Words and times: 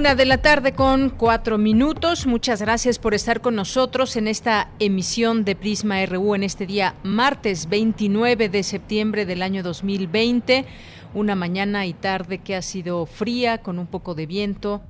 Una 0.00 0.14
de 0.14 0.24
la 0.24 0.38
tarde 0.38 0.72
con 0.72 1.10
cuatro 1.10 1.58
minutos. 1.58 2.26
Muchas 2.26 2.62
gracias 2.62 2.98
por 2.98 3.12
estar 3.12 3.42
con 3.42 3.54
nosotros 3.54 4.16
en 4.16 4.28
esta 4.28 4.70
emisión 4.78 5.44
de 5.44 5.54
Prisma 5.54 6.06
RU 6.06 6.34
en 6.34 6.42
este 6.42 6.64
día 6.64 6.94
martes 7.02 7.68
29 7.68 8.48
de 8.48 8.62
septiembre 8.62 9.26
del 9.26 9.42
año 9.42 9.62
2020. 9.62 10.64
Una 11.12 11.34
mañana 11.34 11.84
y 11.84 11.92
tarde 11.92 12.38
que 12.38 12.56
ha 12.56 12.62
sido 12.62 13.04
fría, 13.04 13.58
con 13.58 13.78
un 13.78 13.86
poco 13.86 14.14
de 14.14 14.24
viento 14.24 14.80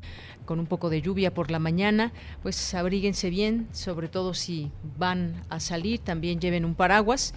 con 0.50 0.58
un 0.58 0.66
poco 0.66 0.90
de 0.90 1.00
lluvia 1.00 1.32
por 1.32 1.52
la 1.52 1.60
mañana, 1.60 2.10
pues 2.42 2.74
abríguense 2.74 3.30
bien, 3.30 3.68
sobre 3.70 4.08
todo 4.08 4.34
si 4.34 4.72
van 4.98 5.44
a 5.48 5.60
salir, 5.60 6.00
también 6.00 6.40
lleven 6.40 6.64
un 6.64 6.74
paraguas. 6.74 7.34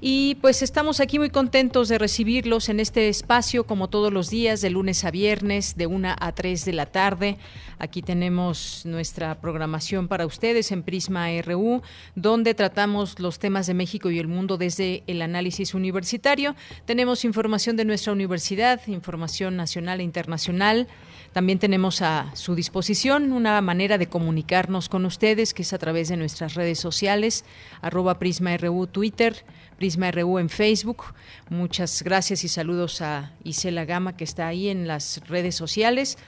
Y 0.00 0.36
pues 0.36 0.62
estamos 0.62 0.98
aquí 1.00 1.18
muy 1.18 1.28
contentos 1.28 1.90
de 1.90 1.98
recibirlos 1.98 2.70
en 2.70 2.80
este 2.80 3.10
espacio, 3.10 3.64
como 3.64 3.88
todos 3.88 4.10
los 4.10 4.30
días, 4.30 4.62
de 4.62 4.70
lunes 4.70 5.04
a 5.04 5.10
viernes, 5.10 5.76
de 5.76 5.86
una 5.86 6.16
a 6.18 6.32
3 6.32 6.64
de 6.64 6.72
la 6.72 6.86
tarde. 6.86 7.36
Aquí 7.78 8.00
tenemos 8.00 8.86
nuestra 8.86 9.40
programación 9.42 10.08
para 10.08 10.24
ustedes 10.24 10.72
en 10.72 10.84
Prisma 10.84 11.28
RU, 11.42 11.82
donde 12.14 12.54
tratamos 12.54 13.18
los 13.20 13.38
temas 13.38 13.66
de 13.66 13.74
México 13.74 14.10
y 14.10 14.18
el 14.18 14.28
mundo 14.28 14.56
desde 14.56 15.04
el 15.06 15.20
análisis 15.20 15.74
universitario. 15.74 16.56
Tenemos 16.86 17.26
información 17.26 17.76
de 17.76 17.84
nuestra 17.84 18.14
universidad, 18.14 18.80
información 18.86 19.54
nacional 19.54 20.00
e 20.00 20.04
internacional. 20.04 20.88
También 21.34 21.58
tenemos 21.58 22.00
a 22.00 22.30
su 22.36 22.54
disposición 22.54 23.32
una 23.32 23.60
manera 23.60 23.98
de 23.98 24.06
comunicarnos 24.06 24.88
con 24.88 25.04
ustedes, 25.04 25.52
que 25.52 25.62
es 25.62 25.72
a 25.72 25.78
través 25.78 26.08
de 26.08 26.16
nuestras 26.16 26.54
redes 26.54 26.78
sociales, 26.78 27.44
arroba 27.82 28.20
PrismaRU 28.20 28.86
Twitter, 28.86 29.44
PrismaRU 29.76 30.38
en 30.38 30.48
Facebook. 30.48 31.06
Muchas 31.50 32.04
gracias 32.04 32.44
y 32.44 32.48
saludos 32.48 33.02
a 33.02 33.32
Isela 33.42 33.84
Gama, 33.84 34.16
que 34.16 34.22
está 34.22 34.46
ahí 34.46 34.68
en 34.68 34.86
las 34.86 35.22
redes 35.26 35.56
sociales. 35.56 36.18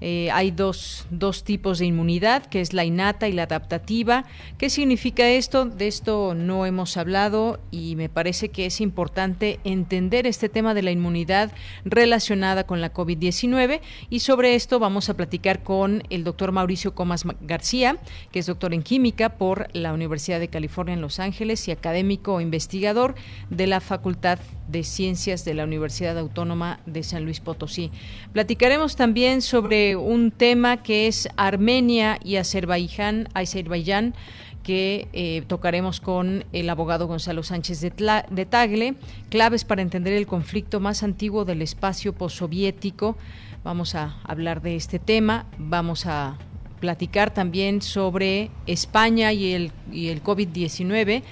eh, 0.01 0.31
hay 0.33 0.51
dos, 0.51 1.07
dos 1.11 1.45
tipos 1.45 1.79
de 1.79 1.87
inmunidad, 1.87 2.47
que 2.47 2.61
es 2.61 2.73
la 2.73 2.85
innata 2.85 3.29
y 3.29 3.33
la 3.33 3.45
adaptativa. 3.45 4.25
¿Qué 4.59 4.71
significa 4.71 5.29
esto? 5.29 5.65
De 5.65 5.87
esto 5.87 6.35
no 6.35 6.67
hemos 6.67 6.97
hablado 6.97 7.61
y 7.71 7.97
me 7.97 8.09
parece 8.09 8.49
que 8.51 8.67
es 8.67 8.81
importante 8.81 9.61
entender 9.65 10.27
este 10.27 10.49
tema 10.49 10.75
de 10.75 10.83
la 10.83 10.91
inmunidad 10.91 11.53
relacionada 11.85 12.65
con 12.65 12.81
la 12.81 12.93
COVID-19 12.93 13.81
y 14.11 14.21
sobre 14.21 14.55
esto 14.55 14.79
vamos 14.79 15.09
a 15.09 15.15
platicar 15.15 15.63
con 15.63 16.03
el 16.11 16.25
doctor 16.25 16.53
Mauricio 16.53 16.95
Comas 16.95 17.25
García, 17.41 17.99
que 18.31 18.39
es 18.39 18.47
doctor 18.47 18.75
en 18.75 18.83
química 18.83 19.31
por 19.37 19.69
la 19.73 19.93
Universidad 19.93 20.41
de 20.41 20.49
California 20.49 20.95
en 20.95 21.01
Los 21.01 21.21
Ángeles 21.21 21.67
y 21.69 21.71
académico 21.71 22.35
o 22.35 22.41
investigador 22.41 23.15
de 23.51 23.67
la 23.67 23.81
Facultad 23.81 24.39
de 24.69 24.83
Ciencias 24.83 25.45
de 25.45 25.55
la 25.55 25.65
Universidad 25.65 26.19
Autónoma 26.19 26.81
de 26.87 27.03
San 27.03 27.25
Luis 27.25 27.41
Potosí. 27.41 27.91
Platicaremos 28.33 28.97
también 28.97 29.43
sobre 29.43 29.84
un 29.95 30.31
tema 30.31 30.83
que 30.83 31.07
es 31.07 31.29
Armenia 31.37 32.19
y 32.25 32.37
Azerbaiyán, 32.37 33.29
Azerbaiyán 33.35 34.15
que 34.63 35.09
eh, 35.13 35.43
tocaremos 35.47 36.01
con 36.01 36.45
el 36.53 36.71
abogado 36.71 37.07
Gonzalo 37.07 37.43
Sánchez 37.43 37.81
de, 37.81 37.93
de, 38.31 38.47
Tagle, 38.47 38.95
claves 39.29 39.65
para 39.65 39.83
entender 39.83 40.15
el 40.15 40.27
conflicto 40.27 40.81
más 40.81 41.03
antiguo 41.03 41.45
del 41.45 41.63
espacio 41.63 42.15
postsoviético. 42.15 43.17
Vamos 43.63 43.95
a 43.95 44.17
hablar 44.25 44.63
de 44.63 44.75
este 44.75 44.99
tema, 44.99 45.47
vamos 45.59 46.07
a 46.07 46.39
platicar 46.81 47.33
también 47.33 47.83
sobre 47.83 48.51
España 48.67 49.33
y 49.33 49.53
el, 49.53 49.73
y 49.93 50.09
el 50.09 50.23
COVID-19 50.23 51.23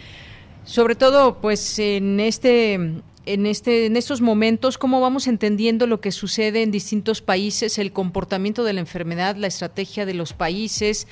sobre 0.64 0.94
todo 0.94 1.40
pues 1.40 1.78
en 1.78 2.20
este 2.20 2.78
en, 3.26 3.46
este, 3.46 3.86
en 3.86 3.96
estos 3.96 4.20
momentos, 4.20 4.78
cómo 4.78 5.00
vamos 5.00 5.26
entendiendo 5.26 5.86
lo 5.86 6.00
que 6.00 6.12
sucede 6.12 6.62
en 6.62 6.70
distintos 6.70 7.20
países, 7.20 7.78
el 7.78 7.92
comportamiento 7.92 8.64
de 8.64 8.72
la 8.72 8.80
enfermedad, 8.80 9.36
la 9.36 9.46
estrategia 9.46 10.06
de 10.06 10.14
los 10.14 10.32
países, 10.32 11.06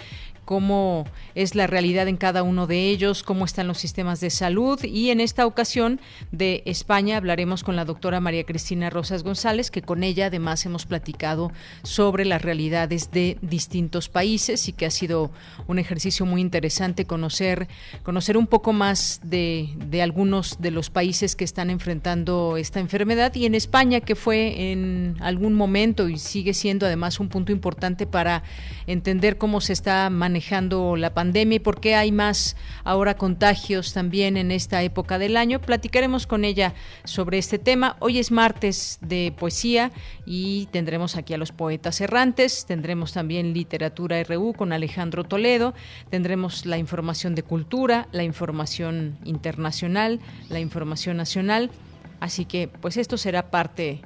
cómo 0.50 1.05
es 1.37 1.55
la 1.55 1.69
realidad 1.69 2.09
en 2.09 2.16
cada 2.16 2.43
uno 2.43 2.66
de 2.66 2.88
ellos, 2.88 3.22
cómo 3.22 3.44
están 3.44 3.69
los 3.69 3.78
sistemas 3.78 4.19
de 4.19 4.31
salud. 4.31 4.83
Y 4.83 5.11
en 5.11 5.21
esta 5.21 5.47
ocasión 5.47 6.00
de 6.33 6.65
España 6.66 7.19
hablaremos 7.19 7.62
con 7.62 7.77
la 7.77 7.84
doctora 7.84 8.19
María 8.19 8.43
Cristina 8.43 8.91
Rosas 8.91 9.22
González, 9.22 9.71
que 9.71 9.81
con 9.81 10.03
ella 10.03 10.27
además 10.27 10.66
hemos 10.66 10.87
platicado 10.87 11.53
sobre 11.84 12.25
las 12.25 12.43
realidades 12.43 13.12
de 13.12 13.38
distintos 13.43 14.09
países 14.09 14.66
y 14.66 14.72
que 14.72 14.87
ha 14.87 14.91
sido 14.91 15.31
un 15.69 15.78
ejercicio 15.78 16.27
muy 16.27 16.41
interesante 16.41 17.05
conocer, 17.05 17.69
conocer 18.03 18.37
un 18.37 18.49
poco 18.49 18.72
más 18.72 19.21
de, 19.22 19.69
de 19.77 20.03
algunos 20.03 20.61
de 20.61 20.72
los 20.72 20.91
países 20.91 21.37
que 21.37 21.44
están 21.44 21.71
enfrentando 21.71 22.56
esta 22.56 22.81
enfermedad. 22.81 23.32
Y 23.37 23.47
en 23.47 23.55
España 23.55 24.00
que 24.00 24.17
fue 24.17 24.72
en 24.72 25.15
algún 25.21 25.55
momento 25.55 26.09
y 26.09 26.19
sigue 26.19 26.55
siendo 26.55 26.87
además 26.87 27.21
un 27.21 27.28
punto 27.28 27.53
importante 27.53 28.05
para 28.05 28.43
entender 28.88 29.38
cómo 29.38 29.61
se 29.61 29.75
está 29.75 30.11
manejando 30.11 30.39
manejando 30.40 30.96
la 30.96 31.12
pandemia 31.12 31.56
y 31.56 31.58
por 31.58 31.80
qué 31.80 31.96
hay 31.96 32.12
más 32.12 32.56
ahora 32.82 33.14
contagios 33.14 33.92
también 33.92 34.38
en 34.38 34.50
esta 34.50 34.82
época 34.82 35.18
del 35.18 35.36
año. 35.36 35.60
Platicaremos 35.60 36.26
con 36.26 36.46
ella 36.46 36.72
sobre 37.04 37.36
este 37.36 37.58
tema. 37.58 37.96
Hoy 37.98 38.18
es 38.18 38.30
martes 38.30 38.98
de 39.02 39.34
poesía 39.38 39.92
y 40.24 40.66
tendremos 40.72 41.16
aquí 41.16 41.34
a 41.34 41.36
los 41.36 41.52
poetas 41.52 42.00
errantes, 42.00 42.64
tendremos 42.64 43.12
también 43.12 43.52
literatura 43.52 44.22
RU 44.24 44.54
con 44.54 44.72
Alejandro 44.72 45.24
Toledo, 45.24 45.75
tendremos 46.08 46.64
la 46.64 46.78
información 46.78 47.34
de 47.34 47.43
cultura, 47.43 48.08
la 48.10 48.22
información 48.25 49.19
internacional, 49.25 50.20
la 50.48 50.58
información 50.58 51.19
nacional. 51.19 51.70
Así 52.19 52.46
que 52.46 52.66
pues 52.69 52.96
esto 52.96 53.19
será 53.19 53.50
parte 53.50 54.00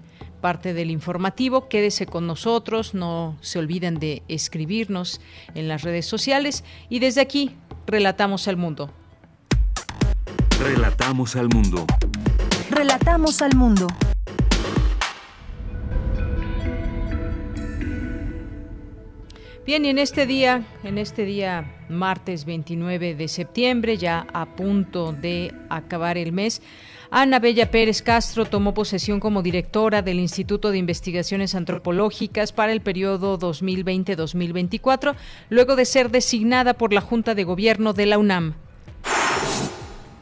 parte 0.44 0.74
del 0.74 0.90
informativo. 0.90 1.70
Quédese 1.70 2.04
con 2.04 2.26
nosotros, 2.26 2.92
no 2.92 3.38
se 3.40 3.58
olviden 3.58 3.98
de 3.98 4.22
escribirnos 4.28 5.22
en 5.54 5.68
las 5.68 5.80
redes 5.80 6.04
sociales 6.04 6.64
y 6.90 6.98
desde 6.98 7.22
aquí 7.22 7.56
relatamos 7.86 8.46
al 8.46 8.58
mundo. 8.58 8.92
Relatamos 10.60 11.34
al 11.36 11.48
mundo. 11.48 11.86
Relatamos 12.68 13.40
al 13.40 13.56
mundo. 13.56 13.86
Bien, 19.64 19.86
y 19.86 19.88
en 19.88 19.98
este 19.98 20.26
día, 20.26 20.62
en 20.82 20.98
este 20.98 21.24
día 21.24 21.86
martes 21.88 22.44
29 22.44 23.14
de 23.14 23.28
septiembre, 23.28 23.96
ya 23.96 24.26
a 24.34 24.44
punto 24.56 25.14
de 25.14 25.54
acabar 25.70 26.18
el 26.18 26.32
mes, 26.32 26.60
Ana 27.16 27.38
Bella 27.38 27.70
Pérez 27.70 28.02
Castro 28.02 28.44
tomó 28.44 28.74
posesión 28.74 29.20
como 29.20 29.44
directora 29.44 30.02
del 30.02 30.18
Instituto 30.18 30.72
de 30.72 30.78
Investigaciones 30.78 31.54
Antropológicas 31.54 32.50
para 32.50 32.72
el 32.72 32.80
periodo 32.80 33.38
2020-2024, 33.38 35.14
luego 35.48 35.76
de 35.76 35.84
ser 35.84 36.10
designada 36.10 36.74
por 36.74 36.92
la 36.92 37.00
Junta 37.00 37.36
de 37.36 37.44
Gobierno 37.44 37.92
de 37.92 38.06
la 38.06 38.18
UNAM. 38.18 38.54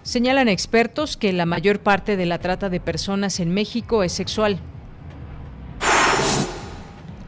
Señalan 0.03 0.51
expertos 0.51 1.17
que 1.17 1.33
la 1.33 1.47
mayor 1.47 1.81
parte 1.81 2.19
de 2.19 2.27
la 2.27 2.41
trata 2.41 2.69
de 2.69 2.79
personas 2.79 3.41
en 3.41 3.55
México 3.55 4.03
es 4.03 4.13
sexual. 4.13 4.61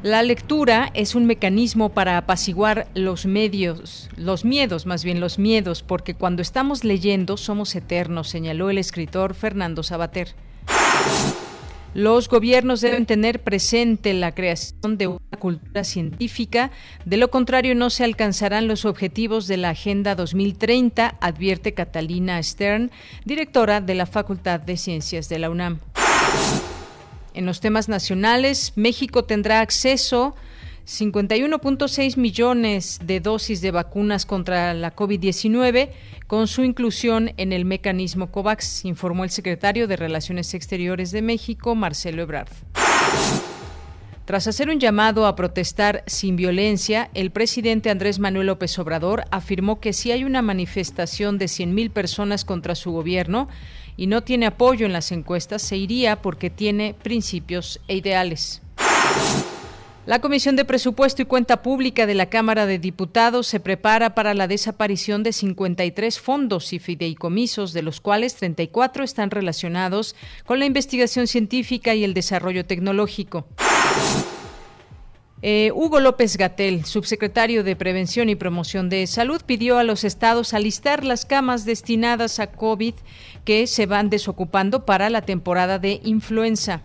La 0.05 0.23
lectura 0.23 0.91
es 0.93 1.15
un 1.15 1.25
mecanismo 1.25 1.89
para 1.89 2.19
apaciguar 2.19 2.89
los 2.93 3.25
medios, 3.25 4.11
los 4.19 4.45
miedos, 4.45 4.85
más 4.85 5.03
bien 5.03 5.19
los 5.19 5.39
miedos, 5.39 5.83
porque 5.83 6.13
cuando 6.13 6.43
estamos 6.43 6.85
leyendo 6.85 7.39
somos 7.39 7.75
eternos, 7.75 8.29
señaló 8.29 8.69
el 8.69 8.77
escritor 8.77 9.33
Fernando 9.33 9.83
Sabater. 9.83 10.35
Los 11.95 12.29
gobiernos 12.29 12.83
deben 12.83 13.07
tener 13.07 13.43
presente 13.43 14.13
la 14.13 14.35
creación 14.35 14.99
de 14.99 15.07
una 15.07 15.39
cultura 15.39 15.85
científica, 15.85 16.71
de 17.07 17.17
lo 17.17 17.31
contrario 17.31 17.75
no 17.75 17.89
se 17.89 18.05
alcanzarán 18.05 18.69
los 18.69 18.85
objetivos 18.85 19.47
de 19.47 19.57
la 19.57 19.71
Agenda 19.71 20.15
2030, 20.15 21.17
advierte 21.19 21.73
Catalina 21.73 22.43
Stern, 22.43 22.91
directora 23.25 23.81
de 23.81 23.95
la 23.95 24.05
Facultad 24.05 24.61
de 24.61 24.77
Ciencias 24.77 25.31
de 25.31 25.39
la 25.39 25.49
UNAM. 25.49 25.81
En 27.35 27.47
los 27.47 27.61
temas 27.61 27.89
nacionales, 27.89 28.73
México 28.77 29.25
tendrá 29.25 29.61
acceso 29.61 30.37
51.6 30.87 32.17
millones 32.17 33.01
de 33.03 33.19
dosis 33.19 33.61
de 33.61 33.73
vacunas 33.73 34.25
contra 34.25 34.73
la 34.73 34.95
COVID-19 34.95 35.91
con 36.29 36.47
su 36.47 36.63
inclusión 36.63 37.33
en 37.37 37.53
el 37.53 37.65
mecanismo 37.65 38.31
COVAX, 38.31 38.85
informó 38.85 39.25
el 39.25 39.31
secretario 39.31 39.89
de 39.89 39.97
Relaciones 39.97 40.55
Exteriores 40.55 41.11
de 41.11 41.23
México, 41.23 41.75
Marcelo 41.75 42.23
Ebrard. 42.23 42.51
Tras 44.25 44.47
hacer 44.47 44.71
un 44.71 44.81
llamado 44.81 45.27
a 45.27 45.37
protestar 45.37 46.03
sin 46.07 46.37
violencia, 46.37 47.11
el 47.13 47.31
presidente 47.31 47.91
Andrés 47.91 48.19
Manuel 48.19 48.47
López 48.47 48.79
Obrador 48.79 49.25
afirmó 49.31 49.81
que 49.81 49.93
si 49.93 50.13
hay 50.13 50.25
una 50.25 50.41
manifestación 50.41 51.37
de 51.37 51.47
100.000 51.47 51.91
personas 51.91 52.47
contra 52.47 52.75
su 52.75 52.93
gobierno, 52.93 53.49
y 53.97 54.07
no 54.07 54.23
tiene 54.23 54.47
apoyo 54.47 54.87
en 54.87 54.93
las 54.93 55.13
encuestas, 55.13 55.63
se 55.63 55.77
iría 55.77 56.23
porque 56.23 56.51
tiene 56.51 56.95
principios 57.03 57.81
e 57.89 57.97
ideales. 57.97 58.61
La 60.07 60.19
Comisión 60.19 60.55
de 60.55 60.67
Presupuesto 60.67 61.23
y 61.23 61.25
Cuenta 61.25 61.63
Pública 61.63 62.05
de 62.05 62.13
la 62.13 62.27
Cámara 62.27 62.67
de 62.67 62.79
Diputados 62.79 63.47
se 63.47 63.59
prepara 63.59 64.15
para 64.15 64.35
la 64.35 64.47
desaparición 64.47 65.23
de 65.23 65.33
53 65.33 66.21
fondos 66.21 66.75
y 66.75 66.79
fideicomisos, 66.79 67.73
de 67.73 67.81
los 67.81 68.03
cuales 68.03 68.35
34 68.35 69.03
están 69.03 69.31
relacionados 69.31 70.15
con 70.45 70.59
la 70.59 70.67
investigación 70.67 71.27
científica 71.27 71.95
y 71.95 72.05
el 72.05 72.13
desarrollo 72.13 72.67
tecnológico. 72.67 73.47
Eh, 75.47 75.73
Hugo 75.75 76.01
López 76.01 76.39
Gatel, 76.39 76.87
subsecretario 76.87 77.65
de 77.65 77.77
Prevención 77.77 78.31
y 78.31 78.35
Promoción 78.35 78.89
de 78.89 79.07
Salud, 79.07 79.43
pidió 79.45 79.77
a 79.77 79.85
los 79.85 80.03
estados 80.03 80.55
alistar 80.55 81.05
las 81.05 81.27
camas 81.27 81.67
destinadas 81.67 82.41
a 82.41 82.47
COVID 82.47 82.95
que 83.45 83.67
se 83.67 83.87
van 83.87 84.11
desocupando 84.11 84.85
para 84.85 85.11
la 85.11 85.23
temporada 85.23 85.79
de 85.79 86.01
influenza. 86.05 86.83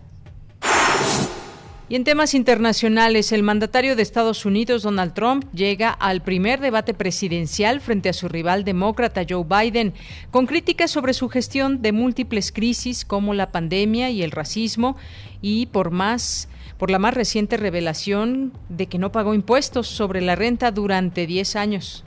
Y 1.90 1.96
en 1.96 2.04
temas 2.04 2.34
internacionales, 2.34 3.32
el 3.32 3.42
mandatario 3.42 3.96
de 3.96 4.02
Estados 4.02 4.46
Unidos, 4.46 4.84
Donald 4.84 5.12
Trump, 5.12 5.44
llega 5.52 5.90
al 5.90 6.22
primer 6.22 6.60
debate 6.60 6.94
presidencial 6.94 7.80
frente 7.80 8.08
a 8.08 8.12
su 8.12 8.28
rival 8.28 8.62
demócrata 8.62 9.26
Joe 9.28 9.44
Biden, 9.44 9.92
con 10.30 10.46
críticas 10.46 10.92
sobre 10.92 11.14
su 11.14 11.28
gestión 11.28 11.82
de 11.82 11.90
múltiples 11.90 12.52
crisis 12.52 13.04
como 13.04 13.34
la 13.34 13.50
pandemia 13.50 14.08
y 14.10 14.22
el 14.22 14.30
racismo, 14.30 14.96
y 15.42 15.66
por 15.66 15.90
más 15.90 16.48
por 16.78 16.90
la 16.90 16.98
más 16.98 17.12
reciente 17.12 17.58
revelación 17.58 18.54
de 18.70 18.86
que 18.86 18.96
no 18.96 19.12
pagó 19.12 19.34
impuestos 19.34 19.86
sobre 19.86 20.22
la 20.22 20.34
renta 20.34 20.70
durante 20.70 21.26
10 21.26 21.56
años. 21.56 22.04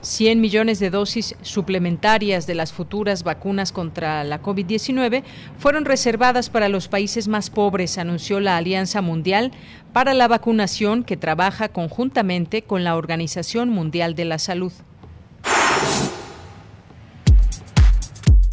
100 0.00 0.40
millones 0.40 0.78
de 0.78 0.90
dosis 0.90 1.34
suplementarias 1.42 2.46
de 2.46 2.54
las 2.54 2.72
futuras 2.72 3.22
vacunas 3.22 3.72
contra 3.72 4.24
la 4.24 4.42
COVID-19 4.42 5.22
fueron 5.58 5.84
reservadas 5.84 6.50
para 6.50 6.68
los 6.68 6.88
países 6.88 7.28
más 7.28 7.50
pobres, 7.50 7.98
anunció 7.98 8.40
la 8.40 8.56
Alianza 8.56 9.02
Mundial 9.02 9.52
para 9.92 10.14
la 10.14 10.28
Vacunación 10.28 11.04
que 11.04 11.16
trabaja 11.16 11.68
conjuntamente 11.68 12.62
con 12.62 12.84
la 12.84 12.96
Organización 12.96 13.70
Mundial 13.70 14.14
de 14.14 14.24
la 14.24 14.38
Salud. 14.38 14.72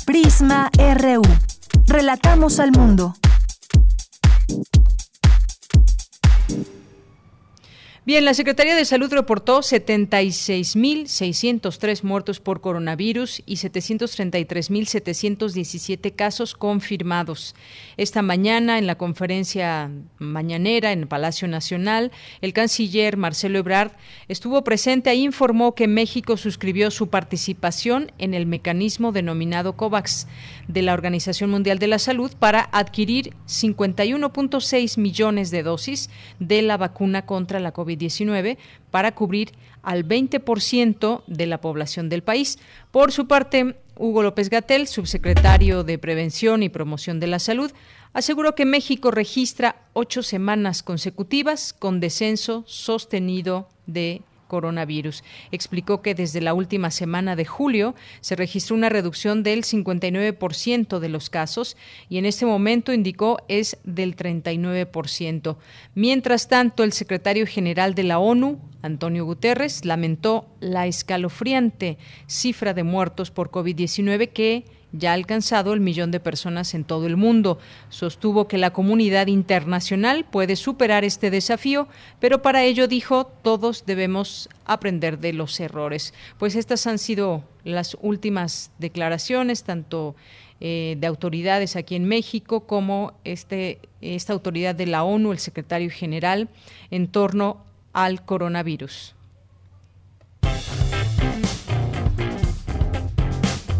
Prisma 0.05 0.69
RU. 0.77 1.21
Relatamos 1.87 2.59
al 2.59 2.71
mundo. 2.71 3.15
Bien, 8.05 8.25
la 8.25 8.33
Secretaría 8.33 8.75
de 8.75 8.83
Salud 8.83 9.13
reportó 9.13 9.59
76.603 9.59 12.03
muertos 12.03 12.41
por 12.41 12.59
coronavirus 12.59 13.41
y 13.45 13.55
733.717 13.55 16.13
casos 16.13 16.53
confirmados. 16.53 17.55
Esta 17.95 18.21
mañana, 18.21 18.77
en 18.77 18.87
la 18.87 18.95
conferencia 18.95 19.89
mañanera 20.19 20.91
en 20.91 20.99
el 20.99 21.07
Palacio 21.07 21.47
Nacional, 21.47 22.11
el 22.41 22.51
canciller 22.51 23.15
Marcelo 23.15 23.59
Ebrard 23.59 23.93
estuvo 24.27 24.65
presente 24.65 25.09
e 25.09 25.15
informó 25.15 25.73
que 25.73 25.87
México 25.87 26.35
suscribió 26.35 26.91
su 26.91 27.07
participación 27.07 28.11
en 28.17 28.33
el 28.33 28.45
mecanismo 28.45 29.13
denominado 29.13 29.77
COVAX 29.77 30.27
de 30.67 30.81
la 30.81 30.93
Organización 30.93 31.49
Mundial 31.49 31.79
de 31.79 31.87
la 31.87 31.99
Salud 31.99 32.31
para 32.37 32.69
adquirir 32.71 33.33
51.6 33.47 34.97
millones 34.99 35.51
de 35.51 35.63
dosis 35.63 36.09
de 36.39 36.61
la 36.61 36.77
vacuna 36.77 37.25
contra 37.25 37.59
la 37.59 37.73
COVID-19 37.73 38.57
para 38.91 39.13
cubrir 39.13 39.51
al 39.81 40.07
20% 40.07 41.23
de 41.27 41.45
la 41.45 41.59
población 41.59 42.09
del 42.09 42.23
país. 42.23 42.59
Por 42.91 43.11
su 43.11 43.27
parte, 43.27 43.75
Hugo 43.97 44.23
López 44.23 44.49
Gatel, 44.49 44.87
subsecretario 44.87 45.83
de 45.83 45.97
Prevención 45.97 46.63
y 46.63 46.69
Promoción 46.69 47.19
de 47.19 47.27
la 47.27 47.39
Salud, 47.39 47.71
aseguró 48.13 48.55
que 48.55 48.65
México 48.65 49.11
registra 49.11 49.75
ocho 49.93 50.23
semanas 50.23 50.83
consecutivas 50.83 51.73
con 51.73 51.99
descenso 51.99 52.63
sostenido 52.65 53.67
de 53.85 54.21
coronavirus. 54.53 55.23
Explicó 55.51 56.03
que 56.03 56.13
desde 56.13 56.39
la 56.39 56.53
última 56.53 56.91
semana 56.91 57.35
de 57.35 57.43
julio 57.43 57.95
se 58.21 58.35
registró 58.35 58.75
una 58.75 58.89
reducción 58.89 59.41
del 59.41 59.63
59% 59.63 60.99
de 60.99 61.09
los 61.09 61.31
casos 61.31 61.75
y 62.07 62.19
en 62.19 62.27
este 62.27 62.45
momento 62.45 62.93
indicó 62.93 63.39
es 63.47 63.77
del 63.83 64.15
39%. 64.15 65.57
Mientras 65.95 66.47
tanto, 66.49 66.83
el 66.83 66.93
secretario 66.93 67.47
general 67.47 67.95
de 67.95 68.03
la 68.03 68.19
ONU, 68.19 68.59
Antonio 68.83 69.25
Guterres, 69.25 69.85
lamentó 69.85 70.45
la 70.59 70.85
escalofriante 70.85 71.97
cifra 72.27 72.75
de 72.75 72.83
muertos 72.83 73.31
por 73.31 73.49
COVID-19 73.49 74.29
que 74.29 74.65
ya 74.93 75.11
ha 75.11 75.13
alcanzado 75.15 75.73
el 75.73 75.81
millón 75.81 76.11
de 76.11 76.19
personas 76.19 76.73
en 76.73 76.85
todo 76.85 77.07
el 77.07 77.17
mundo. 77.17 77.59
Sostuvo 77.89 78.47
que 78.47 78.57
la 78.57 78.71
comunidad 78.71 79.27
internacional 79.27 80.23
puede 80.23 80.55
superar 80.55 81.03
este 81.03 81.31
desafío, 81.31 81.87
pero 82.19 82.41
para 82.41 82.63
ello 82.63 82.87
dijo 82.87 83.25
todos 83.25 83.85
debemos 83.85 84.47
aprender 84.65 85.19
de 85.19 85.33
los 85.33 85.59
errores. 85.59 86.13
Pues 86.37 86.55
estas 86.55 86.87
han 86.87 86.99
sido 86.99 87.43
las 87.63 87.97
últimas 88.01 88.71
declaraciones, 88.77 89.63
tanto 89.63 90.15
eh, 90.59 90.95
de 90.97 91.07
autoridades 91.07 91.75
aquí 91.75 91.95
en 91.95 92.05
México 92.05 92.67
como 92.67 93.13
este, 93.23 93.79
esta 94.01 94.31
autoridad 94.31 94.75
de 94.75 94.85
la 94.85 95.03
ONU, 95.03 95.31
el 95.31 95.39
secretario 95.39 95.89
general, 95.89 96.49
en 96.91 97.07
torno 97.07 97.65
al 97.93 98.23
coronavirus. 98.23 99.15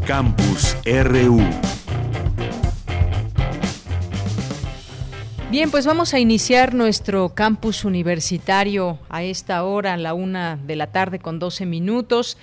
Campus 0.05 0.75
RU. 0.85 1.39
Bien, 5.49 5.71
pues 5.71 5.85
vamos 5.85 6.13
a 6.13 6.19
iniciar 6.19 6.73
nuestro 6.73 7.29
campus 7.29 7.85
universitario 7.85 8.99
a 9.07 9.23
esta 9.23 9.63
hora, 9.63 9.93
a 9.93 9.97
la 9.97 10.13
una 10.13 10.57
de 10.57 10.75
la 10.75 10.87
tarde 10.91 11.19
con 11.19 11.39
12 11.39 11.65
minutos. 11.65 12.37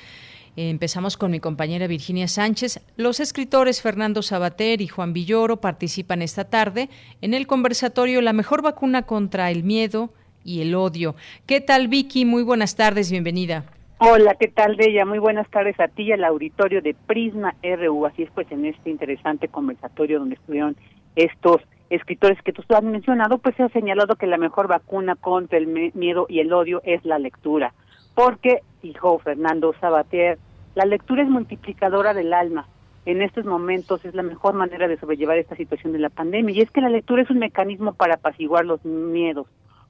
Empezamos 0.57 1.19
con 1.19 1.31
mi 1.31 1.39
compañera 1.39 1.87
Virginia 1.87 2.29
Sánchez. 2.29 2.81
Los 2.97 3.21
escritores 3.21 3.83
Fernando 3.83 4.23
Sabater 4.23 4.81
y 4.81 4.89
Juan 4.89 5.13
Villoro 5.13 5.61
participan 5.61 6.23
esta 6.23 6.45
tarde 6.45 6.89
en 7.21 7.35
el 7.35 7.47
conversatorio 7.47 8.23
La 8.23 8.33
mejor 8.33 8.63
vacuna 8.63 9.03
contra 9.03 9.51
el 9.51 9.65
miedo 9.65 10.15
y 10.45 10.63
el 10.63 10.75
odio. 10.75 11.15
¿Qué 11.45 11.61
tal, 11.61 11.89
Vicky? 11.89 12.25
Muy 12.25 12.43
buenas 12.43 12.75
tardes, 12.75 13.11
bienvenida. 13.11 13.67
Hola, 14.03 14.35
¿qué 14.35 14.49
tal, 14.49 14.77
Bella? 14.77 15.05
Muy 15.05 15.19
buenas 15.19 15.47
tardes 15.51 15.79
a 15.79 15.87
ti 15.87 16.05
y 16.05 16.13
al 16.13 16.25
auditorio 16.25 16.81
de 16.81 16.95
Prisma 16.95 17.55
RU. 17.63 18.07
Así 18.07 18.23
es, 18.23 18.31
pues, 18.31 18.51
en 18.51 18.65
este 18.65 18.89
interesante 18.89 19.49
conversatorio 19.49 20.21
donde 20.21 20.37
estuvieron 20.37 20.75
estos 21.17 21.61
escritores 21.91 22.41
que 22.41 22.55
tú 22.55 22.63
has 22.71 22.83
mencionado, 22.83 23.37
pues 23.37 23.57
se 23.57 23.63
ha 23.63 23.69
señalado 23.69 24.17
que 24.17 24.27
la 24.27 24.39
mejor 24.39 24.69
vacuna 24.69 25.17
contra 25.17 25.59
el 25.59 25.67
miedo 25.93 26.25
y 26.31 26.41
el 26.41 26.51
odio 26.51 26.81
es 26.87 27.05
la 27.05 27.19
lectura, 27.19 27.75
porque, 28.15 28.63
dijo 28.83 29.19
Fernando 29.19 29.75
Sabatier, 29.83 30.39
la 30.77 30.87
lectura 30.87 31.23
es 31.23 31.29
multiplicadora 31.29 32.15
del 32.15 32.33
alma. 32.33 32.69
En 33.05 33.21
estos 33.21 33.45
momentos 33.45 34.03
es 34.07 34.15
la 34.15 34.23
mejor 34.23 34.55
manera 34.55 34.89
de 34.89 34.97
sobrellevar 34.97 35.37
esta 35.37 35.57
situación 35.57 35.93
de 35.93 35.99
la 35.99 36.09
pandemia. 36.09 36.55
Y 36.55 36.63
es 36.63 36.71
que 36.71 36.81
la 36.81 36.89
lectura 36.89 37.21
es 37.21 37.29
un 37.29 37.39
mecanismo 37.39 37.93
para 37.93 38.15
apaciguar 38.15 38.65
los 38.65 38.83
miedos, 38.83 39.47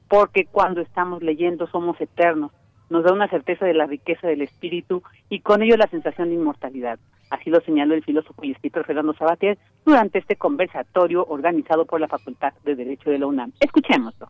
porque 0.08 0.46
cuando 0.46 0.80
estamos 0.80 1.22
leyendo 1.22 1.68
somos 1.68 2.00
eternos. 2.00 2.50
Nos 2.90 3.04
da 3.04 3.12
una 3.12 3.28
certeza 3.28 3.64
de 3.64 3.72
la 3.72 3.86
riqueza 3.86 4.26
del 4.26 4.42
espíritu 4.42 5.02
y 5.28 5.40
con 5.40 5.62
ello 5.62 5.76
la 5.76 5.86
sensación 5.86 6.28
de 6.28 6.34
inmortalidad. 6.34 6.98
Así 7.30 7.48
lo 7.48 7.60
señaló 7.60 7.94
el 7.94 8.02
filósofo 8.02 8.44
y 8.44 8.50
escritor 8.50 8.84
Fernando 8.84 9.14
Sabatier 9.14 9.58
durante 9.86 10.18
este 10.18 10.34
conversatorio 10.34 11.24
organizado 11.24 11.86
por 11.86 12.00
la 12.00 12.08
Facultad 12.08 12.52
de 12.64 12.74
Derecho 12.74 13.10
de 13.10 13.20
la 13.20 13.26
UNAM. 13.26 13.52
Escuchémoslo. 13.60 14.28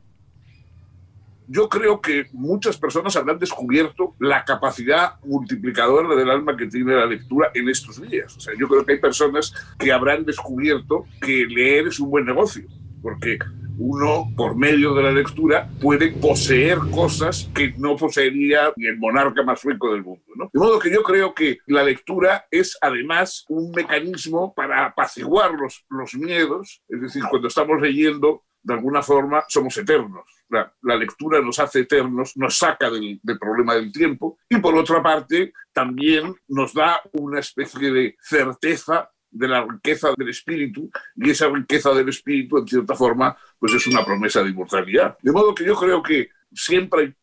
Yo 1.49 1.69
creo 1.69 2.00
que 2.02 2.26
muchas 2.33 2.76
personas 2.76 3.17
habrán 3.17 3.38
descubierto 3.38 4.14
la 4.21 4.45
capacidad 4.45 5.14
multiplicadora 5.25 6.14
del 6.14 6.31
alma 6.31 6.57
que 6.57 6.67
tiene 6.67 6.95
la 6.95 7.07
lectura 7.07 7.50
en 7.55 7.69
estos 7.69 8.00
días. 8.00 8.37
O 8.37 8.40
sea, 8.40 8.52
yo 8.57 8.69
creo 8.69 8.85
que 8.85 8.93
hay 8.93 9.00
personas 9.00 9.52
que 9.79 9.90
habrán 9.90 10.25
descubierto 10.25 11.07
que 11.21 11.47
leer 11.47 11.88
es 11.88 11.99
un 11.99 12.11
buen 12.11 12.26
negocio, 12.26 12.69
porque 13.02 13.38
uno, 13.80 14.30
por 14.37 14.56
medio 14.56 14.94
de 14.94 15.02
la 15.02 15.10
lectura, 15.10 15.68
puede 15.80 16.12
poseer 16.12 16.78
cosas 16.92 17.50
que 17.54 17.72
no 17.78 17.96
poseería 17.96 18.72
ni 18.76 18.87
el 18.87 18.99
monarca 18.99 19.42
más 19.42 19.62
rico 19.64 19.92
del 19.92 20.04
mundo. 20.04 20.22
¿no? 20.37 20.50
De 20.52 20.60
modo 20.60 20.78
que 20.78 20.92
yo 20.92 21.02
creo 21.02 21.34
que 21.34 21.58
la 21.66 21.82
lectura 21.82 22.46
es 22.50 22.76
además 22.80 23.46
un 23.49 23.72
mecanismo 23.72 24.54
para 24.54 24.84
apaciguar 24.84 25.52
los, 25.52 25.84
los 25.88 26.14
miedos, 26.14 26.82
es 26.88 27.00
decir, 27.00 27.22
cuando 27.30 27.49
estamos 27.49 27.80
leyendo, 27.80 28.44
de 28.62 28.75
alguna 28.75 29.02
forma 29.02 29.44
somos 29.49 29.76
eternos. 29.78 30.25
La, 30.49 30.96
lectura 30.96 31.40
nos 31.40 31.58
hace 31.58 31.80
eternos, 31.80 32.37
nos 32.37 32.58
saca 32.58 32.90
del, 32.90 33.20
problema 33.38 33.75
del 33.75 33.92
tiempo 33.92 34.38
y 34.49 34.58
por 34.58 34.76
otra 34.76 35.02
parte 35.02 35.52
también 35.72 36.34
nos 36.49 36.75
da 36.75 37.00
una 37.12 37.38
especie 37.38 37.90
de 37.92 38.16
certeza 38.20 39.10
de 39.30 39.49
la 39.49 39.64
riqueza 39.64 40.10
del 40.16 40.28
espíritu 40.28 40.90
y 41.16 41.30
esa 41.30 41.49
riqueza 41.49 41.94
del 41.94 42.08
espíritu 42.08 42.58
en 42.58 42.66
cierta 42.66 42.94
forma 42.94 43.37
pues 43.58 43.75
es 43.75 43.87
una 43.87 44.04
promesa 44.04 44.42
de 44.42 44.50
inmortalidad. 44.50 45.16
De 45.22 45.32
modo 45.32 45.54
que 45.54 45.64
yo 45.64 45.75
creo 45.76 46.02
que 46.02 46.28
siempre 46.52 47.14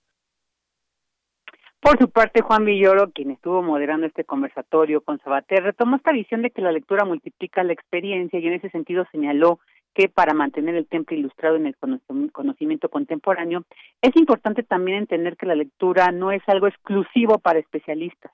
por 1.80 2.00
su 2.00 2.10
parte, 2.10 2.42
Juan 2.42 2.66
Villoro, 2.66 3.12
quien 3.12 3.30
estuvo 3.32 3.62
moderando 3.62 4.08
este 4.08 4.24
conversatorio 4.24 5.02
con 5.02 5.20
Sabater, 5.20 5.64
retomó 5.64 5.96
esta 5.96 6.12
visión 6.12 6.42
de 6.42 6.50
que 6.50 6.62
la 6.62 6.72
lectura 6.72 7.06
multiplica 7.06 7.64
la 7.64 7.72
experiencia 7.72 8.40
y 8.40 8.48
en 8.48 8.54
ese 8.54 8.70
sentido 8.72 9.06
señaló 9.12 9.60
que 9.94 10.10
para 10.10 10.34
mantener 10.34 10.76
el 10.76 10.88
temple 10.88 11.18
ilustrado 11.18 11.56
en 11.56 11.68
el 11.68 11.76
conocimiento 12.32 12.90
contemporáneo, 12.90 13.64
es 14.02 14.16
importante 14.16 14.64
también 14.64 14.98
entender 14.98 15.38
que 15.38 15.46
la 15.46 15.56
lectura 15.56 16.12
no 16.12 16.32
es 16.32 16.42
algo 16.48 16.68
exclusivo 16.68 17.40
para 17.40 17.60
especialistas 17.60 18.32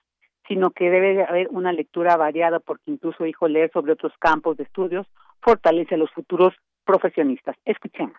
sino 0.48 0.72
que 0.72 0.90
debe 0.90 1.24
haber 1.24 1.48
una 1.50 1.72
lectura 1.72 2.18
variada 2.18 2.60
porque 2.60 2.92
incluso 2.92 3.24
dijo 3.24 3.48
leer 3.48 3.72
sobre 3.74 3.94
otros 3.94 4.14
campos 4.20 4.58
de 4.58 4.64
estudios 4.64 5.08
fortalece 5.42 5.96
a 5.96 5.98
los 5.98 6.12
futuros 6.12 6.54
profesionistas. 6.86 7.56
Escuchemos. 7.66 8.16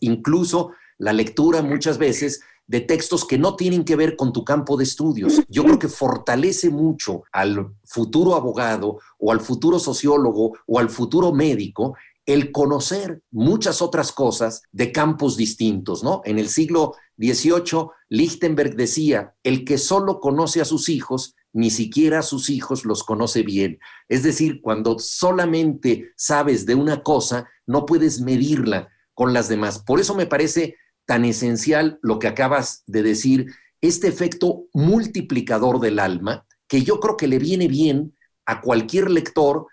Incluso 0.00 0.72
la 0.98 1.12
lectura 1.12 1.62
muchas 1.62 1.98
veces 1.98 2.44
de 2.66 2.80
textos 2.80 3.24
que 3.24 3.38
no 3.38 3.54
tienen 3.54 3.84
que 3.84 3.96
ver 3.96 4.16
con 4.16 4.32
tu 4.32 4.44
campo 4.44 4.76
de 4.76 4.84
estudios. 4.84 5.42
Yo 5.48 5.62
creo 5.62 5.78
que 5.78 5.88
fortalece 5.88 6.70
mucho 6.70 7.22
al 7.32 7.74
futuro 7.84 8.34
abogado 8.34 8.98
o 9.18 9.30
al 9.30 9.40
futuro 9.40 9.78
sociólogo 9.78 10.58
o 10.66 10.78
al 10.78 10.88
futuro 10.88 11.32
médico 11.32 11.96
el 12.26 12.50
conocer 12.52 13.22
muchas 13.30 13.80
otras 13.80 14.12
cosas 14.12 14.62
de 14.72 14.92
campos 14.92 15.36
distintos, 15.36 16.02
¿no? 16.02 16.22
En 16.24 16.38
el 16.38 16.48
siglo 16.48 16.94
XVIII, 17.18 17.88
Lichtenberg 18.08 18.76
decía, 18.76 19.34
el 19.44 19.64
que 19.64 19.78
solo 19.78 20.20
conoce 20.20 20.60
a 20.60 20.64
sus 20.64 20.88
hijos 20.88 21.34
ni 21.52 21.70
siquiera 21.70 22.18
a 22.18 22.22
sus 22.22 22.50
hijos 22.50 22.84
los 22.84 23.02
conoce 23.02 23.42
bien. 23.42 23.78
Es 24.08 24.22
decir, 24.22 24.60
cuando 24.60 24.98
solamente 24.98 26.12
sabes 26.14 26.66
de 26.66 26.74
una 26.74 27.02
cosa, 27.02 27.48
no 27.64 27.86
puedes 27.86 28.20
medirla 28.20 28.90
con 29.14 29.32
las 29.32 29.48
demás. 29.48 29.78
Por 29.78 29.98
eso 29.98 30.14
me 30.14 30.26
parece 30.26 30.76
tan 31.06 31.24
esencial 31.24 31.98
lo 32.02 32.18
que 32.18 32.28
acabas 32.28 32.82
de 32.86 33.02
decir, 33.02 33.46
este 33.80 34.08
efecto 34.08 34.64
multiplicador 34.74 35.80
del 35.80 35.98
alma, 35.98 36.44
que 36.68 36.82
yo 36.82 37.00
creo 37.00 37.16
que 37.16 37.28
le 37.28 37.38
viene 37.38 37.68
bien 37.68 38.14
a 38.44 38.60
cualquier 38.60 39.10
lector 39.10 39.66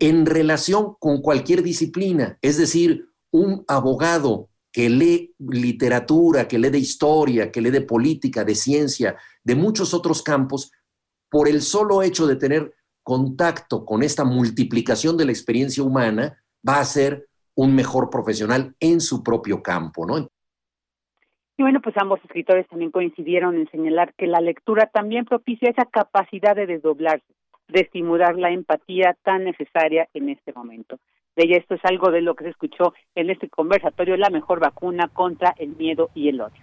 en 0.00 0.26
relación 0.26 0.94
con 0.98 1.20
cualquier 1.20 1.62
disciplina. 1.62 2.38
Es 2.40 2.56
decir, 2.56 3.06
un 3.30 3.64
abogado 3.66 4.48
que 4.72 4.88
lee 4.88 5.34
literatura, 5.38 6.48
que 6.48 6.58
lee 6.58 6.70
de 6.70 6.78
historia, 6.78 7.50
que 7.50 7.60
lee 7.60 7.70
de 7.70 7.82
política, 7.82 8.44
de 8.44 8.54
ciencia, 8.54 9.16
de 9.44 9.54
muchos 9.54 9.92
otros 9.92 10.22
campos, 10.22 10.72
por 11.30 11.48
el 11.48 11.62
solo 11.62 12.02
hecho 12.02 12.26
de 12.26 12.36
tener 12.36 12.74
contacto 13.02 13.84
con 13.84 14.02
esta 14.02 14.24
multiplicación 14.24 15.16
de 15.16 15.26
la 15.26 15.32
experiencia 15.32 15.82
humana, 15.82 16.42
va 16.66 16.78
a 16.78 16.84
ser 16.84 17.28
un 17.54 17.74
mejor 17.74 18.08
profesional 18.08 18.74
en 18.80 19.00
su 19.00 19.22
propio 19.22 19.62
campo, 19.62 20.06
¿no? 20.06 20.18
Y 20.18 21.62
bueno, 21.62 21.80
pues 21.82 21.94
ambos 21.98 22.20
escritores 22.24 22.66
también 22.68 22.90
coincidieron 22.90 23.56
en 23.56 23.70
señalar 23.70 24.14
que 24.14 24.26
la 24.26 24.40
lectura 24.40 24.90
también 24.92 25.26
propicia 25.26 25.68
esa 25.68 25.84
capacidad 25.84 26.56
de 26.56 26.66
desdoblarse, 26.66 27.34
de 27.68 27.80
estimular 27.80 28.36
la 28.36 28.50
empatía 28.50 29.16
tan 29.22 29.44
necesaria 29.44 30.08
en 30.14 30.28
este 30.28 30.52
momento. 30.52 30.98
De 31.36 31.44
ella 31.44 31.56
esto 31.56 31.74
es 31.74 31.84
algo 31.84 32.10
de 32.10 32.20
lo 32.20 32.34
que 32.34 32.44
se 32.44 32.50
escuchó 32.50 32.92
en 33.14 33.30
este 33.30 33.48
conversatorio, 33.48 34.16
la 34.16 34.28
mejor 34.28 34.60
vacuna 34.60 35.08
contra 35.08 35.54
el 35.58 35.76
miedo 35.76 36.10
y 36.14 36.28
el 36.28 36.40
odio. 36.40 36.62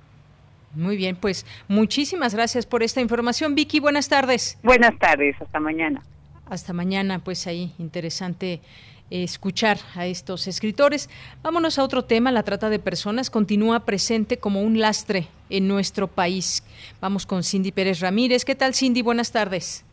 Muy 0.76 0.98
bien, 0.98 1.16
pues 1.16 1.46
muchísimas 1.68 2.36
gracias 2.36 2.68
por 2.68 2.84
esta 2.84 3.02
información. 3.02 3.56
Vicky, 3.56 3.80
buenas 3.80 4.08
tardes. 4.08 4.60
Buenas 4.62 4.98
tardes, 5.00 5.36
hasta 5.42 5.60
mañana. 5.60 6.04
Hasta 6.46 6.74
mañana, 6.74 7.20
pues 7.20 7.48
ahí 7.48 7.74
interesante 7.80 8.62
escuchar 9.10 9.80
a 9.96 10.06
estos 10.06 10.48
escritores. 10.48 11.10
Vámonos 11.42 11.80
a 11.80 11.84
otro 11.84 12.06
tema. 12.06 12.32
La 12.32 12.44
trata 12.44 12.70
de 12.70 12.78
personas 12.78 13.32
continúa 13.32 13.86
presente 13.86 14.38
como 14.38 14.62
un 14.62 14.80
lastre 14.80 15.28
en 15.50 15.68
nuestro 15.68 16.08
país. 16.08 16.64
Vamos 17.02 17.26
con 17.26 17.44
Cindy 17.44 17.72
Pérez 17.72 18.00
Ramírez. 18.02 18.46
¿Qué 18.46 18.56
tal, 18.56 18.76
Cindy? 18.76 19.02
Buenas 19.02 19.32
tardes. 19.32 19.86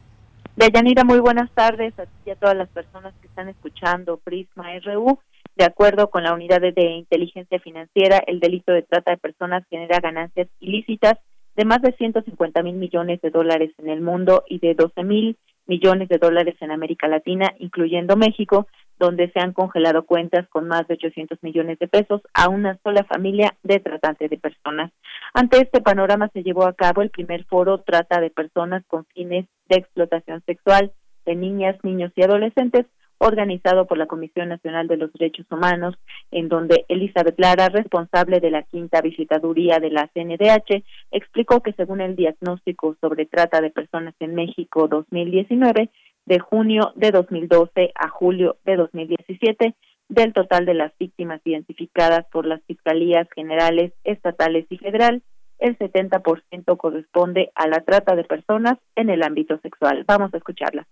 Deyanira, 0.57 1.05
muy 1.05 1.21
buenas 1.21 1.51
tardes 1.51 1.93
a 1.99 2.07
ti 2.07 2.13
y 2.25 2.31
a 2.31 2.37
todas 2.37 2.57
las 2.57 2.71
personas 2.71 3.13
que 3.21 3.27
están 3.27 3.51
escuchando 3.51 4.17
Prisma 4.17 4.71
RU. 4.79 5.19
De 5.55 5.67
acuerdo 5.67 6.09
con 6.09 6.23
la 6.23 6.33
Unidad 6.33 6.63
de 6.63 6.83
Inteligencia 6.93 7.61
Financiera, 7.61 8.23
el 8.27 8.41
delito 8.41 8.73
de 8.73 8.81
trata 8.81 9.11
de 9.11 9.19
personas 9.19 9.65
genera 9.69 10.01
ganancias 10.01 10.49
ilícitas 10.59 11.19
de 11.57 11.65
más 11.67 11.83
de 11.83 11.93
150 11.93 12.63
mil 12.63 12.77
millones 12.77 13.21
de 13.21 13.29
dólares 13.29 13.71
en 13.77 13.91
el 13.91 14.01
mundo 14.01 14.45
y 14.49 14.59
de 14.59 14.75
12 14.75 15.05
mil 15.05 15.37
millones 15.67 16.09
de 16.09 16.17
dólares 16.17 16.57
en 16.61 16.71
América 16.71 17.07
Latina, 17.07 17.53
incluyendo 17.59 18.17
México, 18.17 18.67
donde 18.99 19.31
se 19.31 19.41
han 19.41 19.53
congelado 19.53 20.05
cuentas 20.07 20.49
con 20.49 20.69
más 20.69 20.87
de 20.89 20.95
800 20.95 21.43
millones 21.43 21.79
de 21.79 21.89
pesos 21.89 22.23
a 22.35 22.49
una 22.49 22.79
sola 22.83 23.05
familia 23.05 23.55
de 23.63 23.81
tratantes 23.81 24.31
de 24.31 24.39
personas. 24.39 24.93
Ante 25.35 25.59
este 25.59 25.81
panorama 25.81 26.29
se 26.33 26.43
llevó 26.43 26.67
a 26.67 26.75
cabo 26.75 27.03
el 27.03 27.11
primer 27.11 27.45
foro 27.45 27.79
Trata 27.79 28.21
de 28.21 28.31
Personas 28.31 28.85
con 28.87 29.05
fines 29.07 29.47
de 29.69 29.77
explotación 29.77 30.43
sexual 30.47 30.93
de 31.27 31.35
niñas, 31.35 31.77
niños 31.83 32.13
y 32.17 32.23
adolescentes, 32.23 32.87
organizado 33.19 33.87
por 33.87 33.99
la 33.99 34.07
Comisión 34.07 34.49
Nacional 34.49 34.89
de 34.89 34.97
los 34.97 35.13
Derechos 35.13 35.47
Humanos, 35.51 35.97
en 36.31 36.49
donde 36.49 36.85
Elizabeth 36.89 37.39
Lara, 37.39 37.69
responsable 37.69 38.41
de 38.41 38.51
la 38.51 38.63
quinta 38.63 39.01
visitaduría 39.01 39.79
de 39.79 39.91
la 39.91 40.09
CNDH, 40.13 40.85
explicó 41.11 41.63
que 41.63 41.73
según 41.73 42.01
el 42.01 42.15
diagnóstico 42.15 42.97
sobre 43.01 43.27
trata 43.27 43.61
de 43.61 43.71
personas 43.71 44.15
en 44.21 44.35
México 44.35 44.87
2019, 44.89 45.91
de 46.27 46.39
junio 46.39 46.93
de 46.97 47.13
2012 47.13 47.93
a 47.95 48.09
julio 48.09 48.57
de 48.65 48.77
2017, 48.77 49.75
del 50.09 50.33
total 50.33 50.67
de 50.67 50.75
las 50.75 50.93
víctimas 50.99 51.41
identificadas 51.45 52.27
por 52.31 52.47
las 52.47 52.63
fiscalías 52.65 53.27
generales, 53.35 53.93
estatales 54.05 54.67
y 54.71 54.79
federal, 54.79 55.23
el 55.59 55.77
70% 55.79 56.77
corresponde 56.77 57.51
a 57.55 57.67
la 57.67 57.83
trata 57.83 58.15
de 58.15 58.25
personas 58.25 58.79
en 58.95 59.09
el 59.09 59.23
ámbito 59.23 59.59
sexual. 59.63 60.05
Vamos 60.07 60.35
a 60.35 60.37
escucharla. 60.37 60.87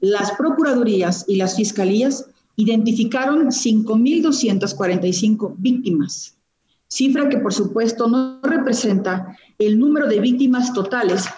Las 0.00 0.32
procuradurías 0.32 1.26
y 1.28 1.36
las 1.36 1.56
fiscalías 1.56 2.30
identificaron 2.56 3.48
5.245 3.48 5.54
víctimas, 5.58 6.38
cifra 6.88 7.28
que 7.28 7.38
por 7.38 7.52
supuesto 7.52 8.08
no 8.08 8.40
representa 8.42 9.36
el 9.58 9.78
número 9.78 10.08
de 10.08 10.20
víctimas 10.20 10.72
totales 10.72 11.28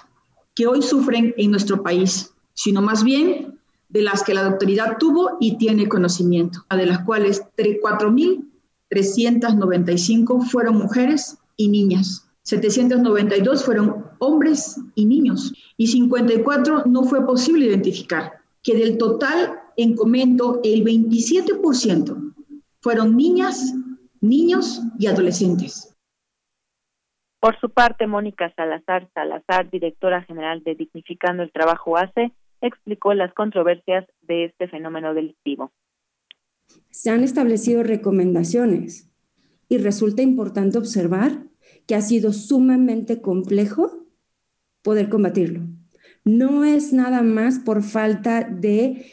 que 0.54 0.66
hoy 0.66 0.82
sufren 0.82 1.34
en 1.36 1.50
nuestro 1.50 1.82
país, 1.82 2.34
sino 2.58 2.82
más 2.82 3.04
bien 3.04 3.58
de 3.88 4.02
las 4.02 4.22
que 4.24 4.34
la 4.34 4.44
autoridad 4.44 4.98
tuvo 4.98 5.36
y 5.38 5.58
tiene 5.58 5.88
conocimiento, 5.88 6.64
de 6.68 6.86
las 6.86 7.04
cuales 7.04 7.44
4.395 7.56 10.42
fueron 10.42 10.78
mujeres 10.78 11.38
y 11.56 11.68
niñas. 11.68 12.28
792 12.42 13.64
fueron 13.64 14.06
hombres 14.18 14.80
y 14.96 15.06
niños 15.06 15.52
y 15.76 15.86
54 15.86 16.86
no 16.86 17.04
fue 17.04 17.24
posible 17.24 17.66
identificar 17.66 18.40
que 18.64 18.76
del 18.76 18.98
total 18.98 19.60
en 19.76 19.94
comento 19.94 20.58
el 20.64 20.82
27% 20.82 22.34
fueron 22.80 23.16
niñas, 23.16 23.72
niños 24.20 24.82
y 24.98 25.06
adolescentes. 25.06 25.94
Por 27.38 27.56
su 27.60 27.70
parte, 27.70 28.08
Mónica 28.08 28.52
Salazar 28.56 29.08
Salazar, 29.14 29.70
directora 29.70 30.24
general 30.24 30.64
de 30.64 30.74
Dignificando 30.74 31.44
el 31.44 31.52
Trabajo 31.52 31.96
ACE, 31.96 32.32
explicó 32.60 33.14
las 33.14 33.32
controversias 33.34 34.06
de 34.22 34.46
este 34.46 34.68
fenómeno 34.68 35.14
delictivo. 35.14 35.72
Se 36.90 37.10
han 37.10 37.22
establecido 37.22 37.82
recomendaciones 37.82 39.10
y 39.68 39.78
resulta 39.78 40.22
importante 40.22 40.78
observar 40.78 41.44
que 41.86 41.94
ha 41.94 42.00
sido 42.00 42.32
sumamente 42.32 43.20
complejo 43.20 44.06
poder 44.82 45.08
combatirlo. 45.08 45.62
No 46.24 46.64
es 46.64 46.92
nada 46.92 47.22
más 47.22 47.58
por 47.58 47.82
falta 47.82 48.44
de 48.44 49.06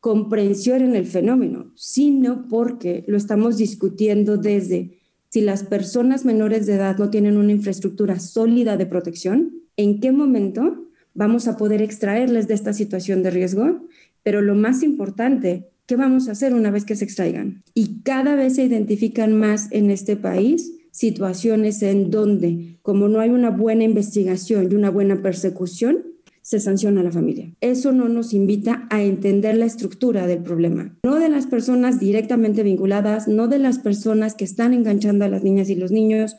comprensión 0.00 0.82
en 0.82 0.96
el 0.96 1.06
fenómeno, 1.06 1.72
sino 1.76 2.48
porque 2.48 3.04
lo 3.06 3.16
estamos 3.16 3.56
discutiendo 3.56 4.36
desde 4.36 4.98
si 5.28 5.40
las 5.40 5.64
personas 5.64 6.24
menores 6.24 6.66
de 6.66 6.74
edad 6.74 6.98
no 6.98 7.08
tienen 7.08 7.36
una 7.36 7.52
infraestructura 7.52 8.18
sólida 8.18 8.76
de 8.76 8.86
protección, 8.86 9.52
en 9.76 10.00
qué 10.00 10.12
momento 10.12 10.81
vamos 11.14 11.48
a 11.48 11.56
poder 11.56 11.82
extraerles 11.82 12.48
de 12.48 12.54
esta 12.54 12.72
situación 12.72 13.22
de 13.22 13.30
riesgo, 13.30 13.86
pero 14.22 14.40
lo 14.40 14.54
más 14.54 14.82
importante, 14.82 15.68
¿qué 15.86 15.96
vamos 15.96 16.28
a 16.28 16.32
hacer 16.32 16.54
una 16.54 16.70
vez 16.70 16.84
que 16.84 16.96
se 16.96 17.04
extraigan? 17.04 17.62
Y 17.74 18.02
cada 18.02 18.34
vez 18.34 18.56
se 18.56 18.64
identifican 18.64 19.38
más 19.38 19.68
en 19.70 19.90
este 19.90 20.16
país 20.16 20.72
situaciones 20.92 21.82
en 21.82 22.10
donde, 22.10 22.78
como 22.82 23.08
no 23.08 23.20
hay 23.20 23.30
una 23.30 23.50
buena 23.50 23.84
investigación 23.84 24.70
y 24.70 24.74
una 24.74 24.90
buena 24.90 25.22
persecución, 25.22 26.04
se 26.42 26.60
sanciona 26.60 27.00
a 27.00 27.04
la 27.04 27.12
familia. 27.12 27.54
Eso 27.60 27.92
no 27.92 28.08
nos 28.08 28.34
invita 28.34 28.86
a 28.90 29.02
entender 29.02 29.56
la 29.56 29.64
estructura 29.64 30.26
del 30.26 30.42
problema, 30.42 30.94
no 31.04 31.16
de 31.16 31.28
las 31.28 31.46
personas 31.46 31.98
directamente 32.00 32.62
vinculadas, 32.62 33.28
no 33.28 33.48
de 33.48 33.58
las 33.58 33.78
personas 33.78 34.34
que 34.34 34.44
están 34.44 34.74
enganchando 34.74 35.24
a 35.24 35.28
las 35.28 35.44
niñas 35.44 35.70
y 35.70 35.76
los 35.76 35.92
niños. 35.92 36.36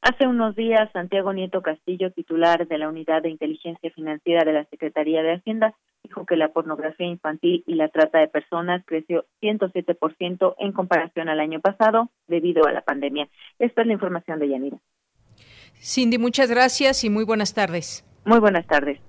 Hace 0.00 0.28
unos 0.28 0.54
días, 0.54 0.88
Santiago 0.92 1.32
Nieto 1.32 1.60
Castillo, 1.60 2.12
titular 2.12 2.68
de 2.68 2.78
la 2.78 2.88
Unidad 2.88 3.22
de 3.22 3.30
Inteligencia 3.30 3.90
Financiera 3.90 4.44
de 4.44 4.52
la 4.52 4.64
Secretaría 4.66 5.22
de 5.22 5.34
Hacienda, 5.34 5.74
dijo 6.04 6.24
que 6.24 6.36
la 6.36 6.52
pornografía 6.52 7.06
infantil 7.06 7.64
y 7.66 7.74
la 7.74 7.88
trata 7.88 8.20
de 8.20 8.28
personas 8.28 8.82
creció 8.86 9.26
107% 9.42 10.54
en 10.58 10.72
comparación 10.72 11.28
al 11.28 11.40
año 11.40 11.60
pasado 11.60 12.10
debido 12.28 12.66
a 12.66 12.72
la 12.72 12.82
pandemia. 12.82 13.28
Esta 13.58 13.80
es 13.80 13.86
la 13.88 13.92
información 13.92 14.38
de 14.38 14.48
Yanira. 14.48 14.78
Cindy, 15.80 16.18
muchas 16.18 16.48
gracias 16.48 17.02
y 17.02 17.10
muy 17.10 17.24
buenas 17.24 17.52
tardes. 17.52 18.04
Muy 18.24 18.38
buenas 18.38 18.66
tardes. 18.66 19.00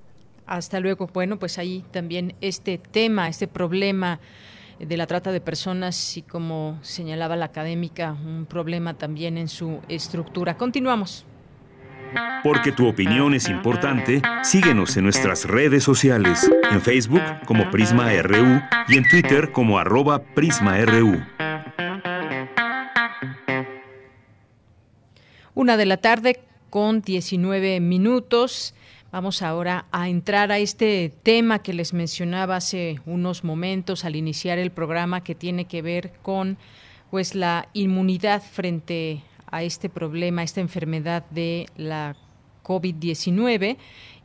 Hasta 0.48 0.79
luego. 0.79 1.08
Bueno, 1.13 1.38
pues 1.38 1.60
ahí 1.60 1.84
también 1.91 2.34
este 2.41 2.79
tema, 2.79 3.27
este 3.27 3.48
problema 3.48 4.19
de 4.79 4.98
la 4.98 5.07
trata 5.07 5.31
de 5.31 5.41
personas 5.41 6.17
y 6.17 6.21
como 6.21 6.79
señalaba 6.81 7.36
la 7.36 7.45
académica, 7.45 8.13
un 8.13 8.45
problema 8.45 8.93
también 8.93 9.38
en 9.38 9.48
su 9.48 9.81
estructura. 9.89 10.57
Continuamos. 10.57 11.25
Porque 12.43 12.71
tu 12.71 12.88
opinión 12.88 13.33
es 13.33 13.50
importante, 13.50 14.21
síguenos 14.41 14.95
en 14.98 15.03
nuestras 15.03 15.45
redes 15.45 15.83
sociales, 15.83 16.50
en 16.71 16.81
Facebook 16.81 17.21
como 17.45 17.69
Prisma 17.69 18.12
RU 18.21 18.62
y 18.88 18.98
en 18.98 19.07
Twitter 19.07 19.51
como 19.51 19.77
arroba 19.77 20.19
PrismaRU. 20.19 21.24
Una 25.53 25.77
de 25.77 25.86
la 25.86 25.98
tarde 25.98 26.39
con 26.69 27.01
19 27.01 27.79
minutos. 27.79 28.74
Vamos 29.12 29.42
ahora 29.42 29.88
a 29.92 30.08
entrar 30.08 30.51
a 30.51 30.60
este 30.60 31.12
tema 31.24 31.63
que 31.63 31.74
les 31.74 31.94
mencionaba 31.94 32.58
hace 32.58 33.01
unos 33.08 33.44
momentos 33.44 34.06
al 34.06 34.16
iniciar 34.16 34.60
el 34.60 34.70
programa 34.70 35.24
que 35.24 35.34
tiene 35.34 35.66
que 35.66 35.82
ver 35.82 36.13
con 36.22 36.60
pues 37.10 37.34
la 37.34 37.70
inmunidad 37.74 38.44
frente 38.44 39.24
a 39.48 39.63
este 39.63 39.89
problema, 39.89 40.42
a 40.42 40.44
esta 40.44 40.62
enfermedad 40.62 41.25
de 41.32 41.66
la 41.75 42.16
COVID-19 42.63 43.78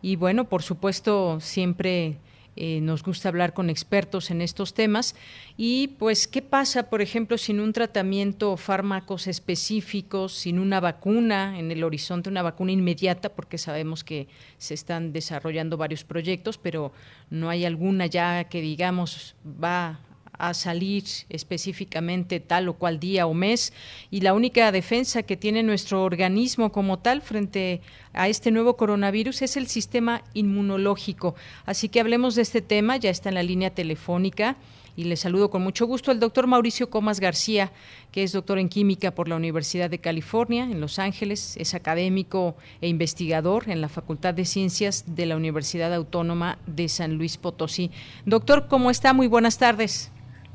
y 0.02 0.16
bueno, 0.16 0.50
por 0.50 0.62
supuesto, 0.62 1.40
siempre 1.40 2.18
eh, 2.56 2.80
nos 2.80 3.02
gusta 3.02 3.28
hablar 3.28 3.54
con 3.54 3.70
expertos 3.70 4.30
en 4.30 4.40
estos 4.40 4.74
temas. 4.74 5.14
Y 5.56 5.88
pues, 5.98 6.28
¿qué 6.28 6.42
pasa, 6.42 6.90
por 6.90 7.02
ejemplo, 7.02 7.38
sin 7.38 7.60
un 7.60 7.72
tratamiento, 7.72 8.56
fármacos 8.56 9.26
específicos, 9.26 10.32
sin 10.32 10.58
una 10.58 10.80
vacuna 10.80 11.58
en 11.58 11.70
el 11.70 11.84
horizonte, 11.84 12.30
una 12.30 12.42
vacuna 12.42 12.72
inmediata, 12.72 13.30
porque 13.30 13.58
sabemos 13.58 14.04
que 14.04 14.28
se 14.58 14.74
están 14.74 15.12
desarrollando 15.12 15.76
varios 15.76 16.04
proyectos, 16.04 16.58
pero 16.58 16.92
no 17.30 17.50
hay 17.50 17.64
alguna 17.64 18.06
ya 18.06 18.44
que 18.44 18.60
digamos 18.60 19.34
va 19.44 20.00
a 20.38 20.54
salir 20.54 21.04
específicamente 21.28 22.40
tal 22.40 22.68
o 22.68 22.74
cual 22.74 23.00
día 23.00 23.26
o 23.26 23.34
mes 23.34 23.72
y 24.10 24.20
la 24.20 24.34
única 24.34 24.72
defensa 24.72 25.22
que 25.22 25.36
tiene 25.36 25.62
nuestro 25.62 26.02
organismo 26.02 26.72
como 26.72 26.98
tal 26.98 27.22
frente 27.22 27.80
a 28.12 28.28
este 28.28 28.50
nuevo 28.50 28.76
coronavirus 28.76 29.42
es 29.42 29.56
el 29.56 29.66
sistema 29.66 30.22
inmunológico. 30.34 31.34
Así 31.66 31.88
que 31.88 32.00
hablemos 32.00 32.34
de 32.34 32.42
este 32.42 32.62
tema, 32.62 32.96
ya 32.96 33.10
está 33.10 33.28
en 33.28 33.36
la 33.36 33.42
línea 33.42 33.70
telefónica 33.70 34.56
y 34.96 35.04
le 35.04 35.16
saludo 35.16 35.50
con 35.50 35.62
mucho 35.62 35.86
gusto 35.86 36.10
al 36.10 36.20
doctor 36.20 36.46
Mauricio 36.46 36.88
Comas 36.88 37.18
García, 37.18 37.72
que 38.12 38.22
es 38.22 38.32
doctor 38.32 38.58
en 38.58 38.68
química 38.68 39.12
por 39.12 39.28
la 39.28 39.36
Universidad 39.36 39.90
de 39.90 39.98
California 39.98 40.64
en 40.64 40.80
Los 40.80 40.98
Ángeles, 40.98 41.56
es 41.56 41.74
académico 41.74 42.56
e 42.80 42.88
investigador 42.88 43.68
en 43.68 43.80
la 43.80 43.88
Facultad 43.88 44.34
de 44.34 44.44
Ciencias 44.44 45.04
de 45.08 45.26
la 45.26 45.36
Universidad 45.36 45.92
Autónoma 45.92 46.58
de 46.66 46.88
San 46.88 47.14
Luis 47.14 47.36
Potosí. 47.38 47.90
Doctor, 48.24 48.68
¿cómo 48.68 48.90
está? 48.90 49.12
Muy 49.12 49.26
buenas 49.26 49.58
tardes. 49.58 50.12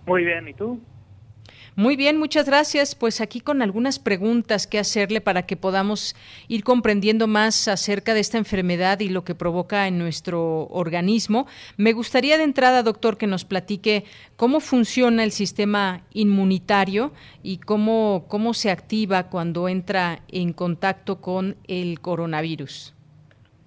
Muy 0.09 0.25
bien, 0.25 0.47
¿y 0.47 0.55
tú? 0.55 0.79
Muy 1.75 1.95
bien, 1.95 2.17
muchas 2.17 2.47
gracias. 2.47 2.95
Pues 2.95 3.21
aquí 3.21 3.41
con 3.41 3.61
algunas 3.61 3.99
preguntas 3.99 4.65
que 4.65 4.79
hacerle 4.79 5.21
para 5.21 5.43
que 5.43 5.55
podamos 5.55 6.15
ir 6.47 6.63
comprendiendo 6.63 7.27
más 7.27 7.67
acerca 7.67 8.15
de 8.15 8.19
esta 8.19 8.39
enfermedad 8.39 9.01
y 9.01 9.09
lo 9.09 9.23
que 9.23 9.35
provoca 9.35 9.85
en 9.87 9.99
nuestro 9.99 10.63
organismo. 10.71 11.45
Me 11.77 11.93
gustaría 11.93 12.39
de 12.39 12.43
entrada, 12.43 12.81
doctor, 12.81 13.19
que 13.19 13.27
nos 13.27 13.45
platique 13.45 14.03
cómo 14.35 14.61
funciona 14.61 15.23
el 15.23 15.31
sistema 15.31 16.01
inmunitario 16.11 17.13
y 17.43 17.59
cómo, 17.59 18.25
cómo 18.27 18.55
se 18.55 18.71
activa 18.71 19.29
cuando 19.29 19.69
entra 19.69 20.21
en 20.27 20.53
contacto 20.53 21.21
con 21.21 21.55
el 21.67 21.99
coronavirus. 22.01 22.95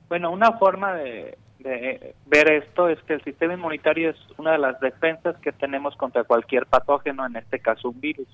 Bueno, 0.08 0.32
una 0.32 0.58
forma 0.58 0.92
de, 0.94 1.38
de 1.62 2.14
ver 2.26 2.50
esto 2.52 2.88
es 2.88 3.00
que 3.02 3.14
el 3.14 3.24
sistema 3.24 3.54
inmunitario 3.54 4.10
es 4.10 4.16
una 4.38 4.52
de 4.52 4.58
las 4.58 4.80
defensas 4.80 5.36
que 5.38 5.52
tenemos 5.52 5.96
contra 5.96 6.24
cualquier 6.24 6.66
patógeno, 6.66 7.26
en 7.26 7.36
este 7.36 7.60
caso 7.60 7.90
un 7.90 8.00
virus. 8.00 8.28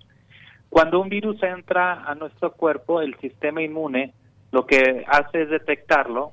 Cuando 0.68 1.00
un 1.00 1.08
virus 1.08 1.42
entra 1.42 2.04
a 2.04 2.14
nuestro 2.14 2.52
cuerpo, 2.52 3.00
el 3.00 3.18
sistema 3.20 3.62
inmune 3.62 4.12
lo 4.50 4.66
que 4.66 5.04
hace 5.06 5.42
es 5.42 5.50
detectarlo 5.50 6.32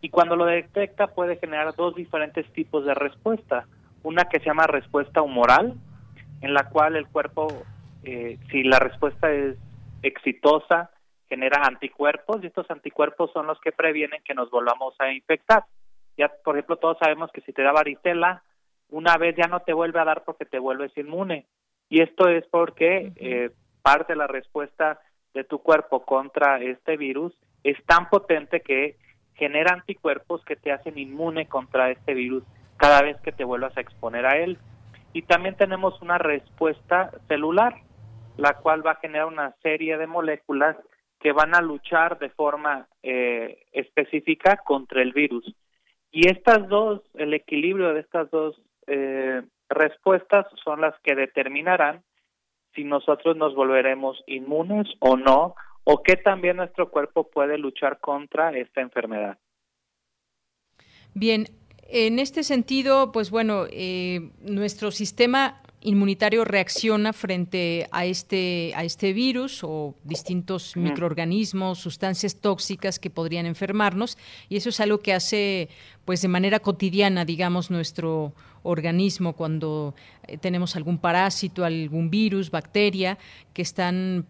y 0.00 0.10
cuando 0.10 0.36
lo 0.36 0.44
detecta 0.44 1.08
puede 1.08 1.36
generar 1.36 1.74
dos 1.74 1.94
diferentes 1.94 2.50
tipos 2.52 2.84
de 2.84 2.94
respuesta. 2.94 3.66
Una 4.02 4.24
que 4.26 4.38
se 4.38 4.46
llama 4.46 4.66
respuesta 4.66 5.22
humoral, 5.22 5.74
en 6.40 6.54
la 6.54 6.68
cual 6.68 6.96
el 6.96 7.08
cuerpo, 7.08 7.48
eh, 8.04 8.38
si 8.50 8.62
la 8.62 8.78
respuesta 8.78 9.32
es 9.32 9.56
exitosa, 10.02 10.90
genera 11.28 11.62
anticuerpos 11.64 12.42
y 12.42 12.46
estos 12.46 12.70
anticuerpos 12.70 13.32
son 13.32 13.46
los 13.46 13.60
que 13.60 13.72
previenen 13.72 14.22
que 14.24 14.34
nos 14.34 14.50
volvamos 14.50 14.94
a 15.00 15.12
infectar. 15.12 15.64
Ya, 16.16 16.32
por 16.44 16.56
ejemplo, 16.56 16.76
todos 16.76 16.98
sabemos 16.98 17.30
que 17.32 17.42
si 17.42 17.52
te 17.52 17.62
da 17.62 17.72
varicela, 17.72 18.42
una 18.88 19.16
vez 19.16 19.36
ya 19.36 19.48
no 19.48 19.60
te 19.60 19.72
vuelve 19.72 20.00
a 20.00 20.04
dar 20.04 20.24
porque 20.24 20.44
te 20.44 20.58
vuelves 20.58 20.96
inmune. 20.96 21.46
Y 21.88 22.00
esto 22.00 22.28
es 22.28 22.46
porque 22.46 23.12
eh, 23.16 23.50
parte 23.82 24.12
de 24.12 24.18
la 24.18 24.26
respuesta 24.26 25.00
de 25.34 25.44
tu 25.44 25.58
cuerpo 25.60 26.04
contra 26.04 26.58
este 26.60 26.96
virus 26.96 27.36
es 27.62 27.76
tan 27.84 28.08
potente 28.08 28.60
que 28.60 28.96
genera 29.34 29.74
anticuerpos 29.74 30.44
que 30.44 30.56
te 30.56 30.72
hacen 30.72 30.98
inmune 30.98 31.46
contra 31.46 31.90
este 31.90 32.14
virus 32.14 32.42
cada 32.76 33.02
vez 33.02 33.20
que 33.20 33.32
te 33.32 33.44
vuelvas 33.44 33.76
a 33.76 33.80
exponer 33.80 34.26
a 34.26 34.38
él. 34.38 34.58
Y 35.12 35.22
también 35.22 35.56
tenemos 35.56 36.00
una 36.02 36.18
respuesta 36.18 37.10
celular, 37.28 37.74
la 38.36 38.54
cual 38.54 38.86
va 38.86 38.92
a 38.92 39.00
generar 39.00 39.26
una 39.26 39.54
serie 39.62 39.96
de 39.98 40.06
moléculas 40.06 40.76
que 41.20 41.32
van 41.32 41.54
a 41.54 41.60
luchar 41.60 42.18
de 42.18 42.30
forma 42.30 42.86
eh, 43.02 43.64
específica 43.72 44.58
contra 44.58 45.02
el 45.02 45.12
virus. 45.12 45.54
Y 46.16 46.28
estas 46.30 46.66
dos, 46.70 47.02
el 47.12 47.34
equilibrio 47.34 47.92
de 47.92 48.00
estas 48.00 48.30
dos 48.30 48.58
eh, 48.86 49.42
respuestas 49.68 50.46
son 50.64 50.80
las 50.80 50.94
que 51.02 51.14
determinarán 51.14 52.04
si 52.74 52.84
nosotros 52.84 53.36
nos 53.36 53.54
volveremos 53.54 54.24
inmunes 54.26 54.86
o 55.00 55.18
no, 55.18 55.56
o 55.84 56.02
que 56.02 56.16
también 56.16 56.56
nuestro 56.56 56.90
cuerpo 56.90 57.28
puede 57.28 57.58
luchar 57.58 58.00
contra 58.00 58.48
esta 58.56 58.80
enfermedad. 58.80 59.36
Bien, 61.12 61.48
en 61.82 62.18
este 62.18 62.44
sentido, 62.44 63.12
pues 63.12 63.30
bueno, 63.30 63.64
eh, 63.70 64.30
nuestro 64.40 64.92
sistema 64.92 65.60
inmunitario 65.86 66.44
reacciona 66.44 67.12
frente 67.12 67.88
a 67.92 68.04
este, 68.04 68.72
a 68.74 68.82
este 68.82 69.12
virus 69.12 69.62
o 69.62 69.94
distintos 70.02 70.76
microorganismos, 70.76 71.78
sustancias 71.78 72.36
tóxicas 72.36 72.98
que 72.98 73.08
podrían 73.08 73.46
enfermarnos, 73.46 74.18
y 74.48 74.56
eso 74.56 74.68
es 74.70 74.80
algo 74.80 74.98
que 74.98 75.14
hace 75.14 75.68
pues 76.04 76.22
de 76.22 76.28
manera 76.28 76.58
cotidiana, 76.58 77.24
digamos, 77.24 77.70
nuestro 77.70 78.34
organismo 78.64 79.34
cuando 79.34 79.94
eh, 80.26 80.38
tenemos 80.38 80.74
algún 80.74 80.98
parásito, 80.98 81.64
algún 81.64 82.10
virus, 82.10 82.50
bacteria, 82.50 83.16
que 83.52 83.62
están 83.62 84.26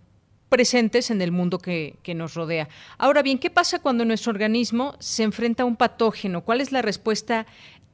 presentes 0.48 1.10
en 1.10 1.20
el 1.22 1.32
mundo 1.32 1.58
que, 1.58 1.96
que, 2.02 2.14
nos 2.14 2.34
rodea. 2.34 2.68
Ahora 2.98 3.22
bien, 3.22 3.38
¿qué 3.38 3.50
pasa 3.50 3.80
cuando 3.80 4.04
nuestro 4.04 4.30
organismo 4.30 4.94
se 5.00 5.22
enfrenta 5.22 5.64
a 5.64 5.66
un 5.66 5.76
patógeno? 5.76 6.44
¿Cuál 6.44 6.60
es 6.60 6.70
la 6.70 6.82
respuesta 6.82 7.46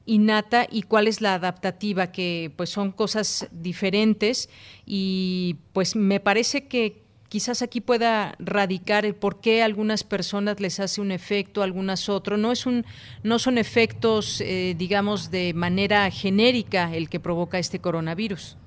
innata 0.06 0.66
y 0.70 0.82
cuál 0.82 1.06
es 1.06 1.20
la 1.20 1.34
adaptativa, 1.34 2.12
que 2.12 2.52
pues 2.56 2.70
son 2.70 2.92
cosas 2.92 3.48
diferentes 3.52 4.48
y 4.86 5.56
pues 5.72 5.96
me 5.96 6.20
parece 6.20 6.68
que 6.68 7.02
quizás 7.28 7.62
aquí 7.62 7.80
pueda 7.80 8.34
radicar 8.38 9.06
el 9.06 9.14
por 9.14 9.40
qué 9.40 9.62
a 9.62 9.64
algunas 9.64 10.04
personas 10.04 10.60
les 10.60 10.80
hace 10.80 11.00
un 11.00 11.10
efecto, 11.12 11.62
algunas 11.62 12.10
otro. 12.10 12.36
No 12.36 12.52
es 12.52 12.66
un, 12.66 12.84
no 13.22 13.38
son 13.38 13.56
efectos, 13.56 14.42
eh, 14.42 14.74
digamos, 14.76 15.30
de 15.30 15.54
manera 15.54 16.10
genérica 16.10 16.94
el 16.94 17.08
que 17.08 17.20
provoca 17.20 17.58
este 17.58 17.80
coronavirus. 17.80 18.58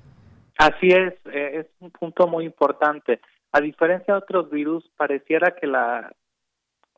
Así 0.58 0.88
es, 0.88 1.14
eh, 1.26 1.60
es 1.60 1.66
un 1.78 1.92
punto 1.92 2.26
muy 2.26 2.44
importante. 2.44 3.20
A 3.52 3.60
diferencia 3.60 4.14
de 4.14 4.18
otros 4.18 4.50
virus, 4.50 4.90
pareciera 4.96 5.54
que 5.54 5.68
la, 5.68 6.12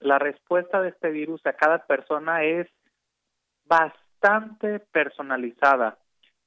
la 0.01 0.19
respuesta 0.19 0.81
de 0.81 0.89
este 0.89 1.11
virus 1.11 1.45
a 1.45 1.53
cada 1.53 1.85
persona 1.87 2.45
es 2.45 2.67
bastante 4.21 4.81
personalizada. 4.81 5.99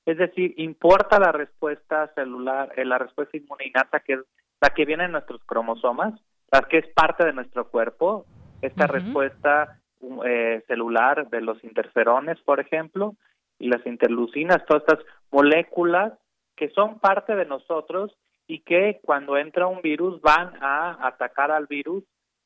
Es 0.06 0.18
decir, 0.18 0.54
importa 0.58 1.20
la 1.20 1.32
respuesta 1.32 2.12
celular, 2.16 2.72
eh, 2.76 2.86
la 2.86 2.98
respuesta 2.98 3.38
inmune 3.38 3.68
innata, 3.68 4.00
que 4.00 4.14
es 4.14 4.20
la 4.60 4.70
que 4.70 4.86
viene 4.86 5.06
en 5.06 5.12
nuestros 5.12 5.42
cromosomas, 5.46 6.20
la 6.52 6.62
que 6.62 6.80
es 6.80 6.88
parte 6.94 7.26
de 7.26 7.34
nuestro 7.34 7.70
cuerpo, 7.70 8.26
esta 8.62 8.88
respuesta 8.88 9.80
eh, 10.26 10.64
celular 10.68 11.30
de 11.30 11.42
los 11.42 11.64
interferones, 11.64 12.40
por 12.42 12.60
ejemplo, 12.60 13.16
y 13.60 13.70
las 13.70 13.86
interlucinas, 13.86 14.66
todas 14.66 14.84
estas 14.88 15.06
moléculas 15.32 16.14
que 16.56 16.70
son 16.70 17.00
parte 17.00 17.36
de 17.36 17.46
nosotros 17.46 18.16
y 18.48 18.60
que 18.60 19.00
cuando 19.04 19.38
entra 19.38 19.68
un 19.68 19.82
virus 19.82 20.22
van 20.22 20.54
a 20.62 21.08
atacar 21.08 21.52
al 21.52 21.68
virus 21.68 22.04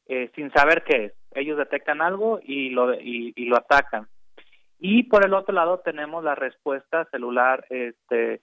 eh, 0.08 0.30
sin 0.36 0.52
saber 0.52 0.84
qué 0.84 1.06
es. 1.06 1.14
Ellos 1.32 1.58
detectan 1.58 2.02
algo 2.02 2.40
y 2.44 2.70
lo, 2.70 2.94
y 2.94 3.34
lo 3.46 3.58
atacan. 3.58 4.08
Y 4.80 5.04
por 5.04 5.26
el 5.26 5.34
otro 5.34 5.54
lado 5.54 5.80
tenemos 5.80 6.24
la 6.24 6.36
respuesta 6.36 7.06
celular, 7.06 7.66
este, 7.70 8.42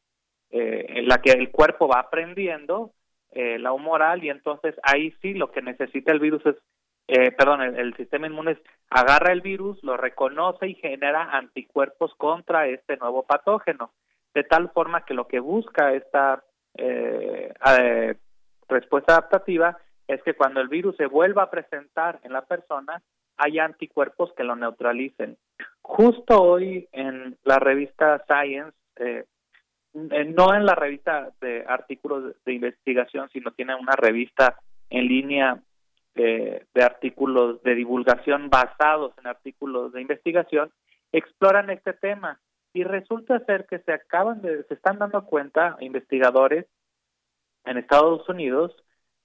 eh, 0.50 0.86
en 0.88 1.08
la 1.08 1.18
que 1.18 1.32
el 1.32 1.50
cuerpo 1.50 1.88
va 1.88 2.00
aprendiendo 2.00 2.92
eh, 3.34 3.58
la 3.58 3.72
humoral 3.72 4.22
y 4.22 4.28
entonces 4.28 4.74
ahí 4.82 5.10
sí 5.22 5.32
lo 5.32 5.50
que 5.50 5.62
necesita 5.62 6.12
el 6.12 6.20
virus 6.20 6.44
es, 6.44 6.56
eh, 7.08 7.32
perdón, 7.32 7.62
el, 7.62 7.96
sistema 7.96 8.26
inmune 8.26 8.58
agarra 8.90 9.32
el 9.32 9.40
virus, 9.40 9.82
lo 9.82 9.96
reconoce 9.96 10.68
y 10.68 10.74
genera 10.74 11.30
anticuerpos 11.36 12.14
contra 12.16 12.66
este 12.66 12.98
nuevo 12.98 13.22
patógeno, 13.22 13.92
de 14.34 14.44
tal 14.44 14.70
forma 14.70 15.06
que 15.06 15.14
lo 15.14 15.28
que 15.28 15.40
busca 15.40 15.94
esta 15.94 16.44
eh, 16.74 17.54
respuesta 18.68 19.14
adaptativa 19.14 19.78
es 20.06 20.22
que 20.22 20.34
cuando 20.34 20.60
el 20.60 20.68
virus 20.68 20.96
se 20.96 21.06
vuelva 21.06 21.44
a 21.44 21.50
presentar 21.50 22.20
en 22.24 22.34
la 22.34 22.42
persona, 22.42 23.02
hay 23.36 23.58
anticuerpos 23.58 24.32
que 24.34 24.44
lo 24.44 24.56
neutralicen. 24.56 25.36
Justo 25.80 26.40
hoy 26.42 26.88
en 26.92 27.36
la 27.44 27.58
revista 27.58 28.24
Science, 28.26 28.76
eh, 28.96 29.24
no 29.94 30.54
en 30.54 30.64
la 30.64 30.74
revista 30.74 31.30
de 31.40 31.64
artículos 31.66 32.34
de 32.44 32.52
investigación, 32.52 33.28
sino 33.30 33.50
tiene 33.52 33.74
una 33.74 33.92
revista 33.92 34.58
en 34.90 35.06
línea 35.06 35.60
de, 36.14 36.66
de 36.74 36.82
artículos 36.82 37.62
de 37.62 37.74
divulgación 37.74 38.48
basados 38.48 39.12
en 39.18 39.26
artículos 39.26 39.92
de 39.92 40.02
investigación, 40.02 40.70
exploran 41.12 41.70
este 41.70 41.92
tema 41.92 42.40
y 42.72 42.84
resulta 42.84 43.44
ser 43.44 43.66
que 43.66 43.78
se 43.80 43.92
acaban 43.92 44.40
de, 44.40 44.64
se 44.64 44.74
están 44.74 44.98
dando 44.98 45.24
cuenta 45.24 45.76
investigadores 45.80 46.66
en 47.64 47.76
Estados 47.76 48.28
Unidos 48.28 48.74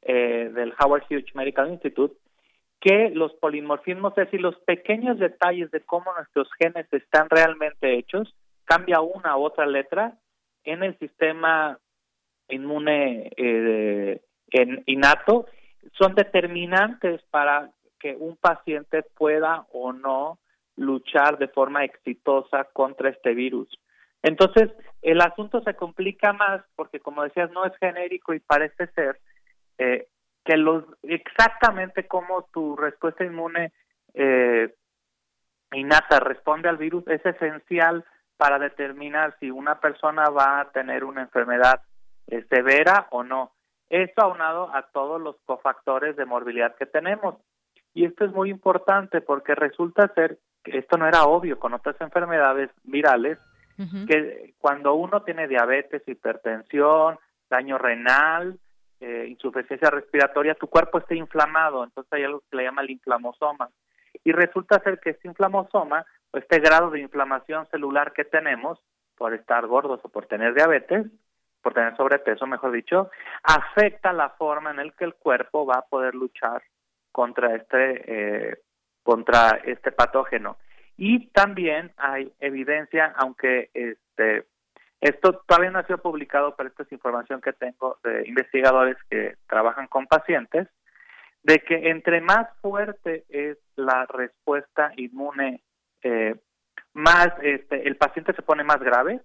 eh, 0.01 0.51
del 0.53 0.73
Howard 0.79 1.03
Hughes 1.09 1.33
Medical 1.33 1.71
Institute 1.71 2.15
que 2.79 3.09
los 3.09 3.33
polimorfismos, 3.35 4.13
es 4.17 4.25
decir, 4.25 4.41
los 4.41 4.55
pequeños 4.59 5.17
detalles 5.17 5.71
de 5.71 5.81
cómo 5.81 6.13
nuestros 6.13 6.47
genes 6.59 6.87
están 6.91 7.29
realmente 7.29 7.97
hechos, 7.97 8.33
cambia 8.65 9.01
una 9.01 9.37
u 9.37 9.43
otra 9.43 9.65
letra 9.65 10.17
en 10.63 10.83
el 10.83 10.97
sistema 10.99 11.79
inmune 12.49 13.31
eh, 13.37 14.21
innato, 14.85 15.47
son 15.97 16.15
determinantes 16.15 17.21
para 17.31 17.71
que 17.99 18.15
un 18.15 18.35
paciente 18.37 19.03
pueda 19.15 19.65
o 19.71 19.93
no 19.93 20.39
luchar 20.75 21.37
de 21.37 21.47
forma 21.47 21.83
exitosa 21.83 22.65
contra 22.73 23.09
este 23.09 23.33
virus. 23.33 23.67
Entonces, 24.21 24.69
el 25.01 25.21
asunto 25.21 25.61
se 25.61 25.75
complica 25.75 26.33
más 26.33 26.61
porque, 26.75 26.99
como 26.99 27.23
decías, 27.23 27.51
no 27.51 27.65
es 27.65 27.75
genérico 27.77 28.33
y 28.33 28.39
parece 28.39 28.87
ser 28.87 29.19
eh, 29.77 30.07
que 30.47 30.55
los 30.55 30.85
exactamente 31.03 32.07
cómo 32.07 32.47
tu 32.53 32.77
respuesta 32.77 33.25
inmune 33.25 33.73
eh, 34.13 34.73
innata 35.73 36.21
responde 36.21 36.69
al 36.69 36.77
virus 36.77 37.05
es 37.07 37.23
esencial 37.25 38.05
para 38.37 38.57
determinar 38.57 39.35
si 39.41 39.51
una 39.51 39.81
persona 39.81 40.29
va 40.29 40.61
a 40.61 40.71
tener 40.71 41.03
una 41.03 41.21
enfermedad 41.21 41.81
eh, 42.27 42.45
severa 42.49 43.07
o 43.09 43.23
no. 43.23 43.51
Esto 43.89 44.21
aunado 44.21 44.73
a 44.73 44.83
todos 44.83 45.19
los 45.21 45.35
cofactores 45.45 46.15
de 46.15 46.25
morbilidad 46.25 46.75
que 46.75 46.85
tenemos. 46.85 47.35
Y 47.93 48.05
esto 48.05 48.23
es 48.23 48.31
muy 48.31 48.49
importante 48.49 49.19
porque 49.19 49.53
resulta 49.53 50.13
ser 50.13 50.39
que 50.63 50.77
esto 50.77 50.97
no 50.97 51.07
era 51.07 51.25
obvio 51.25 51.59
con 51.59 51.73
otras 51.73 51.99
enfermedades 51.99 52.69
virales, 52.83 53.37
que 54.07 54.55
cuando 54.57 54.95
uno 54.95 55.21
tiene 55.21 55.47
diabetes, 55.47 56.01
hipertensión, 56.07 57.19
daño 57.47 57.77
renal, 57.77 58.59
eh, 58.99 59.25
insuficiencia 59.27 59.89
respiratoria, 59.89 60.55
tu 60.55 60.67
cuerpo 60.67 60.97
está 60.97 61.15
inflamado, 61.15 61.83
entonces 61.83 62.11
hay 62.13 62.23
algo 62.23 62.41
que 62.49 62.57
le 62.57 62.63
llama 62.63 62.81
el 62.81 62.91
inflamosoma. 62.91 63.69
Y 64.23 64.31
resulta 64.31 64.79
ser 64.79 64.99
que 64.99 65.11
este 65.11 65.27
inflamosoma, 65.27 66.05
o 66.31 66.37
este 66.37 66.59
grado 66.59 66.89
de 66.89 66.99
inflamación 66.99 67.67
celular 67.67 68.13
que 68.13 68.25
tenemos, 68.25 68.79
por 69.17 69.33
estar 69.33 69.65
gordos 69.67 69.99
o 70.03 70.09
por 70.09 70.25
tener 70.25 70.53
diabetes, 70.53 71.07
por 71.61 71.73
tener 71.73 71.95
sobrepeso, 71.97 72.45
mejor 72.47 72.71
dicho, 72.71 73.09
afecta 73.43 74.13
la 74.13 74.29
forma 74.29 74.71
en 74.71 74.77
la 74.77 74.91
que 74.91 75.05
el 75.05 75.15
cuerpo 75.15 75.65
va 75.65 75.79
a 75.79 75.85
poder 75.85 76.15
luchar 76.15 76.63
contra 77.11 77.55
este, 77.55 78.51
eh, 78.51 78.57
contra 79.03 79.59
este 79.65 79.91
patógeno. 79.91 80.57
Y 80.97 81.27
también 81.27 81.91
hay 81.97 82.31
evidencia, 82.39 83.13
aunque 83.17 83.69
este, 83.73 84.45
esto 84.99 85.43
todavía 85.45 85.71
no 85.71 85.79
ha 85.79 85.85
sido 85.85 85.99
publicado, 85.99 86.55
pero 86.55 86.69
esta 86.69 86.83
es 86.83 86.91
información 86.91 87.41
que 87.41 87.53
tengo 87.53 87.97
de 88.03 88.27
investigadores 88.27 88.97
que 89.09 89.35
trabajan 89.47 89.87
con 89.87 90.07
pacientes, 90.07 90.67
de 91.43 91.59
que 91.59 91.89
entre 91.89 92.19
más 92.21 92.47
fuerte 92.61 93.25
es 93.29 93.57
la 93.75 94.05
respuesta 94.05 94.91
inmune, 94.97 95.61
eh, 96.01 96.35
más 96.93 97.29
este, 97.41 97.87
el 97.87 97.95
paciente 97.95 98.33
se 98.33 98.41
pone 98.41 98.63
más 98.63 98.79
grave, 98.79 99.21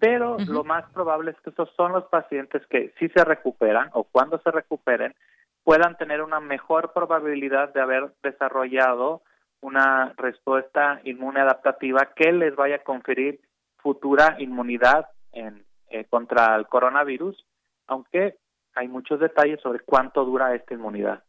pero 0.00 0.38
lo 0.38 0.64
más 0.64 0.90
probable 0.92 1.30
es 1.30 1.40
que 1.42 1.50
esos 1.50 1.70
son 1.76 1.92
los 1.92 2.04
pacientes 2.06 2.66
que 2.66 2.92
si 2.98 3.08
se 3.10 3.22
recuperan 3.22 3.90
o 3.92 4.04
cuando 4.04 4.38
se 4.38 4.50
recuperen 4.50 5.14
puedan 5.62 5.96
tener 5.98 6.22
una 6.22 6.40
mejor 6.40 6.92
probabilidad 6.92 7.72
de 7.74 7.82
haber 7.82 8.10
desarrollado 8.22 9.22
una 9.60 10.14
respuesta 10.16 11.00
inmune 11.04 11.40
adaptativa 11.40 12.14
que 12.16 12.32
les 12.32 12.56
vaya 12.56 12.76
a 12.76 12.82
conferir 12.82 13.40
futura 13.82 14.36
inmunidad 14.38 15.08
en, 15.32 15.64
eh, 15.88 16.04
contra 16.04 16.56
el 16.56 16.66
coronavirus, 16.66 17.46
aunque 17.86 18.36
hay 18.74 18.88
muchos 18.88 19.20
detalles 19.20 19.60
sobre 19.60 19.80
cuánto 19.80 20.24
dura 20.24 20.54
esta 20.54 20.74
inmunidad. 20.74 21.22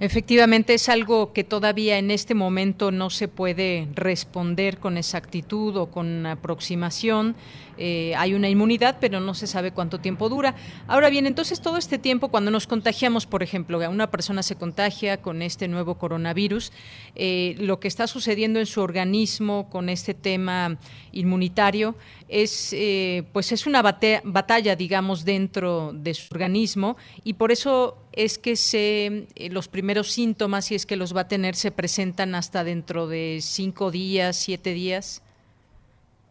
Efectivamente, 0.00 0.74
es 0.74 0.88
algo 0.88 1.32
que 1.32 1.44
todavía 1.44 1.98
en 1.98 2.10
este 2.10 2.34
momento 2.34 2.90
no 2.90 3.10
se 3.10 3.28
puede 3.28 3.86
responder 3.94 4.78
con 4.78 4.98
exactitud 4.98 5.76
o 5.76 5.86
con 5.86 6.26
aproximación. 6.26 7.36
Eh, 7.78 8.12
hay 8.16 8.34
una 8.34 8.48
inmunidad, 8.48 8.96
pero 9.00 9.20
no 9.20 9.34
se 9.34 9.46
sabe 9.46 9.70
cuánto 9.70 10.00
tiempo 10.00 10.28
dura. 10.28 10.56
Ahora 10.88 11.10
bien, 11.10 11.26
entonces 11.26 11.60
todo 11.60 11.76
este 11.76 11.98
tiempo, 11.98 12.28
cuando 12.28 12.50
nos 12.50 12.66
contagiamos, 12.66 13.26
por 13.26 13.44
ejemplo, 13.44 13.78
una 13.88 14.10
persona 14.10 14.42
se 14.42 14.56
contagia 14.56 15.22
con 15.22 15.42
este 15.42 15.68
nuevo 15.68 15.96
coronavirus, 15.96 16.72
eh, 17.14 17.54
lo 17.58 17.78
que 17.78 17.86
está 17.86 18.08
sucediendo 18.08 18.58
en 18.58 18.66
su 18.66 18.80
organismo 18.80 19.70
con 19.70 19.88
este 19.88 20.12
tema 20.12 20.76
inmunitario 21.12 21.94
es, 22.28 22.72
eh, 22.72 23.24
pues 23.32 23.52
es 23.52 23.66
una 23.66 23.80
batalla, 23.82 24.74
digamos, 24.74 25.24
dentro 25.24 25.92
de 25.92 26.14
su 26.14 26.34
organismo 26.34 26.96
y 27.22 27.34
por 27.34 27.52
eso 27.52 28.03
es 28.16 28.38
que 28.38 28.56
se, 28.56 29.26
los 29.50 29.68
primeros 29.68 30.12
síntomas, 30.12 30.66
si 30.66 30.74
es 30.74 30.86
que 30.86 30.96
los 30.96 31.14
va 31.16 31.22
a 31.22 31.28
tener, 31.28 31.54
se 31.54 31.70
presentan 31.70 32.34
hasta 32.34 32.64
dentro 32.64 33.06
de 33.06 33.38
cinco 33.40 33.90
días, 33.90 34.36
siete 34.36 34.70
días. 34.70 35.22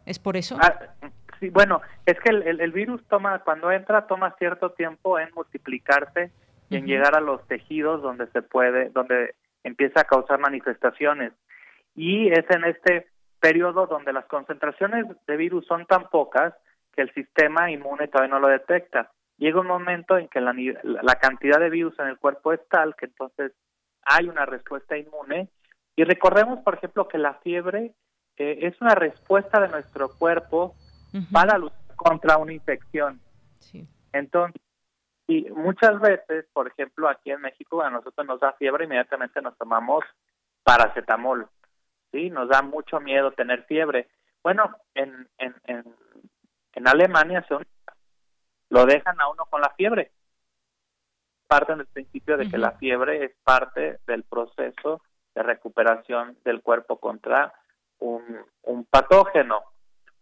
¿Es 0.06 0.18
por 0.18 0.36
eso? 0.36 0.58
Ah, 0.60 0.78
Sí, 1.40 1.50
bueno, 1.50 1.82
es 2.06 2.18
que 2.20 2.30
el, 2.30 2.72
virus 2.72 3.02
toma, 3.08 3.40
cuando 3.40 3.70
entra, 3.70 4.06
toma 4.06 4.34
cierto 4.38 4.70
tiempo 4.70 5.18
en 5.18 5.28
multiplicarse 5.34 6.30
y 6.70 6.76
en 6.76 6.86
llegar 6.86 7.16
a 7.16 7.20
los 7.20 7.46
tejidos 7.46 8.02
donde 8.02 8.26
se 8.28 8.42
puede, 8.42 8.90
donde 8.90 9.34
empieza 9.62 10.00
a 10.00 10.04
causar 10.04 10.38
manifestaciones. 10.38 11.32
Y 11.94 12.28
es 12.28 12.44
en 12.50 12.64
este 12.64 13.08
periodo 13.40 13.86
donde 13.86 14.12
las 14.12 14.24
concentraciones 14.26 15.06
de 15.26 15.36
virus 15.36 15.66
son 15.66 15.86
tan 15.86 16.08
pocas 16.08 16.54
que 16.94 17.02
el 17.02 17.12
sistema 17.12 17.70
inmune 17.70 18.08
todavía 18.08 18.34
no 18.34 18.40
lo 18.40 18.48
detecta. 18.48 19.10
Llega 19.36 19.60
un 19.60 19.66
momento 19.66 20.16
en 20.16 20.28
que 20.28 20.40
la, 20.40 20.54
la 20.82 21.14
cantidad 21.16 21.58
de 21.58 21.70
virus 21.70 21.98
en 21.98 22.08
el 22.08 22.18
cuerpo 22.18 22.52
es 22.52 22.60
tal 22.68 22.94
que 22.96 23.06
entonces 23.06 23.52
hay 24.02 24.28
una 24.28 24.46
respuesta 24.46 24.96
inmune. 24.96 25.48
Y 25.96 26.04
recordemos, 26.04 26.60
por 26.60 26.74
ejemplo, 26.74 27.08
que 27.08 27.18
la 27.18 27.34
fiebre 27.34 27.94
eh, 28.36 28.58
es 28.62 28.80
una 28.80 28.94
respuesta 28.94 29.60
de 29.60 29.68
nuestro 29.68 30.08
cuerpo 30.08 30.74
para 31.32 31.58
luchar 31.58 31.78
contra 31.96 32.36
una 32.38 32.52
infección. 32.52 33.20
Entonces, 34.12 34.60
y 35.26 35.48
muchas 35.50 36.00
veces, 36.00 36.46
por 36.52 36.68
ejemplo, 36.68 37.08
aquí 37.08 37.30
en 37.30 37.40
México 37.40 37.82
a 37.82 37.90
nosotros 37.90 38.26
nos 38.26 38.40
da 38.40 38.52
fiebre, 38.54 38.84
inmediatamente 38.84 39.40
nos 39.40 39.56
tomamos 39.56 40.04
paracetamol. 40.62 41.48
¿sí? 42.12 42.30
Nos 42.30 42.48
da 42.48 42.62
mucho 42.62 43.00
miedo 43.00 43.32
tener 43.32 43.64
fiebre. 43.64 44.08
Bueno, 44.42 44.70
en, 44.94 45.28
en, 45.38 45.54
en, 45.64 45.84
en 46.74 46.88
Alemania 46.88 47.44
se 47.48 47.54
lo 48.74 48.86
dejan 48.86 49.20
a 49.20 49.28
uno 49.28 49.44
con 49.48 49.60
la 49.60 49.70
fiebre. 49.70 50.10
Parten 51.46 51.78
del 51.78 51.86
principio 51.86 52.36
de 52.36 52.50
que 52.50 52.58
la 52.58 52.72
fiebre 52.72 53.24
es 53.24 53.32
parte 53.44 54.00
del 54.04 54.24
proceso 54.24 55.00
de 55.32 55.44
recuperación 55.44 56.36
del 56.44 56.60
cuerpo 56.60 56.98
contra 56.98 57.54
un, 58.00 58.24
un 58.62 58.84
patógeno. 58.86 59.62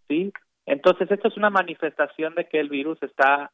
¿sí? 0.07 0.35
Entonces, 0.67 1.11
esto 1.11 1.29
es 1.29 1.37
una 1.39 1.49
manifestación 1.49 2.35
de 2.35 2.47
que 2.47 2.61
el 2.61 2.69
virus 2.69 3.03
está 3.03 3.51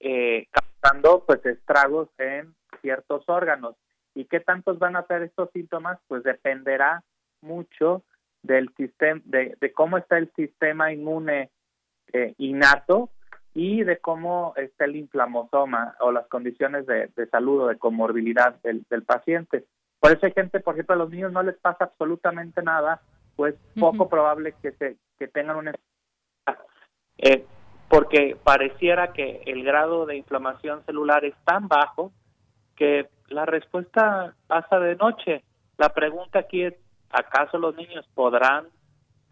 eh, 0.00 0.48
causando 0.50 1.24
pues 1.24 1.46
estragos 1.46 2.08
en 2.18 2.52
ciertos 2.80 3.22
órganos. 3.28 3.76
¿Y 4.16 4.24
qué 4.24 4.40
tantos 4.40 4.80
van 4.80 4.96
a 4.96 5.06
ser 5.06 5.22
estos 5.22 5.48
síntomas? 5.52 6.00
Pues 6.08 6.24
dependerá 6.24 7.04
mucho 7.40 8.02
del 8.42 8.68
sistema, 8.76 9.20
de, 9.26 9.72
cómo 9.76 9.96
está 9.96 10.18
el 10.18 10.32
sistema 10.34 10.92
inmune 10.92 11.50
eh, 12.12 12.34
innato 12.38 13.10
y 13.54 13.82
de 13.82 13.98
cómo 13.98 14.54
está 14.56 14.84
el 14.84 14.96
inflamosoma 14.96 15.96
o 16.00 16.12
las 16.12 16.26
condiciones 16.28 16.86
de, 16.86 17.10
salud 17.30 17.62
o 17.62 17.66
de 17.66 17.78
comorbilidad 17.78 18.54
del, 18.62 18.84
paciente. 19.04 19.64
Por 19.98 20.12
eso 20.12 20.26
hay 20.26 20.32
gente, 20.32 20.60
por 20.60 20.74
ejemplo, 20.74 20.94
a 20.94 20.98
los 20.98 21.10
niños 21.10 21.32
no 21.32 21.42
les 21.42 21.56
pasa 21.58 21.84
absolutamente 21.84 22.62
nada, 22.62 23.00
pues 23.36 23.54
poco 23.78 24.08
probable 24.08 24.54
que, 24.62 24.72
se, 24.72 24.96
que 25.18 25.28
tengan 25.28 25.56
una 25.56 25.74
eh, 27.18 27.44
porque 27.88 28.36
pareciera 28.42 29.12
que 29.12 29.42
el 29.46 29.64
grado 29.64 30.06
de 30.06 30.16
inflamación 30.16 30.84
celular 30.86 31.24
es 31.24 31.34
tan 31.44 31.68
bajo 31.68 32.12
que 32.76 33.08
la 33.28 33.44
respuesta 33.46 34.34
pasa 34.46 34.78
de 34.78 34.94
noche. 34.96 35.42
La 35.76 35.90
pregunta 35.90 36.38
aquí 36.38 36.62
es, 36.62 36.74
¿acaso 37.10 37.58
los 37.58 37.74
niños 37.74 38.08
podrán 38.14 38.68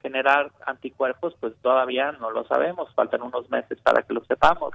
generar 0.01 0.53
anticuerpos? 0.67 1.35
Pues 1.41 1.55
todavía 1.63 2.13
no 2.13 2.31
lo 2.31 2.45
sabemos, 2.47 2.93
faltan 2.95 3.23
unos 3.23 3.51
meses 3.51 3.79
para 3.83 4.03
que 4.03 4.15
lo 4.15 4.25
sepamos. 4.25 4.75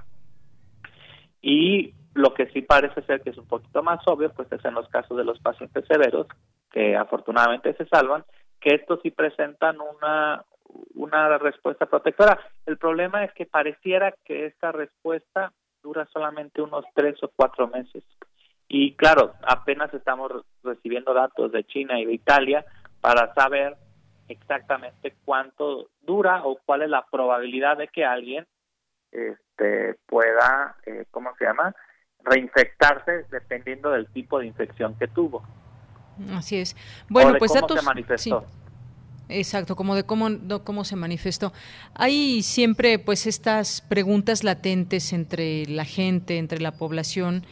Y 1.40 1.92
lo 2.14 2.32
que 2.32 2.46
sí 2.50 2.62
parece 2.62 3.02
ser 3.02 3.20
que 3.20 3.30
es 3.30 3.38
un 3.38 3.46
poquito 3.46 3.82
más 3.82 4.00
obvio, 4.06 4.32
pues 4.32 4.50
es 4.52 4.64
en 4.64 4.74
los 4.74 4.88
casos 4.88 5.16
de 5.16 5.24
los 5.24 5.38
pacientes 5.40 5.84
severos, 5.86 6.26
que 6.70 6.96
afortunadamente 6.96 7.74
se 7.74 7.86
salvan, 7.86 8.24
que 8.60 8.76
estos 8.76 9.00
sí 9.02 9.10
presentan 9.10 9.78
una, 9.80 10.44
una 10.94 11.38
respuesta 11.38 11.86
protectora. 11.86 12.38
El 12.66 12.78
problema 12.78 13.24
es 13.24 13.32
que 13.34 13.46
pareciera 13.46 14.14
que 14.24 14.46
esta 14.46 14.72
respuesta 14.72 15.52
dura 15.82 16.08
solamente 16.12 16.62
unos 16.62 16.84
tres 16.94 17.22
o 17.22 17.30
cuatro 17.34 17.68
meses. 17.68 18.02
Y 18.68 18.94
claro, 18.96 19.34
apenas 19.46 19.92
estamos 19.92 20.32
recibiendo 20.62 21.12
datos 21.12 21.52
de 21.52 21.64
China 21.64 22.00
y 22.00 22.06
de 22.06 22.14
Italia 22.14 22.64
para 23.00 23.34
saber 23.34 23.76
exactamente 24.28 25.14
cuánto 25.24 25.88
dura 26.02 26.44
o 26.44 26.58
cuál 26.64 26.82
es 26.82 26.90
la 26.90 27.06
probabilidad 27.10 27.76
de 27.78 27.88
que 27.88 28.04
alguien 28.04 28.46
este, 29.12 29.96
pueda, 30.06 30.76
eh, 30.86 31.04
¿cómo 31.10 31.34
se 31.38 31.44
llama?, 31.44 31.74
reinfectarse 32.24 33.26
dependiendo 33.30 33.90
del 33.90 34.08
tipo 34.08 34.38
de 34.38 34.46
infección 34.46 34.96
que 34.98 35.08
tuvo. 35.08 35.42
Así 36.32 36.56
es. 36.56 36.76
Bueno, 37.08 37.34
pues 37.38 37.52
cómo 37.52 37.68
se 37.68 37.82
manifestó. 37.82 38.46
Exacto, 39.28 39.74
como 39.74 39.94
de 39.94 40.04
cómo, 40.04 40.28
cómo 40.64 40.84
se 40.84 40.96
manifestó. 40.96 41.52
Hay 41.94 42.42
siempre 42.42 42.98
pues 42.98 43.26
estas 43.26 43.80
preguntas 43.80 44.44
latentes 44.44 45.12
entre 45.12 45.66
la 45.66 45.84
gente, 45.84 46.38
entre 46.38 46.60
la 46.60 46.72
población, 46.72 47.46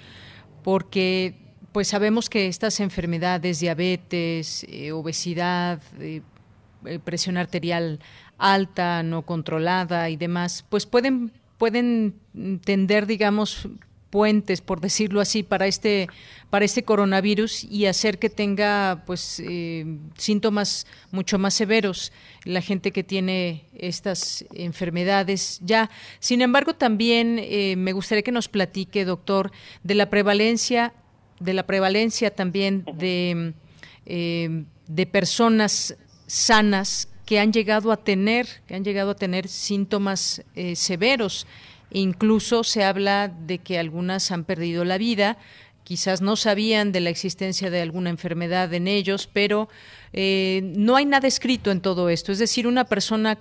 porque 0.62 1.38
pues 1.72 1.88
sabemos 1.88 2.28
que 2.28 2.48
estas 2.48 2.80
enfermedades, 2.80 3.60
diabetes, 3.60 4.66
eh, 4.68 4.92
obesidad, 4.92 5.80
eh, 5.98 6.20
eh, 6.86 6.98
presión 6.98 7.36
arterial 7.36 8.00
alta, 8.38 9.02
no 9.02 9.22
controlada 9.22 10.10
y 10.10 10.16
demás, 10.16 10.64
pues 10.68 10.86
pueden 10.86 11.32
pueden 11.62 12.14
tender, 12.64 13.06
digamos, 13.06 13.68
puentes, 14.10 14.60
por 14.60 14.80
decirlo 14.80 15.20
así, 15.20 15.44
para 15.44 15.68
este, 15.68 16.08
para 16.50 16.64
este 16.64 16.82
coronavirus 16.82 17.62
y 17.62 17.86
hacer 17.86 18.18
que 18.18 18.28
tenga 18.28 19.04
pues 19.06 19.40
eh, 19.46 19.86
síntomas 20.18 20.88
mucho 21.12 21.38
más 21.38 21.54
severos 21.54 22.12
la 22.44 22.62
gente 22.62 22.90
que 22.90 23.04
tiene 23.04 23.64
estas 23.78 24.44
enfermedades 24.52 25.60
ya. 25.62 25.88
Sin 26.18 26.42
embargo, 26.42 26.74
también 26.74 27.38
eh, 27.40 27.76
me 27.76 27.92
gustaría 27.92 28.22
que 28.22 28.32
nos 28.32 28.48
platique, 28.48 29.04
doctor, 29.04 29.52
de 29.84 29.94
la 29.94 30.10
prevalencia, 30.10 30.92
de 31.38 31.54
la 31.54 31.64
prevalencia 31.64 32.34
también 32.34 32.84
de, 32.96 33.54
de 34.04 35.06
personas 35.06 35.96
sanas 36.32 37.08
que 37.26 37.38
han 37.38 37.52
llegado 37.52 37.92
a 37.92 37.98
tener, 37.98 38.46
que 38.66 38.74
han 38.74 38.84
llegado 38.84 39.12
a 39.12 39.16
tener 39.16 39.48
síntomas 39.48 40.42
severos 40.74 41.46
Incluso 41.92 42.64
se 42.64 42.84
habla 42.84 43.28
de 43.28 43.58
que 43.58 43.78
algunas 43.78 44.30
han 44.30 44.44
perdido 44.44 44.84
la 44.84 44.96
vida, 44.96 45.36
quizás 45.84 46.22
no 46.22 46.36
sabían 46.36 46.90
de 46.90 47.00
la 47.00 47.10
existencia 47.10 47.70
de 47.70 47.82
alguna 47.82 48.08
enfermedad 48.08 48.72
en 48.72 48.88
ellos, 48.88 49.28
pero 49.30 49.68
eh, 50.14 50.62
no 50.74 50.96
hay 50.96 51.04
nada 51.04 51.28
escrito 51.28 51.70
en 51.70 51.82
todo 51.82 52.08
esto. 52.08 52.32
Es 52.32 52.38
decir, 52.38 52.66
una 52.66 52.84
persona 52.84 53.38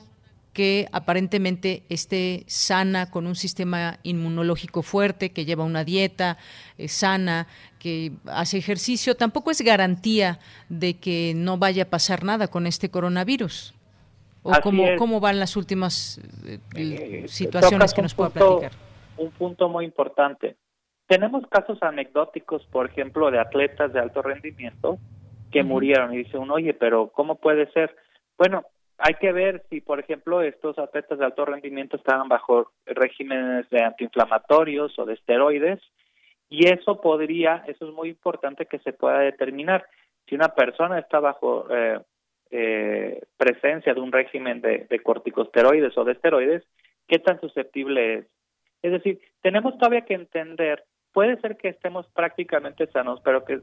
que 0.51 0.89
aparentemente 0.91 1.83
esté 1.87 2.43
sana, 2.45 3.09
con 3.09 3.25
un 3.25 3.37
sistema 3.37 3.99
inmunológico 4.03 4.81
fuerte, 4.81 5.31
que 5.31 5.45
lleva 5.45 5.63
una 5.63 5.85
dieta 5.85 6.37
eh, 6.77 6.89
sana, 6.89 7.47
que 7.81 8.11
hace 8.27 8.59
ejercicio, 8.59 9.15
tampoco 9.15 9.49
es 9.49 9.61
garantía 9.61 10.37
de 10.69 10.99
que 10.99 11.33
no 11.35 11.57
vaya 11.57 11.83
a 11.83 11.85
pasar 11.87 12.23
nada 12.23 12.47
con 12.47 12.67
este 12.67 12.91
coronavirus. 12.91 13.73
¿O 14.43 14.51
cómo, 14.97 15.19
van 15.19 15.39
las 15.39 15.55
últimas 15.55 16.19
eh, 16.45 16.59
eh, 16.75 17.27
situaciones 17.27 17.93
que 17.93 18.01
nos 18.03 18.13
pueda 18.13 18.29
platicar? 18.29 18.71
Un 19.17 19.31
punto 19.31 19.67
muy 19.67 19.85
importante. 19.85 20.55
Tenemos 21.07 21.45
casos 21.47 21.81
anecdóticos, 21.81 22.63
por 22.71 22.87
ejemplo, 22.87 23.31
de 23.31 23.39
atletas 23.39 23.91
de 23.93 23.99
alto 23.99 24.21
rendimiento 24.21 24.99
que 25.51 25.63
murieron 25.63 26.13
y 26.13 26.17
dice 26.17 26.37
uno, 26.37 26.55
oye, 26.55 26.73
pero 26.73 27.07
¿cómo 27.09 27.35
puede 27.35 27.71
ser? 27.71 27.95
Bueno, 28.37 28.63
hay 28.99 29.15
que 29.15 29.31
ver 29.31 29.63
si, 29.69 29.81
por 29.81 29.99
ejemplo, 29.99 30.41
estos 30.41 30.77
atletas 30.77 31.17
de 31.17 31.25
alto 31.25 31.45
rendimiento 31.45 31.97
estaban 31.97 32.29
bajo 32.29 32.71
regímenes 32.85 33.67
de 33.71 33.83
antiinflamatorios 33.83 34.97
o 34.99 35.05
de 35.05 35.15
esteroides 35.15 35.79
y 36.51 36.67
eso 36.67 36.99
podría, 36.99 37.63
eso 37.65 37.87
es 37.87 37.93
muy 37.93 38.09
importante 38.09 38.65
que 38.65 38.79
se 38.79 38.91
pueda 38.91 39.19
determinar. 39.19 39.85
Si 40.27 40.35
una 40.35 40.49
persona 40.49 40.99
está 40.99 41.21
bajo 41.21 41.65
eh, 41.73 41.97
eh, 42.51 43.21
presencia 43.37 43.93
de 43.93 44.01
un 44.01 44.11
régimen 44.11 44.59
de, 44.59 44.99
corticosteroides 45.01 45.97
o 45.97 46.03
de 46.03 46.11
esteroides, 46.11 46.67
qué 47.07 47.19
tan 47.19 47.39
susceptible 47.39 48.15
es. 48.15 48.25
Es 48.81 48.91
decir, 48.91 49.21
tenemos 49.41 49.77
todavía 49.77 50.01
que 50.01 50.13
entender, 50.13 50.83
puede 51.13 51.39
ser 51.39 51.55
que 51.55 51.69
estemos 51.69 52.05
prácticamente 52.07 52.85
sanos, 52.87 53.21
pero 53.23 53.45
que 53.45 53.61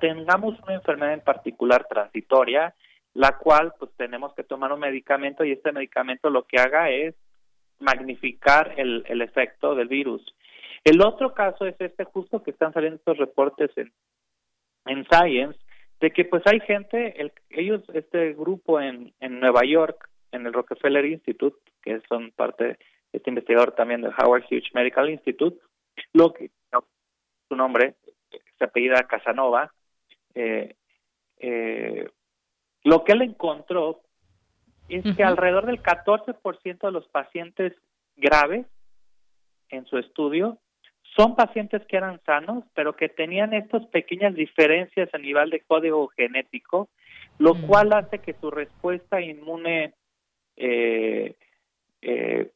tengamos 0.00 0.58
una 0.62 0.74
enfermedad 0.74 1.12
en 1.12 1.20
particular 1.20 1.86
transitoria, 1.90 2.74
la 3.12 3.36
cual 3.36 3.74
pues 3.78 3.90
tenemos 3.98 4.32
que 4.32 4.44
tomar 4.44 4.72
un 4.72 4.80
medicamento 4.80 5.44
y 5.44 5.52
este 5.52 5.72
medicamento 5.72 6.30
lo 6.30 6.44
que 6.44 6.58
haga 6.58 6.88
es 6.88 7.14
magnificar 7.80 8.72
el, 8.78 9.04
el 9.08 9.20
efecto 9.20 9.74
del 9.74 9.88
virus. 9.88 10.24
El 10.84 11.00
otro 11.00 11.32
caso 11.32 11.64
es 11.66 11.80
este 11.80 12.04
justo 12.04 12.42
que 12.42 12.50
están 12.50 12.72
saliendo 12.72 12.96
estos 12.96 13.18
reportes 13.18 13.70
en, 13.76 13.92
en 14.86 15.04
Science, 15.06 15.58
de 16.00 16.10
que 16.10 16.24
pues 16.24 16.42
hay 16.46 16.58
gente, 16.60 17.20
el, 17.20 17.32
ellos, 17.50 17.82
este 17.94 18.32
grupo 18.32 18.80
en, 18.80 19.14
en 19.20 19.38
Nueva 19.38 19.62
York, 19.64 20.08
en 20.32 20.46
el 20.46 20.52
Rockefeller 20.52 21.04
Institute, 21.04 21.56
que 21.82 22.00
son 22.08 22.32
parte, 22.32 22.78
este 23.12 23.30
investigador 23.30 23.72
también 23.72 24.02
del 24.02 24.12
Howard 24.18 24.44
Hughes 24.50 24.74
Medical 24.74 25.08
Institute, 25.10 25.56
lo 26.12 26.32
que, 26.32 26.50
su 27.48 27.54
nombre, 27.54 27.94
se 28.58 28.64
apellida 28.64 29.06
Casanova, 29.06 29.72
eh, 30.34 30.74
eh, 31.38 32.08
lo 32.82 33.04
que 33.04 33.12
él 33.12 33.22
encontró 33.22 34.02
es 34.88 35.04
que 35.16 35.22
alrededor 35.22 35.66
del 35.66 35.82
14% 35.82 36.80
de 36.80 36.90
los 36.90 37.06
pacientes 37.08 37.74
graves 38.16 38.66
en 39.68 39.86
su 39.86 39.98
estudio 39.98 40.58
son 41.16 41.36
pacientes 41.36 41.82
que 41.86 41.96
eran 41.96 42.20
sanos, 42.24 42.64
pero 42.74 42.94
que 42.94 43.08
tenían 43.08 43.52
estas 43.52 43.84
pequeñas 43.86 44.34
diferencias 44.34 45.12
a 45.12 45.18
nivel 45.18 45.50
de 45.50 45.60
código 45.60 46.08
genético, 46.08 46.88
lo 47.38 47.54
mm. 47.54 47.66
cual 47.66 47.92
hace 47.92 48.18
que 48.20 48.34
su 48.34 48.50
respuesta 48.50 49.20
inmune 49.20 49.94
eh, 50.56 51.34
eh, 52.00 52.50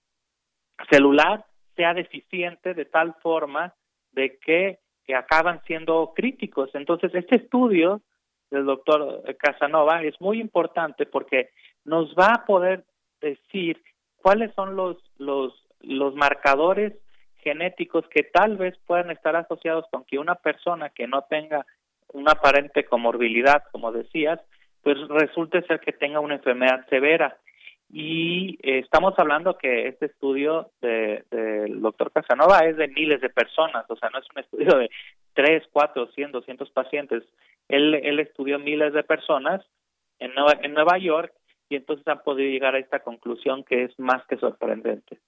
celular 0.90 1.44
sea 1.74 1.92
deficiente 1.94 2.74
de 2.74 2.86
tal 2.86 3.14
forma 3.22 3.74
de 4.12 4.38
que, 4.38 4.78
que 5.04 5.14
acaban 5.14 5.62
siendo 5.66 6.12
críticos. 6.14 6.70
Entonces, 6.74 7.14
este 7.14 7.36
estudio 7.36 8.00
del 8.50 8.64
doctor 8.64 9.22
Casanova 9.38 10.02
es 10.02 10.18
muy 10.20 10.40
importante 10.40 11.04
porque 11.04 11.50
nos 11.84 12.14
va 12.14 12.32
a 12.34 12.46
poder 12.46 12.84
decir 13.20 13.82
cuáles 14.16 14.54
son 14.54 14.76
los, 14.76 14.96
los, 15.18 15.52
los 15.80 16.14
marcadores 16.14 16.94
genéticos 17.46 18.04
que 18.08 18.24
tal 18.24 18.56
vez 18.56 18.76
puedan 18.88 19.12
estar 19.12 19.36
asociados 19.36 19.84
con 19.92 20.04
que 20.04 20.18
una 20.18 20.34
persona 20.34 20.90
que 20.90 21.06
no 21.06 21.22
tenga 21.30 21.64
una 22.12 22.32
aparente 22.32 22.84
comorbilidad, 22.84 23.62
como 23.70 23.92
decías, 23.92 24.40
pues 24.82 24.98
resulte 25.08 25.62
ser 25.62 25.78
que 25.78 25.92
tenga 25.92 26.18
una 26.18 26.34
enfermedad 26.34 26.84
severa. 26.88 27.38
Y 27.88 28.58
eh, 28.64 28.80
estamos 28.80 29.16
hablando 29.16 29.56
que 29.58 29.86
este 29.86 30.06
estudio 30.06 30.72
del 30.80 31.24
de, 31.30 31.66
doctor 31.76 32.10
Casanova 32.10 32.58
es 32.66 32.76
de 32.76 32.88
miles 32.88 33.20
de 33.20 33.30
personas, 33.30 33.84
o 33.88 33.94
sea, 33.94 34.10
no 34.10 34.18
es 34.18 34.26
un 34.34 34.40
estudio 34.42 34.76
de 34.78 34.90
3, 35.34 35.62
4, 35.70 36.08
100, 36.16 36.32
200 36.32 36.70
pacientes. 36.70 37.22
Él, 37.68 37.94
él 37.94 38.18
estudió 38.18 38.58
miles 38.58 38.92
de 38.92 39.04
personas 39.04 39.64
en 40.18 40.34
Nueva, 40.34 40.58
en 40.62 40.74
Nueva 40.74 40.98
York 40.98 41.32
y 41.68 41.76
entonces 41.76 42.08
han 42.08 42.24
podido 42.24 42.50
llegar 42.50 42.74
a 42.74 42.80
esta 42.80 43.04
conclusión 43.04 43.62
que 43.62 43.84
es 43.84 43.96
más 44.00 44.26
que 44.26 44.36
sorprendente. 44.36 45.20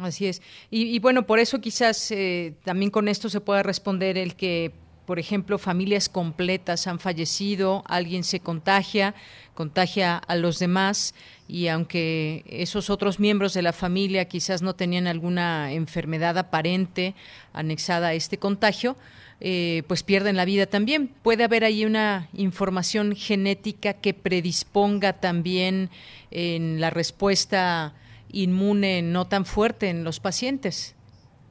Así 0.00 0.26
es. 0.26 0.42
Y, 0.70 0.98
bueno, 1.00 1.26
por 1.26 1.38
eso 1.40 1.60
quizás 1.60 2.10
eh, 2.12 2.54
también 2.64 2.90
con 2.90 3.08
esto 3.08 3.28
se 3.28 3.40
pueda 3.40 3.62
responder 3.62 4.16
el 4.16 4.36
que, 4.36 4.72
por 5.06 5.18
ejemplo, 5.18 5.58
familias 5.58 6.08
completas 6.08 6.86
han 6.86 7.00
fallecido, 7.00 7.82
alguien 7.86 8.22
se 8.22 8.38
contagia, 8.38 9.14
contagia 9.54 10.16
a 10.16 10.36
los 10.36 10.60
demás 10.60 11.14
y 11.48 11.66
aunque 11.66 12.44
esos 12.48 12.90
otros 12.90 13.18
miembros 13.18 13.54
de 13.54 13.62
la 13.62 13.72
familia 13.72 14.26
quizás 14.26 14.62
no 14.62 14.74
tenían 14.76 15.08
alguna 15.08 15.72
enfermedad 15.72 16.38
aparente 16.38 17.14
anexada 17.52 18.08
a 18.08 18.14
este 18.14 18.38
contagio, 18.38 18.96
eh, 19.40 19.82
pues 19.88 20.04
pierden 20.04 20.36
la 20.36 20.44
vida 20.44 20.66
también. 20.66 21.08
Puede 21.08 21.42
haber 21.42 21.64
ahí 21.64 21.84
una 21.84 22.28
información 22.34 23.16
genética 23.16 23.94
que 23.94 24.14
predisponga 24.14 25.14
también 25.14 25.90
en 26.30 26.80
la 26.80 26.90
respuesta 26.90 27.94
inmune 28.32 29.02
no 29.02 29.26
tan 29.26 29.44
fuerte 29.44 29.88
en 29.88 30.04
los 30.04 30.20
pacientes. 30.20 30.96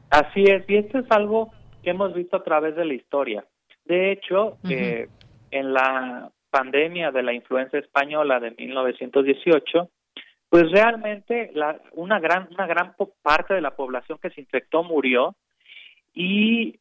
Así 0.10 0.44
es, 0.44 0.64
y 0.70 0.78
esto 0.78 1.00
es 1.00 1.12
algo 1.12 1.52
que 1.84 1.90
hemos 1.90 2.14
visto 2.14 2.38
a 2.38 2.44
través 2.44 2.76
de 2.76 2.86
la 2.86 2.94
historia. 2.94 3.46
De 3.86 4.12
hecho, 4.12 4.58
eh, 4.70 5.08
en 5.52 5.74
la 5.74 6.32
pandemia 6.50 7.12
de 7.12 7.24
la 7.24 7.34
influenza 7.34 7.78
española 7.78 8.40
de 8.40 8.52
1918, 8.52 9.90
pues 10.50 10.72
realmente 10.72 11.52
la, 11.54 11.80
una 11.94 12.20
gran 12.20 12.48
una 12.52 12.68
gran 12.68 12.96
parte 13.22 13.54
de 13.54 13.62
la 13.62 13.76
población 13.76 14.18
que 14.22 14.30
se 14.30 14.42
infectó 14.42 14.84
murió 14.84 15.36
y 16.14 16.80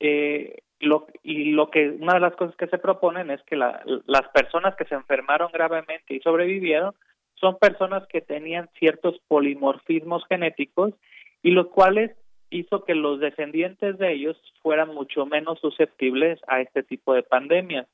eh, 0.00 0.58
lo, 0.80 1.06
y 1.22 1.50
lo 1.52 1.70
que 1.70 1.90
una 1.90 2.14
de 2.14 2.20
las 2.20 2.36
cosas 2.36 2.54
que 2.56 2.68
se 2.68 2.78
proponen 2.78 3.30
es 3.30 3.42
que 3.42 3.56
la, 3.56 3.82
las 4.06 4.28
personas 4.28 4.76
que 4.76 4.84
se 4.84 4.94
enfermaron 4.94 5.50
gravemente 5.52 6.14
y 6.14 6.20
sobrevivieron 6.20 6.94
son 7.40 7.58
personas 7.58 8.06
que 8.08 8.20
tenían 8.20 8.68
ciertos 8.78 9.18
polimorfismos 9.28 10.24
genéticos 10.26 10.94
y 11.42 11.52
los 11.52 11.68
cuales 11.68 12.12
hizo 12.50 12.84
que 12.84 12.94
los 12.94 13.20
descendientes 13.20 13.98
de 13.98 14.12
ellos 14.12 14.36
fueran 14.62 14.94
mucho 14.94 15.26
menos 15.26 15.58
susceptibles 15.60 16.40
a 16.48 16.60
este 16.60 16.82
tipo 16.82 17.14
de 17.14 17.22
pandemias. 17.22 17.86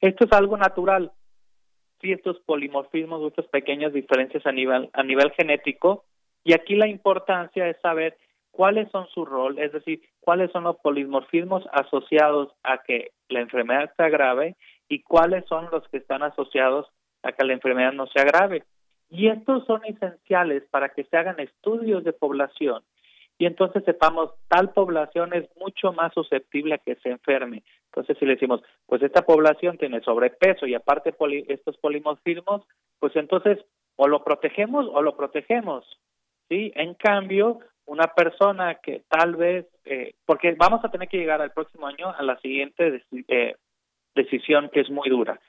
Esto 0.00 0.24
es 0.24 0.32
algo 0.32 0.56
natural. 0.56 1.12
Sí, 2.00 2.12
estos 2.12 2.38
polimorfismos, 2.40 3.26
estas 3.26 3.46
pequeñas 3.46 3.92
diferencias 3.92 4.44
a 4.46 4.52
nivel, 4.52 4.90
a 4.92 5.02
nivel 5.02 5.30
genético, 5.32 6.04
y 6.42 6.52
aquí 6.52 6.74
la 6.74 6.86
importancia 6.86 7.68
es 7.68 7.80
saber 7.80 8.18
cuáles 8.50 8.90
son 8.90 9.06
su 9.08 9.24
rol, 9.24 9.58
es 9.58 9.72
decir, 9.72 10.02
cuáles 10.20 10.52
son 10.52 10.64
los 10.64 10.76
polimorfismos 10.76 11.64
asociados 11.72 12.52
a 12.62 12.82
que 12.82 13.12
la 13.28 13.40
enfermedad 13.40 13.90
sea 13.96 14.10
grave 14.10 14.56
y 14.88 15.02
cuáles 15.02 15.44
son 15.46 15.68
los 15.72 15.88
que 15.88 15.96
están 15.96 16.22
asociados 16.22 16.86
a 17.22 17.32
que 17.32 17.44
la 17.44 17.54
enfermedad 17.54 17.92
no 17.92 18.06
sea 18.08 18.24
grave. 18.24 18.64
Y 19.14 19.28
estos 19.28 19.64
son 19.66 19.84
esenciales 19.84 20.64
para 20.70 20.88
que 20.88 21.04
se 21.04 21.16
hagan 21.16 21.38
estudios 21.40 22.02
de 22.04 22.12
población 22.12 22.82
y 23.38 23.46
entonces 23.46 23.82
sepamos 23.84 24.30
tal 24.48 24.70
población 24.70 25.32
es 25.32 25.48
mucho 25.56 25.92
más 25.92 26.12
susceptible 26.14 26.74
a 26.74 26.78
que 26.78 26.94
se 26.96 27.10
enferme. 27.10 27.64
Entonces 27.86 28.16
si 28.18 28.26
le 28.26 28.34
decimos, 28.34 28.62
pues 28.86 29.02
esta 29.02 29.22
población 29.22 29.76
tiene 29.76 30.00
sobrepeso 30.02 30.66
y 30.66 30.74
aparte 30.74 31.14
estos 31.48 31.76
polimorfismos, 31.78 32.62
pues 33.00 33.14
entonces 33.16 33.58
o 33.96 34.08
lo 34.08 34.22
protegemos 34.22 34.86
o 34.92 35.02
lo 35.02 35.16
protegemos. 35.16 35.84
¿sí? 36.48 36.72
En 36.76 36.94
cambio, 36.94 37.58
una 37.86 38.08
persona 38.08 38.76
que 38.76 39.02
tal 39.08 39.36
vez, 39.36 39.66
eh, 39.84 40.14
porque 40.26 40.54
vamos 40.56 40.84
a 40.84 40.90
tener 40.90 41.08
que 41.08 41.18
llegar 41.18 41.42
al 41.42 41.52
próximo 41.52 41.86
año 41.86 42.14
a 42.16 42.22
la 42.22 42.38
siguiente 42.38 43.02
eh, 43.28 43.56
decisión 44.14 44.70
que 44.72 44.80
es 44.80 44.90
muy 44.90 45.08
dura 45.08 45.40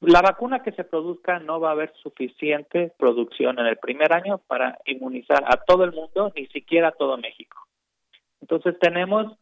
la 0.00 0.22
vacuna 0.22 0.62
que 0.62 0.72
se 0.72 0.84
produzca 0.84 1.38
no 1.38 1.60
va 1.60 1.70
a 1.70 1.72
haber 1.72 1.92
suficiente 2.02 2.92
producción 2.98 3.58
en 3.58 3.66
el 3.66 3.76
primer 3.76 4.12
año 4.12 4.38
para 4.38 4.78
inmunizar 4.84 5.44
a 5.46 5.56
todo 5.58 5.84
el 5.84 5.92
mundo, 5.92 6.32
ni 6.34 6.46
siquiera 6.46 6.88
a 6.88 6.92
todo 6.92 7.16
México. 7.16 7.58
Entonces 8.40 8.78
tenemos 8.78 9.36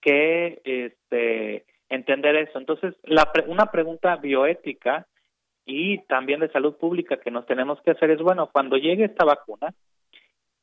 que 0.00 0.60
este, 0.64 1.64
entender 1.88 2.36
eso. 2.36 2.58
Entonces, 2.58 2.94
la, 3.04 3.30
una 3.46 3.66
pregunta 3.66 4.16
bioética 4.16 5.06
y 5.64 5.98
también 6.06 6.40
de 6.40 6.50
salud 6.50 6.76
pública 6.76 7.18
que 7.18 7.30
nos 7.30 7.46
tenemos 7.46 7.80
que 7.82 7.92
hacer 7.92 8.10
es, 8.10 8.20
bueno, 8.20 8.48
cuando 8.52 8.76
llegue 8.76 9.04
esta 9.04 9.24
vacuna, 9.24 9.72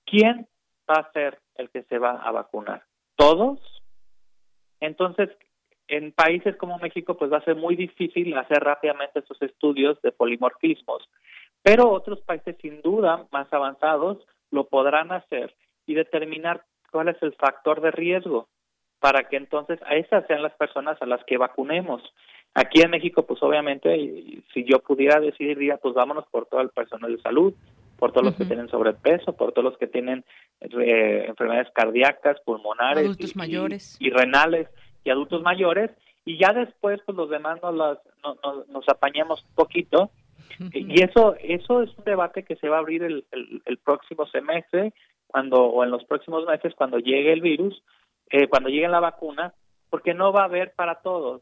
¿quién 0.06 0.48
va 0.90 0.96
a 0.96 1.12
ser 1.14 1.40
el 1.56 1.70
que 1.70 1.84
se 1.84 1.98
va 1.98 2.22
a 2.22 2.32
vacunar? 2.32 2.84
¿Todos? 3.16 3.60
Entonces, 4.82 5.30
en 5.90 6.12
países 6.12 6.56
como 6.56 6.78
México 6.80 7.18
pues 7.18 7.32
va 7.32 7.38
a 7.38 7.44
ser 7.44 7.56
muy 7.56 7.76
difícil 7.76 8.36
hacer 8.38 8.64
rápidamente 8.64 9.20
esos 9.20 9.42
estudios 9.42 10.02
de 10.02 10.12
polimorfismos, 10.12 11.10
pero 11.62 11.90
otros 11.90 12.22
países 12.22 12.56
sin 12.62 12.82
duda 12.82 13.26
más 13.32 13.52
avanzados 13.52 14.26
lo 14.52 14.66
podrán 14.68 15.12
hacer 15.12 15.54
y 15.86 15.96
determinar 15.96 16.64
cuál 16.92 17.10
es 17.10 17.22
el 17.22 17.34
factor 17.34 17.82
de 17.82 17.92
riesgo 17.92 18.48
para 19.00 19.28
que 19.30 19.38
entonces 19.38 19.80
a 19.86 19.96
esas 19.96 20.26
sean 20.28 20.44
las 20.44 20.54
personas 20.54 21.02
a 21.02 21.06
las 21.06 21.24
que 21.26 21.38
vacunemos. 21.38 22.02
Aquí 22.54 22.82
en 22.82 22.92
México, 22.92 23.26
pues 23.26 23.42
obviamente, 23.44 23.96
si 24.54 24.64
yo 24.66 24.80
pudiera 24.80 25.20
decidir, 25.20 25.58
diría, 25.58 25.78
pues 25.78 25.94
vámonos 25.94 26.26
por 26.32 26.48
todo 26.48 26.62
el 26.62 26.70
personal 26.70 27.16
de 27.16 27.22
salud, 27.22 27.54
por 27.98 28.12
todos 28.12 28.26
los 28.26 28.36
que 28.36 28.46
tienen 28.46 28.70
sobrepeso, 28.70 29.34
por 29.34 29.52
todos 29.52 29.66
los 29.66 29.78
que 29.78 29.88
tienen 29.88 30.26
eh, 30.62 31.26
enfermedades 31.28 31.72
cardíacas, 31.74 32.40
pulmonares 32.42 33.04
adultos 33.04 33.36
mayores. 33.36 33.98
y 34.00 34.10
renales 34.10 34.68
y 35.10 35.12
adultos 35.12 35.42
mayores 35.42 35.92
y 36.24 36.38
ya 36.38 36.54
después 36.54 37.02
pues 37.06 37.18
los 37.18 37.30
demás 37.30 37.60
nos, 37.64 37.76
las, 37.76 37.98
nos 38.70 38.88
apañamos 38.88 39.44
un 39.44 39.56
poquito. 39.56 40.12
Y 40.74 41.02
eso 41.02 41.36
eso 41.42 41.82
es 41.82 41.90
un 41.98 42.04
debate 42.04 42.44
que 42.44 42.56
se 42.58 42.70
va 42.70 42.78
a 42.78 42.80
abrir 42.80 43.04
el, 43.04 43.26
el, 43.66 43.78
próximo 43.78 44.26
semestre 44.28 44.94
cuando 45.28 45.64
o 45.64 45.84
en 45.84 45.92
los 45.92 46.04
próximos 46.04 46.46
meses 46.46 46.74
cuando 46.76 47.00
llegue 47.00 47.32
el 47.32 47.42
virus 47.42 47.82
eh, 48.30 48.48
cuando 48.48 48.70
llegue 48.70 48.88
la 48.88 49.00
vacuna 49.00 49.54
porque 49.90 50.14
no 50.14 50.34
va 50.34 50.42
a 50.42 50.46
haber 50.46 50.74
para 50.74 50.96
todos. 51.02 51.42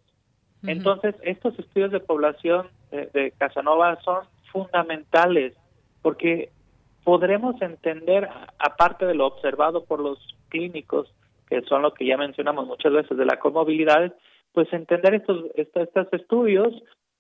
Entonces 0.64 1.16
estos 1.22 1.58
estudios 1.60 1.92
de 1.92 2.00
población 2.00 2.68
de, 2.92 3.08
de 3.08 3.32
Casanova 3.32 4.00
son 4.04 4.26
fundamentales 4.52 5.54
porque 6.02 6.52
podremos 7.04 7.62
entender 7.62 8.30
aparte 8.60 9.06
de 9.06 9.16
lo 9.16 9.26
observado 9.26 9.84
por 9.86 10.00
los 10.00 10.20
clínicos 10.50 11.12
que 11.48 11.62
son 11.64 11.82
lo 11.82 11.94
que 11.94 12.06
ya 12.06 12.18
mencionamos 12.18 12.68
muchas 12.68 12.92
veces 12.92 13.18
de 13.18 13.26
la 13.26 13.40
comovilidad, 13.40 14.14
pues 14.52 14.72
entender 14.74 15.16
estos, 15.16 15.46
estos, 15.56 16.08
estudios 16.12 16.74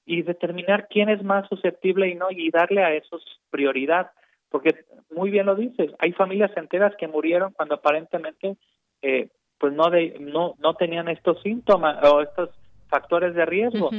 y 0.05 0.21
determinar 0.21 0.87
quién 0.89 1.09
es 1.09 1.23
más 1.23 1.47
susceptible 1.49 2.09
y 2.09 2.15
no, 2.15 2.27
y 2.29 2.49
darle 2.49 2.83
a 2.83 2.93
esos 2.93 3.23
prioridad, 3.49 4.11
porque 4.49 4.85
muy 5.13 5.29
bien 5.29 5.45
lo 5.45 5.55
dices, 5.55 5.91
hay 5.99 6.13
familias 6.13 6.51
enteras 6.55 6.95
que 6.97 7.07
murieron 7.07 7.53
cuando 7.53 7.75
aparentemente 7.75 8.57
eh, 9.01 9.29
pues 9.57 9.73
no, 9.73 9.89
de, 9.89 10.17
no, 10.19 10.55
no 10.59 10.73
tenían 10.75 11.07
estos 11.07 11.41
síntomas 11.41 12.03
o 12.11 12.21
estos 12.21 12.49
factores 12.89 13.33
de 13.33 13.45
riesgo. 13.45 13.89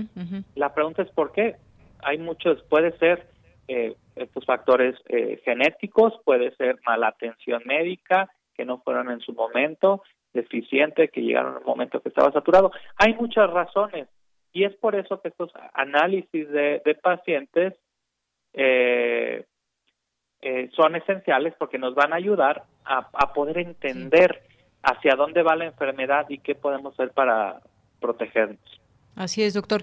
La 0.55 0.73
pregunta 0.75 1.03
es 1.03 1.11
por 1.11 1.33
qué. 1.33 1.57
Hay 2.03 2.19
muchos, 2.19 2.63
puede 2.65 2.97
ser 2.99 3.27
eh, 3.67 3.97
estos 4.17 4.45
factores 4.45 4.97
eh, 5.09 5.41
genéticos, 5.45 6.15
puede 6.25 6.55
ser 6.57 6.79
mala 6.87 7.09
atención 7.09 7.63
médica, 7.67 8.31
que 8.55 8.65
no 8.65 8.79
fueron 8.79 9.11
en 9.11 9.21
su 9.21 9.33
momento, 9.33 10.03
deficiente, 10.33 11.09
que 11.09 11.23
llegaron 11.23 11.53
en 11.53 11.59
un 11.59 11.65
momento 11.65 12.01
que 12.01 12.09
estaba 12.09 12.33
saturado. 12.33 12.71
Hay 12.97 13.15
muchas 13.15 13.51
razones 13.51 14.09
y 14.53 14.65
es 14.65 14.75
por 14.77 14.95
eso 14.95 15.21
que 15.21 15.29
estos 15.29 15.53
análisis 15.75 16.49
de, 16.51 16.99
pacientes 17.03 17.75
eh, 18.55 19.45
eh, 20.41 20.71
son 20.75 20.97
esenciales 20.97 21.55
porque 21.59 21.79
nos 21.79 21.95
van 21.95 22.13
a 22.13 22.17
ayudar 22.17 22.65
a, 22.85 23.33
poder 23.35 23.59
entender 23.59 24.43
hacia 24.83 25.15
dónde 25.15 25.43
va 25.43 25.57
la 25.57 25.67
enfermedad 25.67 26.27
y 26.29 26.39
qué 26.39 26.55
podemos 26.55 26.95
hacer 26.95 27.13
para 27.13 27.61
protegernos. 28.01 28.61
Así 29.15 29.43
es, 29.43 29.53
doctor. 29.53 29.83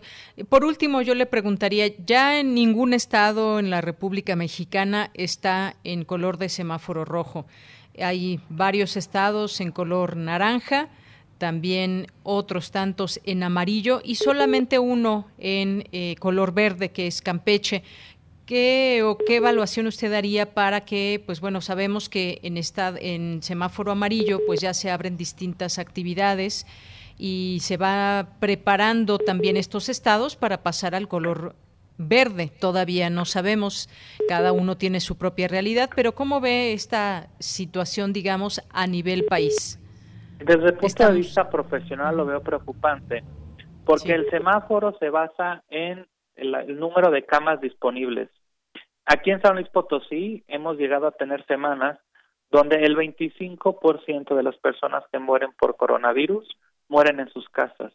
Por 0.49 0.63
último, 0.63 1.01
yo 1.01 1.13
le 1.13 1.25
preguntaría, 1.25 1.87
ya 2.05 2.39
en 2.39 2.53
ningún 2.53 2.93
estado 2.93 3.59
en 3.59 3.69
la 3.69 3.81
República 3.81 4.35
Mexicana 4.35 5.11
está 5.13 5.75
en 5.83 6.05
color 6.05 6.37
de 6.37 6.49
semáforo 6.49 7.03
rojo. 7.03 7.45
Hay 8.01 8.39
varios 8.49 8.97
estados 8.97 9.59
en 9.61 9.71
color 9.71 10.15
naranja, 10.15 10.89
también 11.37 12.07
otros 12.23 12.71
tantos 12.71 13.19
en 13.25 13.43
amarillo 13.43 14.01
y 14.03 14.15
solamente 14.15 14.79
uno 14.79 15.27
en 15.37 15.87
eh, 15.91 16.15
color 16.19 16.53
verde, 16.53 16.91
que 16.91 17.07
es 17.07 17.21
Campeche. 17.21 17.83
¿Qué 18.45 19.01
o 19.03 19.17
qué 19.17 19.37
evaluación 19.37 19.87
usted 19.87 20.11
daría 20.11 20.53
para 20.53 20.85
que, 20.85 21.21
pues 21.25 21.41
bueno, 21.41 21.61
sabemos 21.61 22.09
que 22.09 22.39
en 22.43 22.57
en 23.01 23.41
semáforo 23.41 23.91
amarillo, 23.91 24.39
pues 24.45 24.61
ya 24.61 24.73
se 24.75 24.91
abren 24.91 25.17
distintas 25.17 25.79
actividades 25.79 26.67
y 27.17 27.57
se 27.61 27.77
va 27.77 28.27
preparando 28.39 29.17
también 29.17 29.57
estos 29.57 29.89
estados 29.89 30.35
para 30.35 30.61
pasar 30.61 30.93
al 30.93 31.07
color 31.07 31.55
verde. 31.97 32.51
Todavía 32.59 33.09
no 33.09 33.25
sabemos, 33.25 33.89
cada 34.27 34.51
uno 34.51 34.77
tiene 34.77 34.99
su 34.99 35.17
propia 35.17 35.47
realidad, 35.47 35.89
pero 35.95 36.13
¿cómo 36.13 36.41
ve 36.41 36.73
esta 36.73 37.27
situación, 37.39 38.13
digamos, 38.13 38.61
a 38.71 38.87
nivel 38.87 39.25
país? 39.25 39.79
Desde 40.39 40.65
el 40.65 40.77
punto 40.77 41.07
de 41.07 41.13
vista 41.13 41.49
profesional 41.49 42.17
lo 42.17 42.25
veo 42.25 42.41
preocupante, 42.41 43.23
porque 43.85 44.13
el 44.13 44.29
semáforo 44.29 44.95
se 44.99 45.09
basa 45.09 45.63
en 45.69 46.05
el, 46.35 46.77
número 46.77 47.09
de 47.11 47.23
camas 47.23 47.61
disponibles. 47.61 48.29
Aquí 49.05 49.31
en 49.31 49.41
San 49.41 49.55
Luis 49.55 49.69
Potosí 49.69 50.43
hemos 50.47 50.77
llegado 50.77 51.07
a 51.07 51.11
tener 51.11 51.45
semanas 51.45 51.99
donde 52.51 52.77
el 52.77 52.95
25% 52.95 54.35
de 54.35 54.43
las 54.43 54.57
personas 54.57 55.03
que 55.11 55.19
mueren 55.19 55.51
por 55.59 55.77
coronavirus 55.77 56.47
mueren 56.89 57.19
en 57.19 57.29
sus 57.29 57.47
casas. 57.49 57.93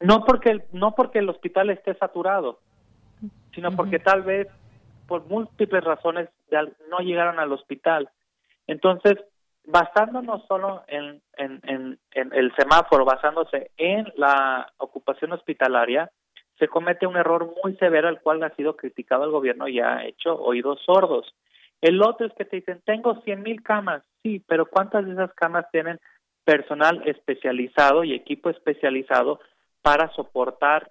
No 0.00 0.24
porque 0.24 0.50
el, 0.50 0.62
no 0.72 0.94
porque 0.94 1.18
el 1.18 1.28
hospital 1.28 1.70
esté 1.70 1.94
saturado, 1.94 2.60
sino 3.54 3.72
porque 3.72 3.98
tal 3.98 4.22
vez 4.22 4.48
por 5.06 5.26
múltiples 5.26 5.82
razones 5.82 6.28
no 6.88 6.98
llegaron 6.98 7.38
al 7.38 7.52
hospital. 7.52 8.08
Entonces, 8.66 9.16
basándonos 9.66 10.46
solo 10.46 10.84
en, 10.86 11.20
en, 11.36 11.60
en, 12.12 12.32
el 12.32 12.54
semáforo, 12.54 13.04
basándose 13.04 13.70
en 13.76 14.06
la 14.16 14.72
ocupación 14.78 15.32
hospitalaria, 15.32 16.10
se 16.58 16.68
comete 16.68 17.06
un 17.06 17.16
error 17.16 17.52
muy 17.62 17.74
severo, 17.76 18.08
el 18.08 18.20
cual 18.20 18.42
ha 18.42 18.54
sido 18.54 18.76
criticado 18.76 19.24
el 19.24 19.30
gobierno 19.30 19.66
y 19.66 19.80
ha 19.80 20.04
hecho 20.04 20.34
oídos 20.36 20.80
sordos. 20.84 21.34
El 21.80 22.02
otro 22.02 22.26
es 22.26 22.34
que 22.34 22.44
te 22.44 22.56
dicen, 22.56 22.82
tengo 22.84 23.20
100 23.22 23.42
mil 23.42 23.62
camas, 23.62 24.02
sí, 24.22 24.44
pero 24.46 24.66
¿cuántas 24.66 25.06
de 25.06 25.12
esas 25.12 25.32
camas 25.34 25.64
tienen 25.72 25.98
personal 26.44 27.02
especializado 27.06 28.04
y 28.04 28.12
equipo 28.12 28.50
especializado 28.50 29.40
para 29.82 30.10
soportar 30.12 30.90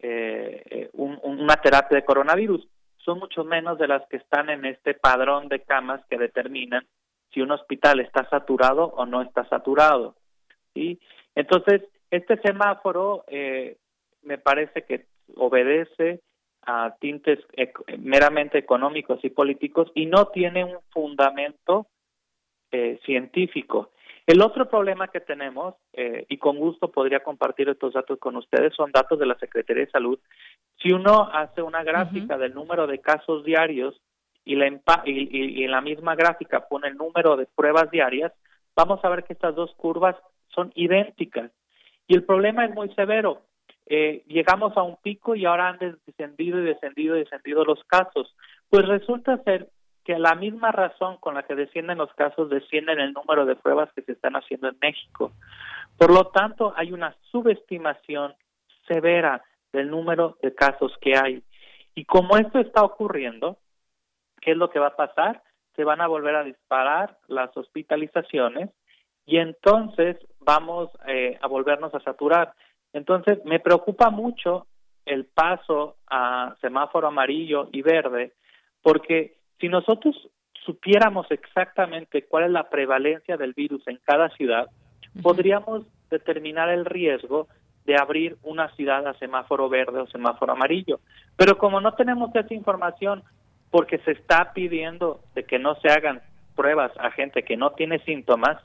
eh, 0.00 0.62
eh 0.70 0.90
una 0.92 1.56
terapia 1.56 1.96
de 1.96 2.04
coronavirus? 2.04 2.66
Son 2.98 3.18
mucho 3.18 3.44
menos 3.44 3.78
de 3.78 3.88
las 3.88 4.06
que 4.08 4.18
están 4.18 4.50
en 4.50 4.64
este 4.64 4.94
padrón 4.94 5.48
de 5.48 5.60
camas 5.60 6.04
que 6.10 6.18
determinan 6.18 6.86
si 7.32 7.40
un 7.40 7.50
hospital 7.50 8.00
está 8.00 8.28
saturado 8.28 8.84
o 8.84 9.06
no 9.06 9.22
está 9.22 9.48
saturado. 9.48 10.14
¿sí? 10.74 10.98
Entonces, 11.34 11.82
este 12.10 12.38
semáforo 12.40 13.24
eh, 13.28 13.76
me 14.22 14.38
parece 14.38 14.82
que 14.82 15.06
obedece 15.36 16.20
a 16.62 16.94
tintes 17.00 17.38
meramente 17.98 18.58
económicos 18.58 19.20
y 19.22 19.30
políticos 19.30 19.90
y 19.94 20.06
no 20.06 20.28
tiene 20.28 20.64
un 20.64 20.78
fundamento 20.90 21.86
eh, 22.70 22.98
científico. 23.04 23.92
El 24.28 24.42
otro 24.42 24.68
problema 24.68 25.08
que 25.08 25.20
tenemos, 25.20 25.74
eh, 25.94 26.26
y 26.28 26.36
con 26.36 26.58
gusto 26.58 26.92
podría 26.92 27.20
compartir 27.20 27.70
estos 27.70 27.94
datos 27.94 28.18
con 28.18 28.36
ustedes, 28.36 28.74
son 28.74 28.92
datos 28.92 29.18
de 29.18 29.24
la 29.24 29.38
Secretaría 29.38 29.86
de 29.86 29.90
Salud. 29.90 30.18
Si 30.82 30.92
uno 30.92 31.30
hace 31.32 31.62
una 31.62 31.82
gráfica 31.82 32.36
del 32.36 32.52
número 32.52 32.86
de 32.86 32.98
casos 32.98 33.42
diarios 33.42 33.98
y, 34.44 34.54
la, 34.56 34.68
y, 35.06 35.60
y 35.60 35.64
en 35.64 35.70
la 35.70 35.80
misma 35.80 36.14
gráfica 36.14 36.68
pone 36.68 36.88
el 36.88 36.98
número 36.98 37.38
de 37.38 37.46
pruebas 37.46 37.90
diarias, 37.90 38.32
vamos 38.76 39.02
a 39.02 39.08
ver 39.08 39.24
que 39.24 39.32
estas 39.32 39.54
dos 39.54 39.72
curvas 39.76 40.14
son 40.48 40.72
idénticas. 40.74 41.50
Y 42.06 42.14
el 42.14 42.24
problema 42.24 42.66
es 42.66 42.74
muy 42.74 42.92
severo 42.94 43.48
eh, 43.90 44.22
llegamos 44.26 44.76
a 44.76 44.82
un 44.82 44.96
pico 44.96 45.34
y 45.34 45.46
ahora 45.46 45.68
han 45.68 45.78
descendido 46.06 46.60
y 46.60 46.64
descendido 46.64 47.16
y 47.16 47.20
descendido 47.20 47.64
los 47.64 47.82
casos. 47.84 48.34
Pues 48.68 48.86
resulta 48.86 49.42
ser 49.44 49.70
que 50.08 50.18
la 50.18 50.34
misma 50.34 50.72
razón 50.72 51.18
con 51.18 51.34
la 51.34 51.42
que 51.42 51.54
descienden 51.54 51.98
los 51.98 52.10
casos 52.14 52.48
descienden 52.48 52.98
el 52.98 53.12
número 53.12 53.44
de 53.44 53.56
pruebas 53.56 53.92
que 53.92 54.00
se 54.00 54.12
están 54.12 54.36
haciendo 54.36 54.68
en 54.68 54.78
México. 54.80 55.32
Por 55.98 56.10
lo 56.10 56.28
tanto, 56.28 56.72
hay 56.74 56.92
una 56.92 57.14
subestimación 57.30 58.32
severa 58.86 59.44
del 59.70 59.90
número 59.90 60.38
de 60.40 60.54
casos 60.54 60.96
que 61.02 61.14
hay. 61.14 61.42
Y 61.94 62.06
como 62.06 62.38
esto 62.38 62.58
está 62.58 62.82
ocurriendo, 62.84 63.58
¿qué 64.40 64.52
es 64.52 64.56
lo 64.56 64.70
que 64.70 64.78
va 64.78 64.86
a 64.86 64.96
pasar? 64.96 65.42
Se 65.76 65.84
van 65.84 66.00
a 66.00 66.06
volver 66.06 66.36
a 66.36 66.44
disparar 66.44 67.18
las 67.26 67.54
hospitalizaciones 67.54 68.70
y 69.26 69.36
entonces 69.36 70.16
vamos 70.40 70.88
eh, 71.06 71.36
a 71.38 71.46
volvernos 71.48 71.94
a 71.94 72.00
saturar. 72.00 72.54
Entonces, 72.94 73.44
me 73.44 73.60
preocupa 73.60 74.08
mucho 74.08 74.68
el 75.04 75.26
paso 75.26 75.96
a 76.06 76.56
semáforo 76.62 77.08
amarillo 77.08 77.68
y 77.72 77.82
verde, 77.82 78.32
porque 78.80 79.37
si 79.60 79.68
nosotros 79.68 80.16
supiéramos 80.64 81.30
exactamente 81.30 82.24
cuál 82.24 82.44
es 82.44 82.50
la 82.50 82.68
prevalencia 82.68 83.36
del 83.36 83.54
virus 83.54 83.86
en 83.88 83.98
cada 84.04 84.28
ciudad, 84.30 84.68
podríamos 85.22 85.86
determinar 86.10 86.68
el 86.68 86.84
riesgo 86.84 87.48
de 87.84 87.96
abrir 87.96 88.36
una 88.42 88.68
ciudad 88.76 89.06
a 89.06 89.14
semáforo 89.14 89.68
verde 89.68 90.00
o 90.00 90.06
semáforo 90.08 90.52
amarillo. 90.52 91.00
Pero 91.36 91.56
como 91.56 91.80
no 91.80 91.94
tenemos 91.94 92.34
esa 92.34 92.52
información, 92.52 93.22
porque 93.70 93.98
se 93.98 94.12
está 94.12 94.52
pidiendo 94.52 95.20
de 95.34 95.44
que 95.44 95.58
no 95.58 95.74
se 95.76 95.88
hagan 95.88 96.20
pruebas 96.54 96.92
a 96.98 97.10
gente 97.10 97.44
que 97.44 97.56
no 97.56 97.70
tiene 97.70 97.98
síntomas, 98.00 98.58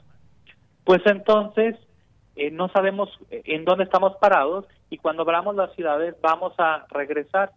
pues 0.84 1.02
entonces 1.06 1.78
eh, 2.36 2.52
no 2.52 2.70
sabemos 2.70 3.10
eh, 3.32 3.44
en 3.46 3.64
dónde 3.64 3.84
estamos 3.84 4.16
parados 4.18 4.66
y 4.90 4.98
cuando 4.98 5.24
abramos 5.24 5.56
las 5.56 5.74
ciudades 5.74 6.16
vamos 6.22 6.54
a 6.58 6.86
regresar. 6.90 7.52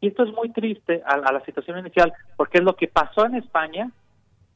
Y 0.00 0.08
esto 0.08 0.24
es 0.24 0.32
muy 0.32 0.50
triste 0.50 1.02
a, 1.04 1.16
la 1.18 1.44
situación 1.44 1.78
inicial, 1.78 2.12
porque 2.36 2.58
es 2.58 2.64
lo 2.64 2.76
que 2.76 2.88
pasó 2.88 3.26
en 3.26 3.34
España, 3.34 3.90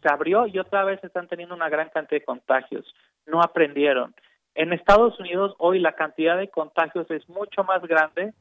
se 0.02 0.08
abrió 0.08 0.46
y 0.46 0.58
otra 0.58 0.84
vez 0.84 1.02
están 1.02 1.28
teniendo 1.28 1.54
una 1.54 1.68
gran 1.68 1.88
cantidad 1.90 2.20
de 2.20 2.24
contagios. 2.24 2.94
No 3.26 3.42
aprendieron. 3.42 4.14
En 4.54 4.72
Estados 4.72 5.18
Unidos 5.18 5.54
hoy 5.58 5.80
la 5.80 5.92
cantidad 5.92 6.38
de 6.38 6.48
contagios 6.48 7.10
es 7.10 7.28
mucho 7.28 7.64
más 7.64 7.82
grande 7.82 8.32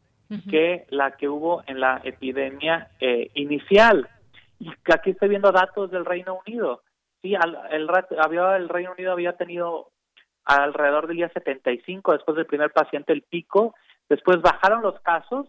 que 0.49 0.85
la 0.89 1.11
que 1.11 1.29
hubo 1.29 1.61
en 1.67 1.79
la 1.79 2.01
epidemia 2.03 2.89
eh, 2.99 3.29
inicial. 3.35 4.07
Y 4.59 4.71
aquí 4.91 5.11
estoy 5.11 5.29
viendo 5.29 5.51
datos 5.51 5.91
del 5.91 6.05
Reino 6.05 6.39
Unido. 6.45 6.81
Sí, 7.21 7.35
el, 7.35 7.89
había, 8.19 8.55
el 8.55 8.67
Reino 8.67 8.93
Unido 8.93 9.11
había 9.11 9.33
tenido 9.33 9.91
alrededor 10.45 11.07
del 11.07 11.17
día 11.17 11.29
75 11.29 12.13
después 12.13 12.35
del 12.35 12.45
primer 12.45 12.71
paciente 12.71 13.13
el 13.13 13.21
pico, 13.21 13.75
después 14.09 14.41
bajaron 14.41 14.81
los 14.81 14.99
casos 15.01 15.47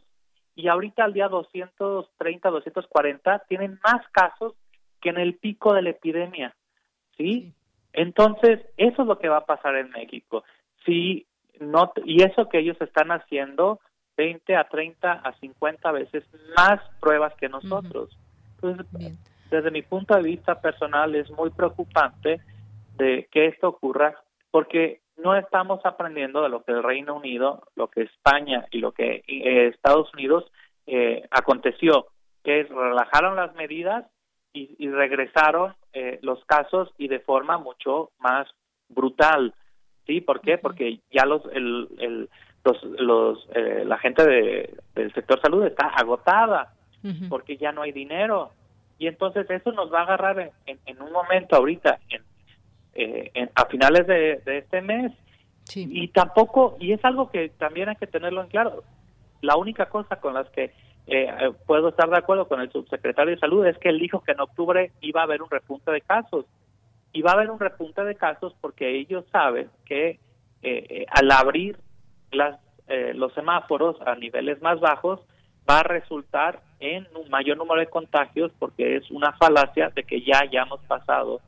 y 0.54 0.68
ahorita 0.68 1.04
al 1.04 1.12
día 1.12 1.28
230, 1.28 2.50
240 2.50 3.38
tienen 3.48 3.78
más 3.82 4.06
casos 4.10 4.54
que 5.00 5.10
en 5.10 5.18
el 5.18 5.34
pico 5.34 5.74
de 5.74 5.82
la 5.82 5.90
epidemia, 5.90 6.54
¿sí? 7.16 7.52
Entonces, 7.92 8.60
eso 8.76 9.02
es 9.02 9.08
lo 9.08 9.18
que 9.18 9.28
va 9.28 9.38
a 9.38 9.46
pasar 9.46 9.76
en 9.76 9.90
México. 9.90 10.44
Sí, 10.84 11.26
no 11.60 11.92
y 12.04 12.22
eso 12.22 12.48
que 12.48 12.58
ellos 12.58 12.76
están 12.80 13.10
haciendo 13.12 13.80
20 14.16 14.56
a 14.56 14.64
30 14.64 15.12
a 15.12 15.32
50 15.38 15.92
veces 15.92 16.24
más 16.56 16.80
pruebas 17.00 17.34
que 17.36 17.48
nosotros. 17.48 18.16
Entonces, 18.56 18.86
desde 19.50 19.70
mi 19.70 19.82
punto 19.82 20.14
de 20.14 20.22
vista 20.22 20.60
personal 20.60 21.14
es 21.14 21.30
muy 21.30 21.50
preocupante 21.50 22.40
de 22.96 23.28
que 23.30 23.46
esto 23.46 23.68
ocurra 23.68 24.14
porque 24.50 25.00
no 25.16 25.36
estamos 25.36 25.80
aprendiendo 25.84 26.42
de 26.42 26.48
lo 26.48 26.62
que 26.62 26.72
el 26.72 26.82
Reino 26.82 27.16
Unido, 27.16 27.62
lo 27.76 27.88
que 27.88 28.02
España 28.02 28.66
y 28.70 28.78
lo 28.78 28.92
que 28.92 29.22
eh, 29.26 29.68
Estados 29.68 30.12
Unidos 30.14 30.44
eh, 30.86 31.26
aconteció, 31.30 32.08
que 32.42 32.64
relajaron 32.64 33.36
las 33.36 33.54
medidas 33.54 34.04
y, 34.52 34.88
regresaron 34.88 35.74
eh, 35.94 36.20
los 36.22 36.44
casos 36.44 36.92
y 36.96 37.08
de 37.08 37.18
forma 37.18 37.58
mucho 37.58 38.10
más 38.18 38.46
brutal. 38.88 39.52
¿Sí? 40.06 40.20
¿Por 40.20 40.40
qué? 40.42 40.58
Porque 40.58 41.00
ya 41.10 41.24
los, 41.24 41.42
el, 41.52 42.28
los, 42.62 42.82
los 42.84 43.48
la 43.54 43.98
gente 43.98 44.24
de, 44.24 44.76
del 44.94 45.12
sector 45.12 45.40
salud 45.40 45.64
está 45.64 45.86
agotada, 45.88 46.74
porque 47.28 47.56
ya 47.56 47.72
no 47.72 47.82
hay 47.82 47.90
dinero. 47.90 48.50
Y 48.98 49.08
entonces 49.08 49.50
eso 49.50 49.72
nos 49.72 49.92
va 49.92 50.00
a 50.00 50.02
agarrar 50.02 50.52
en, 50.66 50.78
en 50.86 51.02
un 51.02 51.10
momento 51.10 51.56
ahorita, 51.56 51.98
en 52.10 52.22
eh, 52.94 53.48
a 53.54 53.66
finales 53.66 54.06
de, 54.06 54.40
este 54.46 54.80
mes. 54.80 55.12
Y 55.74 56.08
tampoco, 56.08 56.76
y 56.78 56.92
es 56.92 57.04
algo 57.04 57.30
que 57.30 57.48
también 57.48 57.88
hay 57.88 57.96
que 57.96 58.06
tenerlo 58.06 58.42
en 58.42 58.48
claro, 58.48 58.84
la 59.40 59.56
única 59.56 59.86
cosa 59.86 60.16
con 60.20 60.34
las 60.34 60.48
que 60.50 60.72
eh, 61.06 61.52
puedo 61.66 61.88
estar 61.88 62.08
de 62.10 62.18
acuerdo 62.18 62.46
con 62.48 62.60
el 62.60 62.70
subsecretario 62.70 63.34
de 63.34 63.40
Salud, 63.40 63.66
es 63.66 63.78
que 63.78 63.88
él 63.88 63.98
dijo 63.98 64.20
que 64.20 64.32
en 64.32 64.40
octubre 64.40 64.92
iba 65.00 65.20
a 65.20 65.24
haber 65.24 65.42
un 65.42 65.50
repunte 65.50 65.90
de 65.90 66.02
casos. 66.02 66.44
Y 67.12 67.22
va 67.22 67.30
a 67.30 67.34
haber 67.34 67.50
un 67.50 67.60
repunte 67.60 68.04
de 68.04 68.14
casos 68.14 68.54
porque 68.60 68.98
ellos 68.98 69.24
saben 69.30 69.70
que 69.86 70.18
al 71.08 71.30
abrir 71.30 71.78
las, 72.32 72.58
los 73.14 73.32
semáforos 73.34 73.96
a 74.04 74.16
niveles 74.16 74.60
más 74.62 74.80
bajos, 74.80 75.20
va 75.68 75.80
a 75.80 75.82
resultar 75.82 76.60
en 76.80 77.06
un 77.14 77.30
mayor 77.30 77.56
número 77.56 77.80
de 77.80 77.86
contagios 77.86 78.52
porque 78.58 78.96
es 78.96 79.10
una 79.10 79.32
falacia 79.32 79.90
de 79.90 80.04
que 80.04 80.20
ya 80.22 80.40
hayamos 80.40 80.80
pasado 80.84 81.40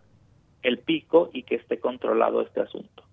el 0.66 0.78
pico 0.78 1.30
y 1.32 1.44
que 1.44 1.54
esté 1.54 1.78
controlado 1.78 2.42
este 2.42 2.60
asunto. 2.60 3.04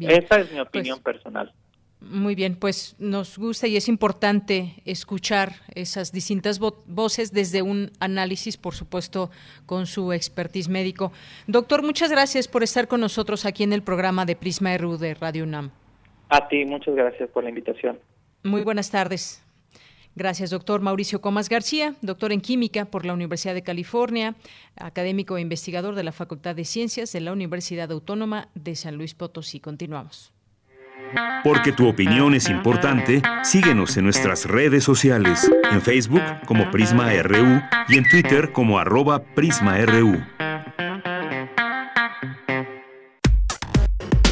Esa 0.00 0.40
es 0.40 0.50
mi 0.50 0.56
pues, 0.56 0.68
opinión 0.68 1.00
personal. 1.00 1.52
Muy 2.00 2.34
bien, 2.34 2.56
pues 2.56 2.96
nos 2.98 3.38
gusta 3.38 3.68
y 3.68 3.76
es 3.76 3.88
importante 3.88 4.74
escuchar 4.84 5.50
esas 5.74 6.10
distintas 6.10 6.58
voces 6.58 7.32
desde 7.32 7.62
un 7.62 7.92
análisis, 8.00 8.56
por 8.56 8.74
supuesto, 8.74 9.30
con 9.66 9.86
su 9.86 10.12
expertise 10.12 10.68
médico. 10.68 11.12
Doctor, 11.46 11.82
muchas 11.82 12.10
gracias 12.10 12.48
por 12.48 12.62
estar 12.62 12.88
con 12.88 13.00
nosotros 13.00 13.44
aquí 13.44 13.62
en 13.62 13.72
el 13.72 13.82
programa 13.82 14.24
de 14.24 14.34
Prisma 14.34 14.76
RU 14.78 14.96
de 14.96 15.14
Radio 15.14 15.44
UNAM. 15.44 15.70
A 16.28 16.48
ti, 16.48 16.64
muchas 16.64 16.94
gracias 16.94 17.28
por 17.30 17.44
la 17.44 17.50
invitación. 17.50 17.98
Muy 18.42 18.62
buenas 18.62 18.90
tardes. 18.90 19.44
Gracias, 20.14 20.50
doctor 20.50 20.82
Mauricio 20.82 21.20
Comas 21.20 21.48
García, 21.48 21.94
doctor 22.02 22.32
en 22.32 22.40
química 22.40 22.84
por 22.84 23.06
la 23.06 23.14
Universidad 23.14 23.54
de 23.54 23.62
California, 23.62 24.34
académico 24.76 25.38
e 25.38 25.40
investigador 25.40 25.94
de 25.94 26.04
la 26.04 26.12
Facultad 26.12 26.54
de 26.54 26.64
Ciencias 26.64 27.12
de 27.12 27.20
la 27.20 27.32
Universidad 27.32 27.90
Autónoma 27.90 28.48
de 28.54 28.76
San 28.76 28.96
Luis 28.96 29.14
Potosí. 29.14 29.58
Continuamos. 29.58 30.32
Porque 31.44 31.72
tu 31.72 31.88
opinión 31.88 32.34
es 32.34 32.48
importante, 32.48 33.22
síguenos 33.42 33.96
en 33.96 34.04
nuestras 34.04 34.46
redes 34.46 34.84
sociales, 34.84 35.50
en 35.70 35.82
Facebook 35.82 36.22
como 36.46 36.70
Prisma 36.70 37.12
RU 37.22 37.60
y 37.88 37.98
en 37.98 38.08
Twitter 38.08 38.52
como 38.52 38.78
arroba 38.78 39.22
PrismaRU. 39.22 40.22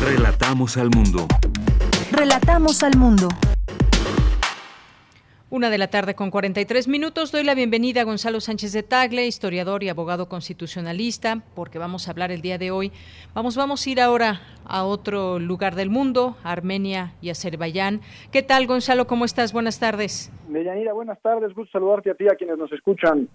Relatamos 0.00 0.76
al 0.76 0.90
mundo. 0.90 1.26
Relatamos 2.12 2.82
al 2.82 2.96
mundo. 2.96 3.28
Una 5.52 5.68
de 5.68 5.78
la 5.78 5.88
tarde 5.88 6.14
con 6.14 6.30
43 6.30 6.86
minutos. 6.86 7.32
Doy 7.32 7.42
la 7.42 7.56
bienvenida 7.56 8.02
a 8.02 8.04
Gonzalo 8.04 8.40
Sánchez 8.40 8.72
de 8.72 8.84
Tagle, 8.84 9.26
historiador 9.26 9.82
y 9.82 9.88
abogado 9.88 10.28
constitucionalista, 10.28 11.42
porque 11.56 11.80
vamos 11.80 12.06
a 12.06 12.12
hablar 12.12 12.30
el 12.30 12.40
día 12.40 12.56
de 12.56 12.70
hoy. 12.70 12.92
Vamos, 13.34 13.56
vamos 13.56 13.84
a 13.84 13.90
ir 13.90 14.00
ahora 14.00 14.42
a 14.64 14.84
otro 14.84 15.40
lugar 15.40 15.74
del 15.74 15.90
mundo, 15.90 16.36
Armenia 16.44 17.14
y 17.20 17.30
Azerbaiyán. 17.30 18.00
¿Qué 18.30 18.44
tal, 18.44 18.68
Gonzalo? 18.68 19.08
¿Cómo 19.08 19.24
estás? 19.24 19.52
Buenas 19.52 19.80
tardes. 19.80 20.30
Medianira, 20.48 20.92
buenas 20.92 21.20
tardes. 21.20 21.52
Gusto 21.52 21.72
saludarte 21.72 22.12
a 22.12 22.14
ti, 22.14 22.26
a 22.28 22.36
quienes 22.36 22.56
nos 22.56 22.70
escuchan. 22.70 23.28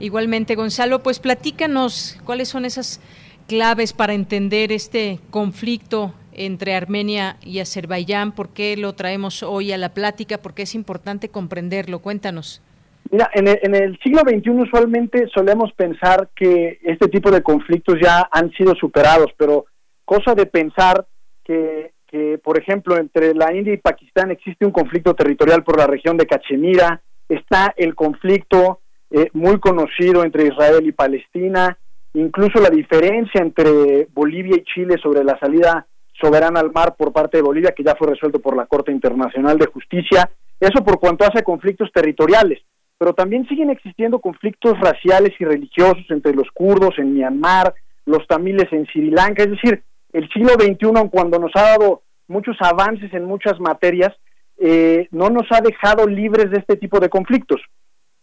Igualmente, 0.00 0.54
Gonzalo, 0.54 1.02
pues 1.02 1.18
platícanos 1.18 2.20
cuáles 2.26 2.50
son 2.50 2.66
esas 2.66 3.00
claves 3.46 3.94
para 3.94 4.12
entender 4.12 4.70
este 4.70 5.18
conflicto 5.30 6.12
entre 6.46 6.74
Armenia 6.74 7.36
y 7.42 7.60
Azerbaiyán? 7.60 8.32
¿Por 8.32 8.50
qué 8.50 8.76
lo 8.76 8.94
traemos 8.94 9.42
hoy 9.42 9.72
a 9.72 9.78
la 9.78 9.90
plática? 9.90 10.38
Porque 10.38 10.62
es 10.62 10.74
importante 10.74 11.28
comprenderlo. 11.28 12.00
Cuéntanos. 12.00 12.62
Mira, 13.10 13.30
en 13.32 13.74
el, 13.74 13.98
siglo 14.00 14.20
XXI 14.20 14.50
usualmente 14.50 15.28
solemos 15.34 15.72
pensar 15.72 16.28
que 16.36 16.78
este 16.82 17.08
tipo 17.08 17.30
de 17.30 17.42
conflictos 17.42 17.96
ya 18.02 18.28
han 18.30 18.50
sido 18.52 18.74
superados, 18.74 19.30
pero 19.38 19.64
cosa 20.04 20.34
de 20.34 20.44
pensar 20.44 21.06
que, 21.42 21.92
que, 22.06 22.38
por 22.38 22.58
ejemplo, 22.58 22.98
entre 22.98 23.34
la 23.34 23.54
India 23.54 23.72
y 23.72 23.78
Pakistán 23.78 24.30
existe 24.30 24.66
un 24.66 24.72
conflicto 24.72 25.14
territorial 25.14 25.64
por 25.64 25.78
la 25.78 25.86
región 25.86 26.18
de 26.18 26.26
Cachemira, 26.26 27.00
está 27.28 27.72
el 27.76 27.94
conflicto 27.94 28.80
eh, 29.10 29.30
muy 29.32 29.58
conocido 29.58 30.22
entre 30.22 30.46
Israel 30.48 30.86
y 30.86 30.92
Palestina, 30.92 31.78
incluso 32.12 32.60
la 32.60 32.68
diferencia 32.68 33.40
entre 33.40 34.06
Bolivia 34.12 34.56
y 34.56 34.64
Chile 34.64 34.96
sobre 35.02 35.24
la 35.24 35.38
salida 35.38 35.86
soberana 36.20 36.60
al 36.60 36.72
mar 36.72 36.96
por 36.96 37.12
parte 37.12 37.36
de 37.36 37.42
Bolivia, 37.42 37.72
que 37.76 37.84
ya 37.84 37.94
fue 37.94 38.08
resuelto 38.08 38.40
por 38.40 38.56
la 38.56 38.66
Corte 38.66 38.92
Internacional 38.92 39.58
de 39.58 39.66
Justicia, 39.66 40.30
eso 40.60 40.84
por 40.84 40.98
cuanto 40.98 41.24
hace 41.24 41.42
conflictos 41.42 41.90
territoriales, 41.92 42.60
pero 42.98 43.12
también 43.14 43.46
siguen 43.46 43.70
existiendo 43.70 44.18
conflictos 44.18 44.78
raciales 44.80 45.32
y 45.38 45.44
religiosos 45.44 46.04
entre 46.10 46.34
los 46.34 46.50
kurdos 46.52 46.98
en 46.98 47.14
Myanmar, 47.14 47.74
los 48.06 48.26
tamiles 48.26 48.72
en 48.72 48.86
Sri 48.86 49.10
Lanka, 49.10 49.44
es 49.44 49.50
decir, 49.50 49.82
el 50.12 50.28
siglo 50.30 50.54
XXI, 50.54 51.08
cuando 51.10 51.38
nos 51.38 51.52
ha 51.54 51.62
dado 51.62 52.02
muchos 52.26 52.56
avances 52.60 53.12
en 53.12 53.24
muchas 53.24 53.60
materias, 53.60 54.12
eh, 54.58 55.06
no 55.12 55.30
nos 55.30 55.46
ha 55.52 55.60
dejado 55.60 56.06
libres 56.06 56.50
de 56.50 56.58
este 56.58 56.76
tipo 56.76 56.98
de 56.98 57.08
conflictos. 57.08 57.60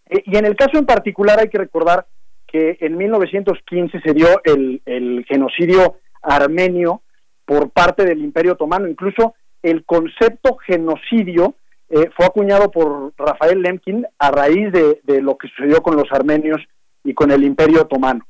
Eh, 0.09 0.23
y 0.25 0.37
en 0.37 0.45
el 0.45 0.55
caso 0.55 0.77
en 0.77 0.85
particular 0.85 1.39
hay 1.39 1.49
que 1.49 1.59
recordar 1.59 2.05
que 2.47 2.77
en 2.81 2.97
1915 2.97 4.01
se 4.01 4.13
dio 4.13 4.27
el 4.43 5.25
genocidio 5.27 5.97
armenio 6.21 7.01
por 7.45 7.69
parte 7.69 8.03
del 8.03 8.19
Imperio 8.19 8.53
Otomano. 8.53 8.87
Incluso 8.87 9.35
el 9.61 9.85
concepto 9.85 10.57
genocidio 10.57 11.55
eh, 11.89 12.09
fue 12.15 12.25
acuñado 12.25 12.71
por 12.71 13.13
Rafael 13.17 13.61
Lemkin 13.61 14.05
a 14.17 14.31
raíz 14.31 14.71
de, 14.71 15.21
lo 15.21 15.37
que 15.37 15.47
sucedió 15.49 15.81
con 15.81 15.95
los 15.95 16.11
armenios 16.11 16.61
y 17.03 17.13
con 17.13 17.31
el 17.31 17.43
Imperio 17.43 17.83
Otomano. 17.83 18.25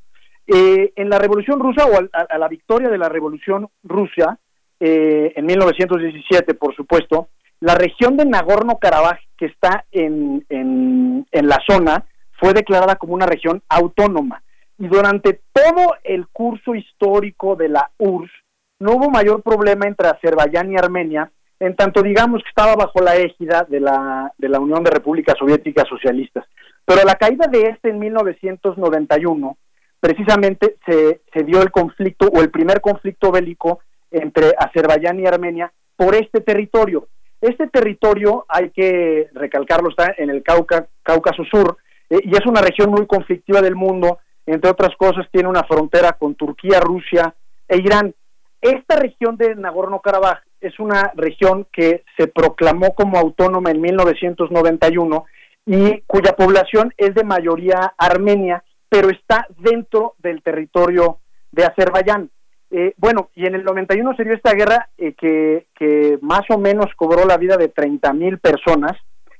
Eh, 0.46 0.92
en 0.94 1.10
la 1.10 1.18
Revolución 1.18 1.58
Rusa 1.58 1.86
o 1.86 1.98
a, 2.12 2.38
la 2.38 2.48
victoria 2.48 2.88
de 2.88 2.98
la 2.98 3.08
Revolución 3.08 3.68
Rusa 3.82 4.38
eh, 4.78 5.32
en 5.34 5.46
1917, 5.46 6.54
por 6.54 6.76
supuesto, 6.76 7.28
la 7.60 7.74
región 7.74 8.16
de 8.16 8.26
Nagorno-Karabaj 8.26 9.18
que 9.38 9.46
está 9.46 9.86
en, 9.90 10.44
en, 10.50 11.26
en 11.32 11.48
la 11.48 11.58
zona 11.66 12.04
fue 12.38 12.52
declarada 12.52 12.96
como 12.96 13.14
una 13.14 13.26
región 13.26 13.62
autónoma. 13.68 14.42
Y 14.78 14.88
durante 14.88 15.40
todo 15.52 15.94
el 16.04 16.28
curso 16.28 16.74
histórico 16.74 17.56
de 17.56 17.70
la 17.70 17.90
URSS, 17.98 18.30
no 18.78 18.92
hubo 18.92 19.10
mayor 19.10 19.42
problema 19.42 19.86
entre 19.86 20.08
Azerbaiyán 20.08 20.72
y 20.72 20.76
Armenia, 20.76 21.30
en 21.58 21.74
tanto 21.74 22.02
digamos 22.02 22.42
que 22.42 22.48
estaba 22.48 22.74
bajo 22.74 23.00
la 23.00 23.16
égida 23.16 23.66
de 23.68 23.80
la, 23.80 24.32
de 24.36 24.48
la 24.48 24.60
Unión 24.60 24.84
de 24.84 24.90
Repúblicas 24.90 25.36
Soviéticas 25.38 25.88
Socialistas. 25.88 26.44
Pero 26.84 27.00
a 27.00 27.04
la 27.04 27.14
caída 27.14 27.46
de 27.46 27.62
este 27.62 27.88
en 27.88 27.98
1991, 27.98 29.56
precisamente 29.98 30.76
se, 30.86 31.22
se 31.32 31.44
dio 31.44 31.62
el 31.62 31.70
conflicto 31.70 32.28
o 32.28 32.40
el 32.40 32.50
primer 32.50 32.80
conflicto 32.80 33.32
bélico 33.32 33.80
entre 34.10 34.52
Azerbaiyán 34.58 35.18
y 35.20 35.26
Armenia 35.26 35.72
por 35.96 36.14
este 36.14 36.40
territorio. 36.40 37.08
Este 37.40 37.66
territorio, 37.68 38.46
hay 38.48 38.70
que 38.70 39.28
recalcarlo, 39.34 39.90
está 39.90 40.14
en 40.16 40.30
el 40.30 40.42
Cáucaso 40.42 41.44
Sur 41.50 41.76
eh, 42.08 42.20
y 42.22 42.30
es 42.30 42.46
una 42.46 42.60
región 42.60 42.90
muy 42.90 43.06
conflictiva 43.06 43.60
del 43.60 43.74
mundo. 43.74 44.18
Entre 44.46 44.70
otras 44.70 44.94
cosas, 44.96 45.26
tiene 45.30 45.48
una 45.48 45.64
frontera 45.64 46.12
con 46.12 46.34
Turquía, 46.34 46.80
Rusia 46.80 47.34
e 47.68 47.78
Irán. 47.78 48.14
Esta 48.60 48.96
región 48.96 49.36
de 49.36 49.54
Nagorno-Karabaj 49.54 50.40
es 50.60 50.78
una 50.78 51.12
región 51.14 51.66
que 51.72 52.04
se 52.16 52.26
proclamó 52.26 52.94
como 52.94 53.18
autónoma 53.18 53.70
en 53.70 53.80
1991 53.80 55.24
y 55.66 56.00
cuya 56.06 56.32
población 56.32 56.94
es 56.96 57.14
de 57.14 57.24
mayoría 57.24 57.94
armenia, 57.98 58.64
pero 58.88 59.10
está 59.10 59.46
dentro 59.58 60.14
del 60.18 60.42
territorio 60.42 61.18
de 61.52 61.64
Azerbaiyán. 61.64 62.30
Eh, 62.70 62.94
bueno, 62.96 63.30
y 63.34 63.46
en 63.46 63.54
el 63.54 63.64
91 63.64 64.16
se 64.16 64.24
dio 64.24 64.34
esta 64.34 64.54
guerra 64.54 64.88
eh, 64.98 65.14
que, 65.14 66.18
más 66.20 66.42
o 66.50 66.58
menos 66.58 66.86
cobró 66.96 67.24
la 67.24 67.36
vida 67.36 67.56
de 67.56 67.68
30 67.68 68.12
mil 68.12 68.38
personas, 68.38 68.92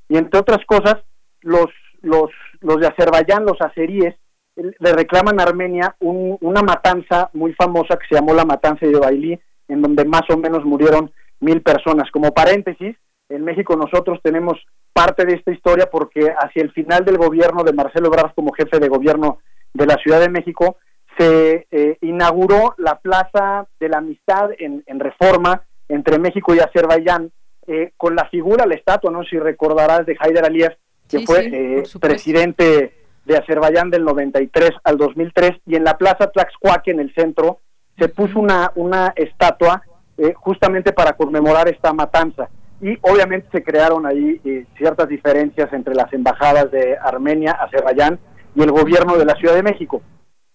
y 0.09 0.17
entre 0.17 0.39
otras 0.39 0.65
cosas, 0.65 0.95
los, 1.41 1.67
los, 2.01 2.31
los 2.61 2.79
de 2.79 2.87
Azerbaiyán, 2.87 3.45
los 3.45 3.59
azeríes, 3.61 4.15
le 4.57 4.93
reclaman 4.93 5.39
a 5.39 5.43
Armenia 5.43 5.95
una 5.99 6.61
matanza 6.61 7.29
muy 7.33 7.53
famosa 7.53 7.97
que 7.97 8.07
se 8.09 8.15
llamó 8.15 8.33
la 8.33 8.45
matanza 8.45 8.85
de 8.85 8.97
Bailí, 8.97 9.39
en 9.67 9.81
donde 9.81 10.05
más 10.05 10.23
o 10.29 10.37
menos 10.37 10.65
murieron 10.65 11.11
mil 11.39 11.61
personas. 11.61 12.09
Como 12.11 12.33
paréntesis, 12.33 12.95
en 13.29 13.43
México 13.43 13.75
nosotros 13.75 14.19
tenemos 14.23 14.57
parte 14.93 15.25
de 15.25 15.35
esta 15.35 15.51
historia 15.51 15.89
porque 15.91 16.33
hacia 16.37 16.63
el 16.63 16.71
final 16.71 17.05
del 17.05 17.17
gobierno 17.17 17.63
de 17.63 17.73
Marcelo 17.73 18.07
Ebrard 18.07 18.33
como 18.33 18.53
jefe 18.53 18.79
de 18.79 18.87
gobierno 18.87 19.39
de 19.73 19.85
la 19.85 19.95
Ciudad 19.97 20.19
de 20.19 20.29
México, 20.29 20.77
se 21.17 21.67
eh, 21.71 21.97
inauguró 22.01 22.73
la 22.77 22.99
Plaza 22.99 23.67
de 23.79 23.89
la 23.89 23.97
Amistad 23.97 24.51
en, 24.57 24.83
Reforma 24.99 25.63
entre 25.87 26.19
México 26.19 26.53
y 26.53 26.59
Azerbaiyán, 26.59 27.31
eh, 27.67 27.91
con 27.97 28.15
la 28.15 28.27
figura, 28.29 28.65
la 28.65 28.75
estatua, 28.75 29.11
no 29.11 29.23
si 29.23 29.37
recordarás, 29.37 30.05
de 30.05 30.17
Haider 30.19 30.45
Aliyev, 30.45 30.77
que 31.09 31.25
fue 31.25 31.47
eh, 31.47 31.83
presidente 31.99 32.93
de 33.27 33.37
Azerbaiyán 33.37 33.89
del 33.89 34.05
93 34.05 34.71
al 34.83 34.97
2003 34.97 35.51
y 35.65 35.75
en 35.75 35.83
la 35.83 35.97
Plaza 35.97 36.31
Tlaxcuaque 36.31 36.91
en 36.91 37.01
el 37.01 37.13
centro 37.13 37.59
se 37.99 38.07
puso 38.07 38.39
una, 38.39 38.71
una 38.75 39.13
estatua 39.15 39.81
eh, 40.17 40.33
justamente 40.35 40.93
para 40.93 41.13
conmemorar 41.13 41.67
esta 41.67 41.91
matanza 41.93 42.49
y 42.81 42.97
obviamente 43.01 43.49
se 43.51 43.63
crearon 43.63 44.05
ahí 44.05 44.39
eh, 44.45 44.65
ciertas 44.77 45.09
diferencias 45.09 45.71
entre 45.73 45.93
las 45.93 46.11
embajadas 46.13 46.71
de 46.71 46.97
Armenia, 46.97 47.51
Azerbaiyán 47.51 48.17
y 48.55 48.63
el 48.63 48.71
gobierno 48.71 49.17
de 49.17 49.25
la 49.25 49.35
Ciudad 49.35 49.55
de 49.55 49.63
México. 49.63 50.01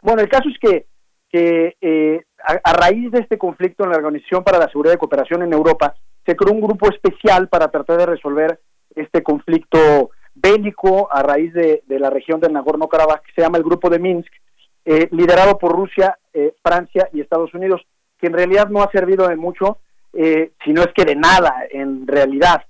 Bueno, 0.00 0.22
el 0.22 0.28
caso 0.28 0.48
es 0.48 0.58
que, 0.58 0.86
que 1.30 1.76
eh, 1.80 2.22
a, 2.42 2.72
raíz 2.72 3.10
de 3.10 3.20
este 3.20 3.38
conflicto 3.38 3.84
en 3.84 3.90
la 3.90 3.98
Organización 3.98 4.44
para 4.44 4.58
la 4.58 4.68
Seguridad 4.68 4.94
y 4.94 4.98
Cooperación 4.98 5.42
en 5.42 5.52
Europa, 5.52 5.94
se 6.24 6.36
creó 6.36 6.54
un 6.54 6.60
grupo 6.60 6.88
especial 6.88 7.48
para 7.48 7.68
tratar 7.68 7.98
de 7.98 8.06
resolver 8.06 8.60
este 8.94 9.22
conflicto 9.22 10.10
bélico 10.34 11.08
a 11.12 11.22
raíz 11.22 11.52
de, 11.52 11.82
la 11.88 12.10
región 12.10 12.40
del 12.40 12.52
Nagorno-Karabaj 12.52 13.22
que 13.22 13.32
se 13.34 13.42
llama 13.42 13.58
el 13.58 13.64
Grupo 13.64 13.90
de 13.90 13.98
Minsk, 13.98 14.32
eh, 14.84 15.08
liderado 15.12 15.58
por 15.58 15.72
Rusia, 15.72 16.18
eh, 16.32 16.54
Francia 16.62 17.08
y 17.12 17.20
Estados 17.20 17.52
Unidos, 17.54 17.82
que 18.18 18.26
en 18.26 18.32
realidad 18.32 18.68
no 18.68 18.82
ha 18.82 18.90
servido 18.90 19.28
de 19.28 19.36
mucho, 19.36 19.78
eh, 20.12 20.52
si 20.64 20.72
es 20.72 20.88
que 20.94 21.04
de 21.04 21.16
nada 21.16 21.64
en 21.70 22.06
realidad. 22.06 22.64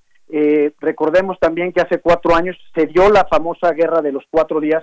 recordemos 0.80 1.38
también 1.38 1.72
que 1.72 1.82
hace 1.82 2.00
cuatro 2.00 2.34
años 2.34 2.56
se 2.74 2.86
dio 2.86 3.10
la 3.10 3.26
famosa 3.26 3.70
guerra 3.72 4.00
de 4.00 4.12
los 4.12 4.24
cuatro 4.30 4.60
días, 4.60 4.82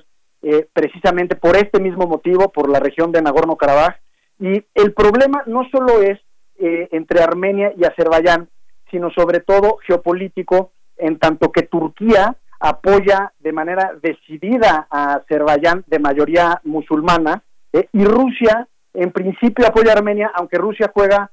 precisamente 0.74 1.36
por 1.36 1.58
este 1.58 1.80
mismo 1.80 2.06
motivo, 2.06 2.52
por 2.52 2.70
la 2.70 2.80
región 2.80 3.12
de 3.12 3.24
Nagorno-Karabaj. 3.24 3.96
Y 4.40 4.64
el 4.76 4.94
problema 4.94 5.42
no 5.48 5.68
solo 5.72 6.04
es 6.04 6.20
entre 6.60 7.24
Armenia 7.24 7.74
y 7.76 7.84
Azerbaiyán, 7.84 8.48
sino 8.92 9.10
sobre 9.10 9.40
todo 9.40 9.78
geopolítico, 9.88 10.72
en 10.98 11.18
tanto 11.18 11.52
que 11.52 11.64
Turquía 11.64 12.36
apoya 12.60 13.34
de 13.40 13.52
manera 13.52 13.94
decidida 14.02 14.88
a 14.90 15.16
Azerbaiyán 15.16 15.84
de 15.88 16.00
mayoría 16.00 16.60
musulmana 16.64 17.44
eh, 17.74 17.88
y 17.94 18.04
Rusia 18.04 18.68
en 18.94 19.12
principio 19.12 19.68
apoya 19.68 19.92
a 19.92 19.98
Armenia, 19.98 20.32
aunque 20.34 20.58
Rusia 20.58 20.92
juega, 20.94 21.32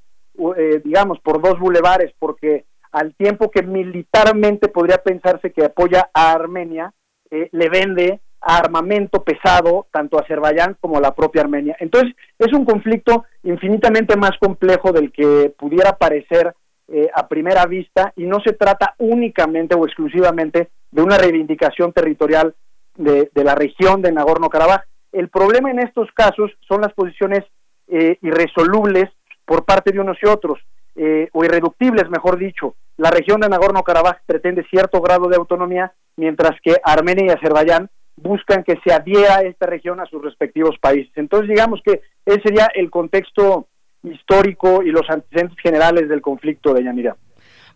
eh, 0.55 0.81
digamos, 0.83 1.19
por 1.19 1.41
dos 1.41 1.59
bulevares, 1.59 2.13
porque 2.19 2.65
al 2.91 3.13
tiempo 3.15 3.51
que 3.51 3.63
militarmente 3.63 4.69
podría 4.69 4.97
pensarse 4.99 5.51
que 5.51 5.65
apoya 5.65 6.09
a 6.13 6.31
Armenia, 6.31 6.93
eh, 7.29 7.49
le 7.51 7.69
vende 7.69 8.21
armamento 8.39 9.23
pesado 9.23 9.87
tanto 9.91 10.17
a 10.17 10.21
Azerbaiyán 10.21 10.77
como 10.79 10.97
a 10.97 11.01
la 11.01 11.13
propia 11.13 11.41
Armenia. 11.41 11.75
Entonces, 11.79 12.15
es 12.37 12.53
un 12.53 12.63
conflicto 12.63 13.25
infinitamente 13.43 14.15
más 14.15 14.37
complejo 14.39 14.91
del 14.91 15.11
que 15.11 15.53
pudiera 15.57 15.97
parecer 15.97 16.53
eh, 16.87 17.09
a 17.13 17.27
primera 17.27 17.65
vista 17.65 18.13
y 18.15 18.25
no 18.25 18.39
se 18.39 18.53
trata 18.53 18.95
únicamente 18.99 19.75
o 19.75 19.85
exclusivamente 19.85 20.69
de 20.91 21.01
una 21.01 21.17
reivindicación 21.17 21.93
territorial 21.93 22.55
de, 22.95 23.29
la 23.35 23.55
región 23.55 24.01
de 24.01 24.11
Nagorno-Karabaj. 24.11 24.83
El 25.11 25.29
problema 25.29 25.71
en 25.71 25.79
estos 25.79 26.09
casos 26.13 26.51
son 26.67 26.81
las 26.81 26.93
posiciones 26.93 27.43
eh, 27.87 28.17
irresolubles 28.21 29.05
por 29.45 29.63
parte 29.63 29.91
de 29.91 29.99
unos 29.99 30.17
y 30.21 30.27
otros, 30.27 30.59
eh, 30.95 31.29
o 31.31 31.45
irreductibles, 31.45 32.09
mejor 32.09 32.37
dicho. 32.37 32.75
La 32.97 33.11
región 33.11 33.39
de 33.39 33.49
Nagorno-Karabaj 33.49 34.17
pretende 34.25 34.65
cierto 34.69 34.99
grado 35.01 35.27
de 35.29 35.37
autonomía, 35.37 35.93
mientras 36.15 36.59
que 36.61 36.75
Armenia 36.83 37.25
y 37.27 37.29
Azerbaiyán 37.29 37.89
buscan 38.15 38.63
que 38.63 38.79
se 38.83 38.91
adhiera 38.91 39.41
esta 39.41 39.67
región 39.67 39.99
a 39.99 40.05
sus 40.07 40.21
respectivos 40.21 40.75
países. 40.81 41.11
Entonces, 41.15 41.49
digamos 41.49 41.81
que 41.85 42.01
ese 42.25 42.41
sería 42.41 42.67
el 42.73 42.89
contexto 42.89 43.67
histórico 44.03 44.81
y 44.83 44.89
los 44.89 45.07
antecedentes 45.09 45.57
generales 45.61 46.09
del 46.09 46.21
conflicto 46.21 46.73
de 46.73 46.83
Yanira. 46.83 47.15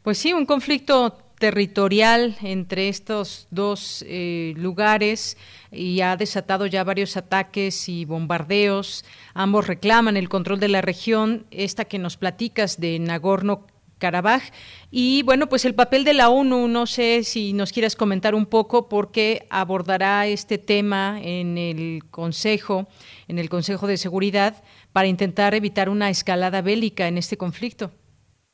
Pues 0.01 0.17
sí, 0.17 0.33
un 0.33 0.45
conflicto 0.45 1.15
territorial 1.41 2.37
entre 2.43 2.87
estos 2.87 3.47
dos 3.49 4.05
eh, 4.07 4.53
lugares 4.57 5.37
y 5.71 6.01
ha 6.01 6.15
desatado 6.15 6.67
ya 6.67 6.83
varios 6.83 7.17
ataques 7.17 7.89
y 7.89 8.05
bombardeos. 8.05 9.03
Ambos 9.33 9.65
reclaman 9.65 10.17
el 10.17 10.29
control 10.29 10.59
de 10.59 10.67
la 10.67 10.81
región, 10.81 11.47
esta 11.49 11.85
que 11.85 11.97
nos 11.97 12.15
platicas 12.15 12.79
de 12.79 12.99
Nagorno 12.99 13.65
Karabaj. 13.97 14.43
Y 14.91 15.23
bueno, 15.23 15.49
pues 15.49 15.65
el 15.65 15.73
papel 15.73 16.03
de 16.03 16.13
la 16.13 16.29
ONU, 16.29 16.67
no 16.67 16.85
sé 16.85 17.23
si 17.23 17.53
nos 17.53 17.71
quieras 17.71 17.95
comentar 17.95 18.35
un 18.35 18.45
poco 18.45 18.87
porque 18.87 19.47
abordará 19.49 20.27
este 20.27 20.59
tema 20.59 21.19
en 21.23 21.57
el 21.57 22.03
Consejo, 22.11 22.87
en 23.27 23.39
el 23.39 23.49
Consejo 23.49 23.87
de 23.87 23.97
Seguridad 23.97 24.63
para 24.93 25.07
intentar 25.07 25.55
evitar 25.55 25.89
una 25.89 26.11
escalada 26.11 26.61
bélica 26.61 27.07
en 27.07 27.17
este 27.17 27.35
conflicto. 27.35 27.91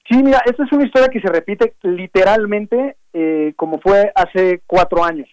Sí, 0.10 0.24
mira, 0.24 0.42
esta 0.46 0.64
es 0.64 0.72
una 0.72 0.86
historia 0.86 1.10
que 1.10 1.20
se 1.20 1.28
repite 1.28 1.74
literalmente 1.84 2.96
eh, 3.14 3.54
como 3.56 3.80
fue 3.80 4.12
hace 4.16 4.62
cuatro 4.66 5.04
años. 5.04 5.28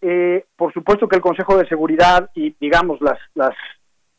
Eh, 0.00 0.44
por 0.56 0.72
supuesto 0.72 1.08
que 1.08 1.16
el 1.16 1.22
Consejo 1.22 1.56
de 1.56 1.68
Seguridad 1.68 2.30
y, 2.34 2.54
digamos, 2.60 3.00
las, 3.00 3.18
las, 3.34 3.54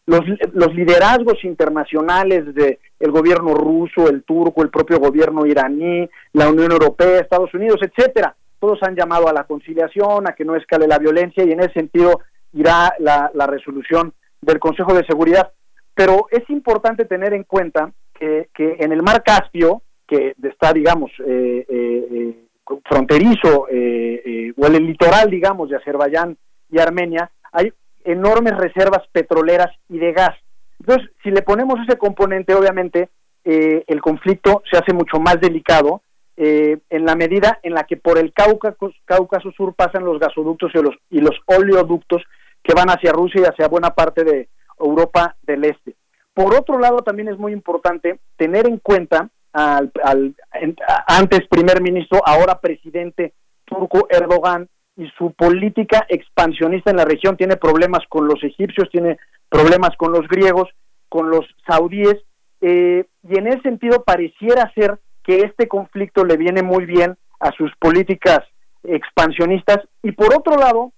los, 0.05 0.21
los 0.53 0.73
liderazgos 0.73 1.43
internacionales 1.43 2.53
del 2.55 2.79
el 2.99 3.11
gobierno 3.11 3.53
ruso, 3.53 4.09
el 4.09 4.23
turco, 4.23 4.63
el 4.63 4.69
propio 4.69 4.99
gobierno 4.99 5.45
iraní, 5.45 6.09
la 6.33 6.49
Unión 6.49 6.71
Europea, 6.71 7.19
Estados 7.19 7.53
Unidos, 7.53 7.79
etcétera, 7.81 8.35
todos 8.59 8.81
han 8.83 8.95
llamado 8.95 9.27
a 9.27 9.33
la 9.33 9.43
conciliación, 9.43 10.27
a 10.27 10.33
que 10.33 10.45
no 10.45 10.55
escale 10.55 10.87
la 10.87 10.97
violencia 10.97 11.43
y 11.43 11.51
en 11.51 11.59
ese 11.59 11.73
sentido 11.73 12.21
irá 12.53 12.93
la, 12.99 13.29
la 13.33 13.45
resolución 13.45 14.13
del 14.41 14.59
Consejo 14.59 14.93
de 14.93 15.05
Seguridad. 15.05 15.51
Pero 15.93 16.27
es 16.31 16.49
importante 16.49 17.05
tener 17.05 17.33
en 17.33 17.43
cuenta 17.43 17.91
que, 18.19 18.49
en 18.57 18.91
el 18.91 19.03
mar 19.03 19.23
Caspio, 19.23 19.81
que 20.07 20.35
está, 20.43 20.73
digamos, 20.73 21.11
eh, 21.25 21.65
eh, 21.67 22.07
eh 22.11 22.43
fronterizo, 22.83 23.67
eh, 23.71 24.53
o 24.57 24.67
el 24.67 24.85
litoral, 24.85 25.29
digamos, 25.29 25.69
de 25.69 25.77
Azerbaiyán 25.77 26.37
y 26.69 26.79
Armenia, 26.79 27.31
hay 27.53 27.71
enormes 28.03 28.57
reservas 28.57 29.07
petroleras 29.11 29.71
y 29.87 29.97
de 29.99 30.11
gas. 30.11 30.35
Entonces, 30.79 31.09
si 31.23 31.31
le 31.31 31.43
ponemos 31.43 31.79
ese 31.87 31.97
componente, 31.97 32.53
obviamente, 32.53 33.09
el 33.45 34.01
conflicto 34.01 34.63
se 34.69 34.77
hace 34.77 34.91
mucho 34.91 35.17
más 35.19 35.39
delicado 35.39 36.01
en 36.35 37.05
la 37.05 37.15
medida 37.15 37.59
en 37.63 37.73
la 37.73 37.85
que 37.85 37.95
por 37.95 38.17
el 38.17 38.33
Cáucaso, 38.33 38.91
Cáucaso 39.05 39.51
Sur 39.51 39.73
pasan 39.73 40.03
los 40.03 40.19
gasoductos 40.19 40.71
y 40.75 40.81
los, 40.81 40.95
y 41.09 41.19
los 41.19 41.35
oleoductos 41.45 42.21
que 42.61 42.73
van 42.73 42.89
hacia 42.89 43.13
Rusia 43.13 43.41
y 43.41 43.45
hacia 43.45 43.69
buena 43.69 43.91
parte 43.91 44.25
de, 44.25 44.49
Europa 44.79 45.35
del 45.41 45.65
Este. 45.65 45.95
Por 46.33 46.55
otro 46.55 46.79
lado, 46.79 46.99
también 46.99 47.29
es 47.29 47.37
muy 47.37 47.51
importante 47.51 48.19
tener 48.35 48.67
en 48.67 48.77
cuenta 48.77 49.29
al, 49.53 49.91
antes 51.07 51.47
primer 51.49 51.81
ministro, 51.81 52.21
ahora 52.25 52.59
presidente 52.59 53.33
turco 53.65 54.07
Erdogan 54.09 54.67
y 54.95 55.07
su 55.17 55.31
política 55.33 56.05
expansionista 56.09 56.91
en 56.91 56.97
la 56.97 57.05
región. 57.05 57.37
Tiene 57.37 57.57
problemas 57.57 58.01
con 58.09 58.27
los 58.27 58.43
egipcios, 58.43 58.89
tiene 58.91 59.17
problemas 59.49 59.91
con 59.97 60.11
los 60.11 60.27
griegos, 60.27 60.69
con 61.09 61.29
los 61.29 61.45
saudíes, 61.67 62.15
eh, 62.61 63.05
y 63.23 63.37
en 63.37 63.47
ese 63.47 63.61
sentido 63.61 64.03
pareciera 64.03 64.71
ser 64.73 64.99
que 65.23 65.39
este 65.39 65.67
conflicto 65.67 66.25
le 66.25 66.37
viene 66.37 66.63
muy 66.63 66.85
bien 66.85 67.17
a 67.39 67.51
sus 67.51 67.71
políticas 67.77 68.39
expansionistas. 68.83 69.79
Y 70.01 70.13
por 70.13 70.35
otro 70.35 70.55
lado, 70.57 70.93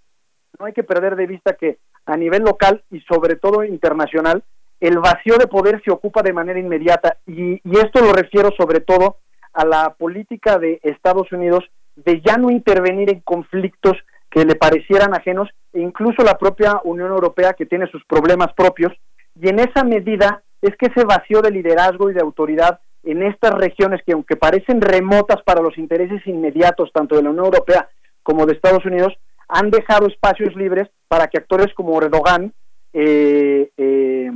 no 0.59 0.65
hay 0.65 0.73
que 0.73 0.83
perder 0.83 1.15
de 1.15 1.27
vista 1.27 1.53
que 1.53 1.79
a 2.05 2.15
nivel 2.15 2.43
local 2.43 2.83
y 2.89 3.01
sobre 3.01 3.35
todo 3.35 3.63
internacional, 3.63 4.43
el 4.79 4.99
vacío 4.99 5.37
de 5.37 5.47
poder 5.47 5.81
se 5.83 5.91
ocupa 5.91 6.21
de 6.21 6.33
manera 6.33 6.59
inmediata. 6.59 7.17
Y, 7.27 7.61
esto 7.77 8.01
lo 8.01 8.13
refiero 8.13 8.49
sobre 8.57 8.79
todo 8.79 9.17
a 9.53 9.65
la 9.65 9.95
política 9.97 10.57
de 10.57 10.79
Estados 10.83 11.31
Unidos 11.31 11.63
de 11.95 12.21
ya 12.21 12.37
no 12.37 12.49
intervenir 12.49 13.09
en 13.09 13.19
conflictos 13.21 13.97
que 14.29 14.45
le 14.45 14.55
parecieran 14.55 15.13
ajenos 15.13 15.49
e 15.73 15.81
incluso 15.81 16.23
la 16.23 16.37
propia 16.37 16.79
Unión 16.83 17.09
Europea 17.09 17.53
que 17.53 17.65
tiene 17.65 17.87
sus 17.87 18.05
problemas 18.05 18.53
propios. 18.53 18.93
Y 19.41 19.49
en 19.49 19.59
esa 19.59 19.83
medida 19.83 20.43
es 20.61 20.75
que 20.77 20.87
ese 20.87 21.03
vacío 21.03 21.41
de 21.41 21.51
liderazgo 21.51 22.09
y 22.09 22.13
de 22.13 22.21
autoridad 22.21 22.79
en 23.03 23.23
estas 23.23 23.51
regiones 23.51 24.01
que 24.05 24.13
aunque 24.13 24.35
parecen 24.35 24.81
remotas 24.81 25.41
para 25.43 25.61
los 25.61 25.77
intereses 25.77 26.25
inmediatos 26.27 26.91
tanto 26.93 27.15
de 27.15 27.23
la 27.23 27.29
Unión 27.29 27.45
Europea 27.45 27.89
como 28.23 28.45
de 28.45 28.53
Estados 28.53 28.85
Unidos 28.85 29.13
han 29.47 29.71
dejado 29.71 30.07
espacios 30.07 30.55
libres 30.55 30.89
para 31.07 31.27
que 31.27 31.37
actores 31.37 31.73
como 31.73 31.99
Erdogan 32.01 32.53
eh, 32.93 33.69
eh, 33.77 34.31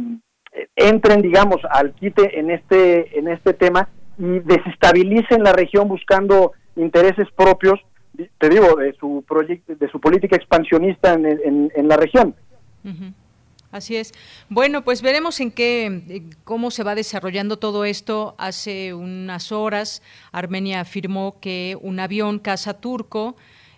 entren, 0.76 1.22
digamos, 1.22 1.62
al 1.70 1.94
quite 1.94 2.40
en 2.40 2.52
este, 2.52 3.18
en 3.18 3.28
este 3.28 3.54
tema 3.54 3.90
y 4.18 4.40
desestabilicen 4.40 5.44
la 5.44 5.54
región 5.54 5.88
buscando 5.88 6.54
intereses 6.76 7.28
propios, 7.36 7.80
te 8.38 8.50
digo, 8.50 8.76
de 8.76 8.94
su, 8.94 9.26
de 9.68 9.90
su 9.90 10.00
política 10.00 10.36
expansionista 10.36 11.14
en, 11.14 11.72
en, 11.76 11.88
la 11.88 11.98
región. 11.98 12.36
Así 13.72 13.96
es. 13.96 14.14
Bueno, 14.50 14.84
pues 14.84 15.02
veremos 15.02 15.40
en 15.40 15.50
qué, 15.50 16.24
cómo 16.44 16.70
se 16.70 16.84
va 16.84 16.94
desarrollando 16.94 17.58
todo 17.58 17.86
esto. 17.86 18.36
Hace 18.38 18.94
unas 18.94 19.52
horas 19.52 20.04
Armenia 20.32 20.82
afirmó 20.82 21.40
que 21.40 21.76
un 21.82 22.00
avión 22.00 22.38
casa 22.38 22.76
turco 22.76 23.36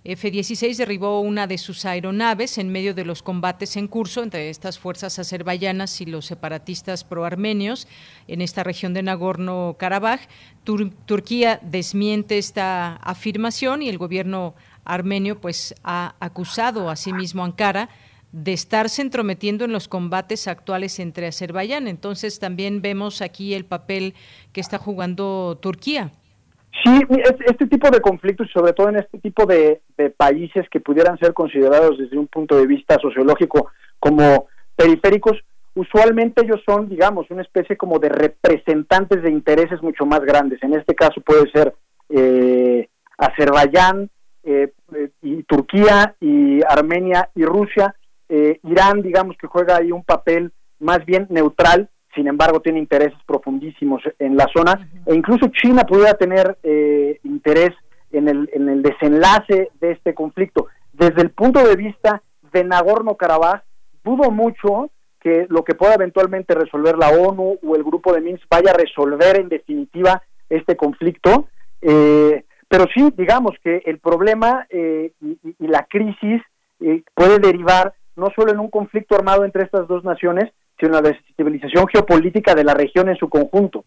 F-16 0.08 0.76
derribó 0.78 1.20
una 1.22 1.48
de 1.48 1.58
sus 1.58 1.84
aeronaves 1.84 2.60
en 2.60 2.70
medio 2.72 2.94
de 2.94 3.06
los 3.06 3.24
combates 3.24 3.76
en 3.76 3.88
curso 3.88 4.22
entre 4.22 4.52
estas 4.52 4.78
fuerzas 4.78 5.18
azerbaiyanas 5.18 6.00
y 6.00 6.06
los 6.06 6.28
separatistas 6.28 7.04
proarmenios 7.04 7.88
en 8.28 8.42
esta 8.42 8.64
región 8.64 8.94
de 8.94 9.02
Nagorno-Karabaj. 9.02 10.20
Turquía 10.64 11.60
desmiente 11.64 12.38
esta 12.38 12.98
afirmación 12.98 13.82
y 13.82 13.90
el 13.90 13.98
gobierno 13.98 14.54
armenio 14.84 15.42
pues 15.42 15.74
ha 15.84 16.14
acusado 16.20 16.92
a 16.92 16.96
sí 16.96 17.12
mismo 17.12 17.44
Ankara 17.44 17.90
de 18.32 18.54
estarse 18.54 19.02
entrometiendo 19.02 19.66
en 19.66 19.72
los 19.72 19.88
combates 19.88 20.48
actuales 20.48 21.00
entre 21.00 21.26
Azerbaiyán. 21.26 21.88
Entonces 21.88 22.38
también 22.38 22.84
vemos 22.84 23.24
aquí 23.24 23.56
el 23.56 23.66
papel 23.66 24.14
que 24.54 24.62
está 24.62 24.78
jugando 24.78 25.58
Turquía. 25.60 26.12
Sí, 26.84 27.02
este 27.48 27.68
tipo 27.68 27.90
de 27.90 28.02
conflictos, 28.02 28.50
sobre 28.52 28.74
todo 28.74 28.90
en 28.90 28.98
este 28.98 29.18
tipo 29.20 29.46
de, 29.46 29.82
países 30.18 30.68
que 30.70 30.80
pudieran 30.80 31.18
ser 31.18 31.34
considerados 31.34 31.98
desde 31.98 32.18
un 32.18 32.28
punto 32.28 32.58
de 32.58 32.68
vista 32.68 32.98
sociológico 33.02 33.72
como 34.00 34.48
periféricos, 34.76 35.38
usualmente 35.74 36.44
ellos 36.44 36.62
son, 36.66 36.90
digamos, 36.90 37.30
una 37.32 37.42
especie 37.42 37.78
como 37.78 38.00
de 38.00 38.10
representantes 38.10 39.24
de 39.24 39.32
intereses 39.32 39.82
mucho 39.82 40.06
más 40.06 40.22
grandes. 40.22 40.62
En 40.64 40.74
este 40.74 40.96
caso 40.96 41.22
puede 41.22 41.50
ser 41.52 41.74
eh, 42.10 42.88
Azerbaiyán, 43.18 44.10
eh, 44.44 44.72
y 45.24 45.44
Turquía 45.44 46.16
y 46.20 46.62
Armenia 46.68 47.30
y 47.36 47.46
Rusia. 47.46 47.96
Irán, 48.28 49.02
digamos 49.02 49.38
que 49.38 49.48
juega 49.48 49.78
ahí 49.78 49.92
un 49.92 50.04
papel 50.04 50.52
más 50.80 51.06
bien 51.06 51.28
neutral, 51.30 51.90
sin 52.16 52.28
embargo 52.28 52.62
tiene 52.62 52.80
intereses 52.80 53.20
profundísimos 53.26 54.02
en 54.18 54.38
la 54.38 54.48
zona, 54.56 54.90
e 55.06 55.14
incluso 55.14 55.48
China 55.50 55.84
pudiera 55.84 56.14
tener 56.16 56.58
interés 57.24 57.72
en 58.12 58.28
el, 58.30 58.50
en 58.54 58.70
el 58.70 58.82
desenlace 58.82 59.70
de 59.80 59.92
este 59.92 60.14
conflicto. 60.14 60.68
Desde 60.94 61.22
el 61.22 61.32
punto 61.32 61.62
de 61.66 61.76
vista 61.76 62.22
de 62.54 62.64
Nagorno-Karabaj, 62.64 63.62
dudo 64.04 64.32
mucho 64.32 64.90
que 65.20 65.48
lo 65.50 65.64
que 65.64 65.74
pueda 65.74 65.96
eventualmente 65.96 66.54
resolver 66.54 66.98
la 66.98 67.10
ONU 67.10 67.58
o 67.62 67.76
el 67.76 67.84
grupo 67.84 68.14
de 68.14 68.22
Minsk 68.22 68.46
vaya 68.50 68.72
a 68.72 68.78
resolver 68.78 69.40
en 69.40 69.50
definitiva 69.50 70.22
este 70.50 70.78
conflicto. 70.78 71.48
Eh, 71.82 72.46
pero 72.68 72.86
sí, 72.94 73.12
digamos 73.18 73.54
que 73.64 73.82
el 73.86 74.00
problema 74.00 74.68
eh, 74.70 75.14
y, 75.20 75.68
la 75.68 75.88
crisis 75.90 76.42
eh, 76.80 77.04
puede 77.14 77.40
derivar 77.40 77.94
no 78.16 78.30
solo 78.36 78.52
en 78.52 78.60
un 78.60 78.70
conflicto 78.70 79.16
armado 79.16 79.44
entre 79.44 79.64
estas 79.64 79.88
dos 79.88 80.04
naciones, 80.04 80.52
sino 80.80 80.92
la 80.94 81.02
desestabilización 81.02 81.88
geopolítica 81.88 82.54
de 82.56 82.64
la 82.64 82.74
región 82.74 83.10
en 83.10 83.18
su 83.18 83.30
conjunto. 83.30 83.86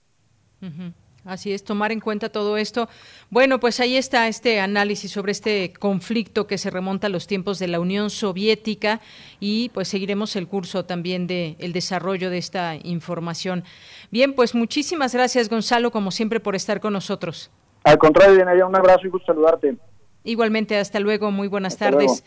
Así 1.25 1.53
es, 1.53 1.63
tomar 1.63 1.93
en 1.93 2.01
cuenta 2.01 2.31
todo 2.31 2.57
esto. 2.57 2.89
Bueno, 3.29 3.61
pues 3.61 3.81
ahí 3.81 3.97
está 3.97 4.29
este 4.29 4.61
análisis 4.61 5.11
sobre 5.11 5.33
este 5.33 5.75
conflicto 5.79 6.47
que 6.47 6.57
se 6.57 6.71
remonta 6.71 7.09
a 7.09 7.11
los 7.11 7.27
tiempos 7.27 7.59
de 7.59 7.69
la 7.69 7.81
Unión 7.81 8.09
Soviética 8.09 9.01
y 9.39 9.69
pues 9.71 9.89
seguiremos 9.89 10.37
el 10.37 10.49
curso 10.49 10.87
también 10.87 11.27
de 11.27 11.57
el 11.59 11.75
desarrollo 11.75 12.31
de 12.31 12.39
esta 12.39 12.77
información. 12.83 13.65
Bien, 14.11 14.33
pues 14.33 14.55
muchísimas 14.55 15.15
gracias 15.15 15.51
Gonzalo, 15.51 15.91
como 15.91 16.11
siempre, 16.13 16.41
por 16.41 16.57
estar 16.57 16.81
con 16.81 16.95
nosotros. 16.95 17.51
Al 17.85 17.99
contrario, 17.99 18.35
Diana, 18.35 18.67
un 18.67 18.77
abrazo 18.77 19.07
y 19.07 19.11
gusto 19.11 19.27
saludarte. 19.27 19.77
Igualmente, 20.25 20.79
hasta 20.79 20.99
luego, 21.01 21.31
muy 21.31 21.49
buenas 21.49 21.77
tardes. 21.77 22.25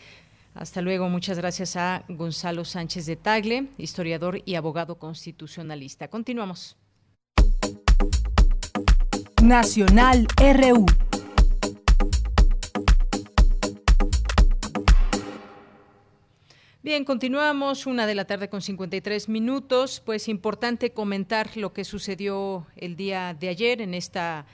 Hasta 0.54 0.82
luego, 0.82 1.08
muchas 1.08 1.38
gracias 1.38 1.76
a 1.76 2.04
Gonzalo 2.08 2.64
Sánchez 2.64 3.06
de 3.06 3.16
Tagle, 3.16 3.68
historiador 3.78 4.42
y 4.44 4.54
abogado 4.54 4.96
constitucionalista. 4.98 6.08
Continuamos. 6.08 6.76
Nacional 9.42 10.26
RU. 10.36 10.86
Bien, 16.82 17.04
continuamos, 17.04 17.86
una 17.86 18.06
de 18.06 18.14
la 18.14 18.26
tarde 18.26 18.50
con 18.50 18.60
53 18.60 19.30
minutos. 19.30 20.02
Pues 20.04 20.28
importante 20.28 20.92
comentar 20.92 21.56
lo 21.56 21.72
que 21.72 21.84
sucedió 21.84 22.66
el 22.76 22.96
día 22.96 23.34
de 23.38 23.48
ayer 23.48 23.80
en 23.80 23.94
esta 23.94 24.44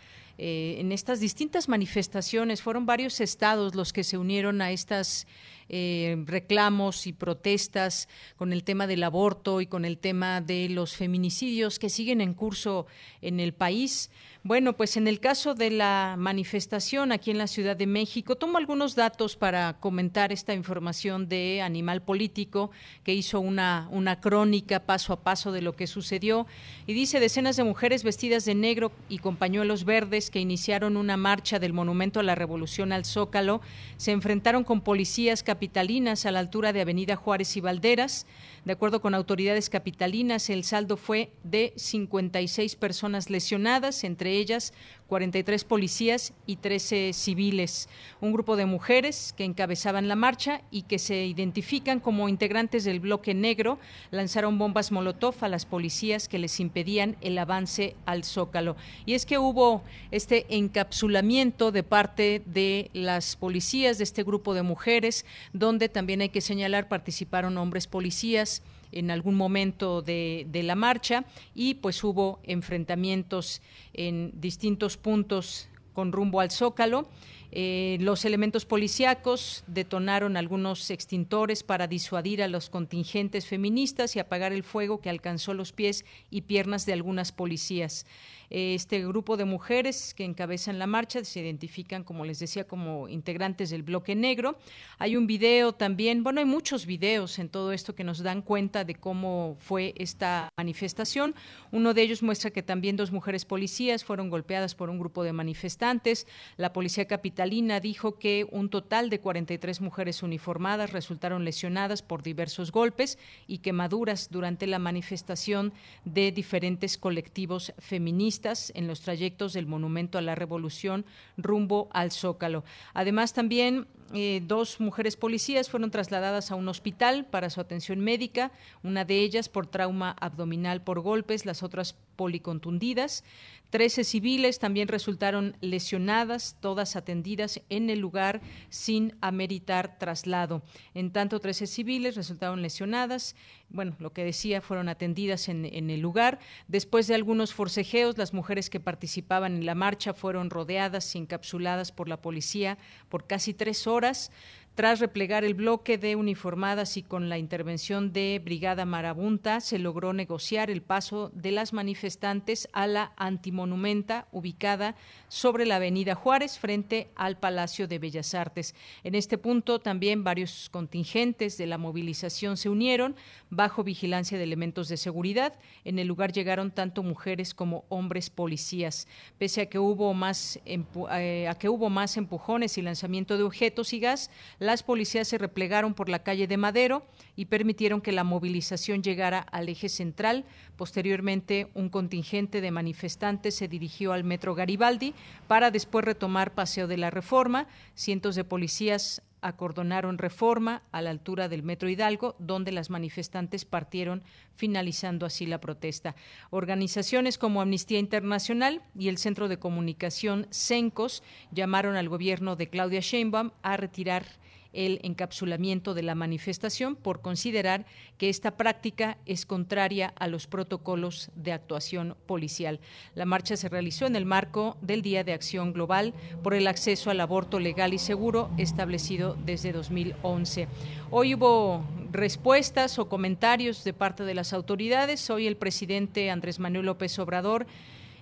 eh, 0.40 0.76
en 0.78 0.92
estas 0.92 1.18
distintas 1.18 1.68
manifestaciones. 1.68 2.62
Fueron 2.62 2.86
varios 2.86 3.20
estados 3.20 3.74
los 3.74 3.92
que 3.92 4.04
se 4.04 4.18
unieron 4.18 4.62
a 4.62 4.70
estas 4.70 5.26
eh, 5.68 6.16
reclamos 6.26 7.06
y 7.06 7.12
protestas 7.12 8.08
con 8.36 8.52
el 8.52 8.64
tema 8.64 8.86
del 8.86 9.02
aborto 9.02 9.60
y 9.60 9.66
con 9.66 9.84
el 9.84 9.98
tema 9.98 10.40
de 10.40 10.68
los 10.68 10.96
feminicidios 10.96 11.78
que 11.78 11.90
siguen 11.90 12.20
en 12.20 12.34
curso 12.34 12.86
en 13.20 13.40
el 13.40 13.52
país. 13.52 14.10
Bueno, 14.48 14.78
pues 14.78 14.96
en 14.96 15.08
el 15.08 15.20
caso 15.20 15.52
de 15.52 15.70
la 15.70 16.14
manifestación 16.16 17.12
aquí 17.12 17.30
en 17.30 17.36
la 17.36 17.48
Ciudad 17.48 17.76
de 17.76 17.86
México, 17.86 18.36
tomo 18.36 18.56
algunos 18.56 18.94
datos 18.94 19.36
para 19.36 19.78
comentar 19.78 20.32
esta 20.32 20.54
información 20.54 21.28
de 21.28 21.60
Animal 21.60 22.00
Político, 22.00 22.70
que 23.04 23.12
hizo 23.12 23.40
una, 23.40 23.90
una 23.90 24.22
crónica 24.22 24.86
paso 24.86 25.12
a 25.12 25.20
paso 25.20 25.52
de 25.52 25.60
lo 25.60 25.76
que 25.76 25.86
sucedió. 25.86 26.46
Y 26.86 26.94
dice, 26.94 27.20
decenas 27.20 27.56
de 27.56 27.64
mujeres 27.64 28.04
vestidas 28.04 28.46
de 28.46 28.54
negro 28.54 28.90
y 29.10 29.18
con 29.18 29.36
pañuelos 29.36 29.84
verdes 29.84 30.30
que 30.30 30.40
iniciaron 30.40 30.96
una 30.96 31.18
marcha 31.18 31.58
del 31.58 31.74
Monumento 31.74 32.18
a 32.18 32.22
la 32.22 32.34
Revolución 32.34 32.90
al 32.92 33.04
Zócalo, 33.04 33.60
se 33.98 34.12
enfrentaron 34.12 34.64
con 34.64 34.80
policías 34.80 35.42
capitalinas 35.42 36.24
a 36.24 36.32
la 36.32 36.38
altura 36.38 36.72
de 36.72 36.80
Avenida 36.80 37.16
Juárez 37.16 37.54
y 37.58 37.60
Valderas. 37.60 38.26
De 38.64 38.72
acuerdo 38.72 39.02
con 39.02 39.14
autoridades 39.14 39.68
capitalinas, 39.68 40.48
el 40.48 40.64
saldo 40.64 40.96
fue 40.96 41.32
de 41.44 41.74
56 41.76 42.76
personas 42.76 43.28
lesionadas, 43.28 44.04
entre 44.04 44.37
ellas 44.38 44.72
43 45.08 45.64
policías 45.64 46.34
y 46.46 46.56
13 46.56 47.12
civiles. 47.14 47.88
Un 48.20 48.32
grupo 48.32 48.56
de 48.56 48.66
mujeres 48.66 49.34
que 49.36 49.44
encabezaban 49.44 50.06
la 50.06 50.16
marcha 50.16 50.60
y 50.70 50.82
que 50.82 50.98
se 50.98 51.24
identifican 51.24 51.98
como 51.98 52.28
integrantes 52.28 52.84
del 52.84 53.00
bloque 53.00 53.34
negro 53.34 53.78
lanzaron 54.10 54.58
bombas 54.58 54.92
Molotov 54.92 55.34
a 55.40 55.48
las 55.48 55.64
policías 55.64 56.28
que 56.28 56.38
les 56.38 56.60
impedían 56.60 57.16
el 57.22 57.38
avance 57.38 57.96
al 58.04 58.22
Zócalo. 58.22 58.76
Y 59.06 59.14
es 59.14 59.24
que 59.24 59.38
hubo 59.38 59.82
este 60.10 60.46
encapsulamiento 60.54 61.72
de 61.72 61.82
parte 61.82 62.42
de 62.44 62.90
las 62.92 63.36
policías 63.36 63.98
de 63.98 64.04
este 64.04 64.22
grupo 64.22 64.52
de 64.52 64.62
mujeres, 64.62 65.24
donde 65.52 65.88
también 65.88 66.20
hay 66.20 66.28
que 66.28 66.42
señalar 66.42 66.88
participaron 66.88 67.56
hombres 67.56 67.86
policías 67.86 68.62
en 68.92 69.10
algún 69.10 69.34
momento 69.34 70.02
de, 70.02 70.46
la 70.64 70.74
marcha 70.74 71.24
y 71.54 71.74
pues 71.74 72.02
hubo 72.04 72.40
enfrentamientos 72.42 73.62
en 73.92 74.32
distintos 74.34 74.96
puntos 74.96 75.68
con 75.92 76.12
rumbo 76.12 76.40
al 76.40 76.50
Zócalo. 76.50 77.08
Eh, 77.50 77.96
los 78.00 78.24
elementos 78.24 78.66
policíacos 78.66 79.64
detonaron 79.66 80.36
algunos 80.36 80.90
extintores 80.90 81.62
para 81.62 81.86
disuadir 81.86 82.42
a 82.42 82.48
los 82.48 82.68
contingentes 82.68 83.46
feministas 83.46 84.16
y 84.16 84.18
apagar 84.18 84.52
el 84.52 84.64
fuego 84.64 85.00
que 85.00 85.10
alcanzó 85.10 85.54
los 85.54 85.72
pies 85.72 86.04
y 86.30 86.42
piernas 86.42 86.84
de 86.84 86.92
algunas 86.92 87.32
policías. 87.32 88.06
Este 88.50 89.06
grupo 89.06 89.36
de 89.36 89.44
mujeres 89.44 90.14
que 90.14 90.24
encabezan 90.24 90.78
la 90.78 90.86
marcha 90.86 91.22
se 91.22 91.40
identifican, 91.40 92.02
como 92.02 92.24
les 92.24 92.38
decía, 92.38 92.64
como 92.64 93.06
integrantes 93.08 93.68
del 93.68 93.82
bloque 93.82 94.14
negro. 94.14 94.58
Hay 94.98 95.16
un 95.16 95.26
video 95.26 95.74
también, 95.74 96.24
bueno, 96.24 96.40
hay 96.40 96.46
muchos 96.46 96.86
videos 96.86 97.38
en 97.38 97.50
todo 97.50 97.72
esto 97.72 97.94
que 97.94 98.04
nos 98.04 98.22
dan 98.22 98.40
cuenta 98.40 98.84
de 98.84 98.94
cómo 98.94 99.56
fue 99.60 99.92
esta 99.98 100.48
manifestación. 100.56 101.34
Uno 101.72 101.92
de 101.92 102.00
ellos 102.00 102.22
muestra 102.22 102.50
que 102.50 102.62
también 102.62 102.96
dos 102.96 103.12
mujeres 103.12 103.44
policías 103.44 104.02
fueron 104.02 104.30
golpeadas 104.30 104.74
por 104.74 104.88
un 104.88 104.98
grupo 104.98 105.24
de 105.24 105.34
manifestantes. 105.34 106.26
La 106.56 106.72
policía 106.72 107.06
capitalina 107.38 107.78
dijo 107.78 108.18
que 108.18 108.48
un 108.50 108.68
total 108.68 109.10
de 109.10 109.20
43 109.20 109.80
mujeres 109.80 110.24
uniformadas 110.24 110.90
resultaron 110.90 111.44
lesionadas 111.44 112.02
por 112.02 112.24
diversos 112.24 112.72
golpes 112.72 113.16
y 113.46 113.58
quemaduras 113.58 114.28
durante 114.32 114.66
la 114.66 114.80
manifestación 114.80 115.72
de 116.04 116.32
diferentes 116.32 116.98
colectivos 116.98 117.74
feministas 117.78 118.72
en 118.74 118.88
los 118.88 119.02
trayectos 119.02 119.52
del 119.52 119.68
Monumento 119.68 120.18
a 120.18 120.20
la 120.20 120.34
Revolución 120.34 121.06
rumbo 121.36 121.88
al 121.92 122.10
Zócalo. 122.10 122.64
Además, 122.92 123.34
también 123.34 123.86
eh, 124.14 124.42
dos 124.44 124.80
mujeres 124.80 125.16
policías 125.16 125.70
fueron 125.70 125.92
trasladadas 125.92 126.50
a 126.50 126.56
un 126.56 126.66
hospital 126.66 127.24
para 127.24 127.50
su 127.50 127.60
atención 127.60 128.00
médica, 128.00 128.50
una 128.82 129.04
de 129.04 129.20
ellas 129.20 129.48
por 129.48 129.68
trauma 129.68 130.16
abdominal 130.18 130.82
por 130.82 130.98
golpes, 131.02 131.46
las 131.46 131.62
otras 131.62 131.94
policontundidas. 132.18 133.22
Trece 133.70 134.02
civiles 134.02 134.58
también 134.58 134.88
resultaron 134.88 135.56
lesionadas, 135.60 136.56
todas 136.60 136.96
atendidas 136.96 137.60
en 137.68 137.90
el 137.90 138.00
lugar 138.00 138.40
sin 138.70 139.14
ameritar 139.20 139.98
traslado. 139.98 140.62
En 140.94 141.12
tanto, 141.12 141.38
trece 141.38 141.66
civiles 141.66 142.16
resultaron 142.16 142.60
lesionadas, 142.60 143.36
bueno, 143.68 143.94
lo 144.00 144.12
que 144.12 144.24
decía, 144.24 144.60
fueron 144.60 144.88
atendidas 144.88 145.48
en, 145.48 145.64
en 145.66 145.90
el 145.90 146.00
lugar. 146.00 146.40
Después 146.66 147.06
de 147.06 147.14
algunos 147.14 147.54
forcejeos, 147.54 148.18
las 148.18 148.34
mujeres 148.34 148.68
que 148.68 148.80
participaban 148.80 149.54
en 149.54 149.66
la 149.66 149.74
marcha 149.74 150.12
fueron 150.12 150.50
rodeadas 150.50 151.14
y 151.14 151.18
encapsuladas 151.18 151.92
por 151.92 152.08
la 152.08 152.20
policía 152.20 152.78
por 153.08 153.26
casi 153.26 153.54
tres 153.54 153.86
horas. 153.86 154.32
Tras 154.78 155.00
replegar 155.00 155.44
el 155.44 155.54
bloque 155.54 155.98
de 155.98 156.14
uniformadas 156.14 156.96
y 156.96 157.02
con 157.02 157.28
la 157.28 157.36
intervención 157.36 158.12
de 158.12 158.40
Brigada 158.44 158.84
Marabunta, 158.84 159.60
se 159.60 159.80
logró 159.80 160.12
negociar 160.12 160.70
el 160.70 160.82
paso 160.82 161.32
de 161.34 161.50
las 161.50 161.72
manifestantes 161.72 162.68
a 162.72 162.86
la 162.86 163.12
antimonumenta 163.16 164.28
ubicada 164.30 164.94
sobre 165.26 165.66
la 165.66 165.76
Avenida 165.76 166.14
Juárez 166.14 166.60
frente 166.60 167.10
al 167.16 167.40
Palacio 167.40 167.88
de 167.88 167.98
Bellas 167.98 168.36
Artes. 168.36 168.76
En 169.02 169.16
este 169.16 169.36
punto 169.36 169.80
también 169.80 170.22
varios 170.22 170.68
contingentes 170.70 171.58
de 171.58 171.66
la 171.66 171.76
movilización 171.76 172.56
se 172.56 172.68
unieron 172.68 173.16
bajo 173.50 173.82
vigilancia 173.82 174.38
de 174.38 174.44
elementos 174.44 174.86
de 174.86 174.96
seguridad. 174.96 175.58
En 175.84 175.98
el 175.98 176.06
lugar 176.06 176.30
llegaron 176.30 176.70
tanto 176.70 177.02
mujeres 177.02 177.52
como 177.52 177.84
hombres 177.88 178.30
policías. 178.30 179.08
Pese 179.38 179.62
a 179.62 179.66
que 179.68 179.80
hubo 179.80 180.14
más, 180.14 180.60
eh, 180.66 181.48
a 181.48 181.56
que 181.56 181.68
hubo 181.68 181.90
más 181.90 182.16
empujones 182.16 182.78
y 182.78 182.82
lanzamiento 182.82 183.36
de 183.36 183.42
objetos 183.42 183.92
y 183.92 183.98
gas, 183.98 184.30
las 184.68 184.82
policías 184.82 185.26
se 185.26 185.38
replegaron 185.38 185.94
por 185.94 186.10
la 186.10 186.22
calle 186.22 186.46
de 186.46 186.58
Madero 186.58 187.06
y 187.36 187.46
permitieron 187.46 188.02
que 188.02 188.12
la 188.12 188.22
movilización 188.22 189.02
llegara 189.02 189.38
al 189.38 189.70
eje 189.70 189.88
central. 189.88 190.44
Posteriormente, 190.76 191.70
un 191.72 191.88
contingente 191.88 192.60
de 192.60 192.70
manifestantes 192.70 193.54
se 193.54 193.66
dirigió 193.66 194.12
al 194.12 194.24
metro 194.24 194.54
Garibaldi 194.54 195.14
para 195.46 195.70
después 195.70 196.04
retomar 196.04 196.54
Paseo 196.54 196.86
de 196.86 196.98
la 196.98 197.08
Reforma. 197.08 197.66
Cientos 197.94 198.34
de 198.34 198.44
policías 198.44 199.22
acordonaron 199.40 200.18
reforma 200.18 200.82
a 200.92 201.00
la 201.00 201.10
altura 201.10 201.48
del 201.48 201.62
Metro 201.62 201.88
Hidalgo, 201.88 202.36
donde 202.38 202.72
las 202.72 202.90
manifestantes 202.90 203.64
partieron, 203.64 204.22
finalizando 204.54 205.24
así 205.24 205.46
la 205.46 205.60
protesta. 205.60 206.14
Organizaciones 206.50 207.38
como 207.38 207.60
Amnistía 207.60 207.98
Internacional 207.98 208.82
y 208.98 209.08
el 209.08 209.16
Centro 209.16 209.48
de 209.48 209.58
Comunicación 209.58 210.46
CENCOS 210.50 211.22
llamaron 211.52 211.96
al 211.96 212.08
gobierno 212.08 212.56
de 212.56 212.68
Claudia 212.68 213.00
Sheinbaum 213.00 213.52
a 213.62 213.76
retirar 213.76 214.26
el 214.72 215.00
encapsulamiento 215.02 215.94
de 215.94 216.02
la 216.02 216.14
manifestación 216.14 216.94
por 216.94 217.20
considerar 217.20 217.86
que 218.18 218.28
esta 218.28 218.56
práctica 218.56 219.18
es 219.26 219.46
contraria 219.46 220.12
a 220.16 220.28
los 220.28 220.46
protocolos 220.46 221.30
de 221.34 221.52
actuación 221.52 222.16
policial. 222.26 222.80
La 223.14 223.24
marcha 223.24 223.56
se 223.56 223.68
realizó 223.68 224.06
en 224.06 224.16
el 224.16 224.26
marco 224.26 224.76
del 224.82 225.02
Día 225.02 225.24
de 225.24 225.32
Acción 225.32 225.72
Global 225.72 226.14
por 226.42 226.54
el 226.54 226.66
acceso 226.66 227.10
al 227.10 227.20
aborto 227.20 227.58
legal 227.60 227.94
y 227.94 227.98
seguro 227.98 228.50
establecido 228.58 229.36
desde 229.44 229.72
2011. 229.72 230.68
Hoy 231.10 231.34
hubo 231.34 231.84
respuestas 232.12 232.98
o 232.98 233.08
comentarios 233.08 233.84
de 233.84 233.92
parte 233.92 234.24
de 234.24 234.34
las 234.34 234.52
autoridades. 234.52 235.30
Hoy 235.30 235.46
el 235.46 235.56
presidente 235.56 236.30
Andrés 236.30 236.58
Manuel 236.58 236.86
López 236.86 237.18
Obrador 237.18 237.66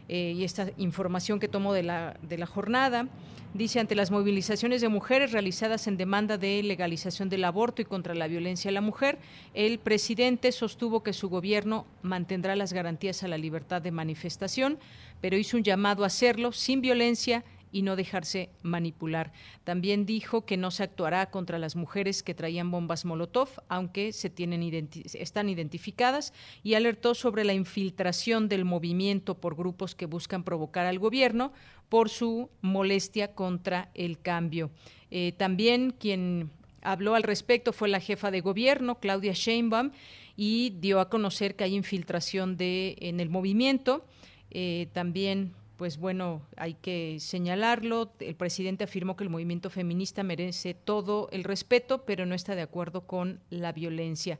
eh, 0.09 0.35
y 0.37 0.45
esta 0.45 0.69
información 0.77 1.41
que 1.41 1.49
tomo 1.49 1.73
de 1.73 1.83
la, 1.83 2.17
de 2.23 2.39
la 2.39 2.47
jornada. 2.47 3.09
Dice, 3.55 3.81
ante 3.81 3.95
las 3.95 4.11
movilizaciones 4.11 4.83
de 4.83 4.89
mujeres 4.89 5.33
realizadas 5.33 5.87
en 5.87 5.97
demanda 5.97 6.37
de 6.37 6.63
legalización 6.63 7.31
del 7.31 7.45
aborto 7.45 7.81
y 7.81 7.87
contra 7.87 8.15
la 8.15 8.29
violencia 8.29 8.69
a 8.69 8.73
la 8.73 8.83
mujer, 8.83 9.19
el 9.55 9.79
presidente 9.79 10.53
sostuvo 10.53 11.03
que 11.03 11.15
su 11.15 11.31
gobierno 11.31 11.87
mantendrá 12.03 12.55
las 12.55 12.75
garantías 12.75 13.23
a 13.23 13.29
la 13.29 13.39
libertad 13.39 13.81
de 13.81 13.93
manifestación, 13.93 14.79
pero 15.23 15.39
hizo 15.39 15.57
un 15.57 15.63
llamado 15.63 16.05
a 16.05 16.09
hacerlo 16.09 16.53
sin 16.53 16.83
violencia 16.83 17.45
y 17.77 17.83
no 17.83 17.95
dejarse 17.95 18.49
manipular. 18.63 19.33
También 19.63 20.07
dijo 20.07 20.47
que 20.47 20.57
no 20.57 20.71
se 20.71 20.83
actuará 20.83 21.31
contra 21.31 21.59
las 21.59 21.77
mujeres 21.77 22.23
que 22.23 22.33
traían 22.33 22.71
bombas 22.71 23.05
Molotov, 23.05 23.51
aunque 23.69 24.15
se 24.15 24.31
tienen 24.31 24.63
están 25.13 25.51
identificadas, 25.51 26.33
y 26.63 26.73
alertó 26.73 27.15
sobre 27.15 27.45
la 27.45 27.53
infiltración 27.53 28.49
del 28.49 28.65
movimiento 28.65 29.35
por 29.35 29.57
grupos 29.57 29.95
que 29.95 30.07
buscan 30.07 30.43
provocar 30.43 30.87
al 30.87 30.99
gobierno 30.99 31.53
por 31.91 32.09
su 32.09 32.49
molestia 32.63 33.35
contra 33.35 33.91
el 33.93 34.21
cambio. 34.21 34.71
Eh, 35.11 35.35
también 35.37 35.91
quien 35.91 36.51
habló 36.81 37.15
al 37.15 37.25
respecto 37.25 37.75
fue 37.75 37.91
la 37.91 38.01
jefa 38.01 38.31
de 38.31 38.41
gobierno, 38.41 39.01
Claudia 39.01 39.35
Sheinbaum, 39.35 39.91
y 40.35 40.71
dio 40.81 40.99
a 40.99 41.11
conocer 41.11 41.57
que 41.57 41.65
hay 41.65 41.75
infiltración 41.75 42.57
de, 42.57 42.97
en 43.01 43.21
el 43.21 43.29
movimiento. 43.29 44.07
Eh, 44.51 44.89
también 44.95 45.53
pues 45.77 45.99
bueno, 45.99 46.43
hay 46.57 46.75
que 46.75 47.19
señalarlo. 47.21 48.13
El 48.21 48.35
presidente 48.35 48.85
afirmó 48.85 49.17
que 49.17 49.25
el 49.25 49.31
movimiento 49.31 49.71
feminista 49.71 50.23
merece 50.23 50.75
todo 50.75 51.29
el 51.33 51.45
respeto, 51.45 52.05
pero 52.05 52.27
no 52.27 52.35
está 52.35 52.55
de 52.55 52.63
acuerdo 52.63 53.07
con 53.07 53.41
la 53.51 53.73
violencia. 53.73 54.39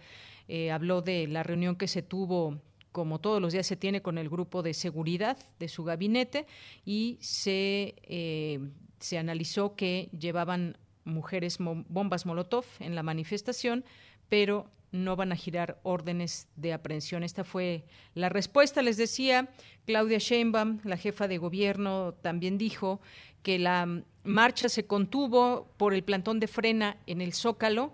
Eh, 0.49 0.71
habló 0.71 1.03
de 1.03 1.27
la 1.27 1.43
reunión 1.43 1.77
que 1.77 1.89
se 1.89 2.03
tuvo 2.03 2.61
como 2.93 3.21
todos 3.21 3.43
los 3.43 3.53
días 3.53 3.67
se 3.67 3.77
tiene 3.77 4.01
con 4.01 4.17
el 4.17 4.31
grupo 4.31 4.63
de 4.63 4.73
seguridad 4.73 5.37
de 5.59 5.69
su 5.69 5.85
gabinete 5.85 6.47
y 6.87 7.19
se, 7.21 7.95
eh, 8.05 8.59
se 9.01 9.19
analizó 9.19 9.77
que 9.77 10.09
llevaban 10.19 10.79
mujeres 11.05 11.59
bombas 11.59 12.25
Molotov 12.25 12.65
en 12.81 12.95
la 12.95 13.03
manifestación, 13.03 13.85
pero 14.31 14.71
no 14.93 15.17
van 15.17 15.33
a 15.33 15.37
girar 15.37 15.79
órdenes 15.83 16.49
de 16.57 16.73
aprehensión. 16.73 17.23
Esta 17.23 17.45
fue 17.45 17.85
la 18.15 18.29
respuesta. 18.29 18.83
Les 18.83 18.97
decía, 18.97 19.49
Claudia 19.87 20.19
Sheinbaum, 20.19 20.81
la 20.85 20.97
jefa 20.97 21.29
de 21.29 21.39
gobierno, 21.39 22.15
también 22.23 22.59
dijo 22.59 23.01
que 23.43 23.59
la 23.59 24.03
marcha 24.25 24.69
se 24.69 24.87
contuvo 24.87 25.69
por 25.77 25.95
el 25.95 26.03
plantón 26.03 26.41
de 26.41 26.49
frena 26.49 26.97
en 27.07 27.21
el 27.21 27.33
Zócalo 27.33 27.93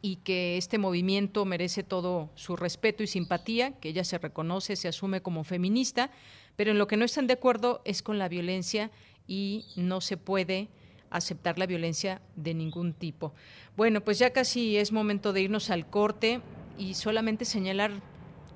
y 0.00 0.16
que 0.16 0.58
este 0.58 0.78
movimiento 0.78 1.44
merece 1.44 1.82
todo 1.82 2.30
su 2.34 2.56
respeto 2.56 3.02
y 3.02 3.06
simpatía, 3.06 3.72
que 3.80 3.88
ella 3.88 4.04
se 4.04 4.18
reconoce, 4.18 4.76
se 4.76 4.86
asume 4.86 5.22
como 5.22 5.44
feminista, 5.44 6.10
pero 6.56 6.70
en 6.70 6.78
lo 6.78 6.86
que 6.86 6.96
no 6.96 7.04
están 7.04 7.26
de 7.26 7.32
acuerdo 7.32 7.80
es 7.84 8.02
con 8.02 8.18
la 8.18 8.28
violencia 8.28 8.90
y 9.26 9.64
no 9.76 10.00
se 10.00 10.16
puede 10.16 10.68
aceptar 11.14 11.58
la 11.58 11.66
violencia 11.66 12.20
de 12.36 12.54
ningún 12.54 12.92
tipo. 12.92 13.32
Bueno, 13.76 14.02
pues 14.02 14.18
ya 14.18 14.30
casi 14.30 14.76
es 14.76 14.92
momento 14.92 15.32
de 15.32 15.42
irnos 15.42 15.70
al 15.70 15.88
corte 15.88 16.40
y 16.76 16.94
solamente 16.94 17.44
señalar 17.44 17.92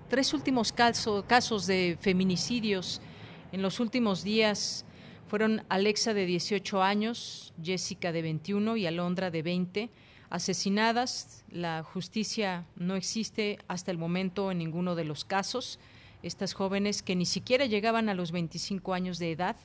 tres 0.09 0.35
últimos 0.35 0.73
casos 0.73 1.67
de 1.67 1.97
feminicidios 2.01 3.01
en 3.53 3.63
los 3.63 3.79
últimos 3.79 4.25
días. 4.25 4.85
Fueron 5.29 5.63
Alexa 5.69 6.15
de 6.15 6.27
18 6.27 6.83
años, 6.83 7.55
Jessica 7.63 8.13
de 8.13 8.23
21 8.23 8.77
y 8.77 8.87
Alondra 8.87 9.31
de 9.31 9.43
20 9.43 9.91
asesinadas. 10.29 11.45
La 11.51 11.85
justicia 11.85 12.67
no 12.77 12.97
existe 12.97 13.59
hasta 13.69 13.91
el 13.93 13.99
momento 13.99 14.51
en 14.51 14.59
ninguno 14.59 14.97
de 14.97 15.05
los 15.05 15.25
casos. 15.25 15.79
Estas 16.25 16.55
jóvenes 16.55 17.03
que 17.03 17.15
ni 17.15 17.27
siquiera 17.27 17.67
llegaban 17.67 18.09
a 18.09 18.15
los 18.15 18.33
25 18.33 18.95
años 18.95 19.19
de 19.19 19.31
edad 19.31 19.57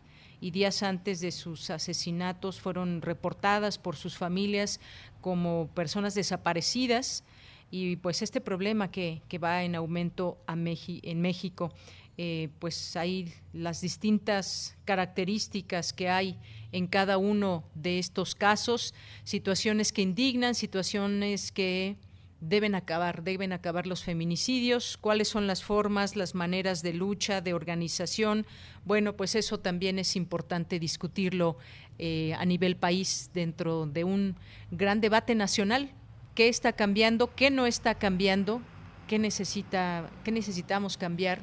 y 0.44 0.52
días 0.52 0.84
antes 0.84 1.22
de 1.22 1.32
sus 1.32 1.70
asesinatos 1.70 2.60
fueron 2.60 3.02
reportadas 3.02 3.78
por 3.78 3.96
sus 3.96 4.18
familias 4.18 4.82
como 5.22 5.70
personas 5.74 6.16
desaparecidas. 6.16 7.24
Y 7.72 7.96
pues 7.96 8.22
este 8.22 8.42
problema 8.42 8.92
que, 8.92 9.22
va 9.42 9.64
en 9.64 9.74
aumento 9.74 10.38
en 10.46 11.22
México, 11.22 11.74
eh, 12.18 12.50
pues 12.60 12.98
hay 12.98 13.34
las 13.54 13.80
distintas 13.80 14.76
características 14.84 15.94
que 15.94 16.10
hay 16.10 16.38
en 16.74 16.88
cada 16.88 17.18
uno 17.18 17.64
de 17.74 17.98
estos 17.98 18.36
casos, 18.36 18.94
situaciones 19.24 19.94
que 19.94 20.02
indignan, 20.02 20.56
situaciones 20.56 21.54
que 21.54 21.96
deben 22.44 22.76
acabar, 22.76 23.24
deben 23.24 23.54
acabar 23.54 23.88
los 23.88 24.04
feminicidios, 24.04 24.98
cuáles 24.98 25.30
son 25.30 25.48
las 25.48 25.64
formas, 25.64 26.16
las 26.16 26.36
maneras 26.36 26.82
de 26.82 26.94
lucha, 26.94 27.42
de 27.42 27.54
organización. 27.54 28.46
Bueno, 28.86 29.16
pues 29.16 29.36
eso 29.36 29.60
también 29.60 29.98
es 29.98 30.16
importante 30.16 30.80
discutirlo 30.80 31.58
eh, 32.00 32.34
a 32.38 32.46
nivel 32.46 32.76
país 32.76 33.32
dentro 33.34 33.86
de 33.86 34.04
un 34.04 34.36
gran 34.72 35.00
debate 35.00 35.36
nacional. 35.36 35.92
¿Qué 36.36 36.50
está 36.50 36.74
cambiando? 36.74 37.34
¿Qué 37.34 37.50
no 37.50 37.66
está 37.66 37.96
cambiando? 37.96 38.62
¿Qué, 39.08 39.20
necesita, 39.20 40.10
qué 40.24 40.32
necesitamos 40.32 40.98
cambiar? 40.98 41.42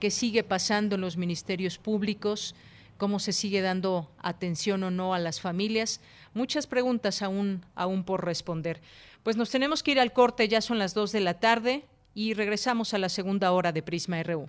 ¿Qué 0.00 0.10
sigue 0.10 0.42
pasando 0.42 0.96
en 0.96 1.02
los 1.02 1.16
ministerios 1.16 1.78
públicos? 1.78 2.54
cómo 3.00 3.18
se 3.18 3.32
sigue 3.32 3.62
dando 3.62 4.12
atención 4.18 4.82
o 4.82 4.90
no 4.90 5.14
a 5.14 5.18
las 5.18 5.40
familias. 5.40 6.02
Muchas 6.34 6.66
preguntas 6.66 7.22
aún, 7.22 7.64
aún 7.74 8.04
por 8.04 8.26
responder. 8.26 8.82
Pues 9.22 9.36
nos 9.36 9.50
tenemos 9.50 9.82
que 9.82 9.92
ir 9.92 10.00
al 10.00 10.12
corte, 10.12 10.48
ya 10.48 10.60
son 10.60 10.78
las 10.78 10.94
2 10.94 11.12
de 11.12 11.20
la 11.20 11.34
tarde 11.34 11.84
y 12.14 12.34
regresamos 12.34 12.94
a 12.94 12.98
la 12.98 13.08
segunda 13.08 13.52
hora 13.52 13.72
de 13.72 13.82
Prisma 13.82 14.22
RU. 14.22 14.48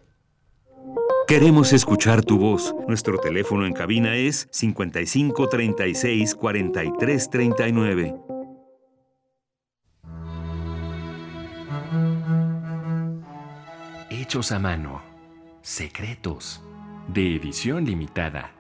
Queremos 1.28 1.74
escuchar 1.74 2.24
tu 2.24 2.38
voz. 2.38 2.74
Nuestro 2.88 3.18
teléfono 3.18 3.66
en 3.66 3.74
cabina 3.74 4.16
es 4.16 4.48
55 4.52 5.50
36 5.50 6.36
43 6.36 7.30
39. 7.30 8.16
Hechos 14.10 14.52
a 14.52 14.60
mano. 14.60 15.02
Secretos. 15.62 16.62
De 17.08 17.36
edición 17.36 17.86
limitada. 17.86 18.52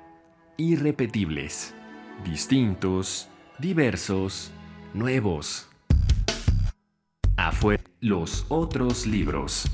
Irrepetibles. 0.57 1.74
Distintos. 2.24 3.30
Diversos. 3.59 4.51
Nuevos 4.93 5.70
Afuera 7.42 7.82
los 8.02 8.46
otros 8.50 9.08
libros. 9.08 9.66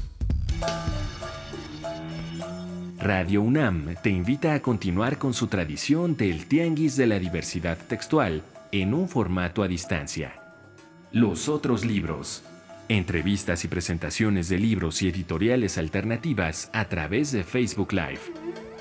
Radio 2.98 3.42
UNAM 3.42 3.96
te 4.02 4.10
invita 4.10 4.54
a 4.54 4.62
continuar 4.62 5.18
con 5.18 5.34
su 5.34 5.48
tradición 5.48 6.16
del 6.16 6.46
Tianguis 6.46 6.96
de 6.96 7.08
la 7.08 7.20
Diversidad 7.20 7.78
Textual 7.78 8.42
en 8.72 8.94
un 8.94 9.10
formato 9.10 9.64
a 9.64 9.68
distancia. 9.68 10.40
Los 11.12 11.50
otros 11.50 11.84
libros. 11.84 12.46
Entrevistas 12.88 13.66
y 13.66 13.68
presentaciones 13.68 14.48
de 14.48 14.60
libros 14.60 15.02
y 15.02 15.10
editoriales 15.10 15.78
alternativas 15.78 16.70
a 16.72 16.86
través 16.86 17.34
de 17.34 17.44
Facebook 17.44 17.92
Live. 17.92 18.22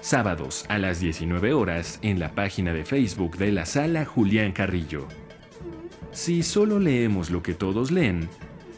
Sábados 0.01 0.65
a 0.69 0.79
las 0.79 1.01
19 1.01 1.55
horas 1.55 1.99
en 2.03 2.21
la 2.21 2.37
página 2.37 2.73
de 2.73 2.85
Facebook 2.85 3.37
de 3.37 3.51
la 3.51 3.67
sala 3.67 4.05
Julián 4.05 4.53
Carrillo. 4.53 5.09
Si 6.13 6.45
solo 6.45 6.79
leemos 6.79 7.31
lo 7.31 7.43
que 7.43 7.53
todos 7.53 7.91
leen, 7.91 8.31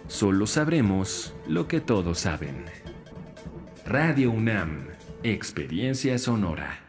Solo 0.09 0.47
sabremos 0.47 1.35
lo 1.47 1.69
que 1.69 1.83
todos 1.83 2.21
saben. 2.21 2.65
Radio 3.85 4.31
UNAM, 4.31 4.89
Experiencia 5.23 6.17
Sonora. 6.19 6.81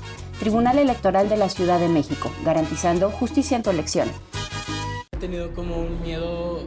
Tribunal 0.41 0.79
Electoral 0.79 1.29
de 1.29 1.37
la 1.37 1.49
Ciudad 1.49 1.81
de 1.81 1.89
México, 1.89 2.31
garantizando 2.45 3.11
justicia 3.11 3.57
en 3.57 3.63
tu 3.63 3.71
elección. 3.71 4.09
He 5.13 5.17
tenido 5.19 5.55
como 5.55 5.79
un 5.79 6.03
miedo 6.03 6.67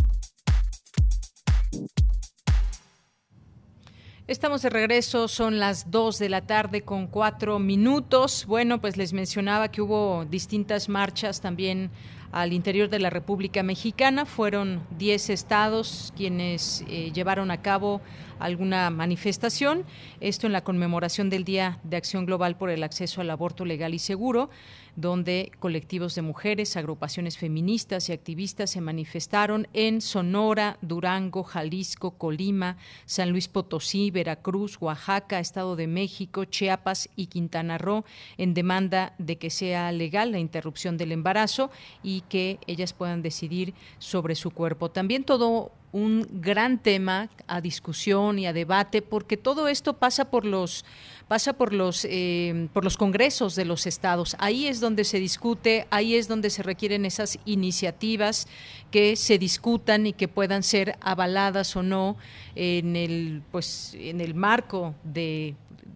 Estamos 4.26 4.62
de 4.62 4.70
regreso, 4.70 5.28
son 5.28 5.58
las 5.58 5.90
2 5.90 6.18
de 6.18 6.30
la 6.30 6.40
tarde 6.40 6.80
con 6.80 7.08
cuatro 7.08 7.58
minutos. 7.58 8.46
Bueno, 8.46 8.80
pues 8.80 8.96
les 8.96 9.12
mencionaba 9.12 9.70
que 9.70 9.82
hubo 9.82 10.24
distintas 10.24 10.88
marchas 10.88 11.42
también 11.42 11.90
al 12.32 12.54
interior 12.54 12.88
de 12.88 13.00
la 13.00 13.10
República 13.10 13.62
Mexicana. 13.62 14.24
Fueron 14.24 14.82
10 14.96 15.28
estados 15.28 16.10
quienes 16.16 16.86
eh, 16.88 17.12
llevaron 17.12 17.50
a 17.50 17.60
cabo 17.60 18.00
alguna 18.38 18.88
manifestación. 18.88 19.84
Esto 20.20 20.46
en 20.46 20.54
la 20.54 20.64
conmemoración 20.64 21.28
del 21.28 21.44
Día 21.44 21.78
de 21.84 21.98
Acción 21.98 22.24
Global 22.24 22.56
por 22.56 22.70
el 22.70 22.82
Acceso 22.82 23.20
al 23.20 23.28
Aborto 23.28 23.66
Legal 23.66 23.92
y 23.92 23.98
Seguro 23.98 24.48
donde 24.96 25.52
colectivos 25.58 26.14
de 26.14 26.22
mujeres, 26.22 26.76
agrupaciones 26.76 27.38
feministas 27.38 28.08
y 28.08 28.12
activistas 28.12 28.70
se 28.70 28.80
manifestaron 28.80 29.68
en 29.72 30.00
Sonora, 30.00 30.78
Durango, 30.82 31.42
Jalisco, 31.42 32.12
Colima, 32.12 32.76
San 33.06 33.30
Luis 33.30 33.48
Potosí, 33.48 34.10
Veracruz, 34.10 34.76
Oaxaca, 34.80 35.40
Estado 35.40 35.76
de 35.76 35.86
México, 35.86 36.44
Chiapas 36.44 37.08
y 37.16 37.26
Quintana 37.26 37.78
Roo 37.78 38.04
en 38.38 38.54
demanda 38.54 39.14
de 39.18 39.36
que 39.36 39.50
sea 39.50 39.90
legal 39.92 40.32
la 40.32 40.38
interrupción 40.38 40.96
del 40.96 41.12
embarazo 41.12 41.70
y 42.02 42.22
que 42.22 42.58
ellas 42.66 42.92
puedan 42.92 43.22
decidir 43.22 43.74
sobre 43.98 44.34
su 44.34 44.50
cuerpo. 44.50 44.90
También 44.90 45.24
todo 45.24 45.72
un 45.94 46.26
gran 46.28 46.82
tema 46.82 47.30
a 47.46 47.60
discusión 47.60 48.40
y 48.40 48.46
a 48.46 48.52
debate 48.52 49.00
porque 49.00 49.36
todo 49.36 49.68
esto 49.68 49.92
pasa 49.92 50.28
por 50.28 50.44
los 50.44 50.84
pasa 51.28 51.52
por 51.52 51.72
los 51.72 52.06
eh, 52.08 52.68
por 52.72 52.84
los 52.84 52.96
congresos 52.96 53.54
de 53.54 53.64
los 53.64 53.86
estados. 53.86 54.36
Ahí 54.38 54.66
es 54.66 54.80
donde 54.80 55.04
se 55.04 55.18
discute 55.18 55.86
ahí 55.90 56.14
es 56.14 56.28
donde 56.28 56.50
se 56.50 56.62
requieren 56.62 57.04
esas 57.04 57.38
iniciativas 57.44 58.46
que 58.90 59.16
se 59.16 59.38
discutan 59.38 60.06
y 60.06 60.12
que 60.12 60.28
puedan 60.28 60.62
ser 60.62 60.96
avaladas 61.00 61.76
o 61.76 61.82
no 61.82 62.16
en 62.54 62.96
el 62.96 63.42
pues 63.50 63.96
en 63.98 64.20
el 64.20 64.34
marco 64.34 64.94
de 65.02 65.54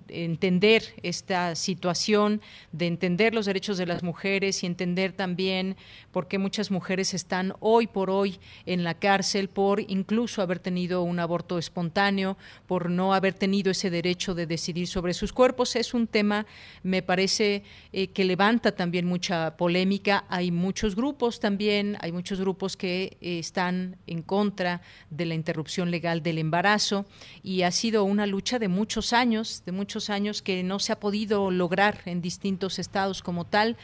entender 0.09 0.83
esta 1.03 1.55
situación, 1.55 2.41
de 2.73 2.87
entender 2.87 3.35
los 3.35 3.47
derechos 3.47 3.79
de 3.79 3.87
las 3.87 4.03
mujeres 4.03 4.63
y 4.63 4.67
entender 4.67 5.13
también 5.13 5.77
por 6.13 6.29
qué 6.29 6.39
muchas 6.39 6.71
mujeres 6.71 7.15
están 7.15 7.55
hoy 7.61 7.87
por 7.87 8.11
hoy 8.11 8.39
en 8.67 8.85
la 8.85 8.95
cárcel 8.95 9.49
por 9.49 9.81
incluso 9.81 10.43
haber 10.43 10.59
tenido 10.59 11.03
un 11.03 11.19
aborto 11.19 11.59
espontáneo, 11.59 12.37
por 12.67 12.91
no 12.91 13.15
haber 13.15 13.35
tenido 13.35 13.71
ese 13.71 13.91
derecho 13.91 14.35
de 14.35 14.47
decidir 14.47 14.87
sobre 14.87 15.15
sus 15.15 15.33
cuerpos. 15.33 15.77
Es 15.77 15.95
un 15.95 16.07
tema, 16.07 16.47
me 16.83 17.03
parece, 17.03 17.63
eh, 17.93 18.09
que 18.09 18.25
levanta 18.25 18.73
también 18.73 19.07
mucha 19.07 19.57
polémica. 19.57 20.25
Hay 20.29 20.51
muchos 20.51 20.97
grupos 20.97 21.41
también, 21.41 21.97
hay 22.01 22.13
muchos 22.13 22.41
grupos 22.41 22.77
que 22.77 23.17
eh, 23.21 23.39
están 23.39 23.97
en 24.07 24.23
contra 24.23 24.83
de 25.11 25.27
la 25.27 25.35
interrupción 25.35 25.91
legal 25.91 26.23
del 26.23 26.39
embarazo 26.39 27.07
y 27.43 27.63
ha 27.63 27.71
sido 27.71 28.05
una 28.05 28.27
lucha 28.27 28.59
de 28.59 28.69
muchos 28.69 29.13
años, 29.13 29.63
de 29.65 29.73
muchos 29.73 29.98
años 30.11 30.43
que 30.43 30.63
no 30.63 30.79
se 30.79 30.93
ha 30.93 31.01
podido 31.01 31.51
lograr 31.51 32.01
en 32.05 32.23
distintos 32.23 32.79
estados 32.79 33.23
como 33.23 33.45
tal. 33.45 33.77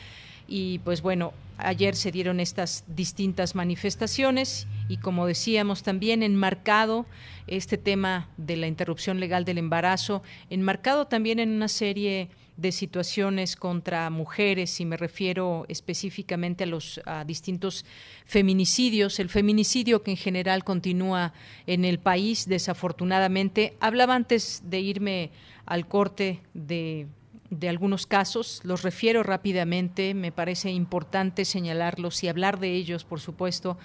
Y 0.47 0.79
pues 0.81 1.03
bueno, 1.03 1.33
ayer 1.59 1.97
se 1.97 2.13
dieron 2.13 2.41
estas 2.41 2.85
distintas 2.87 3.55
manifestaciones 3.55 4.67
y 4.89 4.99
como 4.99 5.27
decíamos 5.27 5.83
también 5.83 6.23
enmarcado 6.23 7.07
este 7.47 7.79
tema 7.79 8.29
de 8.37 8.57
la 8.57 8.67
interrupción 8.67 9.21
legal 9.21 9.45
del 9.45 9.59
embarazo, 9.59 10.23
enmarcado 10.51 11.07
también 11.07 11.39
en 11.39 11.51
una 11.51 11.69
serie 11.69 12.29
de 12.57 12.73
situaciones 12.73 13.57
contra 13.57 14.09
mujeres 14.11 14.81
y 14.81 14.85
me 14.85 14.97
refiero 14.97 15.67
específicamente 15.69 16.65
a 16.65 16.67
los 16.69 17.01
distintos 17.27 17.85
feminicidios, 18.27 19.19
el 19.19 19.29
feminicidio 19.29 20.03
que 20.03 20.13
en 20.13 20.17
general 20.17 20.63
continúa 20.65 21.33
en 21.67 21.85
el 21.85 21.99
país 21.99 22.49
desafortunadamente. 22.49 23.77
Hablaba 23.81 24.15
antes 24.15 24.63
de 24.65 24.81
irme 24.81 25.31
al 25.67 25.89
corte 25.89 26.41
de, 26.55 27.07
de 27.51 27.69
algunos 27.69 28.07
casos, 28.07 28.61
los 28.65 28.83
refiero 28.83 29.23
rápidamente, 29.23 30.15
me 30.15 30.33
parece 30.33 30.71
importante 30.71 31.45
señalarlos 31.45 32.23
y 32.23 32.29
hablar 32.29 32.61
de 32.61 32.75
ellos, 32.75 33.05
por 33.05 33.21
supuesto. 33.21 33.79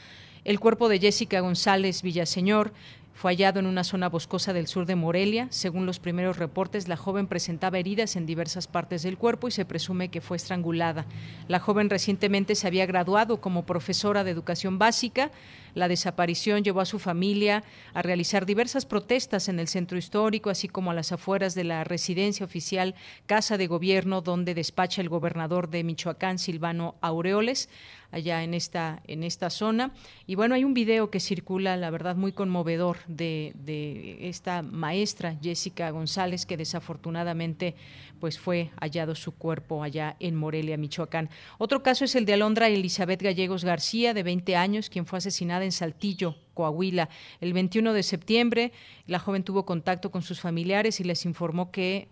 El 0.45 0.59
cuerpo 0.59 0.87
de 0.87 0.99
Jessica 0.99 1.41
González 1.41 2.01
Villaseñor 2.01 2.73
fue 3.19 3.33
hallado 3.33 3.59
en 3.59 3.65
una 3.65 3.83
zona 3.83 4.07
boscosa 4.07 4.53
del 4.53 4.67
sur 4.67 4.85
de 4.85 4.95
Morelia. 4.95 5.47
Según 5.49 5.85
los 5.85 5.99
primeros 5.99 6.37
reportes, 6.37 6.87
la 6.87 6.95
joven 6.95 7.27
presentaba 7.27 7.77
heridas 7.77 8.15
en 8.15 8.25
diversas 8.25 8.67
partes 8.67 9.03
del 9.03 9.17
cuerpo 9.17 9.49
y 9.49 9.51
se 9.51 9.65
presume 9.65 10.07
que 10.07 10.21
fue 10.21 10.37
estrangulada. 10.37 11.05
La 11.49 11.59
joven 11.59 11.89
recientemente 11.89 12.55
se 12.55 12.65
había 12.65 12.85
graduado 12.85 13.41
como 13.41 13.65
profesora 13.65 14.23
de 14.23 14.31
educación 14.31 14.79
básica. 14.79 15.31
La 15.79 15.87
desaparición 15.87 16.63
llevó 16.63 16.81
a 16.81 16.85
su 16.85 16.99
familia 16.99 17.63
a 17.93 18.01
realizar 18.01 18.45
diversas 18.45 18.85
protestas 18.85 19.47
en 19.47 19.59
el 19.59 19.69
centro 19.69 19.97
histórico, 19.97 20.49
así 20.49 20.67
como 20.67 20.91
a 20.91 20.93
las 20.93 21.13
afueras 21.13 21.55
de 21.55 21.63
la 21.63 21.85
residencia 21.85 22.45
oficial 22.45 22.95
Casa 23.25 23.57
de 23.57 23.67
Gobierno, 23.67 24.21
donde 24.21 24.53
despacha 24.53 25.01
el 25.01 25.07
gobernador 25.07 25.69
de 25.69 25.85
Michoacán, 25.85 26.37
Silvano 26.37 26.95
Aureoles 26.99 27.69
allá 28.11 28.43
en 28.43 28.53
esta, 28.53 29.01
en 29.07 29.23
esta 29.23 29.49
zona. 29.49 29.93
Y 30.27 30.35
bueno, 30.35 30.55
hay 30.55 30.63
un 30.63 30.73
video 30.73 31.09
que 31.09 31.19
circula, 31.19 31.77
la 31.77 31.89
verdad, 31.91 32.15
muy 32.15 32.31
conmovedor 32.31 32.97
de, 33.07 33.53
de 33.55 34.27
esta 34.29 34.61
maestra 34.61 35.37
Jessica 35.41 35.89
González, 35.91 36.45
que 36.45 36.57
desafortunadamente 36.57 37.75
pues 38.19 38.37
fue 38.37 38.71
hallado 38.79 39.15
su 39.15 39.31
cuerpo 39.33 39.83
allá 39.83 40.15
en 40.19 40.35
Morelia, 40.35 40.77
Michoacán. 40.77 41.29
Otro 41.57 41.81
caso 41.81 42.05
es 42.05 42.15
el 42.15 42.25
de 42.25 42.33
Alondra 42.33 42.67
Elizabeth 42.67 43.21
Gallegos 43.21 43.63
García, 43.63 44.13
de 44.13 44.23
20 44.23 44.55
años, 44.55 44.89
quien 44.89 45.05
fue 45.05 45.17
asesinada 45.17 45.65
en 45.65 45.71
Saltillo, 45.71 46.35
Coahuila. 46.53 47.09
El 47.41 47.53
21 47.53 47.93
de 47.93 48.03
septiembre, 48.03 48.71
la 49.07 49.19
joven 49.19 49.43
tuvo 49.43 49.65
contacto 49.65 50.11
con 50.11 50.21
sus 50.21 50.41
familiares 50.41 50.99
y 50.99 51.03
les 51.03 51.25
informó 51.25 51.71
que 51.71 52.09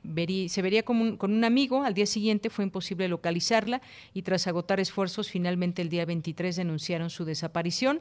se 0.48 0.62
vería 0.62 0.84
con 0.84 1.18
un, 1.20 1.44
amigo. 1.44 1.84
Al 1.84 1.94
día 1.94 2.06
siguiente 2.06 2.50
fue 2.50 2.64
imposible 2.64 3.08
localizarla 3.08 3.82
y 4.14 4.22
tras 4.22 4.48
agotar 4.48 4.80
esfuerzos, 4.80 5.30
finalmente 5.30 5.82
el 5.82 5.90
día 5.90 6.06
23 6.06 6.56
denunciaron 6.56 7.10
su 7.10 7.26
desaparición. 7.26 8.00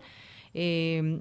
Eh, 0.55 1.21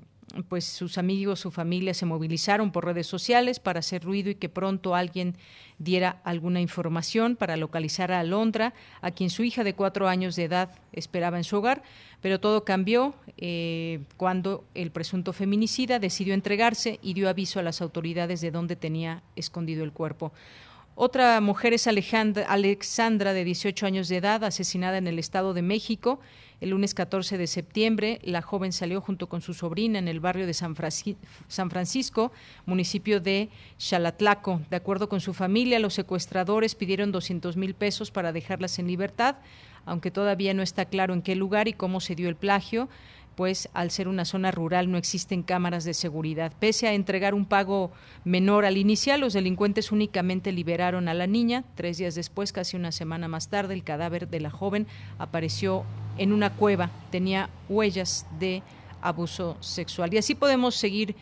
pues 0.49 0.65
sus 0.65 0.97
amigos, 0.97 1.39
su 1.39 1.51
familia 1.51 1.93
se 1.93 2.05
movilizaron 2.05 2.71
por 2.71 2.85
redes 2.85 3.07
sociales 3.07 3.59
para 3.59 3.79
hacer 3.79 4.03
ruido 4.03 4.29
y 4.29 4.35
que 4.35 4.49
pronto 4.49 4.95
alguien 4.95 5.35
diera 5.77 6.21
alguna 6.23 6.61
información 6.61 7.35
para 7.35 7.57
localizar 7.57 8.11
a 8.11 8.19
Alondra, 8.19 8.73
a 9.01 9.11
quien 9.11 9.29
su 9.29 9.43
hija 9.43 9.63
de 9.63 9.75
cuatro 9.75 10.07
años 10.07 10.35
de 10.35 10.45
edad 10.45 10.69
esperaba 10.93 11.37
en 11.37 11.43
su 11.43 11.57
hogar, 11.57 11.83
pero 12.21 12.39
todo 12.39 12.65
cambió 12.65 13.13
eh, 13.37 14.01
cuando 14.17 14.65
el 14.73 14.91
presunto 14.91 15.31
feminicida 15.31 15.99
decidió 15.99 16.33
entregarse 16.33 16.99
y 17.01 17.13
dio 17.13 17.29
aviso 17.29 17.59
a 17.59 17.63
las 17.63 17.81
autoridades 17.81 18.41
de 18.41 18.51
dónde 18.51 18.75
tenía 18.75 19.23
escondido 19.35 19.83
el 19.83 19.91
cuerpo. 19.91 20.33
Otra 20.97 21.41
mujer 21.41 21.73
es 21.73 21.87
Alexandra, 21.87 23.33
de 23.33 23.43
18 23.43 23.85
años 23.85 24.07
de 24.07 24.15
edad, 24.15 24.45
asesinada 24.45 24.97
en 24.97 25.07
el 25.07 25.19
Estado 25.19 25.53
de 25.53 25.61
México. 25.61 26.21
El 26.61 26.69
lunes 26.69 26.93
14 26.93 27.37
de 27.37 27.47
septiembre, 27.47 28.21
la 28.23 28.41
joven 28.41 28.71
salió 28.71 29.01
junto 29.01 29.27
con 29.27 29.41
su 29.41 29.53
sobrina 29.53 29.99
en 29.99 30.07
el 30.07 30.21
barrio 30.21 30.47
de 30.47 30.53
San, 30.53 30.73
Francisco, 30.77 32.31
municipio 32.65 33.19
de 33.19 33.49
Xalatlaco. 33.77 34.61
De 34.69 34.77
acuerdo 34.77 35.09
con 35.09 35.19
su 35.19 35.33
familia, 35.33 35.79
los 35.79 35.93
secuestradores 35.93 36.75
pidieron 36.75 37.11
200 37.11 37.57
mil 37.57 37.73
pesos 37.73 38.09
para 38.09 38.31
dejarlas 38.31 38.79
en 38.79 38.87
libertad, 38.87 39.35
aunque 39.85 40.11
todavía 40.11 40.53
no 40.53 40.63
está 40.63 40.85
claro 40.85 41.13
en 41.13 41.21
qué 41.21 41.35
lugar 41.35 41.67
y 41.67 41.73
cómo 41.73 41.99
se 41.99 42.15
dio 42.15 42.29
el 42.29 42.37
plagio 42.37 42.87
pues 43.35 43.69
al 43.73 43.91
ser 43.91 44.07
una 44.07 44.25
zona 44.25 44.51
rural 44.51 44.91
no 44.91 44.97
existen 44.97 45.43
cámaras 45.43 45.83
de 45.83 45.93
seguridad. 45.93 46.53
Pese 46.59 46.87
a 46.87 46.93
entregar 46.93 47.33
un 47.33 47.45
pago 47.45 47.91
menor 48.23 48.65
al 48.65 48.77
inicial, 48.77 49.21
los 49.21 49.33
delincuentes 49.33 49.91
únicamente 49.91 50.51
liberaron 50.51 51.07
a 51.07 51.13
la 51.13 51.27
niña. 51.27 51.63
Tres 51.75 51.97
días 51.97 52.15
después, 52.15 52.51
casi 52.51 52.77
una 52.77 52.91
semana 52.91 53.27
más 53.27 53.49
tarde, 53.49 53.73
el 53.73 53.83
cadáver 53.83 54.27
de 54.27 54.39
la 54.39 54.49
joven 54.49 54.87
apareció 55.17 55.83
en 56.17 56.31
una 56.31 56.53
cueva. 56.53 56.91
Tenía 57.11 57.49
huellas 57.69 58.25
de 58.39 58.63
abuso 59.01 59.57
sexual. 59.59 60.13
Y 60.13 60.17
así 60.17 60.35
podemos 60.35 60.75
seguir 60.75 61.15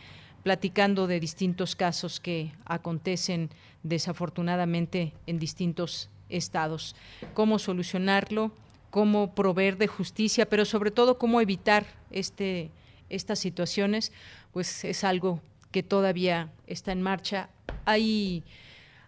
platicando 0.43 1.07
de 1.07 1.20
distintos 1.20 1.76
casos 1.76 2.20
que 2.20 2.51
acontecen 2.66 3.49
desafortunadamente 3.84 5.14
en 5.26 5.39
distintos 5.39 6.09
estados. 6.30 6.95
¿Cómo 7.34 7.59
solucionarlo? 7.59 8.51
Cómo 8.94 9.34
proveer 9.34 9.80
de 9.80 9.88
justicia, 9.88 10.48
pero 10.48 10.66
sobre 10.66 10.91
todo 10.91 11.18
cómo 11.18 11.41
evitar 11.41 11.84
este, 12.12 12.70
estas 13.10 13.39
situaciones, 13.39 14.12
pues 14.52 14.86
es 14.86 15.04
algo 15.04 15.41
que 15.72 15.82
todavía 15.82 16.52
está 16.68 16.91
en 16.91 17.02
marcha. 17.02 17.50
Hay, 17.86 18.44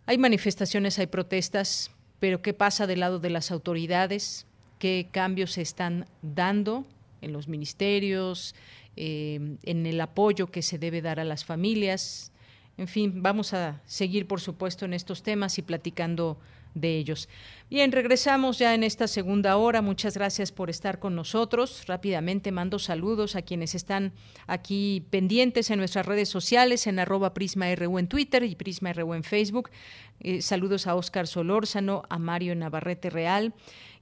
hay 0.08 0.18
manifestaciones, 0.18 0.98
hay 0.98 1.06
protestas, 1.06 1.92
pero 2.20 2.42
¿qué 2.42 2.52
pasa 2.56 2.88
del 2.88 3.02
lado 3.02 3.20
de 3.20 3.30
las 3.30 3.52
autoridades? 3.52 4.48
¿Qué 4.80 5.08
cambios 5.12 5.52
se 5.52 5.62
están 5.62 6.08
dando 6.24 6.84
en 7.22 7.32
los 7.32 7.48
ministerios, 7.48 8.56
eh, 8.96 9.40
en 9.62 9.86
el 9.86 10.02
apoyo 10.02 10.48
que 10.48 10.64
se 10.64 10.80
debe 10.80 11.04
dar 11.04 11.20
a 11.20 11.24
las 11.26 11.46
familias? 11.46 12.32
En 12.80 12.88
fin, 12.88 13.22
vamos 13.22 13.54
a 13.54 13.84
seguir, 13.86 14.26
por 14.26 14.42
supuesto, 14.42 14.86
en 14.86 14.96
estos 14.96 15.22
temas 15.22 15.60
y 15.60 15.62
platicando 15.62 16.40
de 16.76 16.97
ellos. 16.97 17.28
Bien, 17.69 17.91
regresamos 17.91 18.59
ya 18.59 18.76
en 18.76 18.84
esta 18.84 19.07
segunda 19.07 19.57
hora. 19.57 19.82
Muchas 19.82 20.15
gracias 20.15 20.51
por 20.51 20.69
estar 20.69 20.99
con 20.99 21.15
nosotros. 21.15 21.86
Rápidamente 21.88 22.51
mando 22.51 22.78
saludos 22.78 23.36
a 23.36 23.41
quienes 23.41 23.73
están 23.73 24.13
aquí 24.45 25.07
pendientes 25.09 25.71
en 25.71 25.80
nuestras 25.80 26.05
redes 26.05 26.30
sociales, 26.30 26.86
en 26.86 26.99
arroba 26.99 27.34
PrismaRU 27.34 27.97
en 27.97 28.07
Twitter 28.07 28.43
y 28.43 28.55
PrismaRU 28.55 29.15
en 29.15 29.23
Facebook. 29.23 29.71
Eh, 30.19 30.41
saludos 30.43 30.86
a 30.86 30.95
Óscar 30.95 31.26
Solórzano, 31.26 32.03
a 32.09 32.19
Mario 32.19 32.55
Navarrete 32.55 33.09
Real, 33.09 33.53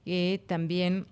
eh, 0.04 0.42
también 0.46 1.06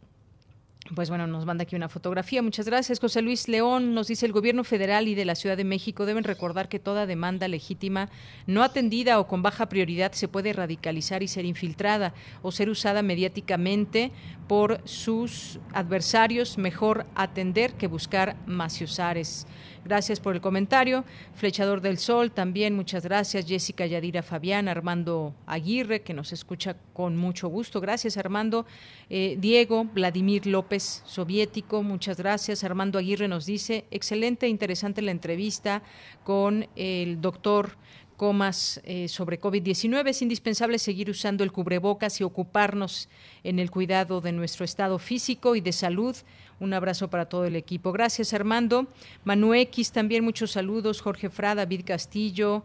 pues 0.94 1.08
bueno, 1.08 1.26
nos 1.26 1.46
manda 1.46 1.62
aquí 1.62 1.76
una 1.76 1.88
fotografía. 1.88 2.42
Muchas 2.42 2.66
gracias. 2.66 2.98
José 2.98 3.22
Luis 3.22 3.48
León 3.48 3.94
nos 3.94 4.08
dice 4.08 4.26
el 4.26 4.32
gobierno 4.32 4.64
federal 4.64 5.06
y 5.06 5.14
de 5.14 5.24
la 5.24 5.36
Ciudad 5.36 5.56
de 5.56 5.64
México 5.64 6.06
deben 6.06 6.24
recordar 6.24 6.68
que 6.68 6.80
toda 6.80 7.06
demanda 7.06 7.46
legítima 7.46 8.08
no 8.46 8.62
atendida 8.64 9.20
o 9.20 9.28
con 9.28 9.42
baja 9.42 9.66
prioridad 9.66 10.12
se 10.12 10.28
puede 10.28 10.52
radicalizar 10.52 11.22
y 11.22 11.28
ser 11.28 11.44
infiltrada 11.44 12.14
o 12.42 12.50
ser 12.50 12.68
usada 12.68 13.02
mediáticamente 13.02 14.10
por 14.48 14.80
sus 14.84 15.60
adversarios. 15.72 16.58
Mejor 16.58 17.06
atender 17.14 17.74
que 17.74 17.86
buscar 17.86 18.36
maciosares. 18.46 19.46
Gracias 19.84 20.20
por 20.20 20.36
el 20.36 20.40
comentario. 20.40 21.04
Flechador 21.34 21.80
del 21.80 21.98
Sol, 21.98 22.30
también 22.30 22.76
muchas 22.76 23.04
gracias. 23.04 23.46
Jessica 23.46 23.84
Yadira 23.84 24.22
Fabián, 24.22 24.68
Armando 24.68 25.34
Aguirre, 25.44 26.02
que 26.02 26.14
nos 26.14 26.32
escucha 26.32 26.76
con 26.92 27.16
mucho 27.16 27.48
gusto. 27.48 27.80
Gracias, 27.80 28.16
Armando. 28.16 28.64
Eh, 29.10 29.36
Diego, 29.40 29.84
Vladimir 29.84 30.46
López, 30.46 31.02
soviético, 31.04 31.82
muchas 31.82 32.16
gracias. 32.16 32.62
Armando 32.62 32.96
Aguirre 32.96 33.26
nos 33.26 33.44
dice, 33.44 33.84
excelente, 33.90 34.46
interesante 34.46 35.02
la 35.02 35.10
entrevista 35.10 35.82
con 36.22 36.68
el 36.76 37.20
doctor 37.20 37.76
comas 38.22 38.80
eh, 38.84 39.08
sobre 39.08 39.40
COVID-19. 39.40 40.08
Es 40.08 40.22
indispensable 40.22 40.78
seguir 40.78 41.10
usando 41.10 41.42
el 41.42 41.50
cubrebocas 41.50 42.20
y 42.20 42.24
ocuparnos 42.24 43.08
en 43.42 43.58
el 43.58 43.72
cuidado 43.72 44.20
de 44.20 44.30
nuestro 44.30 44.64
estado 44.64 45.00
físico 45.00 45.56
y 45.56 45.60
de 45.60 45.72
salud. 45.72 46.14
Un 46.62 46.74
abrazo 46.74 47.10
para 47.10 47.24
todo 47.24 47.44
el 47.44 47.56
equipo. 47.56 47.90
Gracias, 47.90 48.32
Armando. 48.32 48.86
Manu 49.24 49.52
X, 49.52 49.90
también 49.90 50.22
muchos 50.22 50.52
saludos. 50.52 51.00
Jorge 51.00 51.28
Fra, 51.28 51.56
David 51.56 51.82
Castillo, 51.84 52.62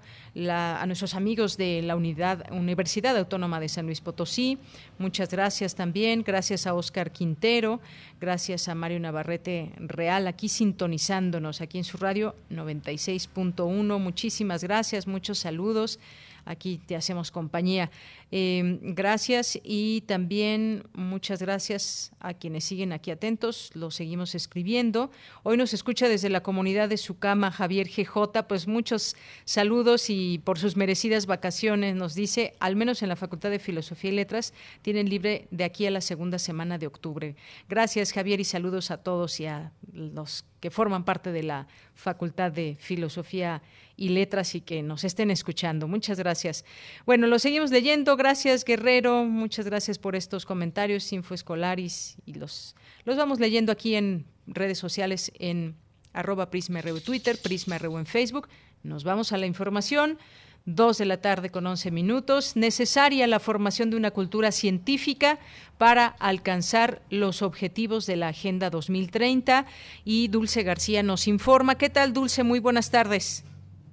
a 0.47 0.85
nuestros 0.85 1.15
amigos 1.15 1.57
de 1.57 1.81
la 1.81 1.95
Unidad, 1.95 2.45
Universidad 2.51 3.17
Autónoma 3.17 3.59
de 3.59 3.69
San 3.69 3.87
Luis 3.87 3.99
Potosí. 3.99 4.59
Muchas 4.99 5.31
gracias 5.31 5.73
también. 5.73 6.21
Gracias 6.21 6.67
a 6.67 6.75
Oscar 6.75 7.09
Quintero. 7.09 7.79
Gracias 8.21 8.67
a 8.67 8.75
Mario 8.75 8.99
Navarrete 8.99 9.71
Real, 9.77 10.27
aquí 10.27 10.47
sintonizándonos, 10.47 11.61
aquí 11.61 11.79
en 11.79 11.83
su 11.83 11.97
radio 11.97 12.35
96.1. 12.51 13.99
Muchísimas 13.99 14.63
gracias, 14.63 15.07
muchos 15.07 15.39
saludos 15.39 15.99
aquí 16.47 16.79
te 16.85 16.95
hacemos 16.95 17.31
compañía. 17.31 17.91
Eh, 18.31 18.79
gracias 18.81 19.59
y 19.63 20.01
también 20.01 20.83
muchas 20.93 21.41
gracias 21.41 22.11
a 22.19 22.33
quienes 22.33 22.65
siguen 22.65 22.91
aquí 22.91 23.11
atentos, 23.11 23.71
lo 23.73 23.91
seguimos 23.91 24.35
escribiendo. 24.35 25.11
Hoy 25.43 25.57
nos 25.57 25.73
escucha 25.73 26.09
desde 26.09 26.29
la 26.29 26.43
comunidad 26.43 26.89
de 26.89 26.97
Sucama 26.97 27.51
Javier 27.51 27.87
GJ, 27.87 28.47
pues 28.47 28.67
muchos 28.67 29.15
saludos 29.45 30.09
y 30.09 30.39
por 30.39 30.59
sus 30.59 30.75
merecidas 30.75 31.25
vacaciones 31.25 31.95
nos 31.95 32.15
dice, 32.15 32.53
al 32.59 32.75
menos 32.75 33.01
en 33.01 33.09
la 33.09 33.15
Facultad 33.15 33.49
de 33.49 33.59
Filosofía 33.59 34.11
y 34.11 34.15
Letras, 34.15 34.53
tienen 34.81 35.09
libre 35.09 35.47
de 35.51 35.63
aquí 35.63 35.85
a 35.85 35.91
la 35.91 36.01
segunda 36.01 36.39
semana 36.39 36.77
de 36.77 36.87
octubre. 36.87 37.35
Gracias 37.69 38.11
Javier 38.11 38.39
y 38.39 38.45
saludos 38.45 38.91
a 38.91 38.97
todos 38.97 39.39
y 39.39 39.45
a 39.45 39.71
los 39.93 40.45
que 40.59 40.71
forman 40.71 41.05
parte 41.05 41.31
de 41.31 41.43
la 41.43 41.67
Facultad 41.93 42.51
de 42.51 42.75
Filosofía 42.79 43.61
y 43.86 43.86
Letras 43.97 44.55
y 44.55 44.61
que 44.61 44.83
nos 44.83 45.03
estén 45.03 45.31
escuchando. 45.31 45.87
Muchas 45.87 46.19
gracias. 46.19 46.63
Bueno, 47.05 47.27
lo 47.27 47.39
seguimos 47.39 47.71
leyendo. 47.71 48.15
Gracias, 48.15 48.63
Guerrero. 48.63 49.25
Muchas 49.25 49.65
gracias 49.65 49.97
por 49.97 50.15
estos 50.15 50.45
comentarios 50.45 51.11
infoescolares 51.11 52.17
y 52.25 52.35
los, 52.35 52.75
los 53.03 53.17
vamos 53.17 53.39
leyendo 53.39 53.71
aquí 53.71 53.95
en 53.95 54.25
redes 54.45 54.77
sociales 54.77 55.31
en 55.39 55.75
arroba 56.13 56.49
PrismaRU 56.49 57.01
Twitter, 57.01 57.37
PrismaRU 57.41 57.97
en 57.97 58.05
Facebook. 58.05 58.47
Nos 58.83 59.03
vamos 59.03 59.33
a 59.33 59.37
la 59.37 59.45
información. 59.45 60.17
Dos 60.65 60.97
de 60.97 61.05
la 61.05 61.21
tarde 61.21 61.49
con 61.49 61.65
once 61.65 61.91
minutos. 61.91 62.57
Necesaria 62.57 63.25
la 63.25 63.39
formación 63.39 63.89
de 63.89 63.95
una 63.95 64.11
cultura 64.11 64.51
científica 64.51 65.39
para 65.77 66.07
alcanzar 66.07 67.01
los 67.09 67.41
objetivos 67.41 68.05
de 68.05 68.17
la 68.17 68.27
Agenda 68.27 68.69
2030. 68.69 69.65
Y 70.03 70.27
Dulce 70.27 70.63
García 70.63 71.03
nos 71.03 71.27
informa. 71.27 71.77
¿Qué 71.77 71.89
tal, 71.89 72.11
Dulce? 72.11 72.43
Muy 72.43 72.59
buenas 72.59 72.91
tardes. 72.91 73.45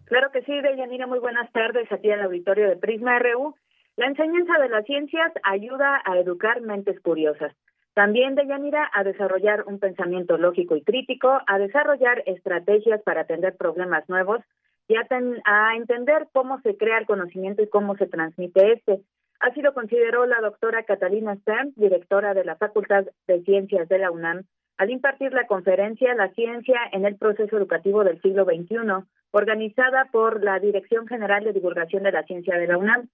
Claro 0.07 0.31
que 0.31 0.43
sí, 0.43 0.61
Deyanira, 0.61 1.07
muy 1.07 1.19
buenas 1.19 1.51
tardes 1.53 1.91
aquí 1.91 2.11
al 2.11 2.23
auditorio 2.23 2.69
de 2.69 2.77
Prisma 2.77 3.19
RU. 3.19 3.55
La 3.97 4.07
enseñanza 4.07 4.59
de 4.59 4.69
las 4.69 4.85
ciencias 4.85 5.33
ayuda 5.43 6.03
a 6.05 6.19
educar 6.19 6.61
mentes 6.61 7.01
curiosas. 7.01 7.55
También, 7.95 8.35
Deyanira, 8.35 8.91
a 8.93 9.05
desarrollar 9.05 9.65
un 9.67 9.79
pensamiento 9.79 10.37
lógico 10.37 10.77
y 10.77 10.83
crítico, 10.83 11.41
a 11.47 11.59
desarrollar 11.59 12.23
estrategias 12.27 13.01
para 13.03 13.23
atender 13.23 13.57
problemas 13.57 14.07
nuevos 14.09 14.41
y 14.89 14.97
a, 14.97 15.77
entender 15.77 16.27
cómo 16.33 16.61
se 16.61 16.77
crea 16.77 16.99
el 16.99 17.07
conocimiento 17.07 17.63
y 17.63 17.69
cómo 17.69 17.97
se 17.97 18.07
transmite 18.07 18.73
este. 18.73 19.01
Así 19.41 19.63
lo 19.63 19.73
consideró 19.73 20.27
la 20.27 20.41
doctora 20.41 20.83
Catalina 20.83 21.37
Stern, 21.37 21.73
directora 21.77 22.35
de 22.35 22.45
la 22.45 22.57
Facultad 22.57 23.07
de 23.27 23.43
Ciencias 23.43 23.89
de 23.89 23.99
la 23.99 24.11
UNAM, 24.11 24.43
al 24.77 24.91
impartir 24.91 25.33
la 25.33 25.47
conferencia 25.47 26.15
La 26.15 26.33
ciencia 26.33 26.79
en 26.93 27.05
el 27.05 27.17
proceso 27.17 27.57
educativo 27.57 28.05
del 28.05 28.21
siglo 28.23 28.45
XXI, 28.45 29.07
organizada 29.31 30.09
por 30.13 30.43
la 30.43 30.59
Dirección 30.59 31.07
General 31.07 31.45
de 31.45 31.53
Divulgación 31.53 32.03
de 32.03 32.13
la 32.13 32.23
Ciencia 32.25 32.57
de 32.57 32.67
la 32.67 32.79
UNAM. 32.79 33.09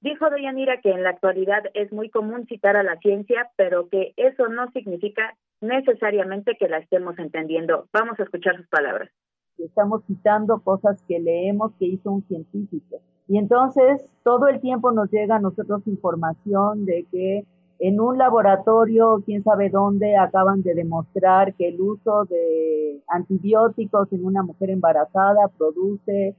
Dijo 0.00 0.28
Deyanira 0.30 0.80
que 0.80 0.90
en 0.90 1.02
la 1.02 1.10
actualidad 1.10 1.64
es 1.74 1.92
muy 1.92 2.10
común 2.10 2.46
citar 2.46 2.76
a 2.76 2.82
la 2.82 2.98
ciencia, 2.98 3.50
pero 3.56 3.88
que 3.88 4.12
eso 4.16 4.48
no 4.48 4.70
significa 4.72 5.36
necesariamente 5.60 6.56
que 6.58 6.68
la 6.68 6.78
estemos 6.78 7.18
entendiendo. 7.18 7.88
Vamos 7.92 8.20
a 8.20 8.24
escuchar 8.24 8.56
sus 8.56 8.68
palabras. 8.68 9.10
Estamos 9.58 10.04
citando 10.06 10.60
cosas 10.62 11.02
que 11.08 11.18
leemos 11.18 11.72
que 11.78 11.86
hizo 11.86 12.10
un 12.10 12.22
científico. 12.26 13.00
Y 13.26 13.38
entonces 13.38 14.10
todo 14.22 14.48
el 14.48 14.60
tiempo 14.60 14.92
nos 14.92 15.10
llega 15.10 15.36
a 15.36 15.40
nosotros 15.40 15.86
información 15.86 16.84
de 16.84 17.06
que 17.10 17.44
en 17.78 18.00
un 18.00 18.18
laboratorio, 18.18 19.22
quién 19.24 19.42
sabe 19.42 19.68
dónde, 19.68 20.16
acaban 20.16 20.62
de 20.62 20.74
demostrar 20.74 21.54
que 21.54 21.68
el 21.68 21.80
uso 21.80 22.24
de 22.24 23.02
antibióticos 23.08 24.12
en 24.12 24.24
una 24.24 24.42
mujer 24.42 24.70
embarazada 24.70 25.48
produce 25.58 26.36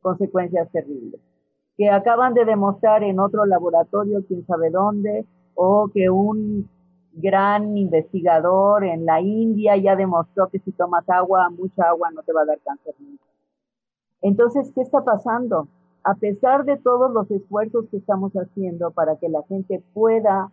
consecuencias 0.00 0.70
terribles. 0.70 1.20
Que 1.76 1.90
acaban 1.90 2.34
de 2.34 2.44
demostrar 2.44 3.02
en 3.02 3.18
otro 3.18 3.44
laboratorio, 3.44 4.24
quién 4.26 4.46
sabe 4.46 4.70
dónde, 4.70 5.26
o 5.54 5.90
que 5.92 6.08
un 6.08 6.68
gran 7.12 7.76
investigador 7.76 8.84
en 8.84 9.04
la 9.04 9.20
India 9.20 9.76
ya 9.76 9.96
demostró 9.96 10.48
que 10.48 10.60
si 10.60 10.72
tomas 10.72 11.08
agua, 11.08 11.50
mucha 11.50 11.88
agua, 11.88 12.10
no 12.12 12.22
te 12.22 12.32
va 12.32 12.42
a 12.42 12.46
dar 12.46 12.58
cáncer. 12.64 12.94
Entonces, 14.22 14.70
¿qué 14.74 14.82
está 14.82 15.02
pasando? 15.02 15.68
A 16.04 16.14
pesar 16.14 16.64
de 16.64 16.76
todos 16.76 17.10
los 17.10 17.30
esfuerzos 17.30 17.86
que 17.90 17.96
estamos 17.96 18.32
haciendo 18.34 18.92
para 18.92 19.16
que 19.16 19.28
la 19.28 19.42
gente 19.44 19.82
pueda 19.92 20.50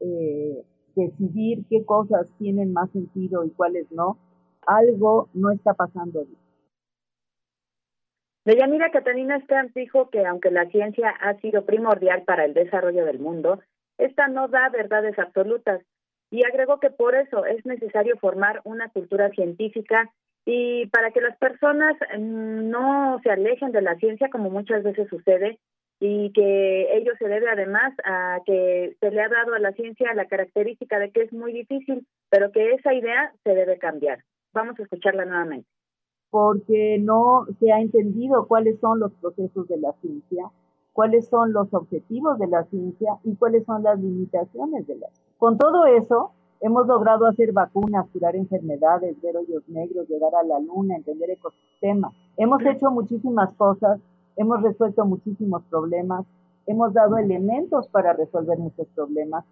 eh, 0.00 0.64
decidir 0.94 1.64
qué 1.68 1.84
cosas 1.84 2.28
tienen 2.38 2.72
más 2.72 2.90
sentido 2.90 3.44
y 3.44 3.50
cuáles 3.50 3.90
no, 3.90 4.18
algo 4.66 5.28
no 5.34 5.50
está 5.50 5.74
pasando 5.74 6.24
bien. 6.24 6.44
Deyanira 8.44 8.90
Catalina 8.90 9.40
Stamp 9.40 9.74
dijo 9.74 10.10
que 10.10 10.26
aunque 10.26 10.50
la 10.50 10.66
ciencia 10.66 11.08
ha 11.08 11.34
sido 11.40 11.64
primordial 11.64 12.24
para 12.24 12.44
el 12.44 12.52
desarrollo 12.52 13.06
del 13.06 13.18
mundo, 13.18 13.60
esta 13.96 14.28
no 14.28 14.48
da 14.48 14.68
verdades 14.68 15.18
absolutas 15.18 15.80
y 16.30 16.44
agregó 16.44 16.78
que 16.78 16.90
por 16.90 17.14
eso 17.14 17.46
es 17.46 17.64
necesario 17.64 18.16
formar 18.18 18.60
una 18.64 18.88
cultura 18.90 19.30
científica 19.30 20.10
y 20.44 20.86
para 20.88 21.10
que 21.10 21.20
las 21.20 21.36
personas 21.38 21.96
mm, 22.18 22.68
no 22.68 23.18
se 23.22 23.30
alejen 23.30 23.72
de 23.72 23.80
la 23.80 23.96
ciencia 23.96 24.28
como 24.28 24.50
muchas 24.50 24.82
veces 24.82 25.08
sucede 25.08 25.58
y 26.06 26.30
que 26.32 26.98
ello 26.98 27.12
se 27.18 27.26
debe 27.26 27.48
además 27.48 27.94
a 28.04 28.38
que 28.44 28.94
se 29.00 29.10
le 29.10 29.22
ha 29.22 29.28
dado 29.30 29.54
a 29.54 29.58
la 29.58 29.72
ciencia 29.72 30.12
la 30.12 30.26
característica 30.26 30.98
de 30.98 31.10
que 31.10 31.22
es 31.22 31.32
muy 31.32 31.50
difícil, 31.54 32.06
pero 32.28 32.52
que 32.52 32.72
esa 32.72 32.92
idea 32.92 33.32
se 33.42 33.54
debe 33.54 33.78
cambiar. 33.78 34.18
Vamos 34.52 34.78
a 34.78 34.82
escucharla 34.82 35.24
nuevamente. 35.24 35.66
Porque 36.28 36.98
no 37.00 37.46
se 37.58 37.72
ha 37.72 37.80
entendido 37.80 38.46
cuáles 38.46 38.78
son 38.80 39.00
los 39.00 39.12
procesos 39.14 39.66
de 39.66 39.78
la 39.78 39.94
ciencia, 40.02 40.44
cuáles 40.92 41.26
son 41.28 41.54
los 41.54 41.72
objetivos 41.72 42.38
de 42.38 42.48
la 42.48 42.64
ciencia 42.64 43.16
y 43.24 43.34
cuáles 43.36 43.64
son 43.64 43.82
las 43.82 43.98
limitaciones 43.98 44.86
de 44.86 44.96
la 44.96 45.06
ciencia. 45.06 45.34
Con 45.38 45.56
todo 45.56 45.86
eso, 45.86 46.32
hemos 46.60 46.86
logrado 46.86 47.26
hacer 47.26 47.52
vacunas, 47.52 48.10
curar 48.12 48.36
enfermedades, 48.36 49.18
ver 49.22 49.38
hoyos 49.38 49.66
negros, 49.68 50.06
llegar 50.10 50.34
a 50.34 50.42
la 50.42 50.58
luna, 50.58 50.96
entender 50.96 51.30
ecosistemas. 51.30 52.12
Hemos 52.36 52.62
hecho 52.66 52.90
muchísimas 52.90 53.54
cosas 53.54 54.00
hemos 54.36 54.62
resuelto 54.62 55.04
muchísimos 55.04 55.62
problemas, 55.64 56.26
hemos 56.66 56.92
dado 56.92 57.18
elementos 57.18 57.88
para 57.88 58.12
resolver 58.12 58.58
muchos 58.58 58.86
problemas, 58.94 59.44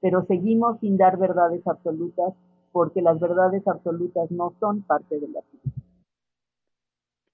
pero 0.00 0.24
seguimos 0.26 0.78
sin 0.80 0.96
dar 0.96 1.16
verdades 1.18 1.66
absolutas 1.66 2.34
porque 2.72 3.02
las 3.02 3.20
verdades 3.20 3.66
absolutas 3.66 4.30
no 4.30 4.52
son 4.58 4.82
parte 4.82 5.20
de 5.20 5.28
la 5.28 5.40
ciencia. 5.42 5.84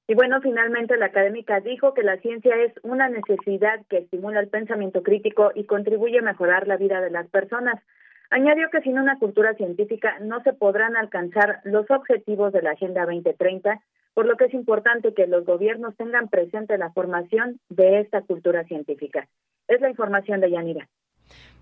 Y 0.06 0.14
bueno, 0.14 0.40
finalmente 0.42 0.96
la 0.96 1.06
académica 1.06 1.60
dijo 1.60 1.94
que 1.94 2.02
la 2.02 2.16
ciencia 2.18 2.56
es 2.56 2.72
una 2.82 3.08
necesidad 3.08 3.80
que 3.88 3.98
estimula 3.98 4.40
el 4.40 4.48
pensamiento 4.48 5.04
crítico 5.04 5.52
y 5.54 5.66
contribuye 5.66 6.18
a 6.18 6.22
mejorar 6.22 6.66
la 6.66 6.76
vida 6.76 7.00
de 7.00 7.10
las 7.10 7.28
personas. 7.28 7.80
Añadió 8.28 8.68
que 8.70 8.82
sin 8.82 8.98
una 8.98 9.20
cultura 9.20 9.54
científica 9.54 10.18
no 10.20 10.42
se 10.42 10.52
podrán 10.52 10.96
alcanzar 10.96 11.60
los 11.62 11.88
objetivos 11.90 12.52
de 12.52 12.62
la 12.62 12.72
Agenda 12.72 13.06
2030 13.06 13.80
por 14.14 14.26
lo 14.26 14.36
que 14.36 14.46
es 14.46 14.54
importante 14.54 15.14
que 15.14 15.26
los 15.26 15.44
gobiernos 15.44 15.96
tengan 15.96 16.28
presente 16.28 16.76
la 16.78 16.90
formación 16.92 17.60
de 17.68 18.00
esta 18.00 18.22
cultura 18.22 18.64
científica. 18.64 19.28
Es 19.68 19.80
la 19.80 19.88
información 19.88 20.40
de 20.40 20.50
Yanira. 20.50 20.88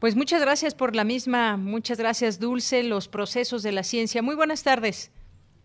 Pues 0.00 0.16
muchas 0.16 0.40
gracias 0.40 0.74
por 0.74 0.96
la 0.96 1.04
misma, 1.04 1.56
muchas 1.56 1.98
gracias 1.98 2.40
Dulce, 2.40 2.82
los 2.82 3.08
procesos 3.08 3.62
de 3.62 3.72
la 3.72 3.82
ciencia. 3.82 4.22
Muy 4.22 4.34
buenas 4.34 4.64
tardes. 4.64 5.12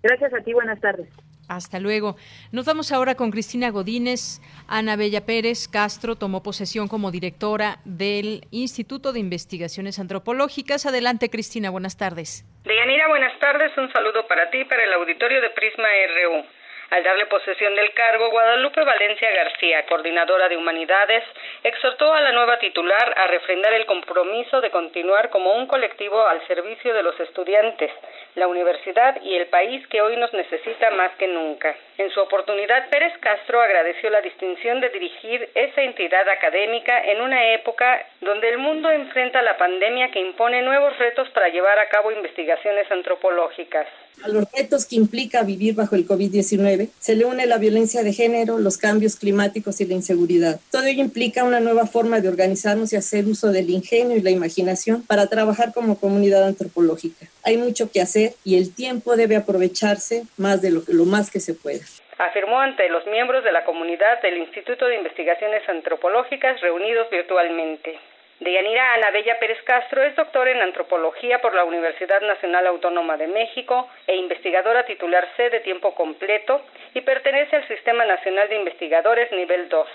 Gracias 0.01 0.33
a 0.33 0.41
ti, 0.41 0.51
buenas 0.53 0.81
tardes. 0.81 1.07
Hasta 1.47 1.79
luego. 1.79 2.15
Nos 2.51 2.65
vamos 2.65 2.91
ahora 2.91 3.15
con 3.15 3.31
Cristina 3.31 3.69
Godínez. 3.69 4.41
Ana 4.67 4.95
Bella 4.95 5.25
Pérez 5.25 5.67
Castro 5.67 6.15
tomó 6.15 6.41
posesión 6.41 6.87
como 6.87 7.11
directora 7.11 7.79
del 7.85 8.47
Instituto 8.51 9.13
de 9.13 9.19
Investigaciones 9.19 9.99
Antropológicas. 9.99 10.85
Adelante, 10.85 11.29
Cristina, 11.29 11.69
buenas 11.69 11.97
tardes. 11.97 12.45
Deyanira, 12.63 13.07
buenas 13.07 13.37
tardes. 13.39 13.71
Un 13.77 13.91
saludo 13.91 14.25
para 14.27 14.49
ti 14.49 14.59
y 14.59 14.65
para 14.65 14.83
el 14.83 14.93
auditorio 14.93 15.41
de 15.41 15.49
Prisma 15.51 15.87
RU. 16.07 16.62
Al 16.93 17.01
darle 17.01 17.25
posesión 17.25 17.73
del 17.75 17.91
cargo, 17.95 18.29
Guadalupe 18.29 18.83
Valencia 18.83 19.31
García, 19.31 19.83
coordinadora 19.87 20.47
de 20.47 20.57
Humanidades, 20.57 21.23
exhortó 21.63 22.13
a 22.13 22.21
la 22.21 22.31
nueva 22.33 22.59
titular 22.59 23.15
a 23.17 23.25
refrendar 23.25 23.73
el 23.73 23.87
compromiso 23.87 24.61
de 24.61 24.69
continuar 24.69 25.31
como 25.31 25.53
un 25.53 25.65
colectivo 25.65 26.23
al 26.27 26.45
servicio 26.45 26.93
de 26.93 27.01
los 27.01 27.19
estudiantes, 27.19 27.89
la 28.35 28.47
universidad 28.47 29.21
y 29.21 29.35
el 29.35 29.47
país 29.47 29.85
que 29.87 30.01
hoy 30.01 30.17
nos 30.17 30.33
necesita 30.33 30.89
más 30.91 31.11
que 31.17 31.27
nunca. 31.27 31.75
En 31.97 32.09
su 32.09 32.19
oportunidad, 32.19 32.89
Pérez 32.89 33.13
Castro 33.19 33.61
agradeció 33.61 34.09
la 34.09 34.21
distinción 34.21 34.81
de 34.81 34.89
dirigir 34.89 35.49
esa 35.53 35.81
entidad 35.81 36.27
académica 36.27 37.03
en 37.05 37.21
una 37.21 37.53
época 37.53 38.05
donde 38.21 38.49
el 38.49 38.57
mundo 38.57 38.89
enfrenta 38.89 39.41
la 39.41 39.57
pandemia 39.57 40.09
que 40.11 40.19
impone 40.19 40.61
nuevos 40.63 40.97
retos 40.97 41.29
para 41.29 41.49
llevar 41.49 41.77
a 41.77 41.89
cabo 41.89 42.11
investigaciones 42.11 42.91
antropológicas. 42.91 43.87
A 44.23 44.27
los 44.29 44.45
retos 44.51 44.85
que 44.85 44.95
implica 44.95 45.43
vivir 45.43 45.75
bajo 45.75 45.95
el 45.95 46.07
COVID-19 46.07 46.89
se 46.99 47.15
le 47.15 47.25
une 47.25 47.45
la 47.45 47.57
violencia 47.57 48.03
de 48.03 48.13
género, 48.13 48.57
los 48.57 48.77
cambios 48.77 49.15
climáticos 49.15 49.81
y 49.81 49.85
la 49.85 49.95
inseguridad. 49.95 50.59
Todo 50.71 50.85
ello 50.85 51.01
implica 51.01 51.43
una 51.43 51.59
nueva 51.59 51.85
forma 51.87 52.19
de 52.19 52.29
organizarnos 52.29 52.93
y 52.93 52.95
hacer 52.95 53.25
uso 53.25 53.51
del 53.51 53.69
ingenio 53.69 54.17
y 54.17 54.21
la 54.21 54.29
imaginación 54.29 55.03
para 55.05 55.27
trabajar 55.27 55.73
como 55.73 55.99
comunidad 55.99 56.45
antropológica. 56.45 57.27
Hay 57.43 57.57
mucho 57.57 57.91
que 57.91 58.01
hacer 58.01 58.31
y 58.43 58.57
el 58.57 58.73
tiempo 58.73 59.15
debe 59.15 59.35
aprovecharse 59.35 60.23
más 60.37 60.61
de 60.61 60.71
lo, 60.71 60.81
lo 60.87 61.05
más 61.05 61.29
que 61.29 61.39
se 61.39 61.53
pueda 61.53 61.83
afirmó 62.17 62.59
ante 62.59 62.87
los 62.89 63.05
miembros 63.07 63.43
de 63.43 63.51
la 63.51 63.65
comunidad 63.65 64.21
del 64.21 64.37
Instituto 64.37 64.85
de 64.85 64.95
Investigaciones 64.95 65.67
Antropológicas 65.67 66.61
reunidos 66.61 67.09
virtualmente. 67.09 67.99
Deyanira 68.39 68.93
Ana 68.93 69.11
Bella 69.11 69.39
Pérez 69.39 69.61
Castro 69.63 70.03
es 70.03 70.15
doctora 70.15 70.51
en 70.51 70.61
antropología 70.61 71.39
por 71.39 71.53
la 71.53 71.63
Universidad 71.63 72.21
Nacional 72.21 72.67
Autónoma 72.67 73.15
de 73.17 73.27
México 73.27 73.89
e 74.07 74.15
investigadora 74.15 74.85
titular 74.85 75.27
C 75.37 75.49
de 75.49 75.61
tiempo 75.61 75.93
completo 75.95 76.61
y 76.93 77.01
pertenece 77.01 77.55
al 77.55 77.67
Sistema 77.67 78.05
Nacional 78.05 78.49
de 78.49 78.57
Investigadores 78.57 79.31
nivel 79.31 79.69
2. 79.69 79.87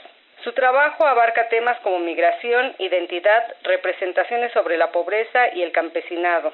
Su 0.44 0.52
trabajo 0.52 1.04
abarca 1.04 1.48
temas 1.48 1.78
como 1.80 1.98
migración, 1.98 2.74
identidad, 2.78 3.54
representaciones 3.64 4.52
sobre 4.52 4.76
la 4.76 4.92
pobreza 4.92 5.52
y 5.54 5.62
el 5.62 5.72
campesinado. 5.72 6.52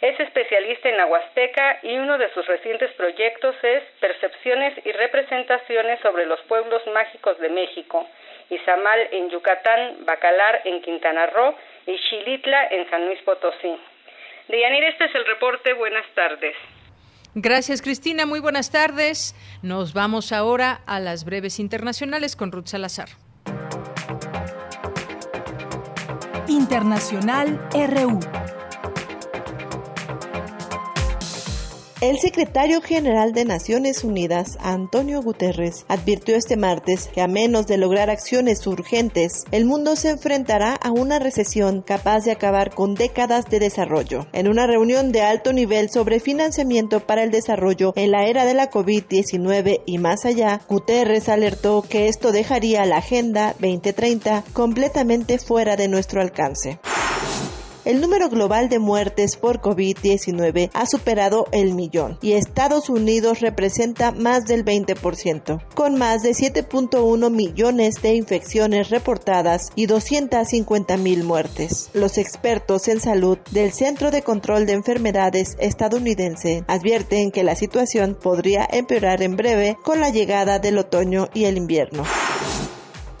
Es 0.00 0.18
especialista 0.18 0.88
en 0.88 0.96
la 0.96 1.04
Huasteca 1.06 1.80
y 1.82 1.98
uno 1.98 2.16
de 2.16 2.32
sus 2.32 2.46
recientes 2.46 2.90
proyectos 2.94 3.54
es 3.62 3.82
Percepciones 4.00 4.74
y 4.86 4.92
representaciones 4.92 6.00
sobre 6.00 6.24
los 6.24 6.40
pueblos 6.48 6.80
mágicos 6.94 7.38
de 7.38 7.50
México, 7.50 8.08
Izamal 8.48 9.08
en 9.12 9.28
Yucatán, 9.28 10.06
Bacalar 10.06 10.62
en 10.64 10.80
Quintana 10.80 11.26
Roo 11.26 11.54
y 11.86 11.98
Xilitla 11.98 12.68
en 12.70 12.88
San 12.88 13.04
Luis 13.06 13.20
Potosí. 13.22 13.76
Deyanir, 14.48 14.84
este 14.84 15.04
es 15.04 15.14
el 15.14 15.26
reporte. 15.26 15.74
Buenas 15.74 16.06
tardes. 16.14 16.56
Gracias, 17.34 17.82
Cristina. 17.82 18.24
Muy 18.24 18.40
buenas 18.40 18.72
tardes. 18.72 19.34
Nos 19.62 19.92
vamos 19.92 20.32
ahora 20.32 20.80
a 20.86 20.98
las 20.98 21.26
breves 21.26 21.60
internacionales 21.60 22.36
con 22.36 22.52
Ruth 22.52 22.66
Salazar. 22.66 23.08
Internacional 26.48 27.60
RU. 27.74 28.18
El 32.00 32.18
secretario 32.18 32.80
general 32.80 33.34
de 33.34 33.44
Naciones 33.44 34.04
Unidas, 34.04 34.56
Antonio 34.62 35.20
Guterres, 35.20 35.84
advirtió 35.86 36.34
este 36.34 36.56
martes 36.56 37.10
que 37.12 37.20
a 37.20 37.28
menos 37.28 37.66
de 37.66 37.76
lograr 37.76 38.08
acciones 38.08 38.66
urgentes, 38.66 39.44
el 39.50 39.66
mundo 39.66 39.96
se 39.96 40.08
enfrentará 40.08 40.72
a 40.76 40.92
una 40.92 41.18
recesión 41.18 41.82
capaz 41.82 42.24
de 42.24 42.30
acabar 42.30 42.74
con 42.74 42.94
décadas 42.94 43.50
de 43.50 43.58
desarrollo. 43.58 44.26
En 44.32 44.48
una 44.48 44.66
reunión 44.66 45.12
de 45.12 45.20
alto 45.20 45.52
nivel 45.52 45.90
sobre 45.90 46.20
financiamiento 46.20 47.00
para 47.00 47.22
el 47.22 47.30
desarrollo 47.30 47.92
en 47.96 48.12
la 48.12 48.24
era 48.24 48.46
de 48.46 48.54
la 48.54 48.70
COVID-19 48.70 49.82
y 49.84 49.98
más 49.98 50.24
allá, 50.24 50.62
Guterres 50.70 51.28
alertó 51.28 51.82
que 51.82 52.08
esto 52.08 52.32
dejaría 52.32 52.86
la 52.86 52.96
Agenda 52.96 53.54
2030 53.60 54.44
completamente 54.54 55.38
fuera 55.38 55.76
de 55.76 55.88
nuestro 55.88 56.22
alcance. 56.22 56.78
El 57.84 58.00
número 58.00 58.28
global 58.28 58.68
de 58.68 58.78
muertes 58.78 59.36
por 59.36 59.60
COVID-19 59.60 60.70
ha 60.72 60.86
superado 60.86 61.46
el 61.52 61.74
millón 61.74 62.18
y 62.22 62.32
Estados 62.32 62.88
Unidos 62.88 63.40
representa 63.40 64.12
más 64.12 64.44
del 64.46 64.64
20%, 64.64 65.62
con 65.74 65.96
más 65.96 66.22
de 66.22 66.30
7.1 66.30 67.30
millones 67.30 68.02
de 68.02 68.14
infecciones 68.14 68.90
reportadas 68.90 69.70
y 69.74 69.86
250 69.86 70.96
mil 70.96 71.24
muertes. 71.24 71.90
Los 71.94 72.18
expertos 72.18 72.88
en 72.88 73.00
salud 73.00 73.38
del 73.50 73.72
Centro 73.72 74.10
de 74.10 74.22
Control 74.22 74.66
de 74.66 74.72
Enfermedades 74.72 75.56
estadounidense 75.58 76.64
advierten 76.66 77.30
que 77.30 77.44
la 77.44 77.56
situación 77.56 78.16
podría 78.20 78.68
empeorar 78.70 79.22
en 79.22 79.36
breve 79.36 79.76
con 79.82 80.00
la 80.00 80.10
llegada 80.10 80.58
del 80.58 80.78
otoño 80.78 81.28
y 81.34 81.44
el 81.44 81.56
invierno. 81.56 82.04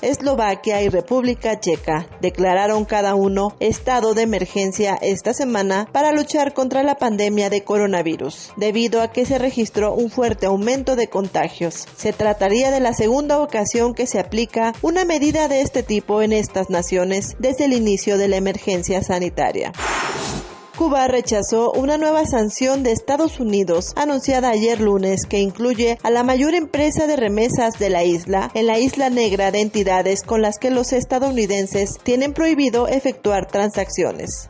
Eslovaquia 0.02 0.82
y 0.82 0.88
República 0.88 1.58
Checa 1.60 2.06
declararon 2.20 2.84
cada 2.84 3.14
uno 3.14 3.54
estado 3.60 4.14
de 4.14 4.22
emergencia 4.22 4.98
esta 5.00 5.34
semana 5.34 5.88
para 5.92 6.12
luchar 6.12 6.54
contra 6.54 6.82
la 6.82 6.96
pandemia 6.96 7.50
de 7.50 7.64
coronavirus, 7.64 8.52
debido 8.56 9.02
a 9.02 9.12
que 9.12 9.26
se 9.26 9.38
registró 9.38 9.94
un 9.94 10.10
fuerte 10.10 10.46
aumento 10.46 10.96
de 10.96 11.08
contagios. 11.08 11.86
Se 11.96 12.12
trataría 12.12 12.70
de 12.70 12.80
la 12.80 12.94
segunda 12.94 13.40
ocasión 13.40 13.94
que 13.94 14.06
se 14.06 14.18
aplica 14.18 14.72
una 14.82 15.04
medida 15.04 15.48
de 15.48 15.62
este 15.62 15.82
tipo 15.82 16.22
en 16.22 16.32
estas 16.32 16.70
naciones 16.70 17.36
desde 17.38 17.66
el 17.66 17.72
inicio 17.72 18.18
de 18.18 18.28
la 18.28 18.36
emergencia 18.36 19.02
sanitaria. 19.02 19.72
Cuba 20.80 21.06
rechazó 21.08 21.72
una 21.72 21.98
nueva 21.98 22.24
sanción 22.24 22.82
de 22.82 22.92
Estados 22.92 23.38
Unidos 23.38 23.92
anunciada 23.96 24.48
ayer 24.48 24.80
lunes 24.80 25.26
que 25.26 25.38
incluye 25.38 25.98
a 26.02 26.08
la 26.08 26.22
mayor 26.22 26.54
empresa 26.54 27.06
de 27.06 27.16
remesas 27.16 27.78
de 27.78 27.90
la 27.90 28.02
isla 28.02 28.50
en 28.54 28.66
la 28.66 28.78
isla 28.78 29.10
negra 29.10 29.50
de 29.50 29.60
entidades 29.60 30.22
con 30.22 30.40
las 30.40 30.56
que 30.58 30.70
los 30.70 30.94
estadounidenses 30.94 31.98
tienen 32.02 32.32
prohibido 32.32 32.88
efectuar 32.88 33.44
transacciones. 33.44 34.48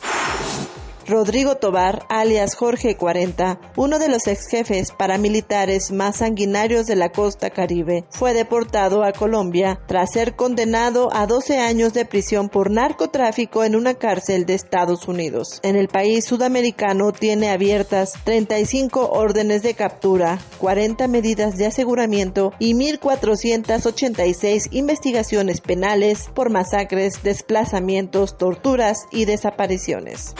Rodrigo 1.07 1.55
Tobar, 1.55 2.05
alias 2.09 2.55
Jorge 2.55 2.95
40, 2.95 3.59
uno 3.75 3.99
de 3.99 4.07
los 4.07 4.27
ex 4.27 4.47
jefes 4.47 4.91
paramilitares 4.91 5.91
más 5.91 6.17
sanguinarios 6.17 6.85
de 6.85 6.95
la 6.95 7.09
costa 7.11 7.49
caribe, 7.49 8.05
fue 8.09 8.33
deportado 8.33 9.03
a 9.03 9.11
Colombia 9.11 9.79
tras 9.87 10.11
ser 10.11 10.35
condenado 10.35 11.09
a 11.11 11.25
12 11.25 11.57
años 11.57 11.93
de 11.93 12.05
prisión 12.05 12.49
por 12.49 12.69
narcotráfico 12.69 13.63
en 13.63 13.75
una 13.75 13.95
cárcel 13.95 14.45
de 14.45 14.53
Estados 14.53 15.07
Unidos. 15.07 15.59
En 15.63 15.75
el 15.75 15.87
país 15.87 16.25
sudamericano 16.25 17.11
tiene 17.11 17.49
abiertas 17.49 18.13
35 18.23 19.09
órdenes 19.11 19.63
de 19.63 19.73
captura, 19.73 20.39
40 20.59 21.07
medidas 21.07 21.57
de 21.57 21.65
aseguramiento 21.65 22.53
y 22.59 22.73
1.486 22.73 24.67
investigaciones 24.71 25.61
penales 25.61 26.29
por 26.33 26.49
masacres, 26.49 27.23
desplazamientos, 27.23 28.37
torturas 28.37 29.05
y 29.11 29.25
desapariciones. 29.25 30.35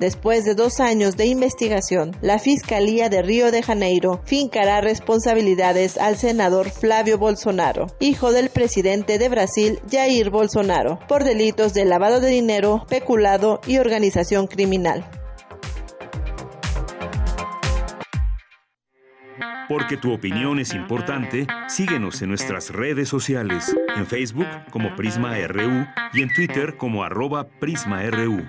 Después 0.00 0.46
de 0.46 0.54
dos 0.54 0.80
años 0.80 1.18
de 1.18 1.26
investigación, 1.26 2.16
la 2.22 2.38
Fiscalía 2.38 3.10
de 3.10 3.20
Río 3.20 3.50
de 3.50 3.62
Janeiro 3.62 4.22
fincará 4.24 4.80
responsabilidades 4.80 5.98
al 5.98 6.16
senador 6.16 6.70
Flavio 6.70 7.18
Bolsonaro, 7.18 7.86
hijo 8.00 8.32
del 8.32 8.48
presidente 8.48 9.18
de 9.18 9.28
Brasil 9.28 9.78
Jair 9.90 10.30
Bolsonaro, 10.30 11.00
por 11.06 11.24
delitos 11.24 11.74
de 11.74 11.84
lavado 11.84 12.20
de 12.20 12.30
dinero, 12.30 12.86
peculado 12.88 13.60
y 13.66 13.76
organización 13.76 14.46
criminal. 14.46 15.04
Porque 19.68 19.98
tu 19.98 20.14
opinión 20.14 20.58
es 20.60 20.72
importante, 20.72 21.46
síguenos 21.68 22.22
en 22.22 22.30
nuestras 22.30 22.70
redes 22.70 23.10
sociales, 23.10 23.76
en 23.94 24.06
Facebook 24.06 24.48
como 24.70 24.96
Prisma 24.96 25.36
RU 25.46 25.86
y 26.14 26.22
en 26.22 26.32
Twitter 26.34 26.78
como 26.78 27.04
arroba 27.04 27.48
PrismaRU. 27.60 28.46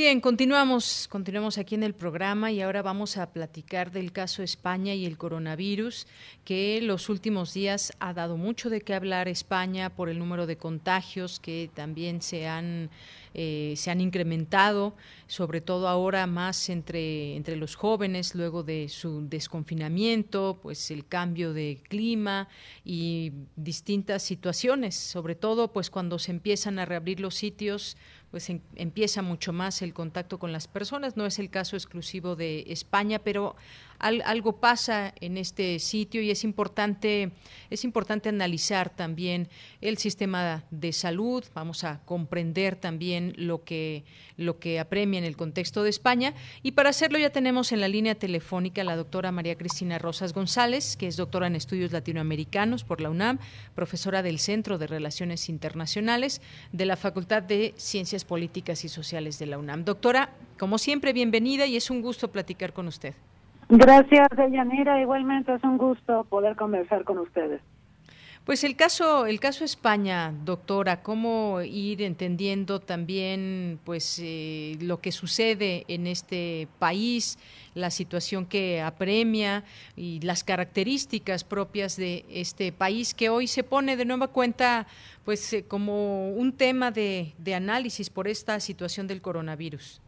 Bien, 0.00 0.22
continuamos, 0.22 1.08
continuamos 1.10 1.58
aquí 1.58 1.74
en 1.74 1.82
el 1.82 1.92
programa 1.92 2.50
y 2.50 2.62
ahora 2.62 2.80
vamos 2.80 3.18
a 3.18 3.34
platicar 3.34 3.90
del 3.92 4.12
caso 4.12 4.42
España 4.42 4.94
y 4.94 5.04
el 5.04 5.18
coronavirus, 5.18 6.06
que 6.42 6.80
los 6.80 7.10
últimos 7.10 7.52
días 7.52 7.92
ha 8.00 8.14
dado 8.14 8.38
mucho 8.38 8.70
de 8.70 8.80
qué 8.80 8.94
hablar 8.94 9.28
España 9.28 9.90
por 9.90 10.08
el 10.08 10.18
número 10.18 10.46
de 10.46 10.56
contagios 10.56 11.38
que 11.38 11.70
también 11.74 12.22
se 12.22 12.48
han 12.48 12.88
eh, 13.32 13.74
se 13.76 13.92
han 13.92 14.00
incrementado, 14.00 14.96
sobre 15.28 15.60
todo 15.60 15.86
ahora 15.86 16.26
más 16.26 16.68
entre, 16.68 17.36
entre 17.36 17.54
los 17.54 17.76
jóvenes, 17.76 18.34
luego 18.34 18.64
de 18.64 18.88
su 18.88 19.28
desconfinamiento, 19.28 20.58
pues 20.60 20.90
el 20.90 21.06
cambio 21.06 21.52
de 21.52 21.80
clima 21.88 22.48
y 22.84 23.32
distintas 23.54 24.24
situaciones, 24.24 24.96
sobre 24.96 25.36
todo 25.36 25.72
pues 25.72 25.90
cuando 25.90 26.18
se 26.18 26.32
empiezan 26.32 26.80
a 26.80 26.86
reabrir 26.86 27.20
los 27.20 27.36
sitios 27.36 27.96
pues 28.30 28.48
empieza 28.76 29.22
mucho 29.22 29.52
más 29.52 29.82
el 29.82 29.92
contacto 29.92 30.38
con 30.38 30.52
las 30.52 30.68
personas. 30.68 31.16
No 31.16 31.26
es 31.26 31.38
el 31.38 31.50
caso 31.50 31.76
exclusivo 31.76 32.36
de 32.36 32.64
España, 32.68 33.18
pero 33.18 33.56
algo 34.00 34.56
pasa 34.60 35.14
en 35.20 35.36
este 35.36 35.78
sitio 35.78 36.22
y 36.22 36.30
es 36.30 36.42
importante, 36.42 37.32
es 37.68 37.84
importante 37.84 38.30
analizar 38.30 38.90
también 38.90 39.48
el 39.80 39.98
sistema 39.98 40.64
de 40.70 40.92
salud, 40.92 41.44
vamos 41.54 41.84
a 41.84 42.00
comprender 42.04 42.76
también 42.76 43.34
lo 43.36 43.62
que, 43.62 44.04
lo 44.36 44.58
que 44.58 44.80
apremia 44.80 45.18
en 45.18 45.24
el 45.24 45.36
contexto 45.36 45.82
de 45.82 45.90
España. 45.90 46.34
Y 46.62 46.72
para 46.72 46.90
hacerlo 46.90 47.18
ya 47.18 47.30
tenemos 47.30 47.72
en 47.72 47.80
la 47.80 47.88
línea 47.88 48.14
telefónica 48.14 48.80
a 48.80 48.84
la 48.84 48.96
doctora 48.96 49.32
María 49.32 49.56
Cristina 49.56 49.98
Rosas 49.98 50.32
González, 50.32 50.96
que 50.96 51.06
es 51.06 51.16
doctora 51.16 51.46
en 51.46 51.56
estudios 51.56 51.92
latinoamericanos 51.92 52.84
por 52.84 53.00
la 53.00 53.10
UNAM, 53.10 53.38
profesora 53.74 54.22
del 54.22 54.38
Centro 54.38 54.78
de 54.78 54.86
Relaciones 54.86 55.48
Internacionales 55.48 56.40
de 56.72 56.86
la 56.86 56.96
Facultad 56.96 57.42
de 57.42 57.74
Ciencias 57.76 58.24
Políticas 58.24 58.84
y 58.84 58.88
Sociales 58.88 59.38
de 59.38 59.46
la 59.46 59.58
UNAM. 59.58 59.84
Doctora, 59.84 60.32
como 60.58 60.78
siempre, 60.78 61.12
bienvenida 61.12 61.66
y 61.66 61.76
es 61.76 61.90
un 61.90 62.00
gusto 62.00 62.30
platicar 62.32 62.72
con 62.72 62.88
usted. 62.88 63.14
Gracias, 63.70 64.28
Deyanira. 64.36 65.00
Igualmente 65.00 65.54
es 65.54 65.62
un 65.62 65.78
gusto 65.78 66.24
poder 66.24 66.56
conversar 66.56 67.04
con 67.04 67.18
ustedes. 67.18 67.60
Pues 68.44 68.64
el 68.64 68.74
caso, 68.74 69.26
el 69.26 69.38
caso 69.38 69.64
España, 69.64 70.34
doctora, 70.44 71.02
cómo 71.02 71.60
ir 71.60 72.02
entendiendo 72.02 72.80
también, 72.80 73.78
pues, 73.84 74.18
eh, 74.20 74.76
lo 74.80 75.00
que 75.00 75.12
sucede 75.12 75.84
en 75.86 76.08
este 76.08 76.66
país, 76.80 77.38
la 77.74 77.90
situación 77.90 78.46
que 78.46 78.80
apremia 78.80 79.62
y 79.94 80.20
las 80.22 80.42
características 80.42 81.44
propias 81.44 81.96
de 81.96 82.24
este 82.28 82.72
país 82.72 83.14
que 83.14 83.28
hoy 83.28 83.46
se 83.46 83.62
pone 83.62 83.96
de 83.96 84.04
nueva 84.04 84.28
cuenta, 84.28 84.88
pues, 85.24 85.52
eh, 85.52 85.64
como 85.68 86.32
un 86.32 86.52
tema 86.52 86.90
de, 86.90 87.34
de 87.38 87.54
análisis 87.54 88.10
por 88.10 88.26
esta 88.26 88.58
situación 88.58 89.06
del 89.06 89.20
coronavirus. 89.20 90.00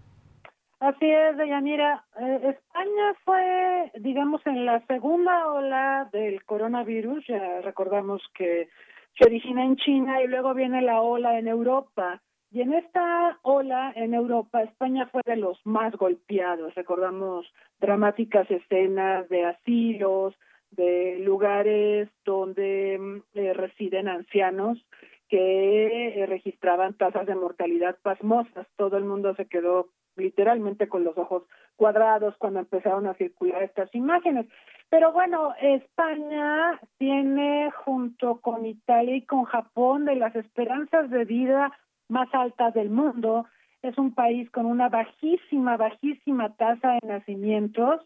Así 0.83 1.09
es, 1.09 1.37
Deyanira. 1.37 2.05
Eh, 2.19 2.57
España 2.57 3.15
fue, 3.25 3.93
digamos, 4.01 4.45
en 4.49 4.67
la 4.67 4.85
segunda 4.87 5.47
ola 5.47 6.09
del 6.13 6.45
coronavirus. 6.45 7.25
Ya 7.29 7.61
recordamos 7.61 8.21
que 8.35 8.69
se 9.17 9.25
origina 9.25 9.65
en 9.65 9.77
China 9.77 10.21
y 10.21 10.27
luego 10.27 10.55
viene 10.55 10.83
la 10.83 11.01
ola 11.01 11.39
en 11.39 11.47
Europa. 11.47 12.21
Y 12.51 12.63
en 12.63 12.75
esta 12.75 13.39
ola 13.43 13.93
en 13.95 14.13
Europa, 14.13 14.61
España 14.61 15.09
fue 15.13 15.23
de 15.25 15.37
los 15.37 15.57
más 15.65 15.95
golpeados. 15.95 16.75
Recordamos 16.75 17.47
dramáticas 17.79 18.51
escenas 18.51 19.29
de 19.29 19.45
asilos, 19.45 20.35
de 20.73 21.21
lugares 21.21 22.09
donde 22.25 22.99
mm, 22.99 23.39
eh, 23.39 23.53
residen 23.53 24.09
ancianos 24.09 24.85
que 25.29 26.23
eh, 26.23 26.27
registraban 26.27 26.95
tasas 26.95 27.29
de 27.29 27.37
mortalidad 27.37 27.97
pasmosas. 28.03 28.67
Todo 28.77 28.97
el 28.97 29.05
mundo 29.05 29.33
se 29.37 29.47
quedó 29.47 29.87
literalmente 30.17 30.89
con 30.89 31.05
los 31.05 31.17
ojos 31.17 31.45
cuadrados 31.77 32.37
cuando 32.39 32.61
empezaron 32.61 33.07
a 33.07 33.15
circular 33.15 33.63
estas 33.63 33.95
imágenes. 33.95 34.47
Pero 34.89 35.13
bueno, 35.13 35.55
España 35.61 36.79
tiene 36.99 37.71
junto 37.85 38.41
con 38.41 38.67
Italia 38.67 39.17
y 39.17 39.23
con 39.23 39.45
Japón 39.45 40.05
de 40.05 40.17
las 40.17 40.37
esperanzas 40.37 41.11
de 41.11 41.25
vida 41.25 41.73
más 42.09 42.29
altas 42.35 42.75
del 42.75 42.91
mundo. 42.91 43.47
Es 43.81 43.97
un 43.99 44.15
país 44.15 44.51
con 44.51 44.67
una 44.67 44.89
bajísima, 44.89 45.77
bajísima 45.77 46.55
tasa 46.57 46.99
de 47.01 47.09
nacimientos. 47.09 48.03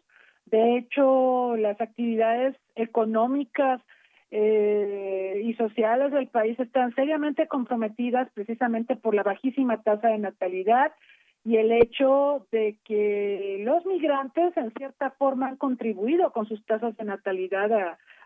De 0.46 0.76
hecho, 0.76 1.56
las 1.56 1.80
actividades 1.80 2.56
económicas 2.76 3.82
eh, 4.30 5.42
y 5.44 5.54
sociales 5.54 6.12
del 6.12 6.28
país 6.28 6.58
están 6.58 6.94
seriamente 6.94 7.46
comprometidas 7.46 8.28
precisamente 8.32 8.96
por 8.96 9.14
la 9.14 9.22
bajísima 9.22 9.82
tasa 9.82 10.08
de 10.08 10.18
natalidad 10.18 10.92
y 11.46 11.58
el 11.58 11.70
hecho 11.70 12.44
de 12.50 12.76
que 12.84 13.62
los 13.64 13.86
migrantes 13.86 14.56
en 14.56 14.72
cierta 14.72 15.12
forma 15.12 15.46
han 15.46 15.56
contribuido 15.56 16.32
con 16.32 16.44
sus 16.46 16.64
tasas 16.66 16.96
de 16.96 17.04
natalidad 17.04 17.72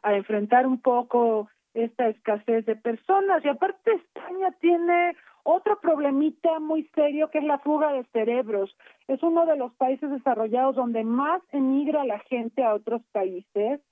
a, 0.03 0.15
enfrentar 0.15 0.67
un 0.67 0.81
poco 0.81 1.51
esta 1.75 2.09
escasez 2.09 2.65
de 2.65 2.77
personas 2.77 3.45
y 3.45 3.49
aparte 3.49 3.93
España 3.93 4.53
tiene 4.61 5.15
otro 5.43 5.79
problemita 5.81 6.61
muy 6.61 6.89
serio 6.95 7.29
que 7.29 7.39
es 7.39 7.45
la 7.45 7.59
fuga 7.59 7.93
de 7.93 8.05
cerebros. 8.05 8.75
Es 9.07 9.23
uno 9.23 9.45
de 9.45 9.57
los 9.57 9.75
países 9.75 10.11
desarrollados 10.11 10.77
donde 10.77 11.05
más 11.05 11.43
emigra 11.53 12.05
la 12.07 12.21
gente 12.21 12.65
a 12.65 12.73
otros 12.73 13.03
países 13.13 13.83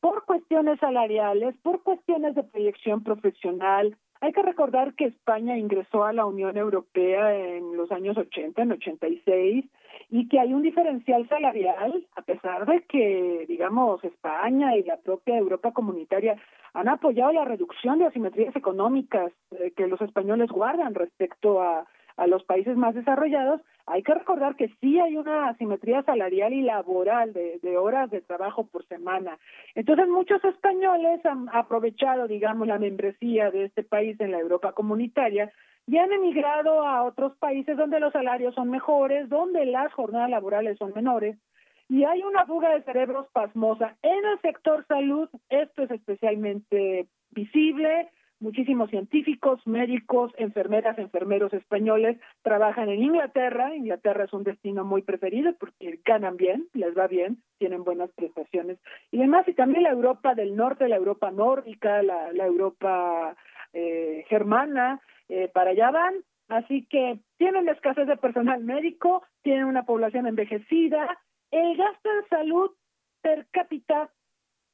por 0.00 0.24
cuestiones 0.24 0.80
salariales, 0.80 1.54
por 1.62 1.82
cuestiones 1.82 2.34
de 2.34 2.44
proyección 2.44 3.04
profesional, 3.04 3.98
Hay 4.22 4.32
que 4.32 4.42
recordar 4.42 4.94
que 4.94 5.06
España 5.06 5.58
ingresó 5.58 6.04
a 6.04 6.12
la 6.12 6.24
Unión 6.24 6.56
Europea 6.56 7.34
en 7.34 7.76
los 7.76 7.90
años 7.90 8.16
80, 8.16 8.62
en 8.62 8.70
86, 8.70 9.64
y 10.10 10.28
que 10.28 10.38
hay 10.38 10.54
un 10.54 10.62
diferencial 10.62 11.28
salarial, 11.28 12.06
a 12.14 12.22
pesar 12.22 12.64
de 12.66 12.82
que, 12.82 13.46
digamos, 13.48 14.02
España 14.04 14.76
y 14.76 14.84
la 14.84 14.98
propia 14.98 15.36
Europa 15.36 15.72
comunitaria 15.72 16.36
han 16.72 16.88
apoyado 16.88 17.32
la 17.32 17.44
reducción 17.44 17.98
de 17.98 18.06
asimetrías 18.06 18.54
económicas 18.54 19.32
eh, 19.58 19.72
que 19.76 19.88
los 19.88 20.00
españoles 20.00 20.52
guardan 20.52 20.94
respecto 20.94 21.60
a 21.60 21.84
a 22.16 22.26
los 22.26 22.44
países 22.44 22.76
más 22.76 22.94
desarrollados, 22.94 23.60
hay 23.86 24.02
que 24.02 24.14
recordar 24.14 24.56
que 24.56 24.68
sí 24.80 24.98
hay 25.00 25.16
una 25.16 25.48
asimetría 25.48 26.02
salarial 26.02 26.52
y 26.52 26.62
laboral 26.62 27.32
de, 27.32 27.76
horas 27.76 28.10
de 28.10 28.20
trabajo 28.20 28.66
por 28.66 28.86
semana. 28.86 29.38
Entonces 29.74 30.08
muchos 30.08 30.42
españoles 30.44 31.24
han 31.26 31.48
aprovechado, 31.52 32.28
digamos, 32.28 32.68
la 32.68 32.78
membresía 32.78 33.50
de 33.50 33.64
este 33.64 33.82
país 33.82 34.20
en 34.20 34.30
la 34.30 34.38
Europa 34.38 34.72
comunitaria 34.72 35.52
y 35.86 35.98
han 35.98 36.12
emigrado 36.12 36.86
a 36.86 37.02
otros 37.02 37.36
países 37.38 37.76
donde 37.76 37.98
los 37.98 38.12
salarios 38.12 38.54
son 38.54 38.70
mejores, 38.70 39.28
donde 39.28 39.66
las 39.66 39.92
jornadas 39.92 40.30
laborales 40.30 40.78
son 40.78 40.92
menores. 40.94 41.36
Y 41.88 42.04
hay 42.04 42.22
una 42.22 42.46
fuga 42.46 42.70
de 42.70 42.82
cerebros 42.82 43.26
pasmosa. 43.32 43.96
En 44.02 44.24
el 44.24 44.40
sector 44.40 44.86
salud, 44.86 45.28
esto 45.50 45.82
es 45.82 45.90
especialmente 45.90 47.06
visible 47.32 48.08
muchísimos 48.42 48.90
científicos, 48.90 49.64
médicos, 49.66 50.32
enfermeras, 50.36 50.98
enfermeros 50.98 51.52
españoles 51.52 52.18
trabajan 52.42 52.88
en 52.88 53.02
Inglaterra. 53.02 53.74
Inglaterra 53.74 54.24
es 54.24 54.32
un 54.32 54.42
destino 54.42 54.84
muy 54.84 55.02
preferido 55.02 55.54
porque 55.58 56.00
ganan 56.04 56.36
bien, 56.36 56.68
les 56.74 56.96
va 56.96 57.06
bien, 57.06 57.38
tienen 57.58 57.84
buenas 57.84 58.10
prestaciones 58.12 58.78
y 59.10 59.18
demás. 59.18 59.46
Y 59.48 59.54
también 59.54 59.84
la 59.84 59.90
Europa 59.90 60.34
del 60.34 60.56
Norte, 60.56 60.88
la 60.88 60.96
Europa 60.96 61.30
nórdica, 61.30 62.02
la, 62.02 62.30
Europa 62.44 63.36
eh, 63.72 64.24
germana, 64.28 65.00
eh, 65.28 65.48
para 65.48 65.70
allá 65.70 65.90
van. 65.90 66.14
Así 66.48 66.84
que 66.86 67.18
tienen 67.38 67.68
escasez 67.68 68.06
de 68.06 68.16
personal 68.16 68.62
médico, 68.62 69.22
tienen 69.42 69.64
una 69.64 69.84
población 69.84 70.26
envejecida. 70.26 71.18
El 71.50 71.76
gasto 71.76 72.10
en 72.10 72.28
salud 72.28 72.70
per 73.22 73.46
cápita 73.52 74.10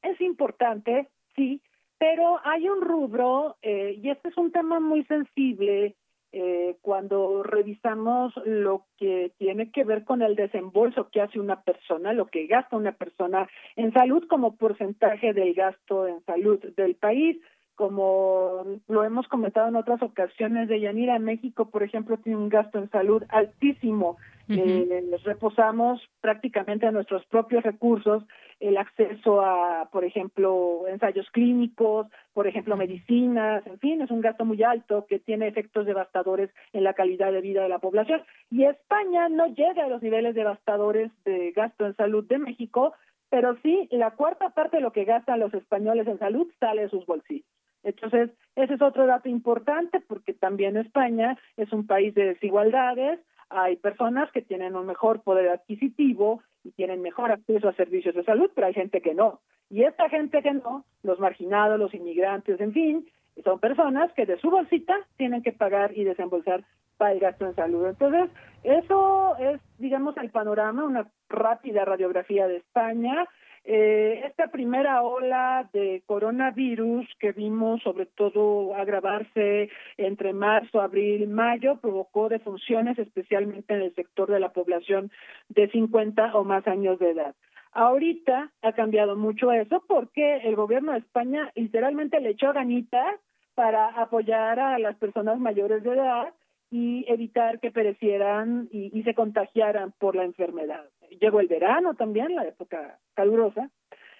es 0.02 0.20
importante, 0.20 1.08
sí, 1.36 1.60
pero 1.98 2.40
hay 2.44 2.68
un 2.68 2.80
rubro, 2.80 3.56
eh, 3.62 3.98
y 4.02 4.10
este 4.10 4.28
es 4.28 4.36
un 4.36 4.52
tema 4.52 4.80
muy 4.80 5.04
sensible, 5.04 5.96
eh, 6.30 6.76
cuando 6.82 7.42
revisamos 7.42 8.34
lo 8.44 8.84
que 8.98 9.32
tiene 9.38 9.70
que 9.70 9.84
ver 9.84 10.04
con 10.04 10.20
el 10.20 10.36
desembolso 10.36 11.08
que 11.10 11.22
hace 11.22 11.40
una 11.40 11.62
persona, 11.62 12.12
lo 12.12 12.26
que 12.26 12.46
gasta 12.46 12.76
una 12.76 12.92
persona 12.92 13.48
en 13.76 13.94
salud 13.94 14.26
como 14.28 14.56
porcentaje 14.56 15.32
del 15.32 15.54
gasto 15.54 16.06
en 16.06 16.22
salud 16.26 16.60
del 16.76 16.96
país, 16.96 17.38
como 17.76 18.64
lo 18.88 19.04
hemos 19.04 19.26
comentado 19.28 19.68
en 19.68 19.76
otras 19.76 20.02
ocasiones 20.02 20.68
de 20.68 20.80
Yanira, 20.80 21.18
México, 21.18 21.70
por 21.70 21.82
ejemplo, 21.82 22.18
tiene 22.18 22.38
un 22.38 22.50
gasto 22.50 22.78
en 22.78 22.90
salud 22.90 23.22
altísimo 23.30 24.18
eh, 24.48 25.04
les 25.10 25.22
reposamos 25.24 26.00
prácticamente 26.20 26.86
a 26.86 26.90
nuestros 26.90 27.24
propios 27.26 27.62
recursos 27.62 28.24
el 28.60 28.76
acceso 28.76 29.40
a, 29.40 29.88
por 29.92 30.04
ejemplo, 30.04 30.86
ensayos 30.88 31.30
clínicos, 31.30 32.06
por 32.32 32.46
ejemplo, 32.46 32.76
medicinas, 32.76 33.66
en 33.66 33.78
fin, 33.78 34.02
es 34.02 34.10
un 34.10 34.20
gasto 34.20 34.44
muy 34.44 34.62
alto 34.62 35.06
que 35.08 35.18
tiene 35.18 35.46
efectos 35.46 35.86
devastadores 35.86 36.50
en 36.72 36.84
la 36.84 36.94
calidad 36.94 37.32
de 37.32 37.40
vida 37.40 37.62
de 37.62 37.68
la 37.68 37.78
población. 37.78 38.22
Y 38.50 38.64
España 38.64 39.28
no 39.28 39.46
llega 39.46 39.84
a 39.84 39.88
los 39.88 40.02
niveles 40.02 40.34
devastadores 40.34 41.12
de 41.24 41.52
gasto 41.52 41.86
en 41.86 41.94
salud 41.96 42.26
de 42.26 42.38
México, 42.38 42.94
pero 43.30 43.56
sí 43.62 43.88
la 43.92 44.12
cuarta 44.12 44.50
parte 44.50 44.78
de 44.78 44.82
lo 44.82 44.92
que 44.92 45.04
gastan 45.04 45.40
los 45.40 45.54
españoles 45.54 46.06
en 46.08 46.18
salud 46.18 46.50
sale 46.58 46.82
de 46.82 46.88
sus 46.88 47.06
bolsillos. 47.06 47.46
Entonces, 47.84 48.30
ese 48.56 48.74
es 48.74 48.82
otro 48.82 49.06
dato 49.06 49.28
importante 49.28 50.00
porque 50.00 50.34
también 50.34 50.76
España 50.76 51.38
es 51.56 51.72
un 51.72 51.86
país 51.86 52.14
de 52.14 52.26
desigualdades, 52.26 53.20
hay 53.50 53.76
personas 53.76 54.30
que 54.32 54.42
tienen 54.42 54.76
un 54.76 54.86
mejor 54.86 55.22
poder 55.22 55.48
adquisitivo 55.48 56.42
y 56.64 56.72
tienen 56.72 57.02
mejor 57.02 57.30
acceso 57.32 57.68
a 57.68 57.74
servicios 57.74 58.14
de 58.14 58.24
salud, 58.24 58.50
pero 58.54 58.66
hay 58.66 58.74
gente 58.74 59.00
que 59.00 59.14
no. 59.14 59.40
Y 59.70 59.84
esta 59.84 60.08
gente 60.08 60.42
que 60.42 60.52
no, 60.52 60.84
los 61.02 61.18
marginados, 61.18 61.78
los 61.78 61.94
inmigrantes, 61.94 62.60
en 62.60 62.72
fin, 62.72 63.06
son 63.44 63.60
personas 63.60 64.12
que 64.14 64.26
de 64.26 64.38
su 64.38 64.50
bolsita 64.50 64.94
tienen 65.16 65.42
que 65.42 65.52
pagar 65.52 65.96
y 65.96 66.04
desembolsar 66.04 66.64
para 66.96 67.12
el 67.12 67.20
gasto 67.20 67.46
en 67.46 67.54
salud. 67.54 67.86
Entonces, 67.86 68.30
eso 68.64 69.36
es, 69.38 69.60
digamos, 69.78 70.16
el 70.16 70.30
panorama, 70.30 70.84
una 70.84 71.06
rápida 71.28 71.84
radiografía 71.84 72.48
de 72.48 72.56
España. 72.56 73.26
Eh, 73.70 74.22
esta 74.24 74.46
primera 74.46 75.02
ola 75.02 75.68
de 75.74 76.02
coronavirus 76.06 77.06
que 77.20 77.32
vimos 77.32 77.82
sobre 77.82 78.06
todo 78.06 78.74
agravarse 78.74 79.68
entre 79.98 80.32
marzo, 80.32 80.80
abril, 80.80 81.28
mayo 81.28 81.76
provocó 81.76 82.30
defunciones 82.30 82.98
especialmente 82.98 83.74
en 83.74 83.82
el 83.82 83.94
sector 83.94 84.30
de 84.30 84.40
la 84.40 84.54
población 84.54 85.10
de 85.50 85.68
50 85.68 86.34
o 86.34 86.44
más 86.44 86.66
años 86.66 86.98
de 86.98 87.10
edad. 87.10 87.34
Ahorita 87.72 88.50
ha 88.62 88.72
cambiado 88.72 89.16
mucho 89.16 89.52
eso 89.52 89.84
porque 89.86 90.38
el 90.44 90.56
gobierno 90.56 90.92
de 90.92 91.00
España 91.00 91.52
literalmente 91.54 92.20
le 92.20 92.30
echó 92.30 92.54
ganitas 92.54 93.20
para 93.54 93.88
apoyar 93.88 94.58
a 94.60 94.78
las 94.78 94.96
personas 94.96 95.38
mayores 95.38 95.82
de 95.82 95.92
edad 95.92 96.32
y 96.70 97.04
evitar 97.06 97.60
que 97.60 97.70
perecieran 97.70 98.70
y, 98.72 99.02
se 99.02 99.12
contagiaran 99.12 99.92
por 99.98 100.16
la 100.16 100.24
enfermedad. 100.24 100.86
Llegó 101.20 101.40
el 101.40 101.48
verano 101.48 101.94
también, 101.94 102.34
la 102.34 102.44
época 102.44 102.98
calurosa, 103.14 103.70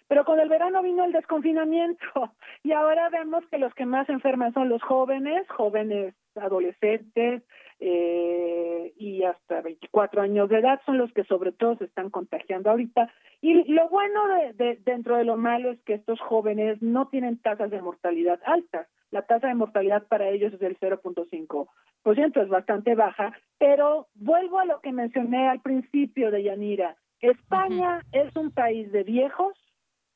pero 0.09 0.25
con 0.25 0.41
el 0.41 0.49
verano 0.49 0.83
vino 0.83 1.05
el 1.05 1.13
desconfinamiento 1.13 2.05
y 2.63 2.73
ahora 2.73 3.09
vemos 3.11 3.45
que 3.51 3.59
los 3.59 3.75
que 3.75 3.87
más 3.87 4.09
enferman 4.09 4.53
son 4.55 4.69
los 4.69 4.83
jóvenes, 4.83 5.49
jóvenes 5.49 6.15
adolescentes 6.35 7.43
eh, 7.81 8.93
y 8.97 9.23
hasta 9.23 9.61
24 9.61 10.23
años 10.23 10.49
de 10.49 10.59
edad 10.59 10.81
son 10.85 10.99
los 10.99 11.13
que 11.13 11.25
sobre 11.25 11.53
todo 11.53 11.77
se 11.77 11.85
están 11.85 12.11
contagiando 12.11 12.71
ahorita. 12.71 13.13
Y 13.41 13.73
lo 13.73 13.89
bueno 13.89 14.21
de, 14.55 14.79
dentro 14.85 15.17
de 15.17 15.25
lo 15.25 15.37
malo 15.37 15.71
es 15.71 15.81
que 15.83 15.95
estos 15.95 16.21
jóvenes 16.21 16.83
no 16.83 17.09
tienen 17.09 17.39
tasas 17.39 17.71
de 17.71 17.81
mortalidad 17.81 18.41
altas. 18.45 18.89
La 19.11 19.23
tasa 19.23 19.49
de 19.49 19.55
mortalidad 19.55 20.07
para 20.09 20.29
ellos 20.29 20.53
es 20.53 20.59
del 20.59 20.79
0.5 20.79 21.69
es 22.15 22.49
bastante 22.49 22.95
baja, 22.95 23.33
pero 23.59 24.07
vuelvo 24.15 24.59
a 24.59 24.65
lo 24.65 24.81
que 24.81 24.93
mencioné 24.93 25.49
al 25.49 25.61
principio 25.61 26.31
de 26.31 26.43
Yanira. 26.43 26.97
España 27.21 28.03
es 28.13 28.35
un 28.37 28.51
país 28.51 28.91
de 28.93 29.03
viejos, 29.03 29.55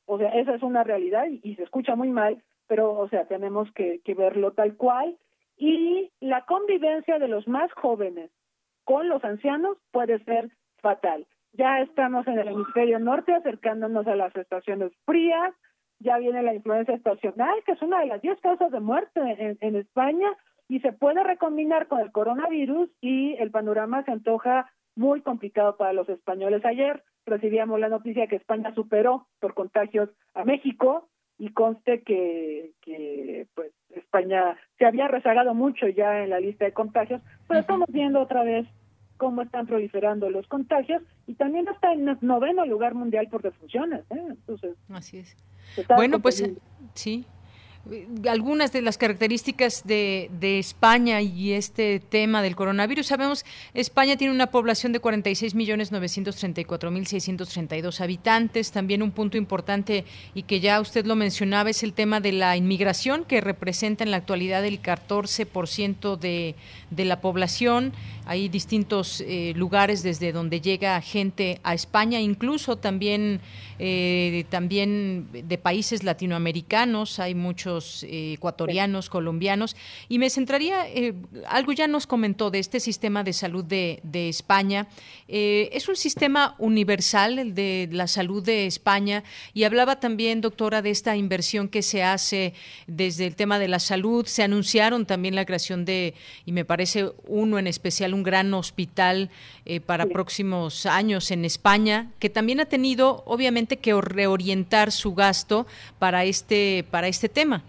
o 0.06 0.18
sea, 0.18 0.28
esa 0.30 0.54
es 0.54 0.62
una 0.62 0.84
realidad 0.84 1.26
y, 1.26 1.54
se 1.56 1.62
escucha 1.62 1.96
muy 1.96 2.08
mal, 2.08 2.42
pero, 2.66 2.92
o 2.92 3.08
sea, 3.08 3.26
tenemos 3.26 3.70
que, 3.72 4.00
que 4.04 4.14
verlo 4.14 4.52
tal 4.52 4.76
cual. 4.76 5.16
Y 5.64 6.10
la 6.18 6.44
convivencia 6.44 7.20
de 7.20 7.28
los 7.28 7.46
más 7.46 7.70
jóvenes 7.74 8.32
con 8.82 9.08
los 9.08 9.22
ancianos 9.22 9.78
puede 9.92 10.18
ser 10.24 10.50
fatal. 10.78 11.24
Ya 11.52 11.78
estamos 11.78 12.26
en 12.26 12.40
el 12.40 12.48
hemisferio 12.48 12.98
norte 12.98 13.32
acercándonos 13.32 14.04
a 14.08 14.16
las 14.16 14.34
estaciones 14.34 14.90
frías, 15.04 15.54
ya 16.00 16.18
viene 16.18 16.42
la 16.42 16.52
influencia 16.52 16.96
estacional, 16.96 17.54
que 17.64 17.72
es 17.72 17.82
una 17.82 18.00
de 18.00 18.06
las 18.06 18.20
diez 18.22 18.40
causas 18.40 18.72
de 18.72 18.80
muerte 18.80 19.20
en, 19.20 19.56
en 19.60 19.76
España, 19.76 20.36
y 20.66 20.80
se 20.80 20.92
puede 20.92 21.22
recombinar 21.22 21.86
con 21.86 22.00
el 22.00 22.10
coronavirus 22.10 22.90
y 23.00 23.34
el 23.34 23.52
panorama 23.52 24.02
se 24.02 24.10
antoja 24.10 24.68
muy 24.96 25.20
complicado 25.20 25.76
para 25.76 25.92
los 25.92 26.08
españoles. 26.08 26.64
Ayer 26.64 27.04
recibíamos 27.24 27.78
la 27.78 27.88
noticia 27.88 28.26
que 28.26 28.34
España 28.34 28.74
superó 28.74 29.28
por 29.38 29.54
contagios 29.54 30.10
a 30.34 30.44
México 30.44 31.08
y 31.42 31.48
conste 31.48 32.02
que, 32.02 32.70
que 32.82 33.48
pues 33.56 33.72
España 33.96 34.56
se 34.78 34.86
había 34.86 35.08
rezagado 35.08 35.54
mucho 35.54 35.88
ya 35.88 36.22
en 36.22 36.30
la 36.30 36.38
lista 36.38 36.66
de 36.66 36.72
contagios, 36.72 37.20
pero 37.48 37.58
estamos 37.58 37.88
viendo 37.90 38.20
otra 38.20 38.44
vez 38.44 38.64
cómo 39.16 39.42
están 39.42 39.66
proliferando 39.66 40.30
los 40.30 40.46
contagios 40.46 41.02
y 41.26 41.34
también 41.34 41.66
está 41.66 41.94
en 41.94 42.16
noveno 42.20 42.64
lugar 42.64 42.94
mundial 42.94 43.26
por 43.28 43.42
defunciones. 43.42 44.02
¿eh? 44.10 44.24
Entonces, 44.28 44.76
así 44.90 45.18
es. 45.18 45.36
Bueno, 45.96 46.20
pues 46.20 46.48
sí, 46.94 47.26
algunas 48.30 48.72
de 48.72 48.80
las 48.80 48.96
características 48.96 49.82
de, 49.84 50.30
de, 50.38 50.60
España 50.60 51.20
y 51.20 51.52
este 51.52 51.98
tema 51.98 52.40
del 52.40 52.54
coronavirus. 52.54 53.06
Sabemos, 53.06 53.44
España 53.74 54.16
tiene 54.16 54.32
una 54.32 54.52
población 54.52 54.92
de 54.92 55.00
46 55.00 55.56
millones 55.56 55.90
934 55.90 56.90
mil 56.92 57.06
632 57.06 58.00
habitantes. 58.00 58.70
También 58.70 59.02
un 59.02 59.10
punto 59.10 59.36
importante 59.36 60.04
y 60.32 60.44
que 60.44 60.60
ya 60.60 60.80
usted 60.80 61.06
lo 61.06 61.16
mencionaba 61.16 61.70
es 61.70 61.82
el 61.82 61.92
tema 61.92 62.20
de 62.20 62.32
la 62.32 62.56
inmigración, 62.56 63.24
que 63.24 63.40
representa 63.40 64.04
en 64.04 64.12
la 64.12 64.18
actualidad 64.18 64.64
el 64.64 64.80
14% 64.80 66.16
de, 66.18 66.54
de 66.90 67.04
la 67.04 67.20
población. 67.20 67.92
Hay 68.24 68.48
distintos 68.48 69.20
eh, 69.26 69.52
lugares 69.56 70.04
desde 70.04 70.30
donde 70.30 70.60
llega 70.60 71.00
gente 71.00 71.60
a 71.64 71.74
España, 71.74 72.20
incluso 72.20 72.76
también, 72.76 73.40
eh, 73.80 74.44
también 74.48 75.28
de 75.32 75.58
países 75.58 76.04
latinoamericanos. 76.04 77.18
Hay 77.18 77.34
muchos 77.34 77.71
muchos 77.72 78.04
eh, 78.04 78.34
ecuatorianos, 78.34 79.08
colombianos. 79.08 79.76
Y 80.08 80.18
me 80.18 80.30
centraría, 80.30 80.88
eh, 80.88 81.14
algo 81.48 81.72
ya 81.72 81.86
nos 81.88 82.06
comentó 82.06 82.50
de 82.50 82.58
este 82.58 82.80
sistema 82.80 83.24
de 83.24 83.32
salud 83.32 83.64
de, 83.64 84.00
de 84.02 84.28
España. 84.28 84.88
es 85.28 85.88
un 85.88 85.96
sistema 85.96 86.54
universal, 86.58 87.38
el 87.38 87.54
de 87.54 87.88
la 87.90 88.06
salud 88.06 88.42
de 88.44 88.66
España, 88.66 89.22
y 89.54 89.64
hablaba 89.64 90.00
también, 90.00 90.40
doctora, 90.40 90.82
de 90.82 90.90
esta 90.90 91.16
inversión 91.16 91.68
que 91.68 91.82
se 91.82 92.02
hace 92.02 92.52
desde 92.86 93.26
el 93.26 93.34
tema 93.34 93.58
de 93.58 93.68
la 93.68 93.78
salud. 93.78 94.26
Se 94.26 94.42
anunciaron 94.42 95.06
también 95.06 95.34
la 95.34 95.44
creación 95.44 95.84
de, 95.84 96.14
y 96.44 96.52
me 96.52 96.64
parece 96.64 97.12
uno 97.26 97.58
en 97.58 97.66
especial, 97.66 98.14
un 98.14 98.22
gran 98.22 98.52
hospital 98.54 99.30
para 99.86 100.06
próximos 100.06 100.86
años 100.86 101.30
en 101.30 101.44
España, 101.44 102.10
que 102.18 102.28
también 102.28 102.60
ha 102.60 102.66
tenido, 102.66 103.22
obviamente, 103.26 103.78
que 103.78 103.98
reorientar 104.00 104.90
su 104.90 105.14
gasto 105.14 105.66
para 105.98 106.24
este, 106.24 106.84
para 106.90 107.08
este 107.08 107.28
tema 107.28 107.61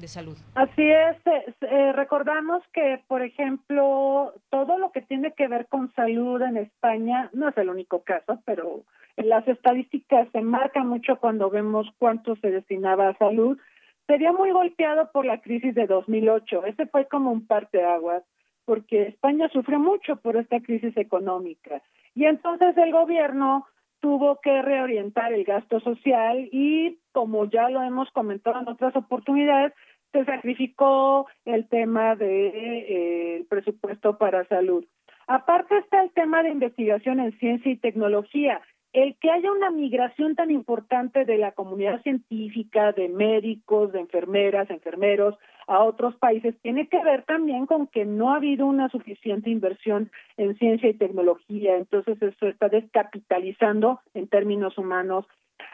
de 0.00 0.08
salud. 0.08 0.36
Así 0.54 0.82
es, 0.82 1.16
eh, 1.26 1.54
eh, 1.60 1.92
recordamos 1.92 2.62
que, 2.72 3.02
por 3.06 3.22
ejemplo, 3.22 4.34
todo 4.50 4.78
lo 4.78 4.92
que 4.92 5.02
tiene 5.02 5.32
que 5.32 5.48
ver 5.48 5.66
con 5.66 5.92
salud 5.94 6.40
en 6.42 6.56
España, 6.56 7.30
no 7.32 7.48
es 7.48 7.56
el 7.58 7.68
único 7.68 8.02
caso, 8.02 8.40
pero 8.44 8.82
las 9.16 9.46
estadísticas 9.46 10.28
se 10.32 10.40
marcan 10.40 10.88
mucho 10.88 11.16
cuando 11.16 11.50
vemos 11.50 11.86
cuánto 11.98 12.36
se 12.36 12.50
destinaba 12.50 13.08
a 13.08 13.18
salud, 13.18 13.58
sería 14.06 14.32
muy 14.32 14.50
golpeado 14.50 15.10
por 15.12 15.24
la 15.24 15.40
crisis 15.40 15.74
de 15.74 15.86
2008. 15.86 16.66
Ese 16.66 16.86
fue 16.86 17.06
como 17.06 17.30
un 17.30 17.46
parteaguas, 17.46 18.24
porque 18.64 19.02
España 19.02 19.48
sufrió 19.52 19.78
mucho 19.78 20.16
por 20.16 20.36
esta 20.36 20.60
crisis 20.60 20.96
económica. 20.96 21.82
Y 22.14 22.24
entonces 22.24 22.76
el 22.76 22.92
gobierno 22.92 23.66
tuvo 24.00 24.40
que 24.40 24.62
reorientar 24.62 25.32
el 25.32 25.44
gasto 25.44 25.78
social 25.80 26.48
y, 26.50 26.98
como 27.12 27.44
ya 27.44 27.68
lo 27.68 27.82
hemos 27.82 28.10
comentado 28.10 28.60
en 28.60 28.68
otras 28.68 28.96
oportunidades, 28.96 29.72
se 30.12 30.24
sacrificó 30.24 31.26
el 31.44 31.68
tema 31.68 32.16
del 32.16 32.52
de, 32.52 33.36
eh, 33.38 33.44
presupuesto 33.48 34.18
para 34.18 34.44
salud. 34.48 34.84
Aparte 35.26 35.78
está 35.78 36.02
el 36.02 36.10
tema 36.10 36.42
de 36.42 36.50
investigación 36.50 37.20
en 37.20 37.38
ciencia 37.38 37.70
y 37.70 37.76
tecnología 37.76 38.60
el 38.92 39.16
que 39.18 39.30
haya 39.30 39.52
una 39.52 39.70
migración 39.70 40.34
tan 40.34 40.50
importante 40.50 41.24
de 41.24 41.38
la 41.38 41.52
comunidad 41.52 42.02
científica, 42.02 42.92
de 42.92 43.08
médicos, 43.08 43.92
de 43.92 44.00
enfermeras, 44.00 44.68
enfermeros 44.70 45.36
a 45.68 45.84
otros 45.84 46.16
países, 46.16 46.56
tiene 46.62 46.88
que 46.88 47.02
ver 47.04 47.22
también 47.22 47.66
con 47.66 47.86
que 47.86 48.04
no 48.04 48.32
ha 48.32 48.36
habido 48.36 48.66
una 48.66 48.88
suficiente 48.88 49.50
inversión 49.50 50.10
en 50.36 50.56
ciencia 50.58 50.88
y 50.88 50.94
tecnología. 50.94 51.76
Entonces 51.76 52.20
eso 52.20 52.48
está 52.48 52.68
descapitalizando 52.68 54.00
en 54.14 54.26
términos 54.26 54.76
humanos 54.76 55.26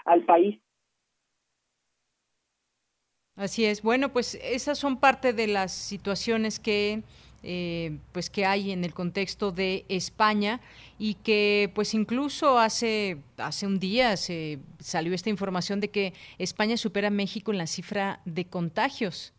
al 0.05 0.25
país. 0.25 0.61
Así 3.37 3.65
es. 3.67 3.83
Bueno, 3.83 4.11
pues 4.11 4.39
esas 4.43 4.79
son 4.79 4.99
parte 4.99 5.33
de 5.33 5.47
las 5.47 5.73
situaciones 5.73 6.59
que 6.59 7.03
eh, 7.43 7.99
pues 8.13 8.29
que 8.29 8.45
hay 8.45 8.73
en 8.73 8.83
el 8.85 8.93
contexto 8.93 9.53
de 9.53 9.85
España 9.89 10.59
y 10.99 11.15
que 11.15 11.71
pues 11.75 11.95
incluso 11.95 12.59
hace 12.59 13.19
hace 13.37 13.67
un 13.67 13.79
día 13.79 14.17
se 14.17 14.59
salió 14.81 15.15
esta 15.15 15.31
información 15.31 15.81
de 15.81 15.89
que 15.89 16.13
España 16.39 16.77
supera 16.77 17.09
a 17.09 17.11
México 17.13 17.53
en 17.53 17.59
la 17.59 17.67
cifra 17.67 18.19
de 18.25 18.47
contagios. 18.47 19.33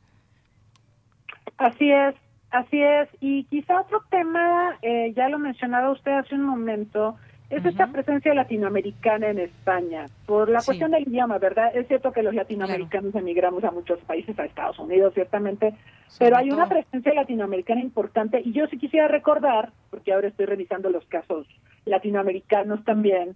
Así 1.58 1.92
es, 1.92 2.16
así 2.52 2.82
es. 2.82 3.10
Y 3.20 3.44
quizá 3.46 3.82
otro 3.82 4.04
tema, 4.10 4.78
eh, 4.84 5.12
ya 5.16 5.28
lo 5.28 5.40
mencionaba 5.40 5.92
usted 5.92 6.12
hace 6.12 6.36
un 6.36 6.44
momento, 6.44 7.18
es 7.50 7.66
esta 7.66 7.88
presencia 7.88 8.34
latinoamericana 8.34 9.30
en 9.30 9.40
España, 9.40 10.06
por 10.26 10.50
la 10.50 10.62
cuestión 10.62 10.92
del 10.92 11.08
idioma, 11.08 11.38
¿verdad? 11.38 11.72
Es 11.74 11.88
cierto 11.88 12.12
que 12.12 12.22
los 12.22 12.36
latinoamericanos 12.36 13.16
emigramos 13.16 13.64
a 13.64 13.72
muchos 13.72 14.00
países, 14.00 14.38
a 14.38 14.46
Estados 14.46 14.78
Unidos, 14.80 15.14
ciertamente, 15.14 15.74
pero 16.20 16.36
hay 16.38 16.52
una 16.52 16.68
presencia 16.68 17.14
latinoamericana 17.14 17.82
importante 17.82 18.42
y 18.44 18.52
yo 18.52 18.68
sí 18.68 18.78
quisiera 18.78 19.08
recordar, 19.08 19.72
porque 19.90 20.14
ahora 20.14 20.28
estoy 20.28 20.46
revisando 20.46 20.90
los 20.90 21.06
casos 21.06 21.48
latinoamericanos 21.86 22.84
también, 22.84 23.36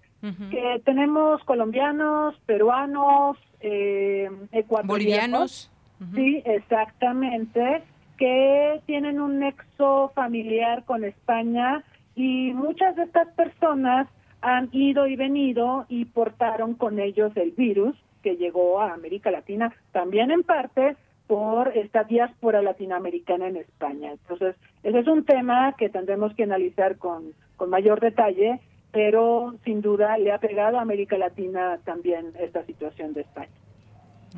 que 0.50 0.82
tenemos 0.84 1.42
colombianos, 1.46 2.36
peruanos, 2.46 3.38
eh, 3.62 4.30
ecuatorianos. 4.52 4.88
Bolivianos. 4.88 5.72
Sí, 6.16 6.42
exactamente, 6.46 7.84
que 8.18 8.82
tienen 8.88 9.22
un 9.22 9.40
nexo 9.40 10.12
familiar 10.14 10.84
con 10.84 11.06
España 11.06 11.84
y 12.16 12.54
muchas 12.54 12.96
de 12.96 13.04
estas 13.04 13.28
personas 13.30 14.08
han 14.42 14.70
ido 14.72 15.08
y 15.08 15.16
venido 15.16 15.86
y 15.88 16.06
portaron 16.06 16.74
con 16.74 17.00
ellos 17.00 17.32
el 17.36 17.52
virus 17.52 17.96
que 18.24 18.38
llegó 18.38 18.82
a 18.82 18.94
América 18.94 19.32
Latina, 19.32 19.74
también 19.92 20.32
en 20.32 20.44
parte 20.44 20.96
por 21.28 21.70
esta 21.78 22.04
diáspora 22.04 22.62
latinoamericana 22.62 23.48
en 23.48 23.58
España. 23.58 24.12
Entonces, 24.12 24.56
ese 24.84 25.00
es 25.00 25.08
un 25.08 25.24
tema 25.24 25.74
que 25.78 25.90
tendremos 25.90 26.34
que 26.36 26.44
analizar 26.44 26.98
con, 26.98 27.34
con 27.56 27.70
mayor 27.70 28.00
detalle, 28.02 28.60
pero 28.92 29.56
sin 29.64 29.82
duda 29.82 30.18
le 30.18 30.32
ha 30.32 30.40
pegado 30.40 30.78
a 30.78 30.82
América 30.82 31.18
Latina 31.18 31.80
también 31.86 32.34
esta 32.38 32.66
situación 32.66 33.14
de 33.14 33.22
España. 33.22 33.52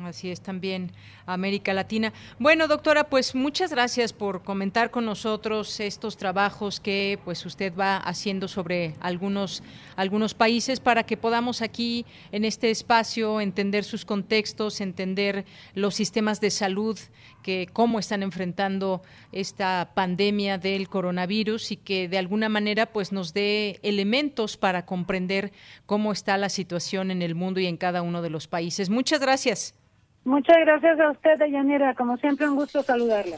Así 0.02 0.28
es 0.30 0.40
también 0.40 0.90
América 1.24 1.72
Latina. 1.72 2.12
Bueno, 2.40 2.66
doctora, 2.66 3.04
pues 3.04 3.36
muchas 3.36 3.70
gracias 3.70 4.12
por 4.12 4.42
comentar 4.42 4.90
con 4.90 5.06
nosotros 5.06 5.78
estos 5.78 6.16
trabajos 6.16 6.80
que 6.80 7.20
pues 7.24 7.46
usted 7.46 7.72
va 7.76 7.98
haciendo 7.98 8.48
sobre 8.48 8.96
algunos 8.98 9.62
algunos 9.94 10.34
países 10.34 10.80
para 10.80 11.04
que 11.04 11.16
podamos 11.16 11.62
aquí 11.62 12.06
en 12.32 12.44
este 12.44 12.72
espacio 12.72 13.40
entender 13.40 13.84
sus 13.84 14.04
contextos, 14.04 14.80
entender 14.80 15.44
los 15.74 15.94
sistemas 15.94 16.40
de 16.40 16.50
salud 16.50 16.98
que 17.44 17.68
cómo 17.72 18.00
están 18.00 18.24
enfrentando 18.24 19.00
esta 19.30 19.92
pandemia 19.94 20.58
del 20.58 20.88
coronavirus 20.88 21.70
y 21.70 21.76
que 21.76 22.08
de 22.08 22.18
alguna 22.18 22.48
manera 22.48 22.86
pues 22.86 23.12
nos 23.12 23.32
dé 23.32 23.78
elementos 23.84 24.56
para 24.56 24.86
comprender 24.86 25.52
cómo 25.86 26.10
está 26.10 26.36
la 26.36 26.48
situación 26.48 27.12
en 27.12 27.22
el 27.22 27.36
mundo 27.36 27.60
y 27.60 27.66
en 27.66 27.76
cada 27.76 28.02
uno 28.02 28.22
de 28.22 28.30
los 28.30 28.48
países. 28.48 28.90
Muchas 28.90 29.20
gracias. 29.20 29.74
Muchas 30.24 30.56
gracias 30.60 30.98
a 31.00 31.10
usted, 31.10 31.38
Deyanira. 31.38 31.94
Como 31.94 32.16
siempre, 32.16 32.48
un 32.48 32.56
gusto 32.56 32.82
saludarla. 32.82 33.36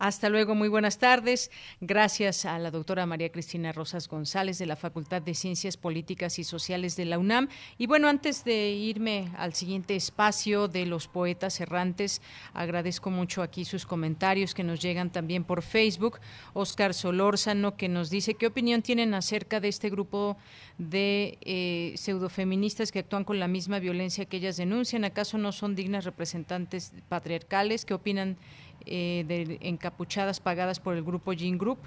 Hasta 0.00 0.30
luego, 0.30 0.54
muy 0.54 0.68
buenas 0.68 0.96
tardes. 0.96 1.50
Gracias 1.82 2.46
a 2.46 2.58
la 2.58 2.70
doctora 2.70 3.04
María 3.04 3.30
Cristina 3.30 3.70
Rosas 3.70 4.08
González 4.08 4.56
de 4.56 4.64
la 4.64 4.74
Facultad 4.74 5.20
de 5.20 5.34
Ciencias 5.34 5.76
Políticas 5.76 6.38
y 6.38 6.44
Sociales 6.44 6.96
de 6.96 7.04
la 7.04 7.18
UNAM. 7.18 7.48
Y 7.76 7.86
bueno, 7.86 8.08
antes 8.08 8.42
de 8.42 8.70
irme 8.70 9.30
al 9.36 9.52
siguiente 9.52 9.94
espacio 9.96 10.68
de 10.68 10.86
los 10.86 11.06
poetas 11.06 11.60
errantes, 11.60 12.22
agradezco 12.54 13.10
mucho 13.10 13.42
aquí 13.42 13.66
sus 13.66 13.84
comentarios 13.84 14.54
que 14.54 14.64
nos 14.64 14.80
llegan 14.80 15.10
también 15.10 15.44
por 15.44 15.60
Facebook. 15.60 16.18
Oscar 16.54 16.94
Solórzano 16.94 17.76
que 17.76 17.90
nos 17.90 18.08
dice 18.08 18.32
qué 18.32 18.46
opinión 18.46 18.80
tienen 18.80 19.12
acerca 19.12 19.60
de 19.60 19.68
este 19.68 19.90
grupo 19.90 20.38
de 20.78 21.36
eh, 21.42 21.92
pseudofeministas 21.98 22.90
que 22.90 23.00
actúan 23.00 23.24
con 23.24 23.38
la 23.38 23.48
misma 23.48 23.80
violencia 23.80 24.24
que 24.24 24.38
ellas 24.38 24.56
denuncian. 24.56 25.04
¿Acaso 25.04 25.36
no 25.36 25.52
son 25.52 25.74
dignas 25.74 26.06
representantes 26.06 26.94
patriarcales? 27.10 27.84
¿Qué 27.84 27.92
opinan? 27.92 28.38
Eh, 28.86 29.24
de 29.26 29.58
encapuchadas 29.60 30.40
pagadas 30.40 30.80
por 30.80 30.94
el 30.94 31.02
grupo 31.02 31.32
Gene 31.32 31.58
Group 31.58 31.78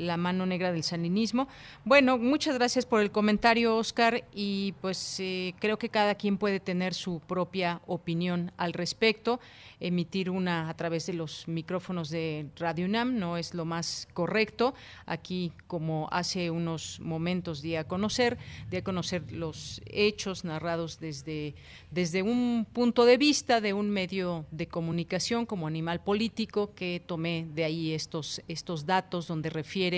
la 0.00 0.16
mano 0.16 0.46
negra 0.46 0.72
del 0.72 0.82
saninismo. 0.82 1.46
Bueno, 1.84 2.18
muchas 2.18 2.54
gracias 2.54 2.86
por 2.86 3.00
el 3.02 3.10
comentario, 3.10 3.76
Oscar, 3.76 4.24
y 4.34 4.72
pues 4.80 5.20
eh, 5.20 5.54
creo 5.60 5.78
que 5.78 5.90
cada 5.90 6.14
quien 6.14 6.38
puede 6.38 6.58
tener 6.58 6.94
su 6.94 7.20
propia 7.20 7.80
opinión 7.86 8.50
al 8.56 8.72
respecto. 8.72 9.40
Emitir 9.78 10.28
una 10.30 10.68
a 10.68 10.74
través 10.74 11.06
de 11.06 11.14
los 11.14 11.48
micrófonos 11.48 12.10
de 12.10 12.46
Radio 12.56 12.86
UNAM 12.86 13.18
no 13.18 13.36
es 13.36 13.54
lo 13.54 13.64
más 13.64 14.08
correcto. 14.12 14.74
Aquí, 15.06 15.52
como 15.66 16.08
hace 16.12 16.50
unos 16.50 17.00
momentos 17.00 17.62
di 17.62 17.76
a 17.76 17.84
conocer, 17.84 18.38
de 18.68 18.78
a 18.78 18.84
conocer 18.84 19.32
los 19.32 19.80
hechos 19.86 20.44
narrados 20.44 21.00
desde, 21.00 21.54
desde 21.90 22.22
un 22.22 22.66
punto 22.70 23.04
de 23.04 23.16
vista 23.16 23.60
de 23.60 23.72
un 23.72 23.90
medio 23.90 24.44
de 24.50 24.66
comunicación 24.66 25.46
como 25.46 25.66
animal 25.66 26.02
político, 26.02 26.74
que 26.74 27.02
tomé 27.04 27.46
de 27.54 27.64
ahí 27.64 27.92
estos, 27.92 28.42
estos 28.48 28.86
datos 28.86 29.26
donde 29.26 29.50
refiere 29.50 29.89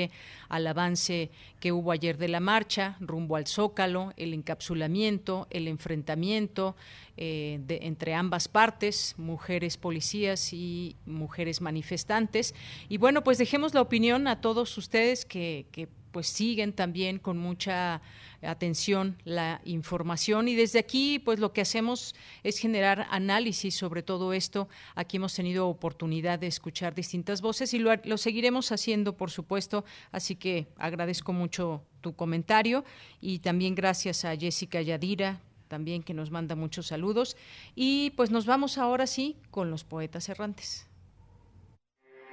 al 0.48 0.66
avance 0.66 1.30
que 1.60 1.72
hubo 1.72 1.92
ayer 1.92 2.18
de 2.18 2.28
la 2.28 2.40
marcha 2.40 2.96
rumbo 3.00 3.36
al 3.36 3.46
Zócalo, 3.46 4.12
el 4.16 4.34
encapsulamiento, 4.34 5.46
el 5.50 5.68
enfrentamiento 5.68 6.76
eh, 7.16 7.60
entre 7.68 8.14
ambas 8.14 8.48
partes, 8.48 9.14
mujeres 9.18 9.76
policías 9.76 10.52
y 10.52 10.96
mujeres 11.06 11.60
manifestantes. 11.60 12.54
Y 12.88 12.98
bueno, 12.98 13.22
pues 13.22 13.38
dejemos 13.38 13.74
la 13.74 13.82
opinión 13.82 14.26
a 14.28 14.40
todos 14.40 14.76
ustedes 14.78 15.24
que, 15.24 15.66
que 15.72 15.88
pues 16.12 16.26
siguen 16.26 16.72
también 16.72 17.18
con 17.18 17.38
mucha 17.38 18.00
atención 18.42 19.16
la 19.24 19.60
información 19.64 20.48
y 20.48 20.54
desde 20.54 20.78
aquí 20.78 21.18
pues 21.18 21.38
lo 21.38 21.52
que 21.52 21.60
hacemos 21.60 22.14
es 22.42 22.58
generar 22.58 23.06
análisis 23.10 23.74
sobre 23.74 24.02
todo 24.02 24.32
esto. 24.32 24.68
Aquí 24.94 25.16
hemos 25.16 25.34
tenido 25.34 25.68
oportunidad 25.68 26.38
de 26.38 26.46
escuchar 26.46 26.94
distintas 26.94 27.40
voces 27.40 27.74
y 27.74 27.78
lo, 27.78 27.94
lo 28.04 28.18
seguiremos 28.18 28.72
haciendo 28.72 29.16
por 29.16 29.30
supuesto, 29.30 29.84
así 30.10 30.36
que 30.36 30.66
agradezco 30.76 31.32
mucho 31.32 31.82
tu 32.00 32.14
comentario 32.14 32.84
y 33.20 33.38
también 33.38 33.74
gracias 33.74 34.24
a 34.24 34.36
Jessica 34.36 34.82
Yadira, 34.82 35.40
también 35.68 36.02
que 36.02 36.12
nos 36.12 36.30
manda 36.30 36.54
muchos 36.54 36.88
saludos. 36.88 37.36
Y 37.74 38.10
pues 38.10 38.30
nos 38.30 38.44
vamos 38.44 38.76
ahora 38.76 39.06
sí 39.06 39.36
con 39.50 39.70
los 39.70 39.84
poetas 39.84 40.28
errantes. 40.28 40.91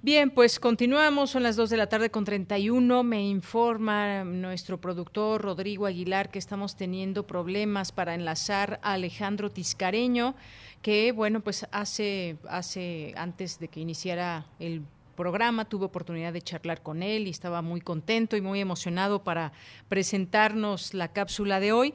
Bien, 0.00 0.30
pues 0.30 0.60
continuamos, 0.60 1.30
son 1.30 1.42
las 1.42 1.56
2 1.56 1.70
de 1.70 1.76
la 1.76 1.88
tarde 1.88 2.08
con 2.08 2.24
31. 2.24 3.02
Me 3.02 3.26
informa 3.26 4.22
nuestro 4.22 4.80
productor 4.80 5.42
Rodrigo 5.42 5.86
Aguilar 5.86 6.30
que 6.30 6.38
estamos 6.38 6.76
teniendo 6.76 7.26
problemas 7.26 7.90
para 7.90 8.14
enlazar 8.14 8.78
a 8.84 8.92
Alejandro 8.92 9.50
Tiscareño, 9.50 10.36
que 10.82 11.10
bueno, 11.10 11.40
pues 11.40 11.66
hace, 11.72 12.36
hace 12.48 13.12
antes 13.16 13.58
de 13.58 13.66
que 13.66 13.80
iniciara 13.80 14.46
el 14.60 14.82
programa, 15.16 15.64
tuve 15.64 15.86
oportunidad 15.86 16.32
de 16.32 16.42
charlar 16.42 16.80
con 16.80 17.02
él 17.02 17.26
y 17.26 17.30
estaba 17.30 17.60
muy 17.60 17.80
contento 17.80 18.36
y 18.36 18.40
muy 18.40 18.60
emocionado 18.60 19.24
para 19.24 19.50
presentarnos 19.88 20.94
la 20.94 21.08
cápsula 21.08 21.58
de 21.58 21.72
hoy. 21.72 21.92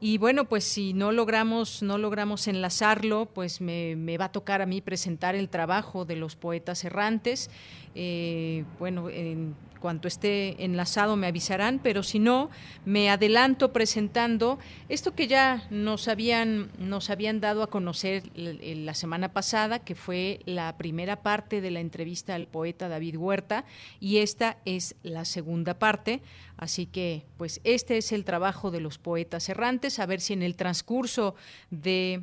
Y 0.00 0.16
bueno, 0.16 0.46
pues 0.46 0.64
si 0.64 0.94
no 0.94 1.12
logramos, 1.12 1.82
no 1.82 1.98
logramos 1.98 2.48
enlazarlo, 2.48 3.26
pues 3.26 3.60
me, 3.60 4.16
va 4.16 4.26
a 4.26 4.32
tocar 4.32 4.62
a 4.62 4.66
mí 4.66 4.80
presentar 4.80 5.34
el 5.34 5.50
trabajo 5.50 6.06
de 6.06 6.16
los 6.16 6.36
poetas 6.36 6.84
errantes. 6.84 7.50
Eh, 7.94 8.64
bueno, 8.78 9.10
en 9.10 9.54
cuanto 9.80 10.06
esté 10.06 10.62
enlazado 10.64 11.16
me 11.16 11.26
avisarán, 11.26 11.80
pero 11.82 12.02
si 12.02 12.18
no, 12.20 12.50
me 12.84 13.10
adelanto 13.10 13.72
presentando 13.72 14.58
esto 14.88 15.14
que 15.14 15.26
ya 15.26 15.66
nos 15.70 16.06
habían, 16.06 16.70
nos 16.78 17.10
habían 17.10 17.40
dado 17.40 17.62
a 17.62 17.68
conocer 17.68 18.22
la 18.36 18.94
semana 18.94 19.32
pasada, 19.32 19.80
que 19.80 19.96
fue 19.96 20.40
la 20.44 20.76
primera 20.76 21.22
parte 21.22 21.60
de 21.60 21.70
la 21.72 21.80
entrevista 21.80 22.36
al 22.36 22.46
poeta 22.46 22.88
David 22.88 23.16
Huerta, 23.16 23.64
y 23.98 24.18
esta 24.18 24.58
es 24.64 24.94
la 25.02 25.24
segunda 25.24 25.78
parte. 25.78 26.22
Así 26.56 26.84
que, 26.84 27.24
pues, 27.38 27.62
este 27.64 27.96
es 27.96 28.12
el 28.12 28.26
trabajo 28.26 28.70
de 28.70 28.80
los 28.80 28.98
poetas 28.98 29.48
errantes, 29.48 29.89
a 29.98 30.06
ver 30.06 30.20
si 30.20 30.32
en 30.32 30.42
el 30.42 30.56
transcurso 30.56 31.34
de 31.70 32.22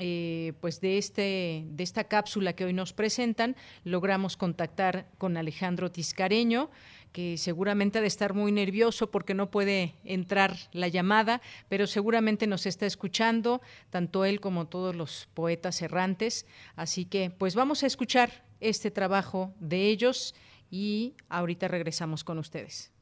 eh, 0.00 0.52
pues 0.60 0.80
de 0.80 0.96
este 0.96 1.64
de 1.70 1.82
esta 1.82 2.04
cápsula 2.04 2.52
que 2.52 2.64
hoy 2.64 2.72
nos 2.72 2.92
presentan 2.92 3.56
logramos 3.82 4.36
contactar 4.36 5.08
con 5.18 5.36
Alejandro 5.36 5.90
Tiscareño 5.90 6.70
que 7.12 7.36
seguramente 7.36 7.98
ha 7.98 8.02
de 8.02 8.06
estar 8.06 8.34
muy 8.34 8.52
nervioso 8.52 9.10
porque 9.10 9.34
no 9.34 9.50
puede 9.50 9.94
entrar 10.04 10.56
la 10.72 10.88
llamada, 10.88 11.40
pero 11.68 11.86
seguramente 11.86 12.46
nos 12.46 12.66
está 12.66 12.86
escuchando, 12.86 13.60
tanto 13.90 14.24
él 14.24 14.40
como 14.40 14.66
todos 14.66 14.94
los 14.94 15.28
poetas 15.34 15.82
errantes. 15.82 16.46
Así 16.76 17.04
que, 17.04 17.30
pues 17.30 17.54
vamos 17.54 17.82
a 17.82 17.86
escuchar 17.86 18.44
este 18.60 18.90
trabajo 18.90 19.52
de 19.60 19.88
ellos 19.88 20.34
y 20.70 21.14
ahorita 21.28 21.68
regresamos 21.68 22.24
con 22.24 22.38
ustedes. 22.38 22.92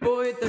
Poeta 0.00 0.48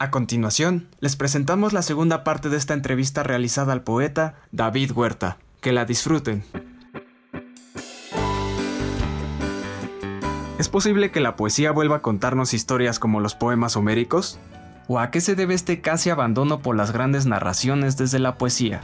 A 0.00 0.12
continuación, 0.12 0.86
les 1.00 1.16
presentamos 1.16 1.72
la 1.72 1.82
segunda 1.82 2.22
parte 2.22 2.48
de 2.48 2.56
esta 2.56 2.72
entrevista 2.72 3.24
realizada 3.24 3.72
al 3.72 3.82
poeta 3.82 4.36
David 4.52 4.92
Huerta. 4.92 5.38
Que 5.60 5.72
la 5.72 5.84
disfruten. 5.86 6.44
¿Es 10.56 10.68
posible 10.68 11.10
que 11.10 11.18
la 11.18 11.34
poesía 11.34 11.72
vuelva 11.72 11.96
a 11.96 12.02
contarnos 12.02 12.54
historias 12.54 13.00
como 13.00 13.18
los 13.18 13.34
poemas 13.34 13.76
homéricos? 13.76 14.38
¿O 14.86 15.00
a 15.00 15.10
qué 15.10 15.20
se 15.20 15.34
debe 15.34 15.54
este 15.54 15.80
casi 15.80 16.10
abandono 16.10 16.60
por 16.60 16.76
las 16.76 16.92
grandes 16.92 17.26
narraciones 17.26 17.96
desde 17.96 18.20
la 18.20 18.38
poesía? 18.38 18.82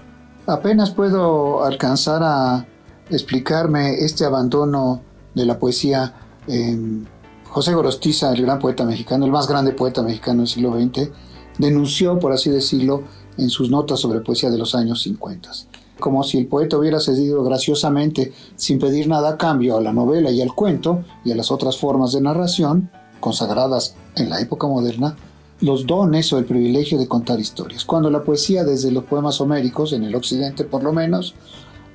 Apenas 0.49 0.91
puedo 0.91 1.65
alcanzar 1.65 2.23
a 2.25 2.67
explicarme 3.09 4.05
este 4.05 4.25
abandono 4.25 5.03
de 5.37 5.47
la 5.47 5.61
poesía 5.61 6.13
en 6.49 7.07
José 7.55 7.73
Gorostiza, 7.73 8.33
el 8.33 8.43
gran 8.43 8.59
poeta 8.59 8.85
mexicano, 8.85 9.25
el 9.27 9.31
más 9.31 9.47
grande 9.47 9.71
poeta 9.71 10.03
mexicano 10.03 10.41
del 10.41 10.49
siglo 10.49 10.75
XX, 10.75 11.09
denunció, 11.57 12.19
por 12.19 12.33
así 12.33 12.51
decirlo, 12.51 13.05
en 13.39 13.49
sus 13.49 13.71
notas 13.71 14.01
sobre 14.01 14.23
poesía 14.23 14.51
de 14.51 14.59
los 14.59 14.75
años 14.75 15.03
50. 15.03 15.51
Como 16.01 16.25
si 16.25 16.39
el 16.39 16.49
poeta 16.49 16.77
hubiera 16.77 16.99
cedido 16.99 17.45
graciosamente, 17.45 18.33
sin 18.57 18.81
pedir 18.81 19.07
nada 19.07 19.29
a 19.29 19.39
cambio, 19.39 19.77
a 19.77 19.81
la 19.81 19.93
novela 19.93 20.33
y 20.33 20.43
al 20.43 20.53
cuento 20.53 21.05
y 21.25 21.31
a 21.31 21.37
las 21.37 21.53
otras 21.53 21.79
formas 21.79 22.11
de 22.11 22.23
narración, 22.23 22.91
consagradas 23.21 23.95
en 24.17 24.31
la 24.31 24.41
época 24.41 24.67
moderna, 24.67 25.15
los 25.61 25.87
dones 25.87 26.33
o 26.33 26.39
el 26.39 26.47
privilegio 26.47 26.99
de 26.99 27.07
contar 27.07 27.39
historias. 27.39 27.85
Cuando 27.85 28.11
la 28.11 28.25
poesía, 28.25 28.65
desde 28.65 28.91
los 28.91 29.05
poemas 29.05 29.41
homéricos, 29.41 29.93
en 29.93 30.03
el 30.03 30.17
occidente 30.17 30.65
por 30.65 30.83
lo 30.83 30.93
menos, 30.93 31.37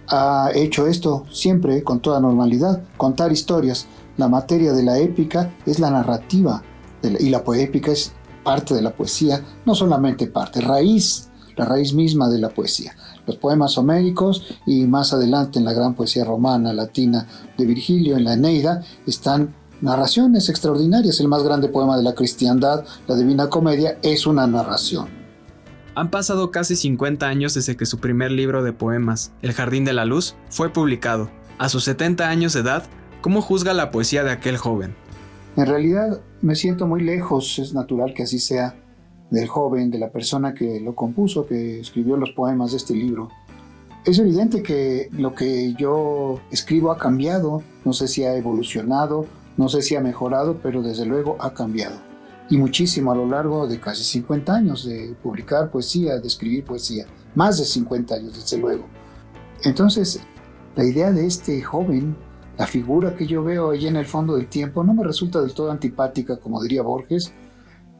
ha 0.08 0.52
hecho 0.56 0.88
esto 0.88 1.26
siempre 1.30 1.84
con 1.84 2.00
toda 2.00 2.22
normalidad, 2.22 2.82
contar 2.96 3.34
historias, 3.34 3.88
la 4.20 4.28
materia 4.28 4.74
de 4.74 4.84
la 4.84 5.00
épica 5.00 5.56
es 5.66 5.80
la 5.80 5.90
narrativa 5.90 6.62
y 7.02 7.30
la 7.30 7.42
poépica 7.42 7.94
es 7.94 8.12
parte 8.44 8.76
de 8.76 8.82
la 8.82 8.92
poesía, 8.92 9.42
no 9.66 9.74
solamente 9.74 10.28
parte, 10.28 10.60
raíz, 10.60 11.30
la 11.56 11.64
raíz 11.64 11.94
misma 11.94 12.28
de 12.28 12.38
la 12.38 12.50
poesía. 12.50 12.94
Los 13.26 13.38
poemas 13.38 13.78
homéricos 13.78 14.44
y 14.66 14.86
más 14.88 15.14
adelante 15.14 15.58
en 15.58 15.64
la 15.64 15.72
gran 15.72 15.94
poesía 15.94 16.26
romana, 16.26 16.74
latina 16.74 17.28
de 17.58 17.66
Virgilio, 17.66 18.18
en 18.18 18.26
la 18.26 18.34
Eneida, 18.34 18.84
están 19.08 19.56
narraciones 19.80 20.50
extraordinarias. 20.50 21.22
El 21.22 21.30
más 21.30 21.44
grande 21.44 21.70
poema 21.70 21.96
de 21.96 22.04
la 22.04 22.14
cristiandad, 22.14 22.84
la 23.08 23.16
Divina 23.16 23.48
Comedia, 23.48 24.00
es 24.04 24.28
una 24.28 24.46
narración. 24.48 25.08
Han 25.96 26.12
pasado 26.12 26.52
casi 26.52 26.76
50 26.76 27.26
años 27.26 27.54
desde 27.54 27.78
que 27.78 27.86
su 27.86 28.00
primer 28.00 28.32
libro 28.32 28.64
de 28.64 28.74
poemas, 28.74 29.32
El 29.42 29.54
Jardín 29.54 29.86
de 29.86 29.94
la 29.94 30.04
Luz, 30.04 30.36
fue 30.50 30.74
publicado. 30.74 31.30
A 31.58 31.70
sus 31.70 31.84
70 31.86 32.28
años 32.30 32.54
de 32.54 32.62
edad, 32.62 32.84
¿Cómo 33.22 33.42
juzga 33.42 33.74
la 33.74 33.92
poesía 33.92 34.24
de 34.24 34.32
aquel 34.32 34.56
joven? 34.56 34.96
En 35.58 35.66
realidad 35.66 36.22
me 36.42 36.56
siento 36.56 36.88
muy 36.88 37.02
lejos, 37.02 37.60
es 37.60 37.74
natural 37.74 38.14
que 38.14 38.24
así 38.24 38.40
sea, 38.40 38.76
del 39.30 39.48
joven, 39.48 39.92
de 39.92 40.00
la 40.00 40.10
persona 40.10 40.54
que 40.54 40.80
lo 40.80 40.96
compuso, 40.96 41.46
que 41.46 41.82
escribió 41.82 42.16
los 42.16 42.32
poemas 42.32 42.72
de 42.72 42.78
este 42.78 42.96
libro. 42.96 43.28
Es 44.06 44.20
evidente 44.20 44.64
que 44.64 45.10
lo 45.12 45.36
que 45.36 45.74
yo 45.74 46.40
escribo 46.50 46.92
ha 46.92 46.98
cambiado, 46.98 47.62
no 47.84 47.92
sé 47.92 48.08
si 48.08 48.24
ha 48.24 48.38
evolucionado, 48.38 49.26
no 49.58 49.68
sé 49.68 49.82
si 49.82 49.98
ha 49.98 50.02
mejorado, 50.02 50.62
pero 50.64 50.82
desde 50.82 51.06
luego 51.06 51.36
ha 51.42 51.54
cambiado. 51.54 51.98
Y 52.50 52.58
muchísimo 52.58 53.12
a 53.12 53.16
lo 53.16 53.28
largo 53.28 53.68
de 53.68 53.82
casi 53.82 54.04
50 54.04 54.56
años 54.56 54.86
de 54.86 55.14
publicar 55.22 55.70
poesía, 55.70 56.18
de 56.18 56.28
escribir 56.28 56.64
poesía. 56.64 57.06
Más 57.36 57.58
de 57.58 57.66
50 57.66 58.16
años, 58.16 58.34
desde 58.34 58.58
luego. 58.58 58.86
Entonces, 59.66 60.22
la 60.78 60.86
idea 60.86 61.12
de 61.12 61.28
este 61.28 61.62
joven 61.62 62.16
la 62.60 62.68
figura 62.68 63.16
que 63.16 63.26
yo 63.26 63.42
veo 63.42 63.72
allí 63.72 63.88
en 63.88 63.96
el 63.96 64.06
fondo 64.06 64.36
del 64.36 64.48
tiempo 64.48 64.84
no 64.84 64.94
me 64.94 65.06
resulta 65.06 65.40
del 65.40 65.54
todo 65.54 65.72
antipática, 65.72 66.38
como 66.38 66.62
diría 66.62 66.82
Borges, 66.82 67.32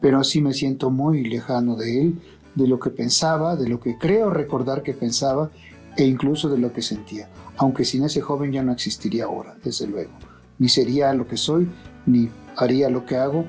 pero 0.02 0.22
sí 0.22 0.42
me 0.42 0.54
siento 0.54 0.90
muy 0.90 1.24
lejano 1.24 1.78
de 1.78 2.02
él, 2.02 2.22
de 2.56 2.68
lo 2.68 2.78
que 2.78 2.90
pensaba, 2.90 3.56
de 3.56 3.70
lo 3.70 3.80
que 3.80 3.98
creo 3.98 4.30
recordar 4.30 4.84
que 4.84 4.92
pensaba 4.94 5.50
e 5.96 6.04
incluso 6.04 6.50
de 6.50 6.58
lo 6.58 6.74
que 6.74 6.82
sentía. 6.82 7.30
Aunque 7.56 7.86
sin 7.86 8.04
ese 8.04 8.20
joven 8.20 8.52
ya 8.52 8.62
no 8.62 8.74
existiría 8.74 9.26
ahora, 9.26 9.56
desde 9.64 9.88
luego. 9.88 10.12
Ni 10.58 10.68
sería 10.68 11.14
lo 11.14 11.26
que 11.26 11.38
soy, 11.38 11.70
ni 12.06 12.30
haría 12.58 12.90
lo 12.90 13.06
que 13.06 13.16
hago, 13.16 13.46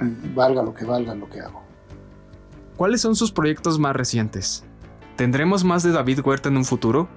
eh, 0.00 0.32
valga 0.34 0.64
lo 0.64 0.74
que 0.74 0.84
valga 0.84 1.14
lo 1.14 1.30
que 1.30 1.40
hago. 1.42 1.62
¿Cuáles 2.76 3.00
son 3.00 3.14
sus 3.14 3.30
proyectos 3.30 3.78
más 3.78 3.94
recientes? 3.94 4.64
¿Tendremos 5.14 5.62
más 5.62 5.84
de 5.84 5.92
David 5.92 6.20
Huerta 6.24 6.48
en 6.48 6.56
un 6.56 6.64
futuro? 6.64 7.08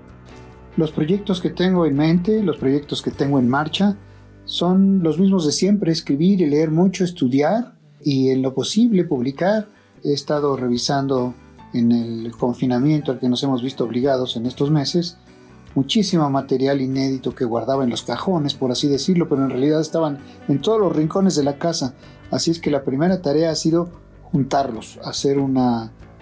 Los 0.78 0.92
proyectos 0.92 1.42
que 1.42 1.50
tengo 1.50 1.86
en 1.86 1.96
mente, 1.96 2.42
los 2.44 2.58
proyectos 2.58 3.02
que 3.02 3.12
tengo 3.12 3.40
en 3.40 3.48
marcha, 3.48 3.98
son 4.46 5.04
los 5.04 5.20
mismos 5.20 5.46
de 5.46 5.52
siempre, 5.52 5.92
escribir 5.92 6.42
y 6.42 6.48
leer 6.48 6.72
mucho, 6.72 7.04
estudiar 7.04 7.76
y 8.02 8.30
en 8.30 8.42
lo 8.42 8.54
posible 8.54 9.04
publicar. 9.04 9.68
He 10.04 10.14
estado 10.14 10.58
revisando 10.58 11.34
en 11.74 11.92
el 11.92 12.32
confinamiento 12.32 13.12
al 13.12 13.20
que 13.20 13.30
nos 13.30 13.42
hemos 13.44 13.62
visto 13.62 13.84
obligados 13.84 14.36
en 14.36 14.46
estos 14.46 14.70
meses 14.70 15.18
muchísimo 15.76 16.30
material 16.30 16.82
inédito 16.82 17.34
que 17.34 17.46
guardaba 17.46 17.84
en 17.84 17.90
los 17.90 18.04
cajones, 18.04 18.54
por 18.54 18.72
así 18.72 18.88
decirlo, 18.88 19.28
pero 19.28 19.44
en 19.44 19.50
realidad 19.50 19.82
estaban 19.82 20.20
en 20.48 20.62
todos 20.62 20.80
los 20.80 20.96
rincones 20.96 21.36
de 21.36 21.44
la 21.44 21.58
casa. 21.58 21.96
Así 22.32 22.52
es 22.52 22.60
que 22.60 22.72
la 22.72 22.84
primera 22.84 23.22
tarea 23.22 23.52
ha 23.52 23.56
sido 23.56 23.90
juntarlos, 24.24 25.00
hacer 25.04 25.40
un 25.40 25.54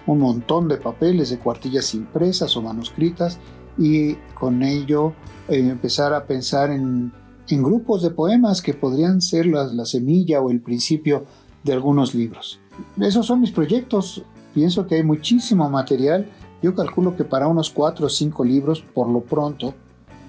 montón 0.05 0.67
de 0.67 0.77
papeles, 0.77 1.29
de 1.29 1.39
cuartillas 1.39 1.93
impresas 1.93 2.55
o 2.57 2.61
manuscritas 2.61 3.39
y 3.77 4.15
con 4.33 4.63
ello 4.63 5.13
eh, 5.47 5.59
empezar 5.59 6.13
a 6.13 6.25
pensar 6.25 6.71
en, 6.71 7.11
en, 7.47 7.63
grupos 7.63 8.01
de 8.01 8.11
poemas 8.11 8.61
que 8.61 8.73
podrían 8.73 9.21
ser 9.21 9.45
la, 9.45 9.65
la 9.65 9.85
semilla 9.85 10.41
o 10.41 10.51
el 10.51 10.61
principio 10.61 11.25
de 11.63 11.73
algunos 11.73 12.13
libros. 12.13 12.59
Esos 12.99 13.25
son 13.25 13.41
mis 13.41 13.51
proyectos. 13.51 14.23
Pienso 14.53 14.85
que 14.85 14.95
hay 14.95 15.03
muchísimo 15.03 15.69
material 15.69 16.27
yo 16.61 16.75
calculo 16.75 17.15
que 17.15 17.23
para 17.23 17.47
unos 17.47 17.71
4 17.71 18.05
o 18.05 18.09
5 18.09 18.43
libros, 18.43 18.81
por 18.81 19.09
lo 19.09 19.21
pronto, 19.21 19.73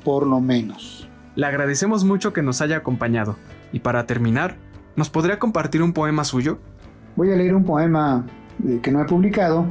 por 0.03 0.27
lo 0.27 0.41
menos. 0.41 1.07
Le 1.35 1.47
agradecemos 1.47 2.05
mucho 2.05 2.33
que 2.33 2.43
nos 2.43 2.63
haya 2.63 2.79
acompañado. 2.79 3.37
Y 3.73 3.81
para 3.81 4.07
terminar, 4.07 4.57
¿nos 4.97 5.11
podría 5.11 5.39
compartir 5.39 5.83
un 5.83 5.93
poema 5.93 6.25
suyo? 6.25 6.59
Voy 7.17 7.31
a 7.33 7.37
leer 7.37 7.55
un 7.55 7.65
poema 7.65 8.25
eh, 8.67 8.81
que 8.83 8.91
no 8.91 9.03
he 9.03 9.05
publicado, 9.05 9.67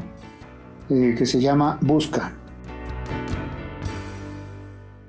eh, 0.89 1.15
que 1.17 1.25
se 1.25 1.41
llama 1.41 1.79
Busca. 1.81 2.33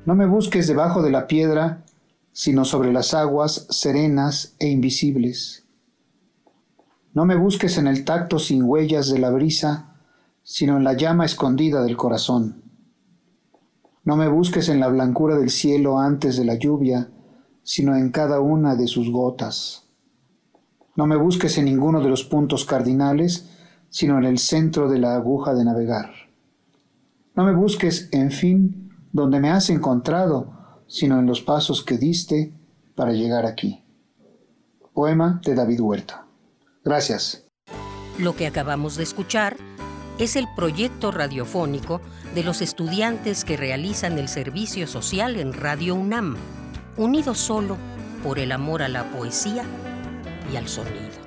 No 0.04 0.16
me 0.16 0.26
busques 0.26 0.66
debajo 0.66 1.00
de 1.00 1.12
la 1.12 1.28
piedra, 1.28 1.84
sino 2.32 2.64
sobre 2.64 2.92
las 2.92 3.14
aguas 3.14 3.68
serenas 3.70 4.56
e 4.58 4.68
invisibles. 4.68 5.64
No 7.14 7.24
me 7.24 7.36
busques 7.36 7.78
en 7.78 7.86
el 7.86 8.04
tacto 8.04 8.40
sin 8.40 8.64
huellas 8.64 9.10
de 9.10 9.20
la 9.20 9.30
brisa, 9.30 9.94
sino 10.42 10.76
en 10.76 10.82
la 10.82 10.94
llama 10.94 11.24
escondida 11.24 11.84
del 11.84 11.96
corazón. 11.96 12.64
No 14.02 14.16
me 14.16 14.26
busques 14.26 14.68
en 14.68 14.80
la 14.80 14.88
blancura 14.88 15.36
del 15.36 15.50
cielo 15.50 16.00
antes 16.00 16.36
de 16.36 16.46
la 16.46 16.56
lluvia, 16.56 17.08
sino 17.62 17.94
en 17.94 18.10
cada 18.10 18.40
una 18.40 18.74
de 18.74 18.88
sus 18.88 19.08
gotas. 19.08 19.84
No 20.96 21.06
me 21.06 21.16
busques 21.16 21.58
en 21.58 21.66
ninguno 21.66 22.00
de 22.00 22.08
los 22.08 22.24
puntos 22.24 22.64
cardinales, 22.64 23.48
sino 23.88 24.18
en 24.18 24.24
el 24.24 24.38
centro 24.38 24.90
de 24.90 24.98
la 24.98 25.14
aguja 25.14 25.54
de 25.54 25.64
navegar. 25.64 26.10
No 27.36 27.44
me 27.44 27.54
busques, 27.54 28.08
en 28.10 28.32
fin, 28.32 28.81
donde 29.12 29.40
me 29.40 29.50
has 29.50 29.70
encontrado, 29.70 30.84
sino 30.86 31.18
en 31.18 31.26
los 31.26 31.42
pasos 31.42 31.84
que 31.84 31.98
diste 31.98 32.54
para 32.94 33.12
llegar 33.12 33.46
aquí. 33.46 33.84
Poema 34.94 35.40
de 35.44 35.54
David 35.54 35.80
Huerta. 35.80 36.26
Gracias. 36.84 37.46
Lo 38.18 38.34
que 38.34 38.46
acabamos 38.46 38.96
de 38.96 39.04
escuchar 39.04 39.56
es 40.18 40.36
el 40.36 40.46
proyecto 40.54 41.10
radiofónico 41.10 42.00
de 42.34 42.42
los 42.42 42.60
estudiantes 42.60 43.44
que 43.44 43.56
realizan 43.56 44.18
el 44.18 44.28
servicio 44.28 44.86
social 44.86 45.36
en 45.36 45.52
Radio 45.52 45.94
UNAM, 45.94 46.36
unidos 46.96 47.38
solo 47.38 47.76
por 48.22 48.38
el 48.38 48.52
amor 48.52 48.82
a 48.82 48.88
la 48.88 49.10
poesía 49.10 49.64
y 50.52 50.56
al 50.56 50.68
sonido. 50.68 51.22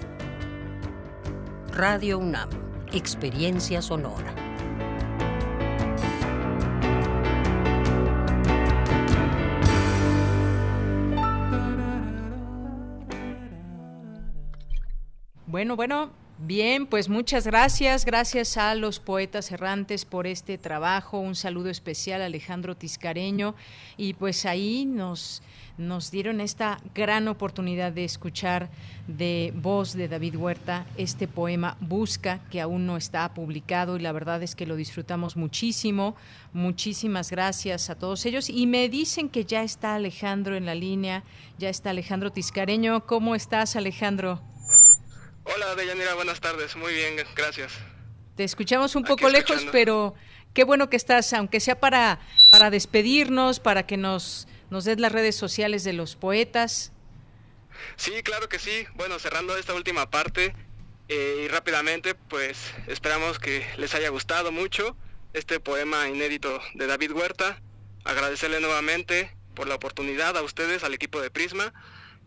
Radio 1.73 2.19
UNAM, 2.19 2.49
experiencia 2.91 3.81
sonora. 3.81 4.44
Bueno, 15.55 15.77
bueno, 15.77 16.11
Bien, 16.37 16.85
pues 16.85 17.07
muchas 17.07 17.47
gracias. 17.47 18.03
Gracias 18.03 18.57
a 18.57 18.75
los 18.75 18.99
poetas 18.99 19.53
errantes 19.53 20.03
por 20.03 20.27
este 20.27 20.57
trabajo. 20.57 21.17
Un 21.17 21.33
saludo 21.33 21.69
especial 21.69 22.21
a 22.21 22.25
Alejandro 22.25 22.75
Tiscareño. 22.75 23.55
Y 23.95 24.15
pues 24.15 24.45
ahí 24.45 24.83
nos, 24.83 25.41
nos 25.77 26.11
dieron 26.11 26.41
esta 26.41 26.79
gran 26.93 27.29
oportunidad 27.29 27.93
de 27.93 28.03
escuchar 28.03 28.69
de 29.07 29.53
voz 29.55 29.93
de 29.93 30.09
David 30.09 30.35
Huerta 30.35 30.85
este 30.97 31.25
poema 31.29 31.77
Busca, 31.79 32.41
que 32.51 32.59
aún 32.59 32.85
no 32.85 32.97
está 32.97 33.33
publicado 33.33 33.95
y 33.95 34.01
la 34.01 34.11
verdad 34.11 34.43
es 34.43 34.55
que 34.55 34.65
lo 34.65 34.75
disfrutamos 34.75 35.37
muchísimo. 35.37 36.17
Muchísimas 36.51 37.31
gracias 37.31 37.89
a 37.89 37.95
todos 37.95 38.25
ellos. 38.25 38.49
Y 38.49 38.67
me 38.67 38.89
dicen 38.89 39.29
que 39.29 39.45
ya 39.45 39.63
está 39.63 39.95
Alejandro 39.95 40.57
en 40.57 40.65
la 40.65 40.75
línea, 40.75 41.23
ya 41.57 41.69
está 41.69 41.91
Alejandro 41.91 42.33
Tiscareño. 42.33 43.05
¿Cómo 43.05 43.35
estás, 43.35 43.77
Alejandro? 43.77 44.41
Hola, 45.45 45.75
Deyanira, 45.75 46.15
buenas 46.15 46.41
tardes. 46.41 46.75
Muy 46.75 46.93
bien, 46.93 47.15
gracias. 47.35 47.71
Te 48.35 48.43
escuchamos 48.43 48.95
un 48.95 49.03
poco 49.03 49.29
lejos, 49.29 49.65
pero 49.71 50.15
qué 50.53 50.63
bueno 50.63 50.89
que 50.89 50.97
estás, 50.97 51.31
aunque 51.33 51.59
sea 51.59 51.79
para, 51.79 52.19
para 52.51 52.71
despedirnos, 52.71 53.59
para 53.59 53.85
que 53.85 53.95
nos, 53.95 54.47
nos 54.71 54.85
des 54.85 54.99
las 54.99 55.11
redes 55.11 55.35
sociales 55.35 55.83
de 55.83 55.93
los 55.93 56.15
poetas. 56.15 56.91
Sí, 57.95 58.23
claro 58.23 58.49
que 58.49 58.57
sí. 58.57 58.87
Bueno, 58.95 59.19
cerrando 59.19 59.55
esta 59.55 59.75
última 59.75 60.09
parte 60.09 60.55
eh, 61.09 61.43
y 61.45 61.47
rápidamente, 61.47 62.15
pues 62.15 62.73
esperamos 62.87 63.37
que 63.37 63.65
les 63.77 63.93
haya 63.93 64.09
gustado 64.09 64.51
mucho 64.51 64.97
este 65.33 65.59
poema 65.59 66.09
inédito 66.09 66.59
de 66.73 66.87
David 66.87 67.11
Huerta. 67.11 67.61
Agradecerle 68.03 68.59
nuevamente 68.61 69.35
por 69.53 69.67
la 69.67 69.75
oportunidad 69.75 70.35
a 70.37 70.41
ustedes, 70.41 70.83
al 70.83 70.95
equipo 70.95 71.21
de 71.21 71.29
Prisma 71.29 71.71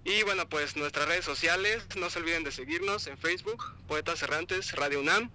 y 0.05 0.23
bueno, 0.23 0.49
pues 0.49 0.77
nuestras 0.77 1.09
redes 1.09 1.25
sociales, 1.25 1.85
no 1.97 2.11
se 2.11 2.19
olviden 2.19 2.45
de 2.45 2.53
seguirnos 2.53 3.07
en 3.07 3.19
Facebook, 3.19 3.65
Poetas 3.87 4.23
Errantes, 4.23 4.73
Radio 4.73 5.01
UNAM. 5.01 5.31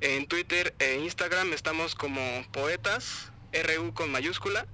En 0.00 0.26
Twitter 0.26 0.74
e 0.78 0.96
Instagram 0.96 1.52
estamos 1.52 1.94
como 1.94 2.20
Poetas, 2.52 3.32
RU 3.52 3.94
con 3.94 4.10
mayúscula. 4.10 4.66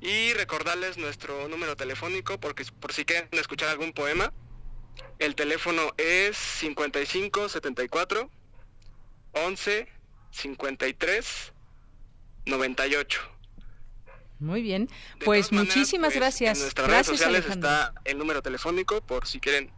Y 0.00 0.32
recordarles 0.34 0.96
nuestro 0.96 1.48
número 1.48 1.76
telefónico 1.76 2.40
porque 2.40 2.64
por 2.80 2.92
si 2.92 3.04
quieren 3.04 3.28
escuchar 3.32 3.68
algún 3.68 3.92
poema. 3.92 4.32
El 5.18 5.34
teléfono 5.34 5.92
es 5.98 6.36
55 6.36 7.48
74 7.48 8.30
11 9.32 9.88
53 10.30 11.52
98. 12.46 13.39
Muy 14.40 14.62
bien, 14.62 14.88
pues 15.24 15.52
muchísimas 15.52 16.08
pues, 16.08 16.16
gracias. 16.16 16.58
En 16.58 16.64
nuestras 16.64 16.88
gracias, 16.88 17.06
redes 17.06 17.18
sociales 17.18 17.44
Alejandro. 17.44 17.70
está 17.70 17.92
el 18.04 18.18
número 18.18 18.42
telefónico 18.42 19.02
por 19.02 19.26
si 19.26 19.38
quieren 19.38 19.70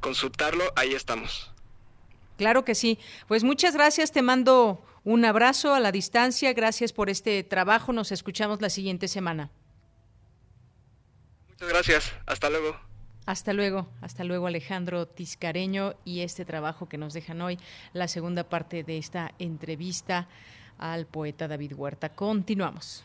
consultarlo, 0.00 0.64
ahí 0.76 0.94
estamos. 0.94 1.52
Claro 2.38 2.64
que 2.64 2.74
sí. 2.74 2.98
Pues 3.26 3.44
muchas 3.44 3.74
gracias, 3.74 4.12
te 4.12 4.22
mando 4.22 4.82
un 5.04 5.24
abrazo 5.24 5.74
a 5.74 5.80
la 5.80 5.92
distancia, 5.92 6.52
gracias 6.52 6.92
por 6.92 7.10
este 7.10 7.42
trabajo, 7.44 7.92
nos 7.92 8.10
escuchamos 8.12 8.62
la 8.62 8.70
siguiente 8.70 9.08
semana. 9.08 9.50
Muchas 11.50 11.68
gracias, 11.68 12.12
hasta 12.26 12.48
luego. 12.48 12.76
Hasta 13.26 13.52
luego, 13.52 13.88
hasta 14.00 14.24
luego 14.24 14.46
Alejandro 14.46 15.06
Tiscareño 15.06 15.94
y 16.06 16.20
este 16.20 16.46
trabajo 16.46 16.88
que 16.88 16.96
nos 16.96 17.12
dejan 17.12 17.42
hoy, 17.42 17.58
la 17.92 18.08
segunda 18.08 18.48
parte 18.48 18.84
de 18.84 18.96
esta 18.96 19.34
entrevista 19.38 20.28
al 20.78 21.04
poeta 21.04 21.46
David 21.46 21.74
Huerta. 21.74 22.14
Continuamos. 22.14 23.04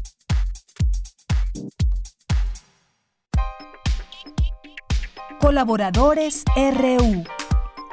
Colaboradores 5.41 6.45
RU. 6.55 7.23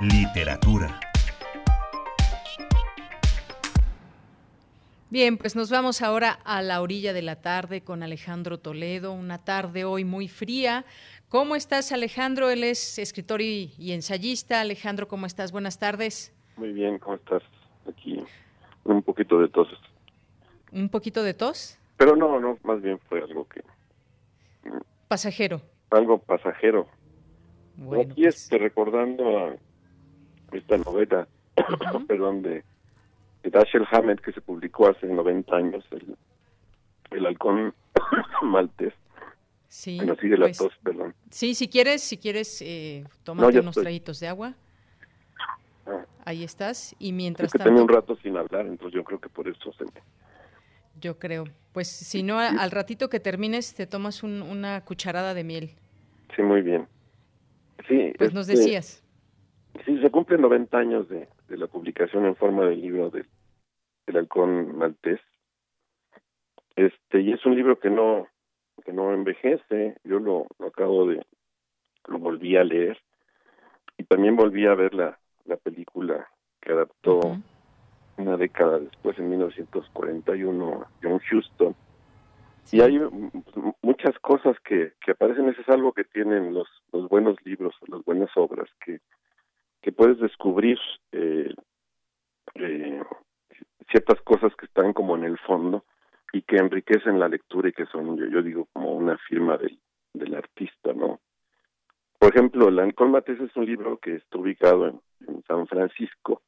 Literatura. 0.00 1.00
Bien, 5.08 5.38
pues 5.38 5.56
nos 5.56 5.70
vamos 5.70 6.02
ahora 6.02 6.38
a 6.44 6.60
la 6.60 6.82
orilla 6.82 7.14
de 7.14 7.22
la 7.22 7.36
tarde 7.36 7.80
con 7.80 8.02
Alejandro 8.02 8.58
Toledo, 8.58 9.12
una 9.12 9.38
tarde 9.38 9.86
hoy 9.86 10.04
muy 10.04 10.28
fría. 10.28 10.84
¿Cómo 11.30 11.56
estás, 11.56 11.90
Alejandro? 11.90 12.50
Él 12.50 12.64
es 12.64 12.98
escritor 12.98 13.40
y, 13.40 13.72
y 13.78 13.92
ensayista. 13.92 14.60
Alejandro, 14.60 15.08
¿cómo 15.08 15.24
estás? 15.24 15.50
Buenas 15.50 15.78
tardes. 15.78 16.34
Muy 16.58 16.72
bien, 16.72 16.98
¿cómo 16.98 17.16
estás? 17.16 17.42
Aquí 17.88 18.22
un 18.84 19.02
poquito 19.02 19.40
de 19.40 19.48
tos. 19.48 19.68
¿Un 20.70 20.90
poquito 20.90 21.22
de 21.22 21.32
tos? 21.32 21.78
Pero 21.96 22.14
no, 22.14 22.38
no, 22.38 22.58
más 22.62 22.82
bien 22.82 22.98
fue 23.08 23.22
algo 23.22 23.48
que... 23.48 23.62
Pasajero. 25.08 25.62
Algo 25.90 26.18
pasajero. 26.18 26.86
Bueno, 27.78 28.10
Aquí 28.12 28.26
este, 28.26 28.58
recordando 28.58 29.38
a 29.38 29.54
esta 30.52 30.76
novela, 30.78 31.26
perdón, 32.08 32.42
de, 32.42 32.64
de 33.42 33.50
Dashiell 33.50 33.86
Hammett 33.90 34.20
que 34.20 34.32
se 34.32 34.40
publicó 34.40 34.88
hace 34.88 35.06
90 35.06 35.56
años, 35.56 35.84
el 35.92 36.16
el 37.10 37.24
halcón 37.24 37.72
maltés. 38.42 38.92
Sí. 39.68 39.96
Bueno, 39.96 40.14
sigue 40.20 40.36
la 40.36 40.46
pues, 40.46 40.58
tos, 40.58 40.72
perdón. 40.82 41.14
Sí, 41.30 41.54
si 41.54 41.68
quieres, 41.68 42.02
si 42.02 42.18
quieres, 42.18 42.60
eh, 42.62 43.04
tómate 43.22 43.60
unos 43.60 43.68
estoy. 43.76 43.82
traguitos 43.84 44.20
de 44.20 44.28
agua. 44.28 44.54
Ah. 45.86 46.04
Ahí 46.24 46.42
estás. 46.44 46.94
Y 46.98 47.08
Es 47.08 47.14
mientras 47.14 47.52
que 47.52 47.58
tanto, 47.58 47.70
tenía 47.70 47.82
un 47.82 47.88
rato 47.88 48.16
sin 48.22 48.36
hablar, 48.36 48.66
entonces 48.66 48.94
yo 48.94 49.04
creo 49.04 49.20
que 49.20 49.28
por 49.28 49.46
eso 49.48 49.72
se 49.72 49.84
me... 49.84 49.90
yo 51.00 51.18
creo, 51.18 51.44
pues 51.72 51.88
si 51.88 52.22
no, 52.22 52.38
al 52.38 52.70
ratito 52.70 53.08
que 53.08 53.20
termines, 53.20 53.74
te 53.74 53.86
tomas 53.86 54.22
un- 54.22 54.42
una 54.42 54.84
cucharada 54.84 55.32
de 55.32 55.44
miel. 55.44 55.70
Sí, 56.34 56.42
muy 56.42 56.60
bien. 56.62 56.86
Sí, 57.86 58.12
Pues 58.18 58.34
nos 58.34 58.48
este, 58.48 58.60
decías. 58.60 59.04
Sí, 59.84 60.00
se 60.00 60.10
cumplen 60.10 60.40
90 60.40 60.76
años 60.76 61.08
de, 61.08 61.28
de 61.48 61.56
la 61.56 61.66
publicación 61.66 62.26
en 62.26 62.36
forma 62.36 62.64
de 62.64 62.76
libro 62.76 63.10
de, 63.10 63.24
del 64.06 64.16
halcón 64.16 64.76
maltés. 64.76 65.20
Este, 66.76 67.20
y 67.20 67.32
es 67.32 67.44
un 67.46 67.54
libro 67.54 67.78
que 67.78 67.90
no 67.90 68.26
que 68.84 68.92
no 68.92 69.12
envejece. 69.12 69.96
Yo 70.04 70.18
lo, 70.18 70.46
lo 70.58 70.66
acabo 70.68 71.06
de 71.06 71.24
lo 72.06 72.18
volví 72.18 72.56
a 72.56 72.64
leer 72.64 72.98
y 73.98 74.04
también 74.04 74.36
volví 74.36 74.66
a 74.66 74.74
ver 74.74 74.94
la, 74.94 75.18
la 75.44 75.56
película 75.56 76.28
que 76.60 76.72
adaptó 76.72 77.20
una 78.16 78.36
década 78.36 78.78
después, 78.78 79.18
en 79.18 79.30
1941, 79.30 80.86
John 81.02 81.20
Huston. 81.30 81.74
Y 82.70 82.80
hay 82.82 83.00
muchas 83.82 84.18
cosas 84.18 84.56
que, 84.60 84.92
que 85.00 85.12
aparecen, 85.12 85.48
eso 85.48 85.60
es 85.62 85.68
algo 85.68 85.92
que 85.92 86.04
tienen 86.04 86.52
los, 86.52 86.68
los 86.92 87.08
buenos 87.08 87.36
libros, 87.44 87.74
las 87.86 88.04
buenas 88.04 88.30
obras, 88.36 88.68
que, 88.84 89.00
que 89.80 89.90
puedes 89.92 90.18
descubrir 90.18 90.78
eh, 91.12 91.54
eh, 92.56 93.02
ciertas 93.90 94.20
cosas 94.22 94.54
que 94.56 94.66
están 94.66 94.92
como 94.92 95.16
en 95.16 95.24
el 95.24 95.38
fondo 95.38 95.84
y 96.32 96.42
que 96.42 96.56
enriquecen 96.56 97.18
la 97.18 97.28
lectura 97.28 97.70
y 97.70 97.72
que 97.72 97.86
son, 97.86 98.18
yo, 98.18 98.42
digo, 98.42 98.68
como 98.74 98.92
una 98.92 99.16
firma 99.16 99.56
del, 99.56 99.78
del 100.12 100.34
artista, 100.34 100.92
¿no? 100.92 101.20
Por 102.18 102.34
ejemplo, 102.34 102.68
El 102.68 102.78
Halcón 102.80 103.12
Maltés 103.12 103.40
es 103.40 103.56
un 103.56 103.64
libro 103.64 103.98
que 103.98 104.16
está 104.16 104.38
ubicado 104.38 104.88
en, 104.88 105.00
San 105.46 105.66
Francisco 105.66 106.42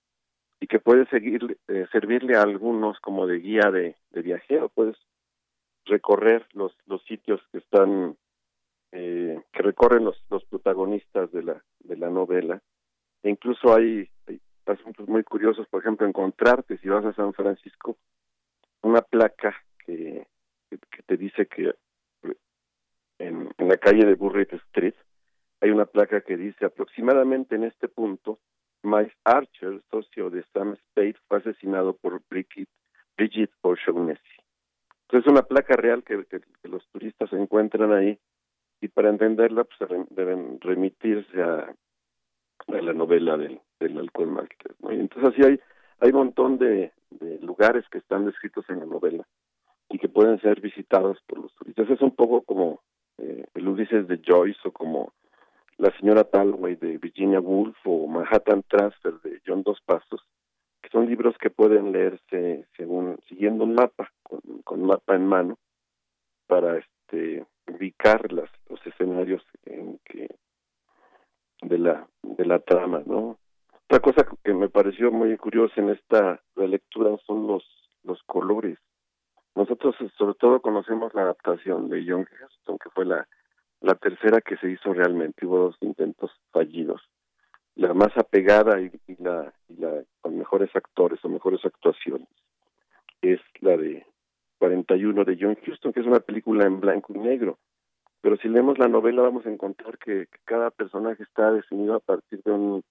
y 0.60 0.66
que 0.66 0.78
puede 0.78 1.06
seguir, 1.06 1.59
eh, 1.68 1.86
servirle 1.90 2.36
a 2.36 2.42
algunos 2.42 3.01
como 3.01 3.26
de 3.26 3.38
guía 3.38 3.70
de 3.70 3.94
viajero. 4.12 4.68
Puedes 4.68 4.97
recorrer 5.91 6.47
los, 6.53 6.75
los 6.87 7.03
sitios 7.05 7.41
que 7.53 7.59
están, 7.59 8.17
eh, 8.93 9.39
que 9.53 9.62
recorren 9.62 10.05
los, 10.05 10.17
los 10.31 10.45
protagonistas 10.45 11.31
de 11.33 11.43
la, 11.43 11.65
de 11.81 11.97
la 11.97 12.09
novela. 12.09 12.62
E 13.23 13.29
incluso 13.29 13.75
hay, 13.75 14.09
hay 14.27 14.41
asuntos 14.65 15.07
muy 15.09 15.23
curiosos, 15.25 15.67
por 15.69 15.83
ejemplo, 15.83 16.07
encontrarte, 16.07 16.79
si 16.79 16.89
vas 16.89 17.05
a 17.05 17.12
San 17.12 17.35
Francisco, 17.35 17.99
una 18.83 19.03
placa 19.03 19.55
que, 19.85 20.27
que, 20.71 21.03
te 21.03 21.17
dice 21.17 21.47
que 21.47 21.75
en, 23.19 23.51
en 23.59 23.69
la 23.69 23.77
calle 23.77 24.07
de 24.07 24.15
Burritt 24.15 24.55
Street 24.55 24.95
hay 25.61 25.71
una 25.71 25.85
placa 25.85 26.23
que 26.23 26.39
dice 26.39 26.65
aproximadamente 26.65 27.57
en 27.57 27.65
este 27.65 27.89
punto, 27.89 28.39
Miles 28.83 29.12
Archer, 29.25 29.83
socio 29.91 30.31
de 30.31 30.43
Sam 30.55 30.75
Spade, 30.77 31.17
fue 31.29 31.39
asesinado 31.39 31.95
por 31.95 32.23
Brigitte, 32.31 32.71
Brigitte 33.17 33.53
O'Shaughnessy. 33.61 34.41
Entonces 35.11 35.27
es 35.27 35.32
una 35.32 35.43
placa 35.43 35.74
real 35.74 36.05
que, 36.05 36.24
los 36.69 36.87
turistas 36.93 37.32
encuentran 37.32 37.93
ahí 37.93 38.16
y 38.81 38.87
para 38.87 39.09
entenderla 39.09 39.65
pues 39.65 39.91
deben 40.11 40.61
remitirse 40.61 41.43
a, 41.43 41.74
la 42.69 42.93
novela 42.93 43.37
del, 43.37 43.61
del. 43.81 43.95
¿no? 44.78 44.93
Y 44.93 45.01
entonces 45.01 45.32
así 45.32 45.43
hay, 45.45 45.61
hay 45.99 46.11
un 46.11 46.19
montón 46.19 46.59
de, 46.59 46.93
de 47.11 47.41
lugares 47.41 47.85
que 47.91 47.99
están 47.99 48.24
descritos 48.24 48.65
en 48.70 48.78
la 48.78 48.87
novela 48.87 49.27
y 49.89 49.99
que 49.99 50.09
pueden 50.09 50.41
ser 50.43 50.61
visitados 50.61 51.19
por 51.27 51.41
los 51.41 51.53
turistas. 51.57 51.91
Es 51.91 52.03
un 52.03 52.15
poco 52.15 52.43
como 52.43 52.81
eh, 53.19 53.47
el 53.55 53.66
Ulises 53.66 54.07
de 54.07 54.23
Joyce 54.24 54.61
o 54.65 54.70
como 54.70 55.12
La 55.77 55.91
señora 55.99 56.23
Talway 56.23 56.77
de 56.77 56.99
Virginia 56.99 57.41
Woolf 57.41 57.77
o 57.85 58.07
Manhattan 58.07 58.62
Transfer 58.69 59.15
de 59.23 59.41
John 59.45 59.65
Dos 59.65 59.81
Pasos, 59.85 60.23
que 60.23 60.40
son 60.91 61.07
libros 61.07 61.37
que 61.39 61.51
pueden 61.51 61.93
leerse 61.93 62.67
según 62.77 63.19
siguiendo 63.29 63.65
un 63.65 63.75
mapa, 63.75 64.11
con, 64.23 64.41
con 64.65 64.83
mapa 64.85 65.15
en 65.15 65.27
mano, 65.27 65.59
para 66.47 66.79
este 66.79 67.45
ubicar 67.69 68.33
las, 68.33 68.51
los 68.69 68.85
escenarios 68.87 69.43
en 69.65 69.99
que 70.05 70.29
de 71.62 71.79
la 71.79 72.09
de 72.23 72.45
la 72.45 72.59
trama, 72.59 73.03
¿no? 73.07 73.39
Otra 73.85 74.01
cosa 74.01 74.27
que 74.45 74.55
me 74.55 74.69
pareció 74.69 75.11
muy 75.11 75.37
curiosa 75.37 75.75
en 75.81 75.91
esta 75.91 76.41
relectura 76.57 77.17
son 77.27 77.47
los 77.47 77.65
los 78.03 78.23
colores. 78.25 78.79
Nosotros 79.55 79.95
sobre 80.17 80.35
todo 80.35 80.61
conocemos 80.61 81.12
la 81.15 81.23
adaptación 81.23 81.89
de 81.89 82.05
John 82.07 82.27
Huston, 82.27 82.79
que 82.79 82.91
fue 82.91 83.05
la 83.05 83.27
la 83.81 83.95
tercera 83.95 84.41
que 84.41 84.57
se 84.59 84.71
hizo 84.71 84.93
realmente, 84.93 85.47
hubo 85.47 85.59
dos 85.59 85.77
intentos 85.81 86.31
fallidos. 86.53 87.01
La 87.76 87.94
más 87.94 88.16
apegada 88.16 88.80
y, 88.80 88.90
la, 89.18 89.52
y 89.68 89.76
la 89.76 90.02
con 90.20 90.36
mejores 90.36 90.74
actores 90.74 91.24
o 91.24 91.28
mejores 91.28 91.64
actuaciones 91.64 92.28
es 93.22 93.40
la 93.60 93.76
de 93.76 94.06
41 94.59 95.24
de 95.24 95.38
John 95.40 95.59
Huston, 95.66 95.92
que 95.92 96.01
es 96.01 96.06
una 96.06 96.20
película 96.20 96.66
en 96.66 96.80
blanco 96.80 97.14
y 97.14 97.18
negro. 97.18 97.59
Pero 98.20 98.36
si 98.36 98.48
leemos 98.48 98.78
la 98.78 98.88
novela 98.88 99.22
vamos 99.22 99.47
a 99.47 99.51
encontrar 99.51 99.98
que, 99.98 100.26
que 100.26 100.38
cada 100.44 100.70
personaje 100.70 101.22
está 101.22 101.51
definido 101.52 101.94
a 101.94 102.01
partir 102.01 102.42
de, 102.42 102.51
un, 102.51 102.82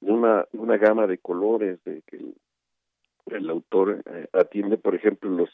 de 0.00 0.12
una, 0.12 0.44
una 0.52 0.76
gama 0.76 1.06
de 1.06 1.18
colores, 1.18 1.82
de 1.84 2.02
que 2.06 2.20
el, 3.26 3.50
autor 3.50 4.02
eh, 4.06 4.28
atiende, 4.32 4.78
por 4.78 4.94
ejemplo, 4.94 5.28
los, 5.30 5.50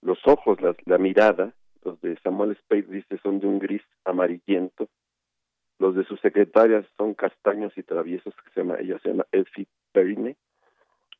los 0.00 0.18
ojos, 0.26 0.60
las, 0.62 0.76
la 0.86 0.96
mirada, 0.96 1.52
los 1.84 2.00
de 2.00 2.16
Samuel 2.22 2.56
Spade 2.56 2.86
dice 2.88 3.18
son 3.22 3.40
de 3.40 3.46
un 3.46 3.58
gris 3.58 3.82
amarillento, 4.04 4.88
los 5.78 5.94
de 5.94 6.04
sus 6.04 6.20
secretarias 6.20 6.86
son 6.96 7.14
castaños 7.14 7.76
y 7.76 7.82
traviesos, 7.82 8.34
que 8.36 8.50
se 8.50 8.60
llama, 8.60 8.76
ella 8.78 8.98
se 9.02 9.10
llama 9.10 9.26
Elfie 9.32 9.66
Perrine, 9.92 10.36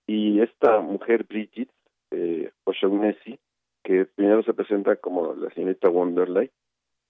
y 0.07 0.41
esta 0.41 0.81
mujer 0.81 1.25
Bridget 1.25 1.71
eh, 2.11 2.51
O'Shaughnessy, 2.65 3.39
que 3.83 4.07
primero 4.07 4.43
se 4.43 4.55
presenta 4.55 4.97
como 4.97 5.35
la 5.35 5.51
señorita 5.51 5.89
Wonderlight, 5.89 6.53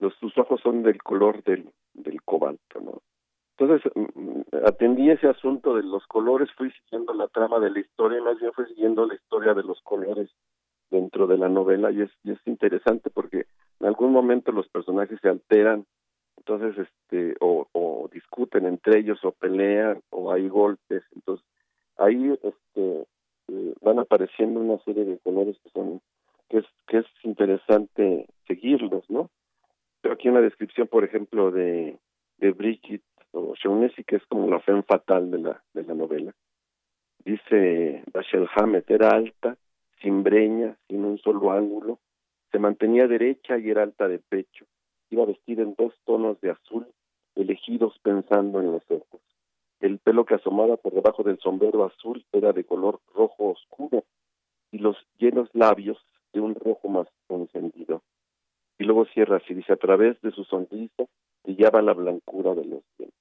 los, 0.00 0.14
sus 0.16 0.36
ojos 0.38 0.60
son 0.60 0.82
del 0.82 1.02
color 1.02 1.42
del, 1.44 1.70
del 1.92 2.22
cobalto, 2.22 2.80
¿no? 2.80 3.02
Entonces, 3.56 3.90
mm, 3.94 4.40
atendí 4.66 5.10
ese 5.10 5.28
asunto 5.28 5.76
de 5.76 5.84
los 5.84 6.04
colores, 6.06 6.50
fui 6.56 6.70
siguiendo 6.72 7.14
la 7.14 7.28
trama 7.28 7.60
de 7.60 7.70
la 7.70 7.80
historia, 7.80 8.20
más 8.20 8.38
bien 8.38 8.52
fui 8.52 8.66
siguiendo 8.66 9.06
la 9.06 9.14
historia 9.14 9.54
de 9.54 9.62
los 9.62 9.80
colores 9.82 10.30
dentro 10.90 11.26
de 11.26 11.38
la 11.38 11.48
novela, 11.48 11.92
y 11.92 12.02
es, 12.02 12.10
y 12.24 12.32
es 12.32 12.38
interesante 12.46 13.10
porque 13.10 13.46
en 13.80 13.86
algún 13.86 14.12
momento 14.12 14.50
los 14.50 14.68
personajes 14.68 15.20
se 15.20 15.28
alteran, 15.28 15.86
entonces, 16.46 16.86
este, 16.86 17.36
o, 17.40 18.08
discuten 18.12 18.66
entre 18.66 18.98
ellos, 18.98 19.18
o 19.24 19.32
pelean, 19.32 20.00
o 20.10 20.30
hay 20.30 20.46
golpes, 20.48 21.02
entonces, 21.14 21.44
ahí, 21.96 22.32
este, 22.42 23.06
eh, 23.48 23.74
van 23.80 23.98
apareciendo 23.98 24.60
una 24.60 24.78
serie 24.84 25.04
de 25.04 25.18
colores 25.18 25.58
que 25.64 25.70
son, 25.70 26.00
que 26.50 26.58
es, 26.58 26.66
que 26.86 26.98
es 26.98 27.06
interesante 27.22 28.26
seguirlos, 28.46 29.08
¿no? 29.08 29.30
Pero 30.02 30.14
aquí 30.14 30.28
una 30.28 30.42
descripción, 30.42 30.86
por 30.86 31.02
ejemplo, 31.02 31.50
de, 31.50 31.98
de 32.36 32.50
Bridget 32.52 33.02
o 33.32 33.54
Shaughnessy, 33.54 34.04
que 34.04 34.16
es 34.16 34.26
como 34.26 34.48
la 34.48 34.60
fe 34.60 34.80
fatal 34.82 35.30
de 35.30 35.38
la, 35.38 35.62
de 35.72 35.82
la 35.82 35.94
novela. 35.94 36.32
Dice 37.24 38.04
Rachel 38.12 38.46
Hammett, 38.54 38.90
era 38.90 39.08
alta, 39.08 39.56
sin 40.02 40.22
breña, 40.22 40.76
sin 40.88 41.04
un 41.06 41.18
solo 41.18 41.52
ángulo, 41.52 41.98
se 42.52 42.58
mantenía 42.58 43.08
derecha 43.08 43.58
y 43.58 43.70
era 43.70 43.82
alta 43.82 44.06
de 44.06 44.18
pecho, 44.18 44.66
iba 45.14 45.24
vestida 45.24 45.62
en 45.62 45.74
dos 45.78 45.94
tonos 46.04 46.40
de 46.40 46.50
azul, 46.50 46.86
elegidos 47.34 47.98
pensando 48.02 48.60
en 48.60 48.72
los 48.72 48.82
ojos. 48.90 49.20
El 49.80 49.98
pelo 49.98 50.24
que 50.24 50.34
asomaba 50.34 50.76
por 50.76 50.92
debajo 50.92 51.22
del 51.22 51.38
sombrero 51.38 51.84
azul 51.84 52.24
era 52.32 52.52
de 52.52 52.64
color 52.64 53.00
rojo 53.14 53.50
oscuro 53.50 54.04
y 54.70 54.78
los 54.78 54.96
llenos 55.18 55.48
labios 55.52 55.98
de 56.32 56.40
un 56.40 56.54
rojo 56.54 56.88
más 56.88 57.06
encendido. 57.28 58.02
Y 58.78 58.84
luego 58.84 59.04
cierra 59.06 59.36
así, 59.36 59.54
dice, 59.54 59.72
a 59.72 59.76
través 59.76 60.20
de 60.20 60.32
su 60.32 60.44
sonrisa 60.44 61.04
brillaba 61.44 61.80
la 61.80 61.92
blancura 61.92 62.54
de 62.54 62.64
los 62.64 62.82
dientes. 62.98 63.20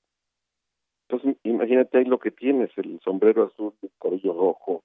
Entonces, 1.07 1.38
imagínate 1.44 1.99
ahí 1.99 2.06
lo 2.06 2.18
que 2.18 2.32
tienes, 2.32 2.72
el 2.78 2.99
sombrero 3.02 3.44
azul, 3.44 3.74
el 3.84 3.91
cabello 3.99 4.34
rojo, 4.34 4.84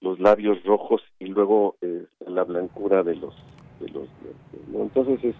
los 0.00 0.20
labios 0.20 0.62
rojos 0.64 1.02
y 1.18 1.26
luego 1.26 1.76
eh, 1.80 2.06
la 2.20 2.44
blancura 2.44 3.02
de 3.02 3.16
los 3.16 3.34
de 3.80 3.88
los 3.88 4.08
dientes. 4.20 4.74
Entonces 4.74 5.24
es 5.24 5.36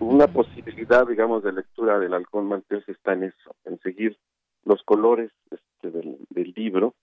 una 0.00 0.26
posibilidad, 0.26 1.06
digamos, 1.06 1.42
de 1.42 1.52
lectura 1.52 1.98
del 1.98 2.14
halcón 2.14 2.46
maltés 2.46 2.88
está 2.88 3.12
en 3.12 3.24
eso, 3.24 3.54
en 3.64 3.78
seguir 3.80 4.18
los 4.64 4.82
colores 4.82 5.30
este, 5.50 5.90
del, 5.90 6.18
del 6.30 6.52
libro 6.56 6.94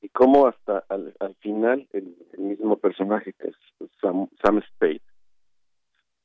y 0.00 0.08
cómo 0.08 0.46
hasta 0.46 0.84
al, 0.88 1.14
al 1.20 1.34
final 1.36 1.86
el, 1.92 2.16
el 2.32 2.40
mismo 2.40 2.76
personaje 2.76 3.32
que 3.34 3.48
es 3.48 3.56
Sam, 4.00 4.28
Sam 4.42 4.62
Spade 4.62 5.02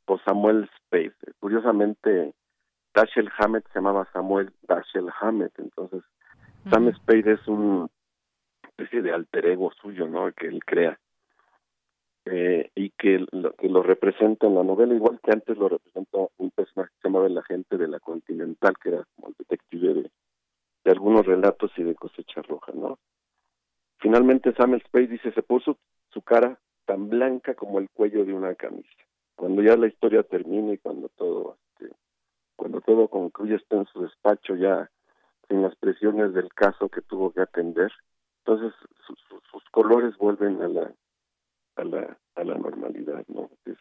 o 0.06 0.20
Samuel 0.20 0.70
Spade. 0.78 1.16
Curiosamente, 1.40 2.34
Dashiell 2.94 3.32
Hammett 3.38 3.68
se 3.68 3.80
llamaba 3.80 4.08
Samuel 4.14 4.54
Dashiell 4.68 5.10
Hammett, 5.20 5.58
entonces 5.60 6.04
Sam 6.70 6.94
Spade 6.94 7.34
es 7.34 7.48
un 7.48 7.90
especie 8.78 9.02
de 9.02 9.12
alter 9.12 9.46
ego 9.46 9.72
suyo, 9.82 10.08
¿no? 10.08 10.32
Que 10.34 10.48
él 10.48 10.64
crea. 10.66 11.00
Eh, 12.26 12.72
y 12.74 12.90
que 12.90 13.24
lo, 13.32 13.54
que 13.54 13.70
lo 13.70 13.84
representa 13.84 14.48
en 14.48 14.56
la 14.56 14.64
novela, 14.64 14.96
igual 14.96 15.20
que 15.24 15.32
antes 15.32 15.56
lo 15.58 15.70
representa 15.70 16.18
un 16.38 16.50
personaje 16.50 16.92
que 16.92 17.02
se 17.02 17.08
llamaba 17.08 17.28
el 17.28 17.38
agente 17.38 17.78
de 17.78 17.88
la 17.88 18.00
Continental, 18.00 18.74
que 18.82 18.90
era 18.90 19.06
como 19.16 19.28
el 19.28 19.36
detective 19.38 19.94
de, 19.94 20.12
algunos 20.92 21.26
relatos 21.26 21.72
y 21.78 21.84
de 21.84 21.96
cosecha 21.96 22.42
roja, 22.42 22.72
¿no? 22.74 22.98
Finalmente 24.00 24.54
Samuel 24.54 24.84
Spade 24.84 25.08
dice, 25.08 25.32
se 25.32 25.44
puso 25.44 25.78
su 26.12 26.22
cara 26.22 26.60
tan 26.86 27.10
blanca 27.10 27.54
como 27.56 27.80
el 27.80 27.90
cuello 27.90 28.26
de 28.26 28.34
una 28.34 28.56
camisa. 28.56 28.90
Cuando 29.36 29.62
ya 29.62 29.76
la 29.76 29.88
historia 29.88 30.24
termina 30.24 30.74
y 30.74 30.78
cuando 30.78 31.10
todo, 31.10 31.58
este, 31.80 31.94
cuando 32.56 32.82
todo 32.82 33.08
concluye, 33.08 33.56
está 33.56 33.78
en 33.78 33.86
su 33.86 34.02
despacho 34.02 34.56
ya 34.56 34.90
sin 35.48 35.62
las 35.62 35.76
presiones 35.76 36.34
del 36.34 36.50
caso 36.54 36.90
que 36.90 37.02
tuvo 37.02 37.32
que 37.32 37.42
atender, 37.42 37.92
entonces 38.40 38.74
sus 39.52 39.64
colores 39.72 40.16
vuelven 40.18 40.62
a 40.62 40.68
la, 40.68 40.92
a 41.76 41.84
la, 41.84 42.18
a 42.36 42.44
la 42.44 42.56
normalidad, 42.56 43.26
¿no? 43.28 43.50
Es 43.66 43.78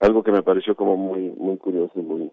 algo 0.00 0.22
que 0.22 0.32
me 0.32 0.42
pareció 0.42 0.74
como 0.74 0.96
muy, 0.96 1.30
muy 1.30 1.56
curioso 1.58 1.92
y 1.98 2.02
muy 2.02 2.32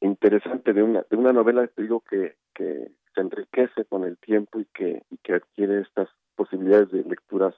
interesante 0.00 0.72
de 0.72 0.82
una, 0.82 1.04
de 1.08 1.16
una 1.16 1.32
novela, 1.32 1.66
te 1.68 1.82
digo, 1.82 2.00
que, 2.00 2.36
que 2.54 2.90
se 3.14 3.20
enriquece 3.20 3.84
con 3.84 4.04
el 4.04 4.18
tiempo 4.18 4.60
y 4.60 4.66
que, 4.66 5.02
y 5.10 5.18
que 5.18 5.34
adquiere 5.34 5.80
estas 5.80 6.08
posibilidades 6.34 6.90
de 6.90 7.04
lecturas 7.04 7.54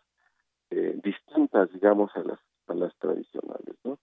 eh, 0.71 0.99
distintas, 1.03 1.73
digamos, 1.73 2.11
a 2.17 2.23
las, 2.23 2.39
a 2.69 2.75
las 2.75 2.95
tradicionales, 2.99 3.77
¿no? 3.85 3.99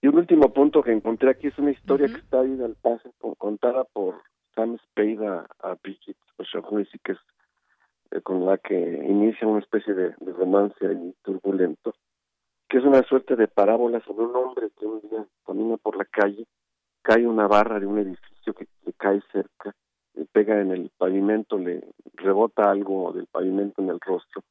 Y 0.00 0.08
un 0.08 0.16
último 0.16 0.52
punto 0.52 0.82
que 0.82 0.90
encontré 0.90 1.30
aquí 1.30 1.46
es 1.46 1.58
una 1.58 1.70
historia 1.70 2.08
que 2.08 2.20
está 2.20 2.40
ahí 2.40 2.60
al 2.60 2.74
pase, 2.74 3.08
contada 3.38 3.84
por 3.84 4.20
Sam 4.56 4.76
Spade 4.78 5.24
a, 5.24 5.46
a 5.60 5.74
Bridget 5.80 6.16
O'Shaughnessy, 6.38 6.98
que 6.98 7.12
es 7.12 7.18
eh, 8.12 8.20
con 8.22 8.44
la 8.44 8.58
que 8.58 8.74
inicia 8.74 9.48
una 9.48 9.60
especie 9.60 9.94
de, 9.94 10.14
romance 10.38 10.76
turbulento, 11.22 11.94
que 12.68 12.78
es 12.78 12.84
una 12.84 13.02
suerte 13.02 13.36
de 13.36 13.48
parábola 13.48 14.00
sobre 14.00 14.26
un 14.26 14.36
hombre 14.36 14.70
que 14.78 14.86
un 14.86 15.00
día 15.00 15.26
camina 15.46 15.76
por 15.76 15.96
la 15.96 16.04
calle, 16.04 16.46
cae 17.02 17.26
una 17.26 17.46
barra 17.46 17.80
de 17.80 17.86
un 17.86 17.98
edificio 17.98 18.54
que, 18.54 18.66
cae 18.96 19.20
cerca, 19.32 19.74
le 20.14 20.26
pega 20.26 20.60
en 20.60 20.70
el 20.70 20.90
pavimento, 20.96 21.58
le 21.58 21.82
rebota 22.14 22.70
algo 22.70 23.12
del 23.12 23.26
pavimento 23.26 23.82
en 23.82 23.88
el 23.88 24.00
rostro, 24.00 24.42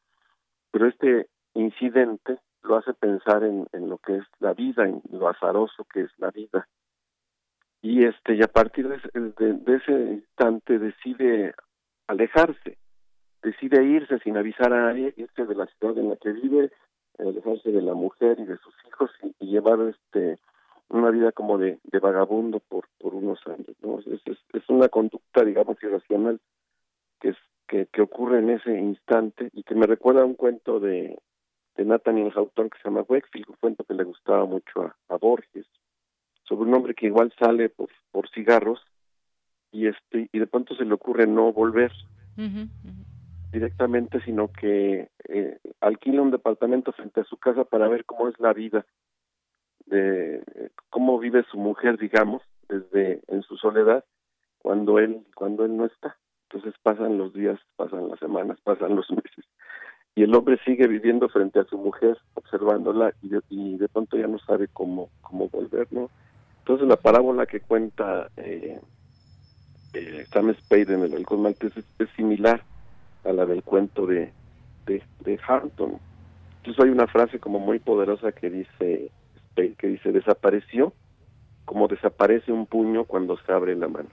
pero 0.71 0.88
este 0.88 1.27
incidente 1.53 2.39
lo 2.63 2.77
hace 2.77 2.93
pensar 2.93 3.43
en, 3.43 3.67
en 3.73 3.89
lo 3.89 3.97
que 3.97 4.17
es 4.17 4.23
la 4.39 4.53
vida, 4.53 4.88
en 4.88 5.01
lo 5.11 5.29
azaroso 5.29 5.85
que 5.85 6.01
es 6.01 6.11
la 6.17 6.31
vida. 6.31 6.67
Y 7.81 8.05
este 8.05 8.35
y 8.35 8.43
a 8.43 8.47
partir 8.47 8.88
de, 8.88 9.75
ese 9.75 9.91
instante 9.91 10.77
decide 10.77 11.55
alejarse, 12.07 12.77
decide 13.41 13.84
irse 13.84 14.19
sin 14.19 14.38
avisar 14.38 14.73
a 14.73 14.88
nadie, 14.88 15.13
irse 15.18 15.45
de 15.45 15.55
la 15.55 15.65
ciudad 15.68 15.97
en 15.97 16.09
la 16.09 16.15
que 16.15 16.31
vive, 16.31 16.72
alejarse 17.19 17.72
de 17.72 17.81
la 17.81 17.93
mujer 17.93 18.39
y 18.39 18.45
de 18.45 18.57
sus 18.57 18.73
hijos 18.88 19.11
y, 19.39 19.47
llevar 19.47 19.80
este 19.81 20.39
una 20.89 21.09
vida 21.09 21.31
como 21.31 21.57
de, 21.57 21.80
vagabundo 22.01 22.59
por 22.59 22.88
por 22.99 23.13
unos 23.13 23.39
años 23.47 23.76
no 23.81 23.99
es, 23.99 24.22
es, 24.26 24.69
una 24.69 24.89
conducta 24.89 25.43
digamos 25.43 25.81
irracional 25.81 26.39
que 27.19 27.30
es 27.30 27.38
que, 27.68 27.88
que 27.88 28.01
ocurre 28.01 28.39
en 28.39 28.49
ese 28.49 28.77
instante 28.77 29.49
y 29.53 29.63
que 29.63 29.76
me 29.76 29.88
recuerda 29.88 30.22
a 30.22 30.26
un 30.26 30.35
cuento 30.35 30.80
de 30.80 31.18
de 31.76 31.85
Nathaniel 31.85 32.34
Hawthorne 32.35 32.69
que 32.69 32.77
se 32.80 32.89
llama 32.89 33.05
Wakefield 33.07 33.49
un 33.49 33.55
cuento 33.59 33.84
que 33.84 33.93
le 33.93 34.03
gustaba 34.03 34.45
mucho 34.45 34.93
a, 35.07 35.18
Borges 35.18 35.65
sobre 36.43 36.69
un 36.69 36.73
hombre 36.73 36.93
que 36.93 37.07
igual 37.07 37.34
sale 37.39 37.69
por 37.69 38.30
cigarros 38.34 38.81
y 39.72 39.88
este 39.88 40.30
y 40.31 40.39
de 40.39 40.47
pronto 40.47 40.76
se 40.76 40.85
le 40.85 40.93
ocurre 40.93 41.27
no 41.27 41.53
volver 41.53 41.91
uh. 42.38 43.10
Directamente 43.52 44.22
sino 44.22 44.52
que 44.52 45.10
eh, 45.28 45.57
alquila 45.80 46.22
un 46.22 46.32
departamento 46.32 46.91
frente 46.94 47.22
a 47.22 47.26
su 47.26 47.38
casa 47.38 47.64
para 47.64 47.88
ver 47.88 48.06
cómo 48.06 48.28
es 48.28 48.40
la 48.40 48.53
vida 48.53 48.86
de 49.86 50.41
cómo 50.90 51.19
vive 51.19 51.44
su 51.52 51.57
mujer, 51.57 51.98
digamos, 51.98 52.41
desde 52.69 53.22
en 53.28 53.41
su 53.44 53.57
soledad 53.57 54.06
cuando 54.60 54.99
él 54.99 55.26
cuando 55.36 55.65
él 55.65 55.76
no 55.76 55.86
está. 55.86 56.18
Entonces 56.49 56.73
pasan 56.82 57.18
los 57.18 57.34
días, 57.34 57.60
pasan 57.76 58.10
las 58.10 58.19
semanas, 58.19 58.60
pasan 58.64 58.95
los 58.95 59.10
meses 59.11 59.45
y 60.15 60.23
el 60.23 60.36
hombre 60.36 60.57
sigue 60.65 60.88
viviendo 60.88 61.30
frente 61.30 61.60
a 61.60 61.64
su 61.65 61.78
mujer, 61.78 62.18
observándola 62.34 63.14
y 63.22 63.30
de, 63.30 63.41
y 63.49 63.78
de 63.78 63.88
pronto 63.88 64.18
ya 64.18 64.28
no 64.28 64.40
sabe 64.40 64.68
cómo 64.68 65.10
cómo 65.22 65.49
volver, 65.49 65.88
¿no? 65.91 66.10
Entonces 66.60 66.88
la 66.88 66.98
parábola 66.98 67.45
que 67.45 67.61
cuenta 67.61 68.30
eh, 68.38 68.80
eh, 69.94 70.26
Sam 70.32 70.53
Spade 70.53 70.94
en 70.94 71.03
el 71.03 71.14
Halcón 71.15 71.41
Maltés 71.41 71.73
es, 71.78 72.10
similar 72.15 72.64
a 73.23 73.31
la 73.31 73.45
del 73.45 73.64
cuento 73.64 74.06
de 74.06 74.31
de, 74.85 75.03
de 75.22 75.39
Hampton. 75.48 75.99
Entonces 76.57 76.84
hay 76.84 76.91
una 76.91 77.07
frase 77.07 77.39
como 77.39 77.60
muy 77.60 77.80
poderosa 77.80 78.31
que 78.31 78.49
dice 78.49 79.11
que 79.56 79.88
dice 79.88 80.11
desapareció 80.11 80.93
como 81.65 81.88
desaparece 81.88 82.52
un 82.52 82.65
puño 82.65 83.06
cuando 83.06 83.38
se 83.38 83.52
abre 83.52 83.76
la 83.76 83.88
mano. 83.88 84.10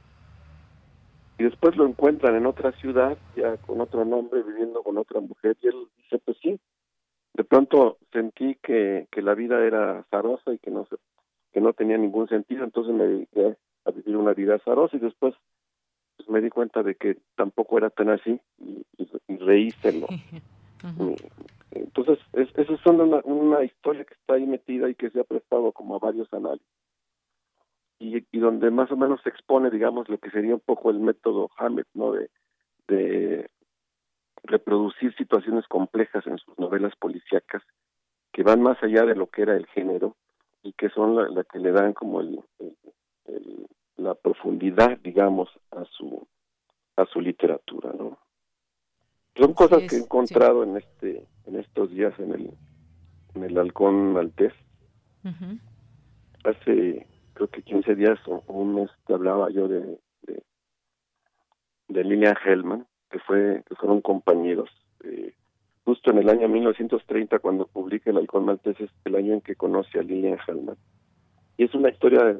Y 1.39 1.45
después 1.45 1.77
lo 1.77 1.87
encuentran 1.87 2.35
en 2.35 2.47
otra 2.47 2.73
ciudad, 2.73 3.17
ya 3.37 3.57
con 3.59 3.81
otro 3.81 4.05
nombre, 4.05 4.43
viviendo 4.43 4.83
con 4.83 4.99
otra 4.99 5.21
mujer, 5.21 5.57
y 5.63 5.69
él 5.69 5.75
dice, 5.97 6.19
pues 6.25 6.37
sí, 6.43 6.61
de 7.35 7.45
pronto 7.45 7.99
sentí 8.13 8.57
que, 8.63 9.07
que 9.11 9.23
la 9.23 9.35
vida 9.35 9.65
era 9.65 10.01
azarosa 10.01 10.53
y 10.53 10.59
que 10.59 10.71
no, 10.71 10.87
que 11.53 11.61
no 11.61 11.73
tenía 11.73 11.97
ningún 11.97 12.29
sentido, 12.29 12.65
entonces 12.65 12.95
me 12.95 13.07
dediqué 13.07 13.57
a 13.85 13.91
vivir 13.93 14.17
una 14.17 14.35
vida 14.35 14.57
azarosa 14.57 14.97
y 14.97 15.01
después 15.01 15.35
pues, 16.29 16.35
me 16.35 16.41
di 16.41 16.51
cuenta 16.51 16.83
de 16.83 16.95
que 16.95 17.17
tampoco 17.37 17.79
era 17.79 17.91
tan 17.91 18.11
así 18.11 18.41
y, 18.59 18.85
y, 18.99 19.11
y 19.29 19.37
reíselo. 19.39 20.07
uh 20.07 20.87
-huh. 20.99 21.31
Entonces, 21.71 22.19
es, 22.33 22.49
esa 22.57 22.73
es 22.73 22.87
una, 22.87 23.21
una 23.25 23.65
historia 23.65 24.05
que 24.05 24.15
está 24.15 24.35
ahí 24.35 24.47
metida 24.47 24.89
y 24.89 24.95
que 24.95 25.11
se 25.11 25.21
ha 25.21 25.25
prestado 25.25 25.73
como 25.73 25.97
a 25.97 25.99
varios 25.99 26.33
análisis. 26.33 26.67
Y, 27.99 28.25
y 28.31 28.39
donde 28.39 28.71
más 28.71 28.91
o 28.91 28.97
menos 28.97 29.21
se 29.23 29.29
expone, 29.29 29.71
digamos, 29.71 30.09
lo 30.09 30.19
que 30.19 30.31
sería 30.31 30.55
un 30.55 30.61
poco 30.61 30.91
el 30.91 31.01
método 31.01 31.51
Hammett, 31.57 31.89
¿no? 31.95 32.13
De, 32.13 32.31
de 32.87 33.51
reproducir 34.45 35.15
situaciones 35.17 35.67
complejas 35.67 36.27
en 36.27 36.39
sus 36.39 36.59
novelas 36.59 36.95
policíacas 36.97 37.63
que 38.33 38.43
van 38.43 38.63
más 38.63 38.81
allá 38.83 39.05
de 39.05 39.17
lo 39.17 39.27
que 39.27 39.43
era 39.43 39.57
el 39.57 39.67
género 39.67 40.17
y 40.63 40.73
que 40.75 40.91
son 40.91 41.17
la, 41.17 41.29
la 41.29 41.45
que 41.45 41.59
le 41.59 41.73
dan 41.73 41.93
como 41.93 42.21
el, 42.21 42.41
el, 42.61 42.77
el, 43.27 43.67
la 43.99 44.15
profundidad, 44.15 44.99
digamos, 44.99 45.49
a 45.71 45.85
su 45.85 46.27
a 46.97 47.05
su 47.07 47.21
literatura, 47.21 47.93
¿no? 47.97 48.19
Son 49.37 49.55
cosas 49.55 49.83
es, 49.83 49.91
que 49.91 49.97
he 49.97 50.01
encontrado 50.01 50.65
sí. 50.65 50.71
en 50.71 50.77
este 50.77 51.27
en 51.47 51.57
estos 51.57 51.91
días 51.91 52.19
en 52.19 52.33
el 52.33 52.51
en 53.35 53.45
el 53.45 53.59
halcón 53.59 54.13
maltés. 54.15 54.53
Uh 55.25 55.29
-huh. 55.29 55.61
Hace 56.45 57.07
creo 57.35 57.49
que 57.49 57.63
15 57.63 57.95
días 57.95 58.19
o 58.27 58.43
un 58.49 58.75
mes 58.75 58.91
te 59.07 59.15
hablaba 59.15 59.51
yo 59.51 59.69
de, 59.69 59.99
de, 60.23 60.43
de 61.89 62.05
Lilian 62.05 62.37
Hellman, 62.45 62.87
que 63.11 63.19
fue 63.21 63.63
que 63.69 63.75
fueron 63.77 64.01
compañeros. 64.01 64.71
Eh, 65.05 65.35
justo 65.85 66.11
en 66.11 66.19
el 66.19 66.29
año 66.29 66.49
1930, 66.49 67.39
cuando 67.39 67.67
publica 67.67 68.11
El 68.11 68.19
Halcón 68.19 68.45
Maltés, 68.45 68.81
es 68.81 68.91
el 69.05 69.15
año 69.15 69.35
en 69.35 69.41
que 69.41 69.55
conoce 69.55 69.99
a 69.99 70.03
Lilian 70.03 70.39
Hellman. 70.47 70.77
Y 71.57 71.65
es 71.65 71.75
una 71.75 71.91
historia 71.91 72.39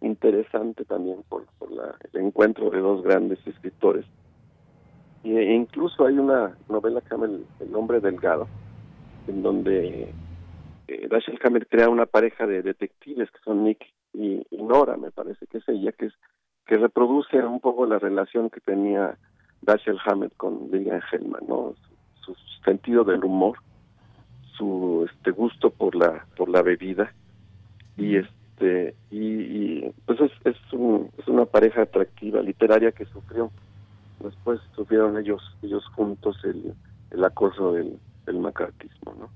interesante 0.00 0.84
también 0.84 1.22
por, 1.28 1.46
por 1.58 1.70
la, 1.72 1.96
el 2.12 2.20
encuentro 2.20 2.70
de 2.70 2.80
dos 2.80 3.02
grandes 3.02 3.38
escritores. 3.46 4.04
Y, 5.24 5.36
e 5.36 5.54
incluso 5.54 6.06
hay 6.06 6.18
una 6.18 6.56
novela 6.68 7.00
que 7.00 7.08
se 7.08 7.14
llama 7.14 7.26
El, 7.26 7.44
el 7.60 7.74
Hombre 7.74 8.00
Delgado, 8.00 8.46
en 9.26 9.42
donde 9.42 10.12
eh, 10.88 11.08
Dashiell 11.08 11.38
crea 11.68 11.88
una 11.88 12.06
pareja 12.06 12.46
de 12.46 12.62
detectives 12.62 13.30
que 13.30 13.38
son 13.44 13.64
Nick 13.64 13.84
y, 14.14 14.44
Nora, 14.50 14.96
me 14.96 15.10
parece 15.10 15.46
que 15.46 15.58
es 15.58 15.68
ella, 15.68 15.92
que 15.92 16.76
reproduce 16.76 17.36
un 17.38 17.60
poco 17.60 17.86
la 17.86 17.98
relación 17.98 18.50
que 18.50 18.60
tenía 18.60 19.16
Dashiell 19.62 19.98
Hammett 20.04 20.36
con 20.36 20.70
Lillian 20.70 21.02
Hellman, 21.12 21.42
¿no? 21.48 21.74
Su, 22.24 22.34
su, 22.34 22.62
sentido 22.64 23.04
del 23.04 23.24
humor, 23.24 23.58
su 24.56 25.08
este 25.10 25.30
gusto 25.30 25.70
por 25.70 25.94
la 25.94 26.26
por 26.36 26.48
la 26.48 26.62
bebida 26.62 27.12
y 27.96 28.16
este 28.16 28.37
y, 28.60 29.18
y 29.18 29.92
pues 30.06 30.20
es 30.20 30.32
es, 30.44 30.56
un, 30.72 31.10
es 31.18 31.28
una 31.28 31.44
pareja 31.44 31.82
atractiva 31.82 32.42
literaria 32.42 32.92
que 32.92 33.04
sufrió. 33.06 33.50
Después 34.20 34.60
sufrieron 34.74 35.16
ellos 35.18 35.42
ellos 35.62 35.84
juntos 35.94 36.36
el, 36.44 36.74
el 37.10 37.24
acoso 37.24 37.72
del, 37.72 37.98
del 38.26 38.38
macartismo, 38.38 39.14
¿no? 39.18 39.30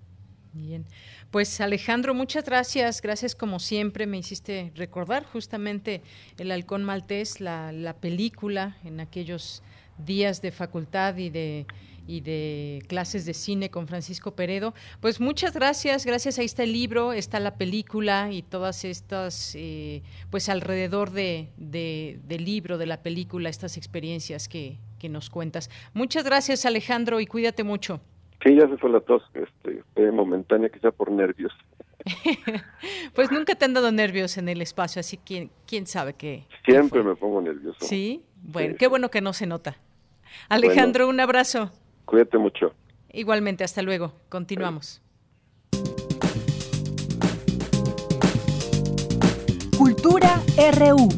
Bien, 0.55 0.85
pues 1.31 1.63
Alejandro, 1.63 2.13
muchas 2.13 2.45
gracias, 2.45 3.01
gracias 3.01 3.35
como 3.35 3.59
siempre, 3.59 4.07
me 4.07 4.19
hiciste 4.19 4.71
recordar 4.75 5.25
justamente 5.25 6.03
El 6.39 6.51
Halcón 6.51 6.85
Maltés, 6.85 7.41
la, 7.41 7.73
la 7.73 7.95
película 7.95 8.77
en 8.85 9.01
aquellos 9.01 9.63
días 9.97 10.43
de 10.43 10.53
facultad 10.53 11.17
y 11.17 11.31
de 11.31 11.67
y 12.07 12.21
de 12.21 12.83
clases 12.89 13.27
de 13.27 13.35
cine 13.35 13.71
con 13.71 13.87
Francisco 13.87 14.35
Peredo. 14.35 14.75
Pues 15.01 15.21
muchas 15.21 15.55
gracias, 15.55 16.07
gracias. 16.07 16.39
Ahí 16.39 16.47
está 16.47 16.63
el 16.63 16.73
libro, 16.73 17.13
está 17.13 17.41
la 17.41 17.57
película 17.57 18.31
y 18.33 18.43
todas 18.43 18.85
estas, 18.85 19.55
eh, 19.55 20.03
pues 20.31 20.49
alrededor 20.49 21.11
de, 21.11 21.49
de, 21.57 22.21
del 22.25 22.45
libro, 22.45 22.79
de 22.79 22.87
la 22.87 23.03
película, 23.03 23.49
estas 23.49 23.77
experiencias 23.77 24.49
que, 24.49 24.79
que 24.99 25.09
nos 25.09 25.31
cuentas. 25.31 25.71
Muchas 25.95 26.25
gracias 26.25 26.65
Alejandro 26.65 27.21
y 27.21 27.27
cuídate 27.27 27.65
mucho. 27.65 28.01
Sí, 28.45 28.57
ya 28.57 28.69
se 28.69 28.77
fue 28.77 28.91
la 28.91 29.01
tos, 29.01 29.23
este, 29.35 30.11
momentánea, 30.11 30.69
quizá 30.69 30.91
por 30.91 31.11
nervios. 31.11 31.53
pues 33.15 33.31
nunca 33.31 33.55
te 33.55 33.65
han 33.65 33.75
dado 33.75 33.93
nervios 33.93 34.37
en 34.37 34.49
el 34.49 34.61
espacio, 34.61 35.01
así 35.01 35.17
que 35.17 35.51
quién 35.67 35.87
sabe 35.87 36.15
qué. 36.15 36.47
Siempre 36.65 37.03
me 37.05 37.15
pongo 37.15 37.41
nervioso. 37.41 37.79
Sí, 37.81 38.25
bueno, 38.43 38.75
qué 38.77 38.89
bueno 38.89 39.11
que 39.11 39.21
no 39.21 39.33
se 39.33 39.47
nota. 39.47 39.77
Alejandro, 40.49 41.09
un 41.09 41.21
abrazo. 41.21 41.71
Cuídate 42.05 42.39
mucho. 42.39 42.75
Igualmente, 43.13 43.65
hasta 43.65 43.83
luego. 43.83 44.13
Continuamos. 44.29 45.01
Cultura 49.77 50.41
RU. 50.79 51.09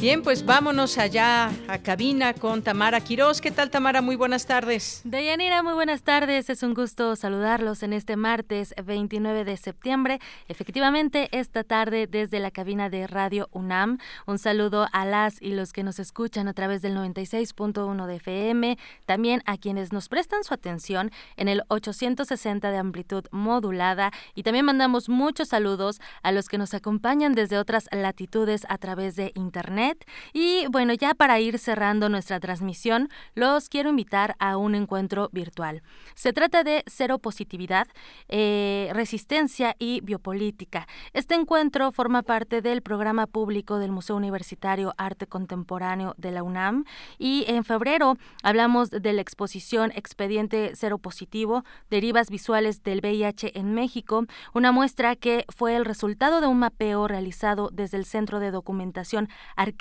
Bien, 0.00 0.22
pues 0.22 0.46
vámonos 0.46 0.96
allá 0.96 1.50
a 1.66 1.78
cabina 1.78 2.32
con 2.32 2.62
Tamara 2.62 3.00
Quirós. 3.00 3.40
¿Qué 3.40 3.50
tal, 3.50 3.68
Tamara? 3.68 4.00
Muy 4.00 4.14
buenas 4.14 4.46
tardes. 4.46 5.00
Deyanira, 5.02 5.64
muy 5.64 5.72
buenas 5.72 6.04
tardes. 6.04 6.48
Es 6.50 6.62
un 6.62 6.72
gusto 6.72 7.16
saludarlos 7.16 7.82
en 7.82 7.92
este 7.92 8.14
martes 8.14 8.76
29 8.80 9.44
de 9.44 9.56
septiembre. 9.56 10.20
Efectivamente, 10.46 11.28
esta 11.32 11.64
tarde 11.64 12.06
desde 12.06 12.38
la 12.38 12.52
cabina 12.52 12.88
de 12.90 13.08
Radio 13.08 13.48
UNAM. 13.50 13.98
Un 14.24 14.38
saludo 14.38 14.86
a 14.92 15.04
las 15.04 15.42
y 15.42 15.50
los 15.50 15.72
que 15.72 15.82
nos 15.82 15.98
escuchan 15.98 16.46
a 16.46 16.52
través 16.52 16.80
del 16.80 16.96
96.1 16.96 18.06
de 18.06 18.14
FM. 18.14 18.78
También 19.04 19.42
a 19.46 19.56
quienes 19.56 19.92
nos 19.92 20.08
prestan 20.08 20.44
su 20.44 20.54
atención 20.54 21.10
en 21.36 21.48
el 21.48 21.64
860 21.66 22.70
de 22.70 22.78
amplitud 22.78 23.24
modulada. 23.32 24.12
Y 24.36 24.44
también 24.44 24.64
mandamos 24.64 25.08
muchos 25.08 25.48
saludos 25.48 26.00
a 26.22 26.30
los 26.30 26.48
que 26.48 26.56
nos 26.56 26.72
acompañan 26.72 27.32
desde 27.32 27.58
otras 27.58 27.88
latitudes 27.90 28.64
a 28.68 28.78
través 28.78 29.16
de 29.16 29.32
Internet 29.34 29.87
y 30.32 30.66
bueno, 30.68 30.92
ya 30.94 31.14
para 31.14 31.40
ir 31.40 31.58
cerrando 31.58 32.08
nuestra 32.08 32.40
transmisión, 32.40 33.08
los 33.34 33.68
quiero 33.68 33.90
invitar 33.90 34.36
a 34.38 34.56
un 34.56 34.74
encuentro 34.74 35.28
virtual. 35.32 35.82
Se 36.14 36.32
trata 36.32 36.64
de 36.64 36.82
cero 36.86 37.18
positividad, 37.18 37.86
eh, 38.28 38.90
resistencia 38.92 39.76
y 39.78 40.00
biopolítica. 40.00 40.86
Este 41.12 41.34
encuentro 41.34 41.92
forma 41.92 42.22
parte 42.22 42.62
del 42.62 42.82
programa 42.82 43.26
público 43.26 43.78
del 43.78 43.92
Museo 43.92 44.16
Universitario 44.16 44.94
Arte 44.98 45.26
Contemporáneo 45.26 46.14
de 46.16 46.32
la 46.32 46.42
UNAM 46.42 46.84
y 47.18 47.44
en 47.48 47.64
febrero 47.64 48.16
hablamos 48.42 48.90
de 48.90 49.12
la 49.12 49.20
exposición 49.20 49.92
Expediente 49.94 50.72
Cero 50.74 50.98
Positivo, 50.98 51.64
Derivas 51.90 52.30
Visuales 52.30 52.82
del 52.82 53.00
VIH 53.00 53.58
en 53.58 53.74
México, 53.74 54.24
una 54.54 54.72
muestra 54.72 55.16
que 55.16 55.44
fue 55.54 55.76
el 55.76 55.84
resultado 55.84 56.40
de 56.40 56.46
un 56.46 56.58
mapeo 56.58 57.08
realizado 57.08 57.70
desde 57.72 57.96
el 57.96 58.04
Centro 58.04 58.40
de 58.40 58.50
Documentación 58.50 59.28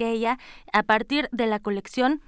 ella 0.06 0.38
a 0.74 0.84
partir 0.84 1.30
de 1.32 1.48
la 1.48 1.60
colección 1.60 2.22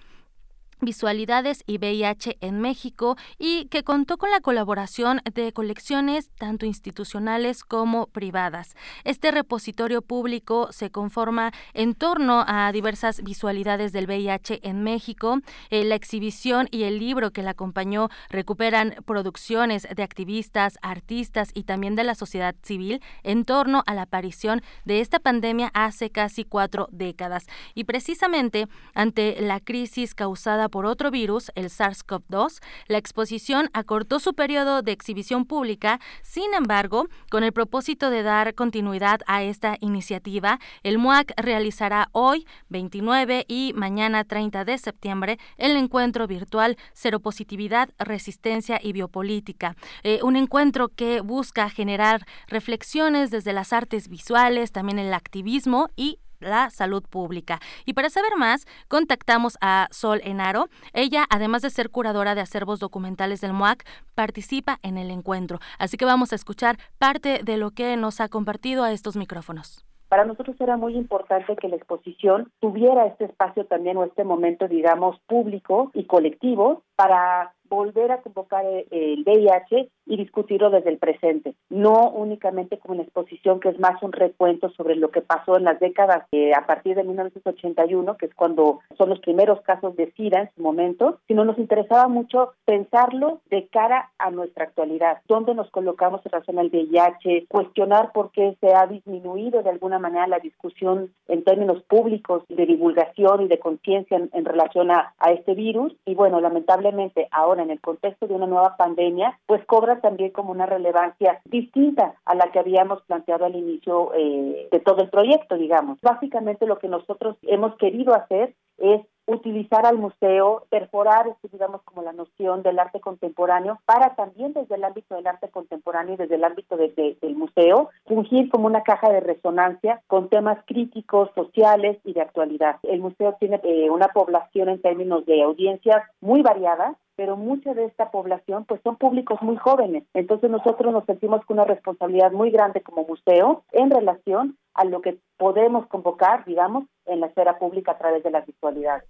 Visualidades 0.82 1.64
y 1.68 1.78
VIH 1.78 2.38
en 2.40 2.62
México 2.62 3.18
y 3.38 3.66
que 3.66 3.84
contó 3.84 4.18
con 4.18 4.32
la 4.32 4.40
colaboración 4.40 5.22
de 5.34 5.52
colecciones 5.52 6.32
tanto 6.38 6.66
institucionales 6.66 7.64
como 7.64 8.08
privadas. 8.08 8.76
Este 9.04 9.32
repositorio 9.32 10.02
público 10.02 10.70
se 10.72 10.90
conforma 10.90 11.52
en 11.74 11.96
torno 11.96 12.46
a 12.48 12.72
diversas 12.72 13.22
visualidades 13.24 13.92
del 13.92 14.06
VIH 14.06 14.62
en 14.64 14.84
México. 14.84 15.40
Eh, 15.70 15.84
la 15.84 15.96
exhibición 15.96 16.68
y 16.72 16.84
el 16.84 16.98
libro 16.98 17.32
que 17.32 17.44
la 17.44 17.52
acompañó 17.52 18.10
recuperan 18.30 18.96
producciones 19.06 19.88
de 19.94 20.04
activistas, 20.04 20.78
artistas 20.82 21.50
y 21.54 21.64
también 21.64 21.96
de 21.96 22.06
la 22.06 22.16
sociedad 22.16 22.56
civil 22.64 23.02
en 23.24 23.44
torno 23.44 23.84
a 23.86 23.94
la 23.94 24.04
aparición 24.04 24.62
de 24.86 25.02
esta 25.02 25.20
pandemia 25.20 25.72
hace 25.74 26.10
casi 26.10 26.46
cuatro 26.46 26.88
décadas. 26.92 27.48
Y 27.76 27.84
precisamente 27.84 28.68
ante 28.94 29.42
la 29.42 29.60
crisis 29.60 30.16
causada 30.16 30.69
por 30.70 30.86
otro 30.86 31.12
virus, 31.12 31.52
el 31.56 31.66
SARS-CoV-2, 31.66 32.60
la 32.88 32.98
exposición 32.98 33.70
acortó 33.74 34.20
su 34.20 34.34
periodo 34.34 34.82
de 34.82 34.92
exhibición 34.92 35.46
pública. 35.46 36.00
Sin 36.22 36.54
embargo, 36.54 37.08
con 37.30 37.44
el 37.44 37.52
propósito 37.52 38.10
de 38.10 38.24
dar 38.24 38.56
continuidad 38.56 39.22
a 39.28 39.44
esta 39.44 39.78
iniciativa, 39.80 40.60
el 40.84 40.98
MUAC 40.98 41.34
realizará 41.38 42.10
hoy, 42.12 42.46
29 42.70 43.46
y 43.48 43.74
mañana 43.76 44.24
30 44.24 44.66
de 44.66 44.78
septiembre, 44.78 45.40
el 45.58 45.76
encuentro 45.76 46.28
virtual 46.28 46.78
Seropositividad, 46.94 47.90
Resistencia 47.98 48.80
y 48.82 48.94
Biopolítica. 48.94 49.76
Eh, 50.04 50.20
un 50.24 50.36
encuentro 50.36 50.90
que 50.90 51.22
busca 51.22 51.70
generar 51.70 52.26
reflexiones 52.48 53.32
desde 53.32 53.54
las 53.54 53.74
artes 53.74 54.08
visuales, 54.08 54.72
también 54.72 55.00
el 55.00 55.14
activismo 55.14 55.90
y 55.96 56.20
la 56.40 56.70
salud 56.70 57.04
pública. 57.04 57.60
Y 57.86 57.94
para 57.94 58.10
saber 58.10 58.32
más, 58.38 58.66
contactamos 58.88 59.58
a 59.62 59.88
Sol 59.92 60.22
Enaro. 60.24 60.68
Ella, 60.94 61.26
además 61.30 61.62
de 61.62 61.70
ser 61.70 61.90
curadora 61.90 62.36
de 62.36 62.42
acervos 62.42 62.80
documentales 62.80 63.42
del 63.42 63.54
MOAC, 63.54 63.86
participa 64.16 64.80
en 64.84 64.98
el 64.98 65.12
encuentro. 65.12 65.60
Así 65.78 65.98
que 65.98 66.06
vamos 66.06 66.32
a 66.32 66.36
escuchar 66.36 66.78
parte 66.98 67.42
de 67.44 67.58
lo 67.58 67.72
que 67.72 67.96
nos 67.98 68.22
ha 68.22 68.30
compartido 68.30 68.84
a 68.84 68.92
estos 68.92 69.16
micrófonos. 69.16 69.86
Para 70.10 70.26
nosotros 70.26 70.60
era 70.60 70.76
muy 70.76 70.96
importante 70.96 71.56
que 71.56 71.70
la 71.70 71.76
exposición 71.76 72.52
tuviera 72.60 73.06
este 73.06 73.26
espacio 73.26 73.66
también 73.66 73.96
o 73.98 74.04
este 74.04 74.24
momento, 74.24 74.68
digamos, 74.68 75.20
público 75.28 75.92
y 75.94 76.06
colectivo 76.06 76.82
para 76.96 77.54
volver 77.70 78.12
a 78.12 78.22
convocar 78.22 78.66
eh, 78.66 78.86
el 78.92 79.24
VIH 79.26 79.90
y 80.06 80.18
discutirlo 80.18 80.70
desde 80.70 80.90
el 80.90 80.98
presente, 80.98 81.54
no 81.70 82.10
únicamente 82.10 82.80
como 82.80 82.96
una 82.96 83.04
exposición 83.04 83.60
que 83.60 83.70
es 83.70 83.80
más 83.80 84.02
un 84.02 84.12
recuento 84.12 84.70
sobre 84.72 84.96
lo 84.96 85.12
que 85.12 85.22
pasó 85.22 85.56
en 85.56 85.64
las 85.64 85.80
décadas 85.80 86.26
eh, 86.32 86.52
a 86.54 86.66
partir 86.66 86.96
de 86.96 87.04
1981, 87.04 88.18
que 88.18 88.26
es 88.26 88.34
cuando 88.34 88.80
son 88.98 89.10
los 89.10 89.20
primeros 89.20 89.62
casos 89.62 89.96
de 89.96 90.12
SIDA 90.14 90.42
en 90.42 90.50
su 90.56 90.62
momento, 90.62 91.20
sino 91.28 91.46
nos 91.46 91.60
interesaba 91.60 92.08
mucho 92.08 92.54
pensarlo 92.66 93.42
de 93.50 93.68
cara 93.68 94.10
a 94.18 94.32
nuestra 94.32 94.66
actualidad, 94.66 95.20
dónde 95.28 95.54
nos 95.54 95.70
colocamos 95.70 96.26
en 96.26 96.32
relación 96.32 96.60
al 96.60 96.70
VIH, 96.70 97.46
cuestionar 97.48 98.12
por 98.12 98.32
qué 98.32 98.58
se 98.60 98.74
ha 98.74 98.88
disminuido 98.88 99.62
de 99.62 99.70
alguna 99.70 100.00
manera 100.00 100.28
la 100.28 100.40
discusión 100.40 101.14
en 101.28 101.44
términos 101.44 101.84
públicos 101.84 102.44
de 102.50 102.66
divulgación 102.66 103.42
y 103.44 103.48
de 103.48 103.60
conciencia 103.60 104.18
en, 104.18 104.30
en, 104.34 104.46
relación 104.46 104.90
a, 104.92 105.14
a 105.20 105.32
este 105.32 105.54
virus. 105.54 105.96
Y 106.06 106.16
bueno, 106.16 106.42
lamentablemente 106.42 107.28
ahora 107.32 107.59
en 107.62 107.72
el 107.72 107.82
contexto 107.82 108.28
de 108.28 108.36
una 108.36 108.48
nueva 108.48 108.78
pandemia, 108.78 109.40
pues 109.46 109.64
cobra 109.66 110.02
también 110.02 110.32
como 110.32 110.52
una 110.52 110.66
relevancia 110.66 111.42
distinta 111.46 112.16
a 112.26 112.36
la 112.36 112.52
que 112.52 112.60
habíamos 112.60 113.02
planteado 113.04 113.46
al 113.46 113.56
inicio 113.56 114.12
eh, 114.16 114.68
de 114.72 114.80
todo 114.80 115.02
el 115.02 115.10
proyecto, 115.10 115.56
digamos. 115.56 116.00
Básicamente 116.02 116.66
lo 116.66 116.80
que 116.80 116.88
nosotros 116.88 117.38
hemos 117.44 117.76
querido 117.78 118.14
hacer 118.14 118.56
es 118.78 119.02
utilizar 119.30 119.86
al 119.86 119.98
museo, 119.98 120.66
perforar, 120.70 121.28
este, 121.28 121.50
digamos, 121.50 121.82
como 121.84 122.02
la 122.02 122.14
noción 122.14 122.64
del 122.64 122.80
arte 122.80 123.00
contemporáneo, 123.00 123.80
para 123.86 124.16
también 124.16 124.54
desde 124.54 124.76
el 124.76 124.84
ámbito 124.84 125.16
del 125.16 125.28
arte 125.28 125.50
contemporáneo 125.50 126.16
y 126.16 126.18
desde 126.18 126.36
el 126.36 126.44
ámbito 126.44 126.76
de, 126.78 127.18
del 127.22 127.36
museo, 127.36 127.90
fungir 128.06 128.50
como 128.50 128.68
una 128.68 128.84
caja 128.84 129.10
de 129.10 129.20
resonancia 129.20 130.02
con 130.08 130.30
temas 130.30 130.58
críticos, 130.66 131.30
sociales 131.36 131.98
y 132.04 132.14
de 132.14 132.22
actualidad. 132.22 132.78
El 132.84 133.00
museo 133.02 133.36
tiene 133.40 133.60
eh, 133.64 133.90
una 133.90 134.08
población 134.08 134.70
en 134.70 134.82
términos 134.82 135.26
de 135.26 135.44
audiencias 135.44 136.04
muy 136.22 136.42
variada, 136.42 136.96
pero 137.16 137.36
mucha 137.36 137.74
de 137.74 137.84
esta 137.84 138.12
población 138.12 138.64
pues 138.66 138.80
son 138.82 138.96
públicos 138.96 139.42
muy 139.42 139.58
jóvenes. 139.58 140.06
Entonces 140.14 140.50
nosotros 140.50 140.94
nos 140.94 141.04
sentimos 141.04 141.44
con 141.46 141.58
una 141.58 141.66
responsabilidad 141.66 142.32
muy 142.32 142.50
grande 142.50 142.82
como 142.82 143.04
museo 143.04 143.64
en 143.74 143.92
relación 143.92 144.56
a 144.74 144.86
lo 144.86 145.02
que 145.02 145.20
podemos 145.38 145.88
convocar, 145.88 146.46
digamos, 146.46 146.86
en 147.06 147.20
la 147.20 147.28
esfera 147.28 147.58
pública 147.58 147.94
a 147.94 147.98
través 147.98 148.24
de 148.24 148.32
las 148.32 148.46
visualidades. 148.46 149.06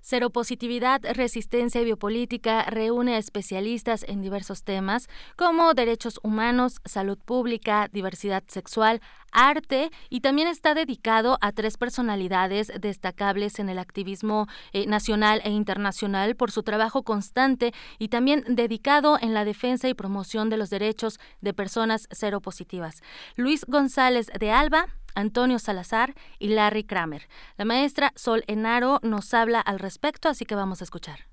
Seropositividad, 0.00 1.02
Resistencia 1.12 1.80
y 1.80 1.84
Biopolítica 1.84 2.64
reúne 2.64 3.16
a 3.16 3.18
especialistas 3.18 4.02
en 4.08 4.22
diversos 4.22 4.64
temas 4.64 5.08
como 5.36 5.74
derechos 5.74 6.18
humanos, 6.22 6.80
salud 6.86 7.18
pública, 7.18 7.88
diversidad 7.92 8.42
sexual, 8.46 9.00
arte 9.32 9.90
y 10.08 10.20
también 10.20 10.48
está 10.48 10.74
dedicado 10.74 11.38
a 11.40 11.52
tres 11.52 11.76
personalidades 11.76 12.72
destacables 12.80 13.58
en 13.58 13.68
el 13.68 13.78
activismo 13.78 14.46
eh, 14.72 14.86
nacional 14.86 15.40
e 15.44 15.50
internacional 15.50 16.34
por 16.34 16.50
su 16.50 16.62
trabajo 16.62 17.02
constante 17.02 17.72
y 17.98 18.08
también 18.08 18.44
dedicado 18.48 19.18
en 19.20 19.34
la 19.34 19.44
defensa 19.44 19.88
y 19.88 19.94
promoción 19.94 20.48
de 20.48 20.56
los 20.56 20.70
derechos 20.70 21.20
de 21.40 21.52
personas 21.52 22.08
seropositivas. 22.10 23.02
Luis 23.36 23.64
González 23.66 24.28
de 24.38 24.50
Alba, 24.50 24.86
Antonio 25.14 25.58
Salazar 25.58 26.14
y 26.38 26.48
Larry 26.48 26.84
Kramer. 26.84 27.22
La 27.56 27.64
maestra 27.64 28.12
Sol 28.16 28.44
Enaro 28.46 28.98
nos 29.02 29.34
habla 29.34 29.60
al 29.60 29.78
respecto, 29.78 30.28
así 30.28 30.44
que 30.44 30.54
vamos 30.54 30.80
a 30.80 30.84
escuchar. 30.84 31.30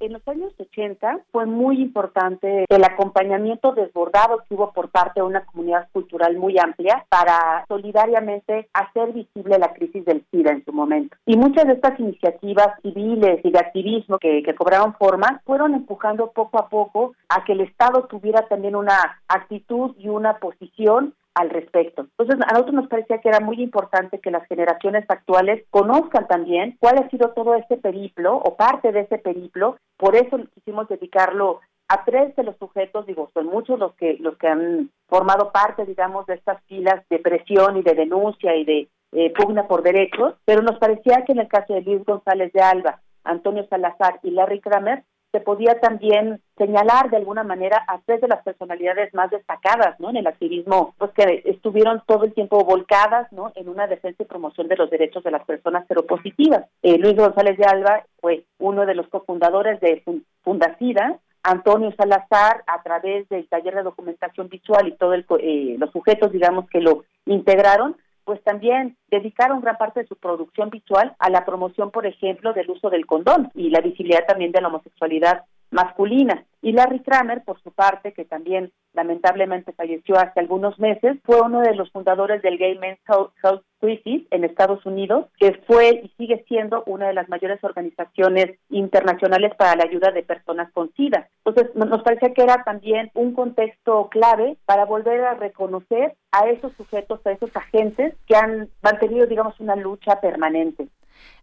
En 0.00 0.14
los 0.14 0.26
años 0.26 0.54
80 0.58 1.26
fue 1.30 1.44
muy 1.44 1.82
importante 1.82 2.64
el 2.66 2.84
acompañamiento 2.84 3.72
desbordado 3.72 4.38
que 4.48 4.54
hubo 4.54 4.72
por 4.72 4.88
parte 4.88 5.20
de 5.20 5.26
una 5.26 5.44
comunidad 5.44 5.90
cultural 5.92 6.38
muy 6.38 6.58
amplia 6.58 7.04
para 7.10 7.66
solidariamente 7.68 8.70
hacer 8.72 9.12
visible 9.12 9.58
la 9.58 9.74
crisis 9.74 10.02
del 10.06 10.24
SIDA 10.30 10.52
en 10.52 10.64
su 10.64 10.72
momento. 10.72 11.18
Y 11.26 11.36
muchas 11.36 11.66
de 11.66 11.74
estas 11.74 12.00
iniciativas 12.00 12.80
civiles 12.80 13.40
y 13.44 13.50
de 13.50 13.58
activismo 13.58 14.18
que, 14.18 14.42
que 14.42 14.54
cobraron 14.54 14.94
forma 14.94 15.42
fueron 15.44 15.74
empujando 15.74 16.30
poco 16.32 16.58
a 16.58 16.70
poco 16.70 17.12
a 17.28 17.44
que 17.44 17.52
el 17.52 17.60
Estado 17.60 18.04
tuviera 18.04 18.48
también 18.48 18.76
una 18.76 19.20
actitud 19.28 19.94
y 19.98 20.08
una 20.08 20.38
posición 20.38 21.12
al 21.34 21.50
respecto. 21.50 22.02
Entonces, 22.02 22.36
a 22.46 22.52
nosotros 22.52 22.74
nos 22.74 22.88
parecía 22.88 23.18
que 23.18 23.28
era 23.28 23.40
muy 23.40 23.62
importante 23.62 24.18
que 24.18 24.30
las 24.30 24.46
generaciones 24.46 25.04
actuales 25.08 25.64
conozcan 25.70 26.26
también 26.26 26.76
cuál 26.80 26.98
ha 26.98 27.08
sido 27.08 27.30
todo 27.30 27.54
este 27.54 27.76
periplo 27.76 28.36
o 28.36 28.56
parte 28.56 28.92
de 28.92 29.00
ese 29.00 29.18
periplo. 29.18 29.76
Por 29.96 30.16
eso 30.16 30.38
quisimos 30.54 30.88
dedicarlo 30.88 31.60
a 31.88 32.04
tres 32.04 32.34
de 32.36 32.44
los 32.44 32.56
sujetos, 32.56 33.06
digo, 33.06 33.30
son 33.34 33.46
muchos 33.46 33.78
los 33.78 33.94
que 33.94 34.16
los 34.20 34.36
que 34.38 34.46
han 34.46 34.90
formado 35.08 35.50
parte, 35.50 35.84
digamos, 35.84 36.24
de 36.26 36.34
estas 36.34 36.62
filas 36.66 37.02
de 37.10 37.18
presión 37.18 37.76
y 37.76 37.82
de 37.82 37.94
denuncia 37.94 38.54
y 38.54 38.64
de 38.64 38.88
eh, 39.12 39.32
pugna 39.32 39.66
por 39.66 39.82
derechos, 39.82 40.34
pero 40.44 40.62
nos 40.62 40.78
parecía 40.78 41.24
que 41.24 41.32
en 41.32 41.40
el 41.40 41.48
caso 41.48 41.74
de 41.74 41.82
Luis 41.82 42.04
González 42.04 42.52
de 42.52 42.62
Alba, 42.62 43.00
Antonio 43.24 43.66
Salazar 43.68 44.20
y 44.22 44.30
Larry 44.30 44.60
Kramer, 44.60 45.02
se 45.32 45.40
podía 45.40 45.78
también 45.80 46.40
señalar 46.56 47.10
de 47.10 47.16
alguna 47.16 47.44
manera 47.44 47.84
a 47.86 48.00
tres 48.04 48.20
de 48.20 48.28
las 48.28 48.42
personalidades 48.42 49.14
más 49.14 49.30
destacadas 49.30 49.98
¿no? 50.00 50.10
en 50.10 50.16
el 50.16 50.26
activismo, 50.26 50.94
pues 50.98 51.12
que 51.12 51.42
estuvieron 51.44 52.02
todo 52.06 52.24
el 52.24 52.34
tiempo 52.34 52.64
volcadas 52.64 53.30
¿no? 53.32 53.52
en 53.54 53.68
una 53.68 53.86
defensa 53.86 54.22
y 54.22 54.26
promoción 54.26 54.68
de 54.68 54.76
los 54.76 54.90
derechos 54.90 55.22
de 55.22 55.30
las 55.30 55.44
personas 55.44 55.86
seropositivas. 55.86 56.64
Eh, 56.82 56.98
Luis 56.98 57.16
González 57.16 57.56
de 57.56 57.64
Alba 57.64 58.04
fue 58.20 58.44
uno 58.58 58.86
de 58.86 58.94
los 58.94 59.08
cofundadores 59.08 59.80
de 59.80 60.02
Fundacida, 60.42 61.18
Antonio 61.42 61.92
Salazar 61.96 62.62
a 62.66 62.82
través 62.82 63.28
del 63.28 63.48
taller 63.48 63.74
de 63.76 63.82
documentación 63.82 64.48
visual 64.48 64.88
y 64.88 64.96
todos 64.96 65.24
eh, 65.38 65.76
los 65.78 65.90
sujetos, 65.90 66.32
digamos, 66.32 66.68
que 66.68 66.80
lo 66.80 67.04
integraron, 67.24 67.96
pues 68.24 68.42
también 68.42 68.96
dedicaron 69.10 69.60
gran 69.60 69.76
parte 69.76 70.00
de 70.00 70.06
su 70.06 70.16
producción 70.16 70.70
visual 70.70 71.14
a 71.18 71.30
la 71.30 71.44
promoción, 71.44 71.90
por 71.90 72.06
ejemplo, 72.06 72.52
del 72.52 72.70
uso 72.70 72.90
del 72.90 73.06
condón 73.06 73.50
y 73.54 73.70
la 73.70 73.80
visibilidad 73.80 74.26
también 74.26 74.52
de 74.52 74.60
la 74.60 74.68
homosexualidad 74.68 75.44
masculina. 75.70 76.44
Y 76.62 76.72
Larry 76.72 77.00
Kramer, 77.00 77.42
por 77.42 77.60
su 77.62 77.70
parte, 77.70 78.12
que 78.12 78.24
también 78.26 78.70
lamentablemente 78.92 79.72
falleció 79.72 80.18
hace 80.18 80.40
algunos 80.40 80.78
meses, 80.78 81.16
fue 81.24 81.40
uno 81.40 81.60
de 81.60 81.74
los 81.74 81.90
fundadores 81.90 82.42
del 82.42 82.58
Gay 82.58 82.76
Men's 82.78 82.98
Health 83.08 83.62
Crisis 83.80 84.26
en 84.30 84.44
Estados 84.44 84.84
Unidos, 84.84 85.26
que 85.38 85.54
fue 85.66 86.02
y 86.04 86.08
sigue 86.18 86.44
siendo 86.48 86.82
una 86.86 87.06
de 87.06 87.14
las 87.14 87.28
mayores 87.30 87.62
organizaciones 87.64 88.58
internacionales 88.68 89.54
para 89.56 89.74
la 89.76 89.84
ayuda 89.84 90.10
de 90.10 90.22
personas 90.22 90.70
con 90.72 90.92
SIDA. 90.94 91.28
Entonces, 91.44 91.74
nos 91.74 92.02
parecía 92.02 92.34
que 92.34 92.42
era 92.42 92.62
también 92.62 93.10
un 93.14 93.32
contexto 93.32 94.08
clave 94.10 94.58
para 94.66 94.84
volver 94.84 95.22
a 95.22 95.34
reconocer 95.34 96.14
a 96.32 96.48
esos 96.48 96.72
sujetos, 96.74 97.26
a 97.26 97.32
esos 97.32 97.56
agentes 97.56 98.14
que 98.26 98.36
han 98.36 98.68
mantenido, 98.82 99.26
digamos, 99.26 99.58
una 99.60 99.76
lucha 99.76 100.20
permanente. 100.20 100.88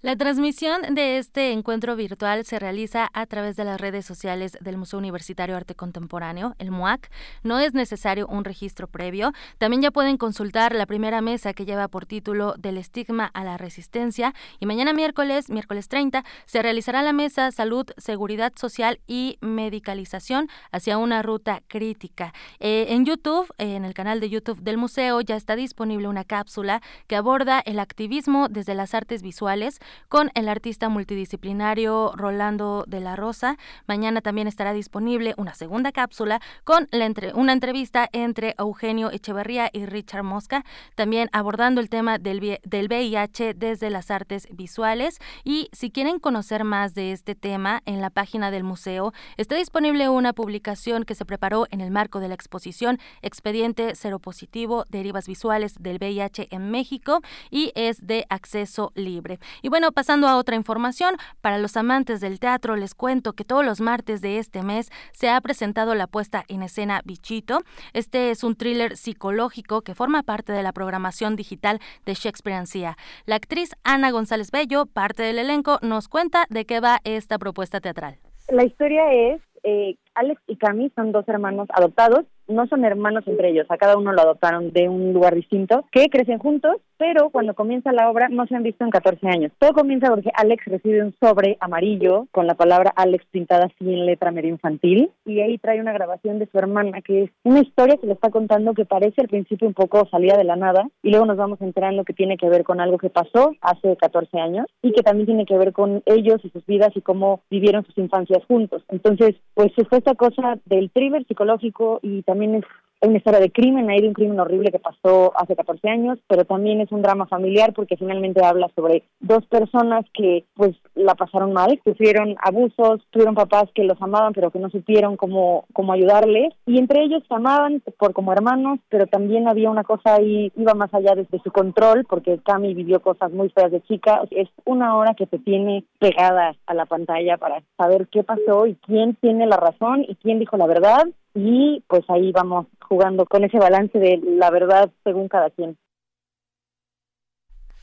La 0.02 0.16
transmisión 0.16 0.94
de 0.94 1.18
este 1.18 1.52
encuentro 1.52 1.96
virtual 1.96 2.46
se 2.46 2.60
realiza 2.60 3.10
a 3.14 3.26
través 3.26 3.56
de 3.56 3.66
las 3.66 3.82
redes 3.82 4.06
sociales 4.06 4.58
del 4.62 4.78
Museo 4.78 5.00
Universitario 5.00 5.56
Arte 5.56 5.74
Contemporáneo, 5.74 6.56
el 6.60 6.70
MUAC. 6.72 7.10
No 7.44 7.60
es 7.60 7.74
necesario 7.74 8.28
un 8.28 8.46
registro 8.46 8.88
previo. 8.88 9.34
También 9.58 9.82
ya 9.82 9.92
pueden 9.92 10.18
consultar 10.18 10.76
la 10.76 10.86
primera 10.86 11.22
mesa 11.22 11.54
que 11.54 11.66
lleva 11.66 11.88
por 11.88 12.06
título 12.06 12.54
Del 12.58 12.78
estigma 12.78 13.32
a 13.34 13.44
la 13.44 13.58
resistencia. 13.58 14.34
Y 14.60 14.66
mañana 14.66 14.94
miércoles, 14.94 15.50
miércoles 15.50 15.88
30, 15.88 16.24
se 16.46 16.62
realizará 16.62 17.02
la 17.02 17.12
mesa 17.12 17.52
Salud, 17.52 17.88
Seguridad 17.98 18.54
Social 18.56 19.00
y 19.08 19.38
Medicalización 19.42 20.48
hacia 20.72 21.00
una 21.00 21.22
ruta 21.24 21.64
crítica. 21.68 22.34
Eh, 22.60 22.88
en 22.90 23.04
YouTube, 23.04 23.52
en 23.58 23.84
el 23.84 23.94
canal 23.94 24.20
de 24.20 24.30
YouTube 24.30 24.62
del 24.62 24.78
museo, 24.78 25.22
ya 25.22 25.36
está 25.36 25.56
disponible 25.56 26.08
una 26.08 26.24
cápsula 26.24 26.82
que 27.08 27.16
aborda 27.16 27.60
el 27.66 27.80
activismo 27.80 28.48
desde 28.48 28.76
las 28.76 28.94
artes 28.94 29.22
visuales 29.22 29.67
con 30.10 30.32
el 30.34 30.50
artista 30.50 30.90
multidisciplinario 30.90 32.14
Rolando 32.16 32.86
de 32.88 33.00
la 33.00 33.16
Rosa. 33.16 33.58
Mañana 33.88 34.22
también 34.22 34.48
estará 34.48 34.74
disponible 34.74 35.34
una 35.38 35.54
segunda 35.54 35.92
cápsula 35.92 36.42
con 36.64 36.88
una 37.34 37.54
entrevista 37.54 38.10
entre 38.12 38.56
Eugenio 38.58 39.12
Echeverría 39.12 39.70
y 39.72 39.86
Richard 39.86 40.24
Mosca, 40.24 40.64
también 40.96 41.30
abordando 41.32 41.82
el 41.82 41.90
tema 41.90 42.18
del, 42.18 42.40
VIH 42.40 43.54
desde 43.54 43.90
las 43.90 44.12
artes 44.12 44.48
visuales. 44.52 45.20
Y 45.44 45.70
si 45.72 45.92
quieren 45.92 46.20
conocer 46.20 46.64
más 46.64 46.94
de 46.94 47.12
este 47.12 47.36
tema, 47.36 47.82
en 47.86 48.02
la 48.02 48.10
página 48.10 48.52
del 48.52 48.64
museo 48.64 49.14
está 49.38 49.56
disponible 49.56 50.10
una 50.10 50.34
publicación 50.34 51.04
que 51.04 51.16
se 51.16 51.26
preparó 51.26 51.66
en 51.72 51.82
el 51.82 51.92
marco 51.92 52.20
de 52.20 52.28
la 52.28 52.36
exposición 52.36 53.00
Expediente 53.22 53.96
Seropositivo, 53.96 54.86
Derivas 54.90 55.28
Visuales 55.28 55.76
del 55.80 55.98
VIH 55.98 56.48
en 56.52 56.72
México 56.72 57.22
y 57.50 57.72
es 57.76 58.06
de 58.06 58.26
acceso 58.30 58.92
libre. 58.96 59.40
Y 59.62 59.70
bueno, 59.70 59.92
pasando 59.92 60.28
a 60.28 60.38
otra 60.38 60.56
información, 60.56 61.16
para 61.42 61.58
los 61.58 61.78
amantes 61.78 62.22
del 62.22 62.40
teatro 62.40 62.76
les 62.76 62.96
cuento 62.96 63.34
que 63.34 63.44
todos 63.44 63.66
los 63.66 63.82
martes 63.82 64.22
de 64.22 64.38
este 64.38 64.64
mes 64.64 64.90
se 65.12 65.30
ha 65.30 65.40
presentado 65.42 65.96
la 65.96 66.08
puesta 66.08 66.44
en 66.48 66.64
escena 66.64 67.02
Bichito. 67.06 67.60
Este 67.94 68.32
es 68.32 68.44
un 68.44 68.56
thriller 68.56 68.98
psicológico 68.98 69.82
que 69.82 69.96
forma 69.96 70.24
parte 70.24 70.54
de 70.54 70.64
la 70.64 70.74
programación 70.74 71.36
digital 71.36 71.80
de 72.06 72.14
Shakespeare 72.14 72.58
Ancía. 72.58 72.98
La 73.26 73.36
actriz 73.36 73.72
Ana 73.84 74.12
González 74.12 74.52
Bello, 74.52 74.86
parte 74.86 75.24
del 75.24 75.40
elenco, 75.40 75.80
nos 75.82 76.08
cuenta 76.08 76.46
de 76.50 76.66
qué 76.66 76.80
va 76.80 77.00
esta 77.04 77.38
propuesta 77.38 77.80
teatral. 77.80 78.18
La 78.50 78.66
historia 78.66 79.12
es 79.12 79.42
eh, 79.64 79.96
Alex 80.16 80.42
y 80.48 80.56
Cami 80.56 80.92
son 80.96 81.12
dos 81.12 81.28
hermanos 81.28 81.68
adoptados 81.74 82.26
no 82.48 82.68
son 82.68 82.86
hermanos 82.86 83.24
entre 83.28 83.50
ellos, 83.50 83.66
a 83.70 83.78
cada 83.78 83.98
uno 83.98 84.14
lo 84.14 84.22
adoptaron 84.22 84.72
de 84.72 84.90
un 84.90 85.14
lugar 85.14 85.36
distinto, 85.36 85.86
que 85.92 86.08
crecen 86.10 86.40
juntos, 86.40 86.78
pero 86.98 87.30
cuando 87.30 87.54
comienza 87.54 87.92
la 87.92 88.10
obra 88.10 88.28
no 88.30 88.46
se 88.48 88.56
han 88.56 88.64
visto 88.64 88.84
en 88.84 88.90
14 88.90 89.28
años. 89.28 89.52
Todo 89.60 89.74
comienza 89.74 90.10
porque 90.10 90.32
Alex 90.34 90.66
recibe 90.66 91.04
un 91.04 91.14
sobre 91.22 91.58
amarillo 91.60 92.28
con 92.32 92.48
la 92.48 92.56
palabra 92.56 92.92
Alex 92.96 93.26
pintada 93.32 93.66
así 93.66 93.94
en 93.94 94.06
letra 94.06 94.32
medio 94.32 94.50
infantil 94.50 95.12
y 95.26 95.42
ahí 95.42 95.58
trae 95.58 95.80
una 95.80 95.94
grabación 95.94 96.40
de 96.40 96.48
su 96.48 96.58
hermana 96.58 97.02
que 97.02 97.24
es 97.24 97.30
una 97.44 97.60
historia 97.60 97.98
que 97.98 98.08
le 98.08 98.14
está 98.14 98.30
contando 98.32 98.74
que 98.74 98.86
parece 98.86 99.22
al 99.22 99.28
principio 99.28 99.68
un 99.68 99.74
poco 99.74 100.08
salida 100.10 100.38
de 100.38 100.44
la 100.44 100.56
nada 100.56 100.88
y 101.04 101.12
luego 101.12 101.26
nos 101.26 101.38
vamos 101.38 101.62
enterando 101.62 102.04
que 102.04 102.14
tiene 102.14 102.38
que 102.38 102.50
ver 102.50 102.64
con 102.64 102.80
algo 102.80 102.98
que 102.98 103.10
pasó 103.10 103.54
hace 103.62 103.96
14 103.96 104.40
años 104.40 104.66
y 104.82 104.92
que 104.92 105.04
también 105.04 105.28
tiene 105.28 105.46
que 105.46 105.58
ver 105.58 105.74
con 105.74 106.02
ellos 106.06 106.40
y 106.44 106.50
sus 106.50 106.66
vidas 106.66 106.92
y 106.96 107.02
cómo 107.02 107.42
vivieron 107.50 107.86
sus 107.86 107.98
infancias 107.98 108.44
juntos. 108.46 108.84
Entonces, 108.90 109.36
pues 109.54 109.72
fue 109.90 110.00
esta 110.00 110.16
cosa 110.16 110.58
del 110.66 110.90
thriller 110.92 111.26
psicológico 111.26 112.00
y 112.02 112.24
también 112.24 112.37
también 112.38 112.56
es 112.56 112.66
una 113.02 113.18
historia 113.18 113.40
de 113.40 113.52
crimen, 113.52 113.90
hay 113.90 114.08
un 114.08 114.14
crimen 114.14 114.40
horrible 114.40 114.72
que 114.72 114.80
pasó 114.80 115.32
hace 115.36 115.56
14 115.56 115.88
años, 115.90 116.20
pero 116.28 116.46
también 116.46 116.82
es 116.82 116.92
un 116.92 117.02
drama 117.02 117.28
familiar 117.28 117.74
porque 117.74 117.98
finalmente 117.98 118.44
habla 118.44 118.70
sobre 118.76 119.04
dos 119.20 119.46
personas 119.46 120.06
que 120.14 120.46
pues 120.56 120.76
la 120.96 121.14
pasaron 121.16 121.54
mal, 121.54 121.80
sufrieron 121.84 122.36
abusos, 122.42 123.02
tuvieron 123.12 123.36
papás 123.36 123.66
que 123.76 123.84
los 123.84 124.02
amaban 124.02 124.34
pero 124.34 124.50
que 124.50 124.60
no 124.60 124.70
supieron 124.70 125.16
cómo, 125.16 125.66
cómo 125.74 125.94
ayudarles 125.94 126.54
y 126.66 126.80
entre 126.80 127.04
ellos 127.04 127.24
se 127.28 127.36
amaban 127.36 127.84
por 128.00 128.14
como 128.14 128.34
hermanos, 128.34 128.80
pero 128.90 129.06
también 129.06 129.48
había 129.48 129.70
una 129.70 129.84
cosa 129.84 130.16
ahí, 130.16 130.52
iba 130.56 130.74
más 130.74 130.92
allá 130.94 131.14
de, 131.14 131.28
su 131.44 131.52
control 131.52 132.06
porque 132.10 132.40
Cami 132.44 132.74
vivió 132.74 133.00
cosas 133.00 133.32
muy 133.32 133.50
feas 133.50 133.72
de 133.72 133.82
chica, 133.82 134.22
es 134.32 134.50
una 134.66 134.96
hora 134.96 135.14
que 135.14 135.28
se 135.28 135.38
tiene 135.38 135.84
pegada 136.00 136.56
a 136.66 136.74
la 136.74 136.86
pantalla 136.88 137.38
para 137.38 137.62
saber 137.78 138.08
qué 138.08 138.24
pasó 138.24 138.66
y 138.66 138.76
quién 138.76 139.16
tiene 139.22 139.46
la 139.46 139.58
razón 139.58 140.04
y 140.08 140.16
quién 140.16 140.40
dijo 140.40 140.58
la 140.58 140.66
verdad 140.66 141.08
y 141.38 141.84
pues 141.88 142.04
ahí 142.10 142.32
vamos 142.32 142.66
jugando 142.82 143.26
con 143.28 143.44
ese 143.44 143.60
balance 143.60 143.98
de 144.00 144.20
la 144.24 144.50
verdad 144.50 144.90
según 145.04 145.28
cada 145.28 145.52
quien. 145.52 145.78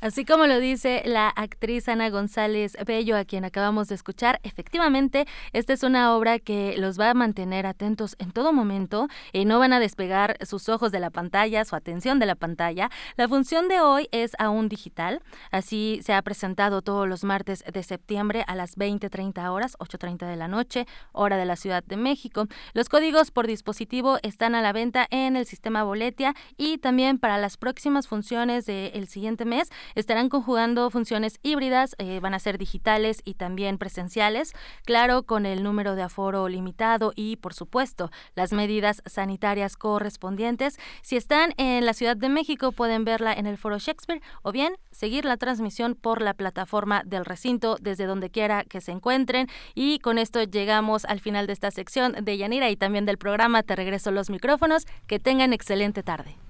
Así 0.05 0.26
como 0.26 0.47
lo 0.47 0.60
dice 0.60 1.01
la 1.06 1.31
actriz 1.31 1.89
Ana 1.89 2.10
González 2.10 2.76
Bello, 2.85 3.16
a 3.16 3.24
quien 3.24 3.47
acabamos 3.47 3.89
de 3.89 3.94
escuchar, 3.94 4.39
efectivamente, 4.43 5.24
esta 5.55 5.72
es 5.72 5.82
una 5.82 6.14
obra 6.14 6.39
que 6.39 6.74
los 6.76 7.01
va 7.01 7.09
a 7.09 7.14
mantener 7.14 7.64
atentos 7.64 8.14
en 8.18 8.31
todo 8.31 8.52
momento 8.52 9.09
y 9.32 9.47
no 9.47 9.59
van 9.59 9.72
a 9.72 9.81
despegar 9.81 10.36
sus 10.44 10.68
ojos 10.68 10.93
de 10.93 11.01
la 11.01 11.09
pantalla, 11.09 11.64
su 11.64 11.74
atención 11.74 12.18
de 12.18 12.26
la 12.26 12.35
pantalla. 12.35 12.90
La 13.16 13.28
función 13.28 13.66
de 13.68 13.81
hoy 13.81 14.10
es 14.12 14.32
aún 14.39 14.68
digital, 14.68 15.22
así 15.51 16.01
se 16.02 16.12
ha 16.12 16.20
presentado 16.20 16.82
todos 16.82 17.09
los 17.09 17.24
martes 17.24 17.64
de 17.64 17.82
septiembre 17.82 18.44
a 18.47 18.56
las 18.56 18.76
20.30 18.76 19.51
horas, 19.51 19.74
8.30 19.78 20.26
de 20.26 20.36
la 20.36 20.48
noche, 20.48 20.86
hora 21.12 21.39
de 21.39 21.47
la 21.47 21.56
Ciudad 21.56 21.82
de 21.82 21.97
México. 21.97 22.47
Los 22.74 22.90
códigos 22.90 23.31
por 23.31 23.47
dispositivo 23.47 24.18
están 24.22 24.55
a 24.55 24.60
la 24.60 24.74
venta 24.74 25.06
en 25.09 25.35
el 25.36 25.47
sistema 25.47 25.82
Boletia 25.82 26.35
y 26.59 26.76
también 26.76 27.18
para 27.18 27.39
las 27.39 27.56
próximas 27.56 28.06
funciones 28.06 28.66
del 28.66 29.09
siguiente 29.09 29.47
mes 29.47 29.70
estarán 29.95 30.29
conjugando 30.29 30.91
funciones 30.91 31.39
híbridas, 31.43 31.95
eh, 31.99 32.21
van 32.21 32.35
a 32.35 32.39
ser 32.39 32.59
digitales 32.59 33.21
y 33.25 33.35
también 33.35 33.79
presenciales, 33.79 34.53
claro, 34.85 35.23
con 35.23 35.47
el 35.47 35.62
número 35.62 35.95
de 35.95 36.03
aforo 36.03 36.49
limitado 36.49 37.12
y, 37.15 37.37
por 37.37 37.55
supuesto, 37.55 38.11
las 38.35 38.53
medidas 38.53 39.03
sanitarias 39.07 39.77
correspondientes. 39.77 40.79
Si 41.03 41.16
están 41.16 41.53
en 41.57 41.85
la 41.87 41.95
Ciudad 41.95 42.16
de 42.16 42.29
México, 42.29 42.73
pueden 42.73 43.05
verla 43.05 43.33
en 43.33 43.47
el 43.47 43.59
Foro 43.59 43.79
Shakespeare 43.79 44.23
o 44.43 44.53
bien 44.53 44.77
seguir 44.91 45.25
la 45.25 45.37
transmisión 45.37 45.95
por 45.95 46.23
la 46.23 46.35
plataforma 46.35 47.03
del 47.05 47.25
recinto 47.25 47.77
desde 47.81 48.07
donde 48.07 48.31
quiera 48.31 48.65
que 48.65 48.81
se 48.81 48.93
encuentren. 48.93 49.49
Y 49.75 49.99
con 49.99 50.19
esto 50.19 50.43
llegamos 50.43 51.05
al 51.05 51.21
final 51.21 51.47
de 51.47 51.53
esta 51.53 51.71
sección 51.71 52.12
de 52.23 52.37
Yanira 52.37 52.71
y 52.71 52.77
también 52.77 53.05
del 53.05 53.19
programa 53.19 53.62
Te 53.62 53.77
regreso 53.77 54.11
los 54.11 54.31
micrófonos. 54.31 54.87
Que 55.07 55.19
tengan 55.19 55.53
excelente 55.53 56.03
tarde. 56.03 56.44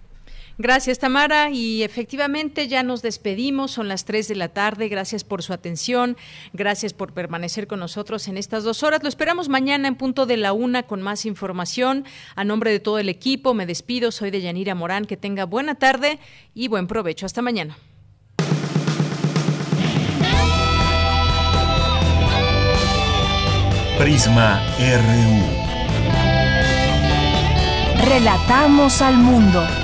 Gracias, 0.56 0.98
Tamara. 0.98 1.50
Y 1.50 1.82
efectivamente 1.82 2.68
ya 2.68 2.82
nos 2.82 3.02
despedimos, 3.02 3.72
son 3.72 3.88
las 3.88 4.04
3 4.04 4.28
de 4.28 4.36
la 4.36 4.48
tarde. 4.48 4.88
Gracias 4.88 5.24
por 5.24 5.42
su 5.42 5.52
atención, 5.52 6.16
gracias 6.52 6.92
por 6.92 7.12
permanecer 7.12 7.66
con 7.66 7.80
nosotros 7.80 8.28
en 8.28 8.36
estas 8.36 8.62
dos 8.62 8.82
horas. 8.82 9.02
Lo 9.02 9.08
esperamos 9.08 9.48
mañana 9.48 9.88
en 9.88 9.96
punto 9.96 10.26
de 10.26 10.36
la 10.36 10.52
una 10.52 10.84
con 10.84 11.02
más 11.02 11.26
información. 11.26 12.04
A 12.36 12.44
nombre 12.44 12.70
de 12.70 12.80
todo 12.80 12.98
el 12.98 13.08
equipo, 13.08 13.54
me 13.54 13.66
despido. 13.66 14.12
Soy 14.12 14.30
de 14.30 14.40
Yanira 14.40 14.74
Morán. 14.74 15.04
Que 15.06 15.16
tenga 15.16 15.44
buena 15.44 15.74
tarde 15.74 16.18
y 16.54 16.68
buen 16.68 16.86
provecho. 16.86 17.26
Hasta 17.26 17.42
mañana. 17.42 17.76
Prisma 23.98 24.60
RU. 24.78 25.64
Relatamos 28.06 29.00
al 29.00 29.16
mundo. 29.16 29.83